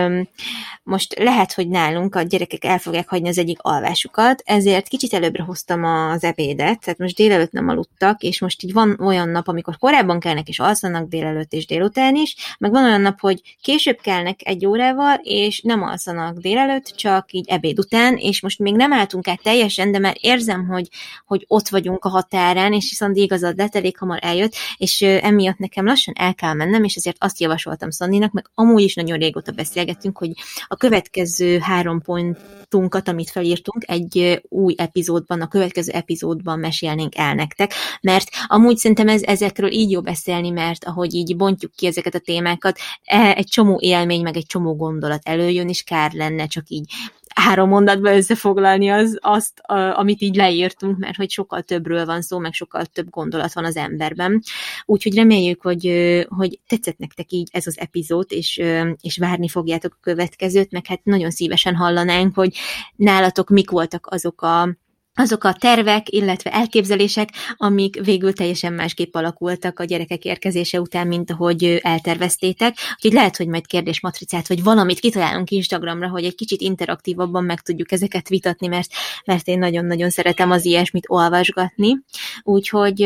most 0.82 1.19
lehet, 1.19 1.52
hogy 1.52 1.69
nálunk 1.69 2.15
a 2.15 2.23
gyerekek 2.23 2.65
el 2.65 2.78
fogják 2.78 3.09
hagyni 3.09 3.28
az 3.28 3.39
egyik 3.39 3.59
alvásukat, 3.61 4.43
ezért 4.44 4.89
kicsit 4.89 5.15
előbbre 5.15 5.43
hoztam 5.43 5.85
az 5.85 6.24
ebédet, 6.24 6.81
tehát 6.81 6.98
most 6.98 7.16
délelőtt 7.16 7.52
nem 7.52 7.69
aludtak, 7.69 8.23
és 8.23 8.40
most 8.40 8.62
így 8.62 8.73
van 8.73 8.98
olyan 9.01 9.28
nap, 9.28 9.48
amikor 9.48 9.78
korábban 9.78 10.20
kelnek 10.20 10.48
és 10.48 10.59
alszanak 10.59 11.09
délelőtt 11.09 11.52
és 11.52 11.66
délután 11.66 12.15
is, 12.15 12.57
meg 12.59 12.70
van 12.70 12.85
olyan 12.85 13.01
nap, 13.01 13.20
hogy 13.20 13.57
később 13.62 14.01
kelnek 14.01 14.40
egy 14.44 14.66
órával, 14.66 15.20
és 15.23 15.61
nem 15.61 15.82
alszanak 15.82 16.39
délelőtt, 16.39 16.85
csak 16.85 17.32
így 17.32 17.48
ebéd 17.48 17.69
után, 17.78 18.16
és 18.16 18.42
most 18.42 18.59
még 18.59 18.74
nem 18.74 18.92
álltunk 18.92 19.28
át 19.28 19.42
teljesen, 19.42 19.92
de 19.92 19.98
már 19.98 20.16
érzem, 20.20 20.66
hogy, 20.66 20.88
hogy 21.26 21.44
ott 21.48 21.68
vagyunk 21.68 22.05
a 22.05 22.09
határán, 22.09 22.72
és 22.72 22.84
Szandi 22.84 23.20
igazad 23.20 23.56
lett, 23.56 23.74
elég 23.74 23.98
hamar 23.98 24.18
eljött, 24.22 24.55
és 24.76 25.01
emiatt 25.01 25.59
nekem 25.59 25.84
lassan 25.84 26.14
el 26.16 26.34
kell 26.34 26.55
mennem, 26.55 26.84
és 26.84 26.94
ezért 26.94 27.16
azt 27.18 27.40
javasoltam 27.40 27.90
Szandinak, 27.90 28.32
meg 28.32 28.51
amúgy 28.55 28.82
is 28.82 28.94
nagyon 28.94 29.18
régóta 29.18 29.52
beszélgettünk, 29.52 30.18
hogy 30.18 30.30
a 30.66 30.76
következő 30.76 31.59
három 31.59 32.01
pontunkat, 32.02 33.09
amit 33.09 33.30
felírtunk, 33.30 33.84
egy 33.86 34.40
új 34.48 34.74
epizódban, 34.76 35.40
a 35.40 35.48
következő 35.48 35.92
epizódban 35.92 36.59
mesélnénk 36.59 37.16
el 37.16 37.34
nektek, 37.34 37.72
mert 38.01 38.28
amúgy 38.47 38.76
szerintem 38.76 39.09
ez, 39.09 39.22
ezekről 39.22 39.70
így 39.70 39.90
jó 39.90 40.01
beszélni, 40.01 40.51
mert 40.51 40.84
ahogy 40.84 41.14
így 41.14 41.36
bontjuk 41.36 41.72
ki 41.72 41.86
ezeket 41.86 42.14
a 42.14 42.18
témákat, 42.18 42.78
e, 43.05 43.34
egy 43.36 43.47
csomó 43.47 43.78
élmény, 43.80 44.22
meg 44.22 44.36
egy 44.36 44.47
csomó 44.47 44.76
gondolat 44.76 45.20
előjön, 45.24 45.68
és 45.68 45.82
kár 45.82 46.12
lenne 46.12 46.47
csak 46.47 46.64
így 46.68 46.92
három 47.41 47.69
mondatba 47.69 48.17
összefoglalni 48.17 48.89
az, 48.89 49.19
azt, 49.21 49.59
a, 49.59 49.99
amit 49.99 50.21
így 50.21 50.37
leírtunk, 50.37 50.99
mert 50.99 51.17
hogy 51.17 51.31
sokkal 51.31 51.62
többről 51.62 52.07
van 52.07 52.23
szó, 52.23 52.39
meg 52.39 52.53
sokkal 52.53 52.85
több 52.85 53.11
gondolat 53.11 53.53
van 53.53 53.65
az 53.65 53.77
emberben. 53.77 54.43
Úgyhogy 54.85 55.15
reméljük, 55.15 55.62
hogy, 55.62 55.87
hogy 56.29 56.61
tetszett 56.67 56.99
nektek 56.99 57.33
így 57.33 57.49
ez 57.53 57.67
az 57.67 57.79
epizód, 57.79 58.27
és, 58.29 58.62
és 59.01 59.19
várni 59.19 59.49
fogjátok 59.49 59.93
a 59.95 60.01
következőt, 60.01 60.71
meg 60.71 60.87
hát 60.87 61.05
nagyon 61.05 61.31
szívesen 61.31 61.75
hallanánk, 61.75 62.35
hogy 62.35 62.57
nálatok 62.97 63.51
mik 63.51 63.71
voltak 63.71 64.07
azok 64.11 64.43
a 64.43 64.69
azok 65.15 65.45
a 65.45 65.53
tervek, 65.53 66.12
illetve 66.12 66.51
elképzelések, 66.53 67.28
amik 67.57 68.05
végül 68.05 68.32
teljesen 68.32 68.73
másképp 68.73 69.15
alakultak 69.15 69.78
a 69.78 69.85
gyerekek 69.85 70.24
érkezése 70.24 70.81
után, 70.81 71.07
mint 71.07 71.31
ahogy 71.31 71.78
elterveztétek. 71.82 72.77
Úgyhogy 72.95 73.12
lehet, 73.12 73.37
hogy 73.37 73.47
majd 73.47 73.66
kérdésmatricát, 73.66 74.49
vagy 74.49 74.62
valamit 74.62 75.01
kitalálunk 75.01 75.51
Instagramra, 75.51 76.09
hogy 76.09 76.24
egy 76.24 76.35
kicsit 76.35 76.61
interaktívabban 76.61 77.45
meg 77.45 77.61
tudjuk 77.61 77.93
ezeket 77.93 78.28
vitatni, 78.28 78.66
mert, 78.66 78.91
mert 79.24 79.47
én 79.47 79.59
nagyon-nagyon 79.59 80.11
szeretem 80.11 80.51
az 80.51 80.65
ilyesmit 80.65 81.05
olvasgatni. 81.09 81.99
Úgyhogy, 82.43 83.03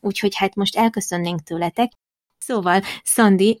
úgyhogy 0.00 0.34
hát 0.34 0.54
most 0.54 0.76
elköszönnénk 0.76 1.42
tőletek. 1.42 1.92
Szóval, 2.38 2.82
Szandi, 3.04 3.60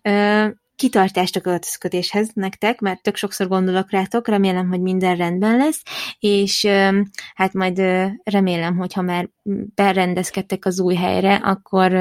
kitartást 0.76 1.36
a 1.36 1.40
költözködéshez 1.40 2.30
nektek, 2.34 2.80
mert 2.80 3.02
tök 3.02 3.16
sokszor 3.16 3.48
gondolok 3.48 3.90
rátok, 3.90 4.28
remélem, 4.28 4.68
hogy 4.68 4.80
minden 4.80 5.16
rendben 5.16 5.56
lesz, 5.56 5.82
és 6.18 6.66
hát 7.34 7.52
majd 7.52 7.78
remélem, 8.22 8.76
hogy 8.76 8.92
ha 8.92 9.02
már 9.02 9.28
berendezkedtek 9.74 10.64
az 10.64 10.80
új 10.80 10.94
helyre, 10.94 11.34
akkor, 11.34 11.92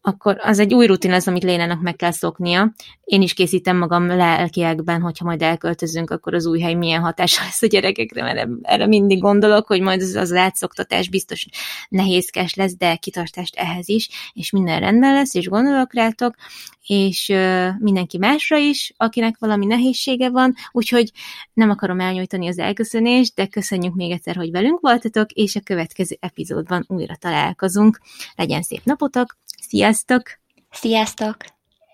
akkor 0.00 0.36
az 0.40 0.58
egy 0.58 0.74
új 0.74 0.86
rutin 0.86 1.12
az, 1.12 1.28
amit 1.28 1.42
Lénának 1.42 1.80
meg 1.80 1.96
kell 1.96 2.10
szoknia. 2.10 2.72
Én 3.04 3.22
is 3.22 3.34
készítem 3.34 3.76
magam 3.76 4.06
lelkiekben, 4.06 5.00
hogyha 5.00 5.24
majd 5.24 5.42
elköltözünk, 5.42 6.10
akkor 6.10 6.34
az 6.34 6.46
új 6.46 6.60
hely 6.60 6.74
milyen 6.74 7.02
hatása 7.02 7.42
lesz 7.42 7.62
a 7.62 7.66
gyerekekre, 7.66 8.22
mert 8.22 8.48
erre 8.62 8.86
mindig 8.86 9.20
gondolok, 9.20 9.66
hogy 9.66 9.80
majd 9.80 10.00
az, 10.00 10.14
az 10.14 10.32
átszoktatás 10.32 11.08
biztos 11.08 11.46
nehézkes 11.88 12.54
lesz, 12.54 12.76
de 12.76 12.96
kitartást 12.96 13.56
ehhez 13.56 13.88
is, 13.88 14.08
és 14.32 14.50
minden 14.50 14.80
rendben 14.80 15.14
lesz, 15.14 15.34
és 15.34 15.48
gondolok 15.48 15.94
rátok, 15.94 16.34
és 16.86 17.32
mindenki 17.78 18.18
másra 18.18 18.56
is, 18.56 18.92
akinek 18.96 19.36
valami 19.38 19.66
nehézsége 19.66 20.30
van, 20.30 20.54
úgyhogy 20.72 21.10
nem 21.52 21.70
akarom 21.70 22.00
elnyújtani 22.00 22.48
az 22.48 22.58
elköszönést, 22.58 23.34
de 23.34 23.46
köszönjük 23.46 23.94
még 23.94 24.10
egyszer, 24.10 24.36
hogy 24.36 24.50
velünk 24.50 24.80
voltatok, 24.80 25.30
és 25.32 25.56
a 25.56 25.60
következő 25.60 26.16
epizódban 26.20 26.71
újra 26.86 27.16
találkozunk. 27.16 28.00
Legyen 28.34 28.62
szép 28.62 28.84
napotok, 28.84 29.38
sziasztok! 29.60 30.22
Sziasztok! 30.70 31.36